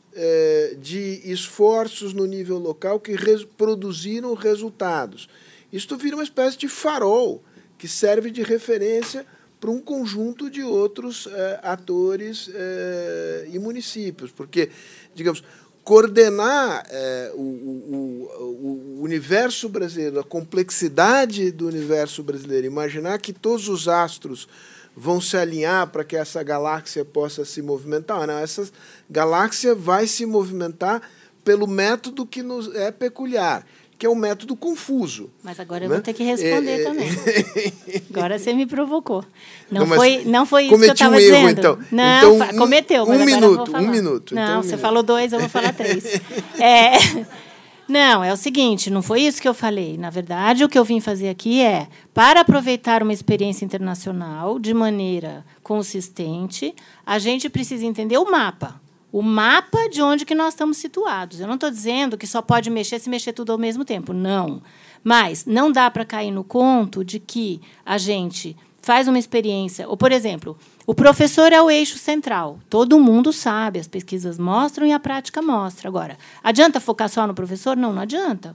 de 0.79 1.21
esforços 1.25 2.13
no 2.13 2.25
nível 2.25 2.57
local 2.57 3.01
que 3.01 3.11
res- 3.15 3.43
produziram 3.43 4.33
resultados. 4.33 5.27
Isto 5.75 5.97
vira 5.97 6.15
uma 6.15 6.23
espécie 6.23 6.57
de 6.57 6.67
farol 6.67 7.43
que 7.77 7.87
serve 7.87 8.31
de 8.31 8.41
referência 8.43 9.25
para 9.59 9.69
um 9.71 9.79
conjunto 9.81 10.49
de 10.49 10.63
outros 10.63 11.27
eh, 11.29 11.59
atores 11.63 12.49
eh, 12.53 13.49
e 13.51 13.59
municípios, 13.59 14.31
porque, 14.31 14.69
digamos, 15.13 15.43
coordenar 15.83 16.85
eh, 16.89 17.31
o, 17.35 17.41
o- 17.41 18.97
o- 18.99 19.01
universo 19.03 19.69
brasileiro, 19.69 20.19
a 20.19 20.23
complexidade 20.23 21.51
do 21.51 21.67
universo 21.67 22.23
brasileiro, 22.23 22.65
imaginar 22.67 23.19
que 23.19 23.31
todos 23.31 23.69
os 23.69 23.87
astros 23.87 24.47
vão 24.95 25.19
se 25.21 25.37
alinhar 25.37 25.87
para 25.91 26.03
que 26.03 26.15
essa 26.15 26.41
galáxia 26.41 27.03
possa 27.05 27.45
se 27.45 27.61
movimentar. 27.61 28.25
Não, 28.27 28.37
essa 28.39 28.67
galáxia 29.09 29.75
vai 29.75 30.07
se 30.07 30.25
movimentar 30.25 31.01
pelo 31.43 31.67
método 31.67 32.25
que 32.25 32.41
nos 32.41 32.73
é 32.75 32.91
peculiar, 32.91 33.65
que 33.97 34.05
é 34.05 34.09
o 34.09 34.15
método 34.15 34.55
confuso. 34.55 35.29
Mas 35.43 35.59
agora 35.59 35.85
eu 35.85 35.89
né? 35.89 35.95
vou 35.95 36.03
ter 36.03 36.13
que 36.13 36.23
responder 36.23 36.71
É, 36.71 36.81
é, 36.81 36.83
também. 36.83 37.09
Agora 38.13 38.37
você 38.37 38.53
me 38.53 38.65
provocou. 38.65 39.23
Não, 39.71 39.85
Não, 39.85 39.95
foi, 39.95 40.23
não 40.25 40.45
foi 40.45 40.63
isso 40.65 40.69
que 40.69 40.75
eu 40.75 40.79
cometi 40.79 40.91
um 40.91 40.93
estava 40.93 41.21
erro, 41.21 41.35
dizendo. 41.47 41.59
então. 41.59 41.79
Não, 41.91 42.35
Então, 42.35 42.49
um- 42.55 42.57
cometeu, 42.59 43.03
um 43.05 43.13
eu 43.13 43.25
minuto, 43.25 43.71
vou 43.71 43.81
um 43.81 43.87
minuto, 43.87 44.35
Não, 44.35 44.41
então 44.43 44.59
um 44.59 44.61
você 44.61 44.67
minuto. 44.67 44.81
falou 44.81 45.01
dois, 45.03 45.31
eu 45.33 45.39
vou 45.39 45.49
falar 45.49 45.73
três. 45.73 46.03
É, 46.59 46.91
não, 47.87 48.23
é 48.23 48.33
o 48.33 48.37
seguinte, 48.37 48.89
não 48.89 49.01
foi 49.01 49.21
isso 49.21 49.41
que 49.41 49.47
eu 49.47 49.53
falei. 49.53 49.97
Na 49.97 50.09
verdade, 50.09 50.63
o 50.63 50.69
que 50.69 50.77
eu 50.77 50.83
vim 50.83 50.99
fazer 50.99 51.29
aqui 51.29 51.61
é, 51.61 51.87
para 52.13 52.41
aproveitar 52.41 53.01
uma 53.03 53.13
experiência 53.13 53.63
internacional 53.63 54.57
de 54.59 54.73
maneira 54.73 55.45
consistente, 55.63 56.73
a 57.05 57.17
gente 57.19 57.47
precisa 57.49 57.85
entender 57.85 58.17
o 58.17 58.29
mapa. 58.29 58.81
O 59.15 59.21
mapa 59.21 59.87
de 59.87 60.01
onde 60.01 60.25
que 60.25 60.35
nós 60.35 60.49
estamos 60.53 60.75
situados. 60.75 61.39
Eu 61.39 61.47
não 61.47 61.53
estou 61.53 61.71
dizendo 61.71 62.17
que 62.17 62.27
só 62.27 62.41
pode 62.41 62.69
mexer 62.69 62.99
se 62.99 63.09
mexer 63.09 63.31
tudo 63.31 63.53
ao 63.53 63.57
mesmo 63.57 63.85
tempo. 63.85 64.11
Não. 64.11 64.61
Mas 65.01 65.45
não 65.45 65.71
dá 65.71 65.89
para 65.89 66.03
cair 66.03 66.31
no 66.31 66.43
conto 66.43 67.01
de 67.01 67.17
que 67.17 67.61
a 67.85 67.97
gente 67.97 68.57
faz 68.81 69.07
uma 69.07 69.17
experiência. 69.17 69.87
Ou, 69.87 69.95
por 69.95 70.11
exemplo, 70.11 70.57
o 70.85 70.93
professor 70.93 71.53
é 71.53 71.61
o 71.61 71.71
eixo 71.71 71.97
central. 71.97 72.59
Todo 72.69 72.99
mundo 72.99 73.31
sabe, 73.31 73.79
as 73.79 73.87
pesquisas 73.87 74.37
mostram 74.37 74.85
e 74.85 74.91
a 74.91 74.99
prática 74.99 75.41
mostra. 75.41 75.87
Agora, 75.87 76.17
adianta 76.43 76.81
focar 76.81 77.07
só 77.07 77.25
no 77.25 77.33
professor? 77.33 77.77
Não, 77.77 77.93
não 77.93 78.01
adianta. 78.01 78.53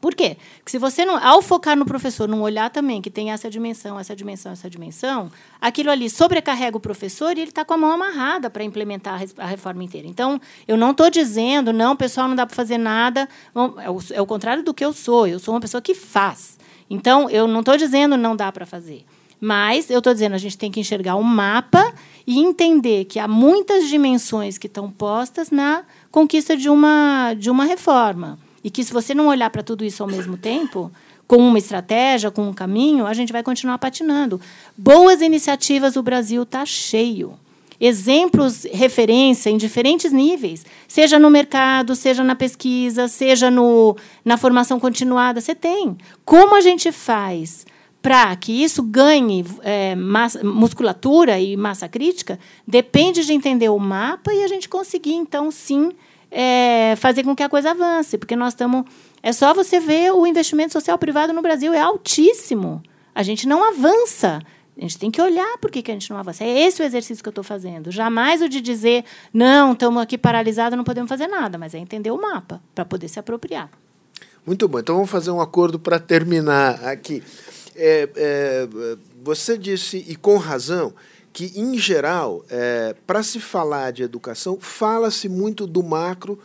Por 0.00 0.14
quê? 0.14 0.36
Porque 0.58 0.70
se 0.70 0.78
você, 0.78 1.04
não, 1.04 1.16
ao 1.16 1.42
focar 1.42 1.76
no 1.76 1.84
professor, 1.84 2.28
não 2.28 2.42
olhar 2.42 2.70
também 2.70 3.02
que 3.02 3.10
tem 3.10 3.32
essa 3.32 3.50
dimensão, 3.50 3.98
essa 3.98 4.14
dimensão, 4.14 4.52
essa 4.52 4.70
dimensão, 4.70 5.30
aquilo 5.60 5.90
ali 5.90 6.08
sobrecarrega 6.08 6.76
o 6.76 6.80
professor 6.80 7.36
e 7.36 7.40
ele 7.40 7.50
está 7.50 7.64
com 7.64 7.74
a 7.74 7.78
mão 7.78 7.90
amarrada 7.90 8.48
para 8.48 8.62
implementar 8.62 9.20
a 9.38 9.46
reforma 9.46 9.82
inteira. 9.82 10.06
Então, 10.06 10.40
eu 10.68 10.76
não 10.76 10.92
estou 10.92 11.10
dizendo, 11.10 11.72
não, 11.72 11.96
pessoal, 11.96 12.28
não 12.28 12.36
dá 12.36 12.46
para 12.46 12.54
fazer 12.54 12.78
nada. 12.78 13.28
É 13.82 13.90
o, 13.90 13.98
é 14.12 14.20
o 14.20 14.26
contrário 14.26 14.62
do 14.62 14.72
que 14.72 14.84
eu 14.84 14.92
sou. 14.92 15.26
Eu 15.26 15.38
sou 15.38 15.54
uma 15.54 15.60
pessoa 15.60 15.80
que 15.80 15.94
faz. 15.94 16.58
Então, 16.88 17.28
eu 17.28 17.48
não 17.48 17.60
estou 17.60 17.76
dizendo 17.76 18.16
não 18.16 18.36
dá 18.36 18.52
para 18.52 18.66
fazer. 18.66 19.04
Mas 19.40 19.88
eu 19.88 19.98
estou 19.98 20.12
dizendo, 20.12 20.34
a 20.34 20.38
gente 20.38 20.58
tem 20.58 20.70
que 20.70 20.80
enxergar 20.80 21.16
o 21.16 21.22
mapa 21.22 21.92
e 22.26 22.38
entender 22.38 23.04
que 23.04 23.18
há 23.18 23.28
muitas 23.28 23.88
dimensões 23.88 24.58
que 24.58 24.66
estão 24.66 24.90
postas 24.90 25.50
na 25.50 25.84
conquista 26.10 26.56
de 26.56 26.68
uma, 26.68 27.34
de 27.34 27.50
uma 27.50 27.64
reforma. 27.64 28.38
E 28.62 28.70
que 28.70 28.82
se 28.82 28.92
você 28.92 29.14
não 29.14 29.28
olhar 29.28 29.50
para 29.50 29.62
tudo 29.62 29.84
isso 29.84 30.02
ao 30.02 30.08
mesmo 30.08 30.36
tempo, 30.36 30.90
com 31.26 31.36
uma 31.36 31.58
estratégia, 31.58 32.30
com 32.30 32.48
um 32.48 32.52
caminho, 32.52 33.06
a 33.06 33.14
gente 33.14 33.32
vai 33.32 33.42
continuar 33.42 33.78
patinando. 33.78 34.40
Boas 34.76 35.20
iniciativas, 35.20 35.96
o 35.96 36.02
Brasil 36.02 36.42
está 36.42 36.64
cheio. 36.64 37.34
Exemplos, 37.80 38.66
referência 38.72 39.50
em 39.50 39.56
diferentes 39.56 40.10
níveis, 40.10 40.66
seja 40.88 41.16
no 41.16 41.30
mercado, 41.30 41.94
seja 41.94 42.24
na 42.24 42.34
pesquisa, 42.34 43.06
seja 43.06 43.52
no, 43.52 43.96
na 44.24 44.36
formação 44.36 44.80
continuada, 44.80 45.40
você 45.40 45.54
tem. 45.54 45.96
Como 46.24 46.56
a 46.56 46.60
gente 46.60 46.90
faz 46.90 47.64
para 48.02 48.34
que 48.34 48.64
isso 48.64 48.82
ganhe 48.82 49.44
é, 49.62 49.94
massa- 49.94 50.42
musculatura 50.42 51.38
e 51.38 51.56
massa 51.56 51.88
crítica, 51.88 52.38
depende 52.66 53.24
de 53.24 53.32
entender 53.32 53.68
o 53.68 53.78
mapa 53.78 54.32
e 54.32 54.42
a 54.42 54.48
gente 54.48 54.68
conseguir, 54.68 55.14
então, 55.14 55.50
sim, 55.50 55.92
é, 56.30 56.94
fazer 56.96 57.24
com 57.24 57.34
que 57.34 57.42
a 57.42 57.48
coisa 57.48 57.70
avance. 57.70 58.18
Porque 58.18 58.36
nós 58.36 58.52
estamos. 58.52 58.84
É 59.22 59.32
só 59.32 59.52
você 59.52 59.80
ver 59.80 60.12
o 60.12 60.26
investimento 60.26 60.72
social 60.72 60.98
privado 60.98 61.32
no 61.32 61.42
Brasil, 61.42 61.72
é 61.72 61.80
altíssimo. 61.80 62.82
A 63.14 63.22
gente 63.22 63.48
não 63.48 63.64
avança. 63.64 64.40
A 64.76 64.80
gente 64.80 64.96
tem 64.96 65.10
que 65.10 65.20
olhar 65.20 65.58
por 65.58 65.72
que, 65.72 65.82
que 65.82 65.90
a 65.90 65.94
gente 65.94 66.08
não 66.10 66.18
avança. 66.18 66.44
É 66.44 66.60
esse 66.60 66.80
o 66.80 66.84
exercício 66.84 67.20
que 67.20 67.28
eu 67.28 67.32
estou 67.32 67.42
fazendo. 67.42 67.90
Jamais 67.90 68.40
o 68.40 68.48
de 68.48 68.60
dizer, 68.60 69.04
não, 69.34 69.72
estamos 69.72 70.00
aqui 70.00 70.16
paralisados, 70.16 70.76
não 70.76 70.84
podemos 70.84 71.08
fazer 71.08 71.26
nada, 71.26 71.58
mas 71.58 71.74
é 71.74 71.78
entender 71.78 72.12
o 72.12 72.20
mapa 72.20 72.62
para 72.76 72.84
poder 72.84 73.08
se 73.08 73.18
apropriar. 73.18 73.68
Muito 74.46 74.68
bom. 74.68 74.78
Então 74.78 74.94
vamos 74.94 75.10
fazer 75.10 75.32
um 75.32 75.40
acordo 75.40 75.80
para 75.80 75.98
terminar 75.98 76.84
aqui. 76.84 77.24
É, 77.74 78.08
é, 78.14 78.68
você 79.22 79.58
disse, 79.58 80.04
e 80.08 80.14
com 80.14 80.36
razão, 80.36 80.94
que, 81.32 81.52
em 81.56 81.78
geral, 81.78 82.44
é, 82.50 82.94
para 83.06 83.22
se 83.22 83.40
falar 83.40 83.92
de 83.92 84.02
educação, 84.02 84.58
fala-se 84.60 85.28
muito 85.28 85.66
do 85.66 85.82
macro, 85.82 86.38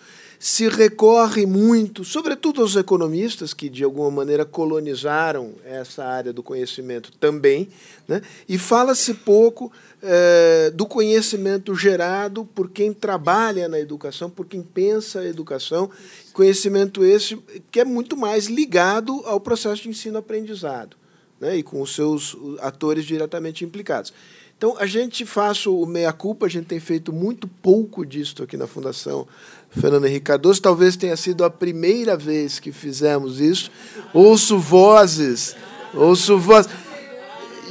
se 0.43 0.67
recorre 0.67 1.45
muito, 1.45 2.03
sobretudo 2.03 2.61
aos 2.61 2.75
economistas, 2.75 3.53
que 3.53 3.69
de 3.69 3.81
alguma 3.81 4.11
maneira 4.11 4.43
colonizaram 4.43 5.53
essa 5.63 6.03
área 6.03 6.33
do 6.33 6.43
conhecimento 6.43 7.13
também, 7.13 7.69
né? 8.05 8.21
e 8.49 8.57
fala-se 8.57 9.13
pouco 9.13 9.71
é, 10.01 10.69
do 10.71 10.85
conhecimento 10.85 11.73
gerado 11.73 12.43
por 12.43 12.69
quem 12.69 12.91
trabalha 12.91 13.69
na 13.69 13.79
educação, 13.79 14.29
por 14.29 14.45
quem 14.45 14.61
pensa 14.61 15.21
a 15.21 15.25
educação, 15.25 15.89
conhecimento 16.33 17.05
esse 17.05 17.37
que 17.71 17.79
é 17.79 17.85
muito 17.85 18.17
mais 18.17 18.47
ligado 18.47 19.21
ao 19.23 19.39
processo 19.39 19.83
de 19.83 19.89
ensino-aprendizado, 19.89 20.97
né? 21.39 21.55
e 21.55 21.63
com 21.63 21.81
os 21.81 21.95
seus 21.95 22.35
atores 22.59 23.05
diretamente 23.05 23.63
implicados. 23.63 24.13
Então, 24.57 24.77
a 24.79 24.85
gente 24.85 25.25
faz 25.25 25.65
o 25.65 25.85
meia-culpa, 25.85 26.45
a 26.45 26.49
gente 26.49 26.67
tem 26.67 26.79
feito 26.79 27.11
muito 27.11 27.47
pouco 27.47 28.05
disto 28.05 28.43
aqui 28.43 28.55
na 28.55 28.65
Fundação 28.65 29.27
Fernando 29.69 30.05
Henrique 30.05 30.25
Cardoso. 30.25 30.61
Talvez 30.61 30.95
tenha 30.95 31.17
sido 31.17 31.43
a 31.43 31.49
primeira 31.49 32.15
vez 32.15 32.59
que 32.59 32.71
fizemos 32.71 33.41
isso. 33.41 33.69
Ouço 34.13 34.57
vozes, 34.57 35.55
ouço 35.93 36.37
vozes. 36.37 36.71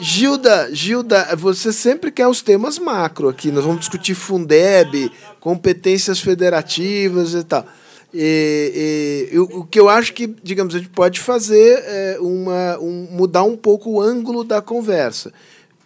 Gilda, 0.00 0.68
Gilda, 0.74 1.34
você 1.36 1.72
sempre 1.72 2.10
quer 2.10 2.26
os 2.26 2.42
temas 2.42 2.78
macro 2.78 3.28
aqui. 3.28 3.52
Nós 3.52 3.64
vamos 3.64 3.80
discutir 3.80 4.14
Fundeb, 4.14 5.10
competências 5.40 6.20
federativas 6.20 7.34
e 7.34 7.44
tal. 7.44 7.64
E, 8.12 9.30
e, 9.32 9.38
o 9.38 9.64
que 9.64 9.80
eu 9.80 9.88
acho 9.88 10.12
que, 10.12 10.26
digamos, 10.42 10.74
a 10.74 10.78
gente 10.78 10.90
pode 10.90 11.20
fazer 11.20 11.82
é 11.86 12.18
uma, 12.20 12.78
um, 12.78 13.08
mudar 13.12 13.44
um 13.44 13.56
pouco 13.56 13.92
o 13.92 14.00
ângulo 14.02 14.44
da 14.44 14.60
conversa 14.60 15.32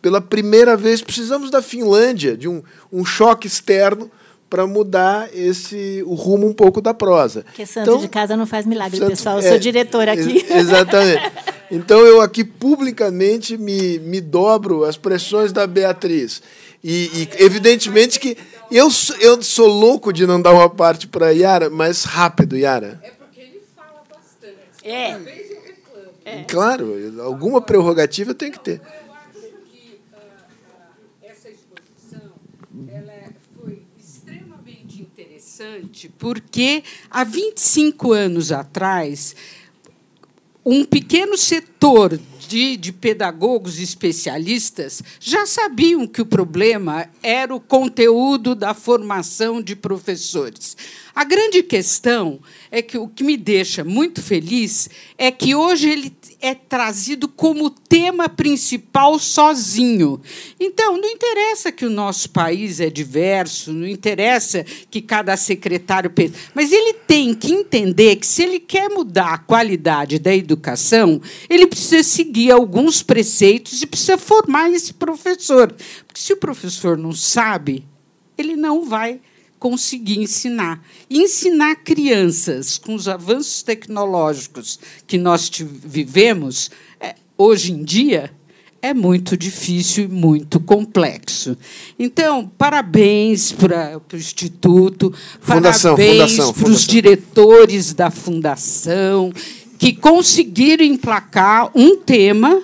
pela 0.06 0.20
primeira 0.20 0.76
vez, 0.76 1.02
precisamos 1.02 1.50
da 1.50 1.60
Finlândia, 1.60 2.36
de 2.36 2.46
um, 2.46 2.62
um 2.92 3.04
choque 3.04 3.48
externo 3.48 4.08
para 4.48 4.64
mudar 4.64 5.28
esse 5.34 6.00
o 6.06 6.14
rumo 6.14 6.46
um 6.46 6.52
pouco 6.52 6.80
da 6.80 6.94
prosa. 6.94 7.42
Porque 7.42 7.66
santo 7.66 7.90
então, 7.90 8.00
de 8.00 8.06
casa 8.06 8.36
não 8.36 8.46
faz 8.46 8.64
milagre, 8.66 8.98
santo, 8.98 9.10
pessoal. 9.10 9.40
Eu 9.40 9.44
é, 9.44 9.48
sou 9.48 9.58
diretora 9.58 10.12
aqui. 10.12 10.46
exatamente. 10.54 11.32
Então 11.72 12.06
eu 12.06 12.20
aqui 12.20 12.44
publicamente 12.44 13.58
me, 13.58 13.98
me 13.98 14.20
dobro 14.20 14.84
as 14.84 14.96
pressões 14.96 15.50
da 15.50 15.66
Beatriz. 15.66 16.40
E, 16.84 17.10
e 17.12 17.42
evidentemente 17.42 18.20
que 18.20 18.38
eu, 18.70 18.88
eu 19.18 19.42
sou 19.42 19.66
louco 19.66 20.12
de 20.12 20.24
não 20.24 20.40
dar 20.40 20.52
uma 20.52 20.70
parte 20.70 21.08
para 21.08 21.30
Yara, 21.30 21.68
mas 21.68 22.04
rápido, 22.04 22.56
Yara. 22.56 23.00
É 23.02 23.10
porque 23.10 23.40
ele 23.40 23.60
fala 23.74 24.04
bastante. 24.08 24.56
É. 24.84 25.18
é. 26.24 26.44
Claro, 26.44 26.94
alguma 27.24 27.60
prerrogativa 27.60 28.32
tem 28.32 28.52
que 28.52 28.60
ter. 28.60 28.80
Interessante 35.56 36.10
porque 36.18 36.82
há 37.10 37.24
25 37.24 38.12
anos 38.12 38.52
atrás, 38.52 39.34
um 40.64 40.84
pequeno 40.84 41.38
setor 41.38 42.20
de, 42.46 42.76
de, 42.76 42.92
pedagogos 42.92 43.80
especialistas 43.80 45.02
já 45.18 45.46
sabiam 45.46 46.06
que 46.06 46.20
o 46.20 46.26
problema 46.26 47.08
era 47.22 47.54
o 47.54 47.60
conteúdo 47.60 48.54
da 48.54 48.74
formação 48.74 49.62
de 49.62 49.74
professores. 49.74 50.76
A 51.14 51.24
grande 51.24 51.62
questão 51.62 52.38
é 52.70 52.82
que 52.82 52.98
o 52.98 53.08
que 53.08 53.24
me 53.24 53.36
deixa 53.36 53.82
muito 53.82 54.22
feliz 54.22 54.88
é 55.16 55.30
que 55.30 55.54
hoje 55.54 55.88
ele 55.88 56.16
é 56.40 56.54
trazido 56.54 57.28
como 57.28 57.70
tema 57.70 58.28
principal 58.28 59.18
sozinho. 59.18 60.20
Então, 60.58 60.96
não 60.96 61.08
interessa 61.08 61.72
que 61.72 61.84
o 61.84 61.90
nosso 61.90 62.30
país 62.30 62.80
é 62.80 62.90
diverso, 62.90 63.72
não 63.72 63.86
interessa 63.86 64.64
que 64.90 65.00
cada 65.00 65.36
secretário 65.36 66.10
pense, 66.10 66.34
mas 66.54 66.72
ele 66.72 66.92
tem 66.92 67.34
que 67.34 67.52
entender 67.52 68.16
que 68.16 68.26
se 68.26 68.42
ele 68.42 68.60
quer 68.60 68.88
mudar 68.88 69.34
a 69.34 69.38
qualidade 69.38 70.18
da 70.18 70.34
educação, 70.34 71.20
ele 71.48 71.66
precisa 71.66 72.02
seguir 72.02 72.50
alguns 72.50 73.02
preceitos 73.02 73.82
e 73.82 73.86
precisa 73.86 74.18
formar 74.18 74.70
esse 74.70 74.92
professor. 74.92 75.74
Porque 76.06 76.20
se 76.20 76.32
o 76.32 76.36
professor 76.36 76.96
não 76.96 77.12
sabe, 77.12 77.84
ele 78.36 78.56
não 78.56 78.84
vai 78.84 79.20
conseguir 79.68 80.20
ensinar. 80.20 80.80
ensinar 81.10 81.74
crianças 81.74 82.78
com 82.78 82.94
os 82.94 83.08
avanços 83.08 83.64
tecnológicos 83.64 84.78
que 85.08 85.18
nós 85.18 85.50
vivemos, 85.84 86.70
é, 87.00 87.16
hoje 87.36 87.72
em 87.72 87.82
dia, 87.82 88.30
é 88.80 88.94
muito 88.94 89.36
difícil 89.36 90.04
e 90.04 90.08
muito 90.08 90.60
complexo. 90.60 91.58
Então, 91.98 92.48
parabéns 92.56 93.50
para 93.50 94.00
o 94.12 94.16
Instituto, 94.16 95.12
fundação, 95.40 95.96
parabéns 95.96 96.36
para 96.36 96.68
os 96.70 96.86
diretores 96.86 97.92
da 97.92 98.08
Fundação, 98.08 99.32
que 99.80 99.92
conseguiram 99.92 100.84
emplacar 100.84 101.72
um 101.74 101.96
tema 101.96 102.62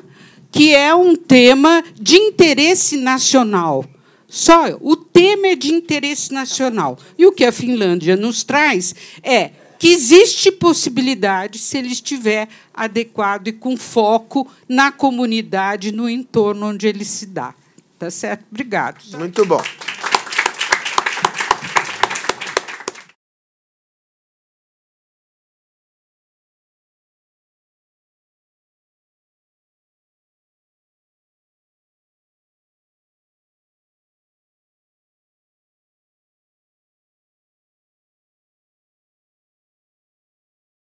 que 0.53 0.73
é 0.73 0.95
um 0.95 1.17
tema 1.17 1.83
de 2.01 2.15
interesse 2.15 2.97
nacional. 2.97 3.85
Só 4.33 4.79
o 4.81 4.97
tema 4.97 5.49
é 5.49 5.55
de 5.55 5.71
interesse 5.71 6.33
nacional. 6.33 6.99
E 7.19 7.27
o 7.27 7.33
que 7.33 7.45
a 7.45 7.53
Finlândia 7.53 8.17
nos 8.17 8.43
traz 8.43 8.95
é 9.23 9.51
que 9.79 9.89
existe 9.89 10.51
possibilidade, 10.51 11.59
se 11.59 11.77
ele 11.77 11.89
estiver 11.89 12.49
adequado 12.73 13.49
e 13.49 13.53
com 13.53 13.77
foco 13.77 14.51
na 14.67 14.91
comunidade, 14.91 15.93
no 15.93 16.09
entorno 16.09 16.69
onde 16.69 16.87
ele 16.87 17.05
se 17.05 17.27
dá. 17.27 17.55
Tá 17.99 18.11
certo? 18.11 18.47
Obrigado. 18.51 19.05
Muito 19.19 19.45
bom. 19.45 19.63